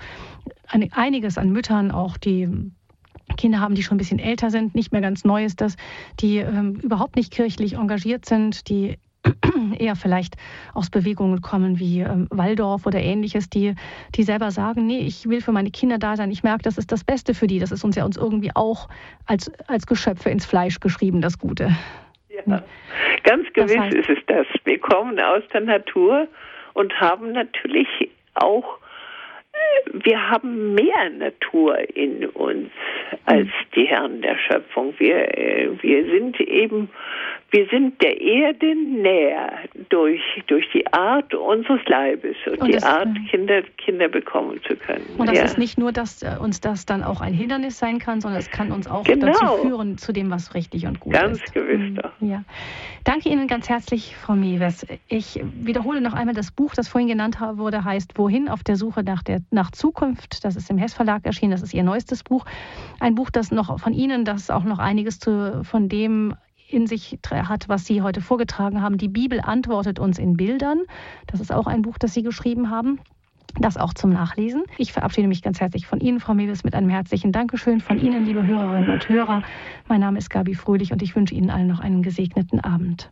einiges 0.91 1.37
an 1.37 1.51
Müttern, 1.51 1.91
auch 1.91 2.17
die 2.17 2.47
Kinder 3.37 3.59
haben, 3.59 3.75
die 3.75 3.83
schon 3.83 3.95
ein 3.95 3.99
bisschen 3.99 4.19
älter 4.19 4.49
sind, 4.49 4.75
nicht 4.75 4.91
mehr 4.91 5.01
ganz 5.01 5.23
neu 5.23 5.45
ist 5.45 5.61
das, 5.61 5.75
die 6.19 6.37
ähm, 6.37 6.75
überhaupt 6.75 7.15
nicht 7.15 7.31
kirchlich 7.31 7.73
engagiert 7.73 8.25
sind, 8.25 8.69
die 8.69 8.97
eher 9.79 9.95
vielleicht 9.95 10.35
aus 10.73 10.89
Bewegungen 10.89 11.41
kommen 11.41 11.79
wie 11.79 12.01
ähm, 12.01 12.27
Waldorf 12.29 12.85
oder 12.85 12.99
ähnliches, 12.99 13.49
die, 13.49 13.75
die 14.15 14.23
selber 14.23 14.51
sagen, 14.51 14.85
nee, 14.85 14.99
ich 14.99 15.27
will 15.27 15.41
für 15.41 15.51
meine 15.51 15.71
Kinder 15.71 15.97
da 15.97 16.15
sein. 16.15 16.31
Ich 16.31 16.43
merke, 16.43 16.63
das 16.63 16.77
ist 16.77 16.91
das 16.91 17.03
Beste 17.03 17.33
für 17.33 17.47
die. 17.47 17.59
Das 17.59 17.71
ist 17.71 17.83
uns 17.83 17.95
ja 17.95 18.05
uns 18.05 18.17
irgendwie 18.17 18.51
auch 18.55 18.87
als, 19.25 19.51
als 19.67 19.85
Geschöpfe 19.85 20.29
ins 20.29 20.45
Fleisch 20.45 20.79
geschrieben, 20.79 21.21
das 21.21 21.37
Gute. 21.37 21.71
Ja, 22.47 22.63
ganz 23.23 23.51
gewiss 23.53 23.73
das 23.73 23.83
heißt, 23.83 23.95
ist 23.95 24.09
es 24.09 24.19
das. 24.27 24.47
Wir 24.63 24.79
kommen 24.79 25.19
aus 25.19 25.43
der 25.53 25.61
Natur 25.61 26.27
und 26.73 26.99
haben 26.99 27.33
natürlich 27.33 27.87
auch 28.35 28.79
wir 29.93 30.29
haben 30.29 30.73
mehr 30.73 31.09
Natur 31.09 31.77
in 31.95 32.25
uns 32.27 32.69
als 33.25 33.49
die 33.75 33.85
Herren 33.85 34.21
der 34.21 34.37
Schöpfung. 34.37 34.93
Wir, 34.97 35.37
äh, 35.37 35.69
wir 35.81 36.05
sind 36.05 36.39
eben 36.39 36.89
wir 37.51 37.67
sind 37.69 38.01
der 38.01 38.19
Erde 38.21 38.75
näher 38.75 39.51
durch, 39.89 40.21
durch 40.47 40.65
die 40.73 40.85
Art 40.93 41.33
unseres 41.33 41.81
Leibes 41.87 42.35
und, 42.45 42.61
und 42.61 42.67
die 42.67 42.83
Art, 42.83 43.07
Kinder, 43.29 43.63
Kinder 43.77 44.07
bekommen 44.07 44.59
zu 44.67 44.75
können. 44.75 45.05
Und 45.17 45.27
das 45.27 45.37
ja. 45.37 45.45
ist 45.45 45.57
nicht 45.57 45.77
nur, 45.77 45.91
dass 45.91 46.21
äh, 46.21 46.35
uns 46.39 46.61
das 46.61 46.85
dann 46.85 47.03
auch 47.03 47.21
ein 47.21 47.33
Hindernis 47.33 47.79
sein 47.79 47.97
kann, 47.97 48.21
sondern 48.21 48.39
es 48.39 48.51
kann 48.51 48.71
uns 48.71 48.87
auch 48.87 49.03
genau. 49.03 49.27
dazu 49.27 49.57
führen, 49.63 49.97
zu 49.97 50.13
dem, 50.13 50.29
was 50.29 50.53
richtig 50.53 50.85
und 50.85 50.99
gut 50.99 51.13
ganz 51.13 51.39
ist. 51.39 51.53
Ganz 51.53 51.65
gewiss 51.65 51.89
mhm. 51.89 51.95
doch. 51.95 52.11
Ja. 52.19 52.43
Danke 53.03 53.29
Ihnen 53.29 53.47
ganz 53.47 53.67
herzlich, 53.67 54.15
Frau 54.15 54.35
Mewes. 54.35 54.85
Ich 55.07 55.41
wiederhole 55.53 56.01
noch 56.01 56.13
einmal 56.13 56.35
das 56.35 56.51
Buch, 56.51 56.73
das 56.75 56.87
vorhin 56.87 57.07
genannt 57.07 57.37
wurde, 57.39 57.83
heißt 57.83 58.17
Wohin 58.17 58.47
auf 58.47 58.63
der 58.63 58.75
Suche 58.75 59.03
nach, 59.03 59.23
der, 59.23 59.41
nach 59.49 59.71
Zukunft. 59.71 60.45
Das 60.45 60.55
ist 60.55 60.69
im 60.69 60.77
Hess 60.77 60.93
Verlag 60.93 61.25
erschienen. 61.25 61.51
Das 61.51 61.63
ist 61.63 61.73
Ihr 61.73 61.83
neuestes 61.83 62.23
Buch. 62.23 62.45
Ein 62.99 63.15
Buch, 63.15 63.31
das 63.31 63.51
noch 63.51 63.79
von 63.79 63.93
Ihnen, 63.93 64.25
das 64.25 64.51
auch 64.51 64.63
noch 64.63 64.77
einiges 64.77 65.19
zu, 65.19 65.63
von 65.63 65.89
dem 65.89 66.35
in 66.71 66.87
sich 66.87 67.17
hat, 67.29 67.69
was 67.69 67.85
Sie 67.85 68.01
heute 68.01 68.21
vorgetragen 68.21 68.81
haben. 68.81 68.97
Die 68.97 69.07
Bibel 69.07 69.41
antwortet 69.41 69.99
uns 69.99 70.19
in 70.19 70.37
Bildern. 70.37 70.81
Das 71.27 71.39
ist 71.39 71.51
auch 71.51 71.67
ein 71.67 71.81
Buch, 71.81 71.97
das 71.97 72.13
Sie 72.13 72.23
geschrieben 72.23 72.69
haben. 72.69 72.99
Das 73.59 73.77
auch 73.77 73.93
zum 73.93 74.11
Nachlesen. 74.11 74.63
Ich 74.77 74.93
verabschiede 74.93 75.27
mich 75.27 75.41
ganz 75.41 75.59
herzlich 75.59 75.87
von 75.87 75.99
Ihnen, 75.99 76.19
Frau 76.19 76.33
Mewes, 76.33 76.63
mit 76.63 76.75
einem 76.75 76.89
herzlichen 76.89 77.31
Dankeschön 77.31 77.81
von 77.81 77.99
Ihnen, 77.99 78.25
liebe 78.25 78.45
Hörerinnen 78.45 78.91
und 78.91 79.09
Hörer. 79.09 79.43
Mein 79.87 80.01
Name 80.01 80.19
ist 80.19 80.29
Gabi 80.29 80.53
Fröhlich 80.53 80.91
und 80.91 81.01
ich 81.01 81.15
wünsche 81.15 81.33
Ihnen 81.33 81.49
allen 81.49 81.67
noch 81.67 81.79
einen 81.79 82.03
gesegneten 82.03 82.59
Abend. 82.59 83.09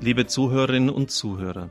Liebe 0.00 0.26
Zuhörerinnen 0.26 0.90
und 0.90 1.10
Zuhörer, 1.10 1.70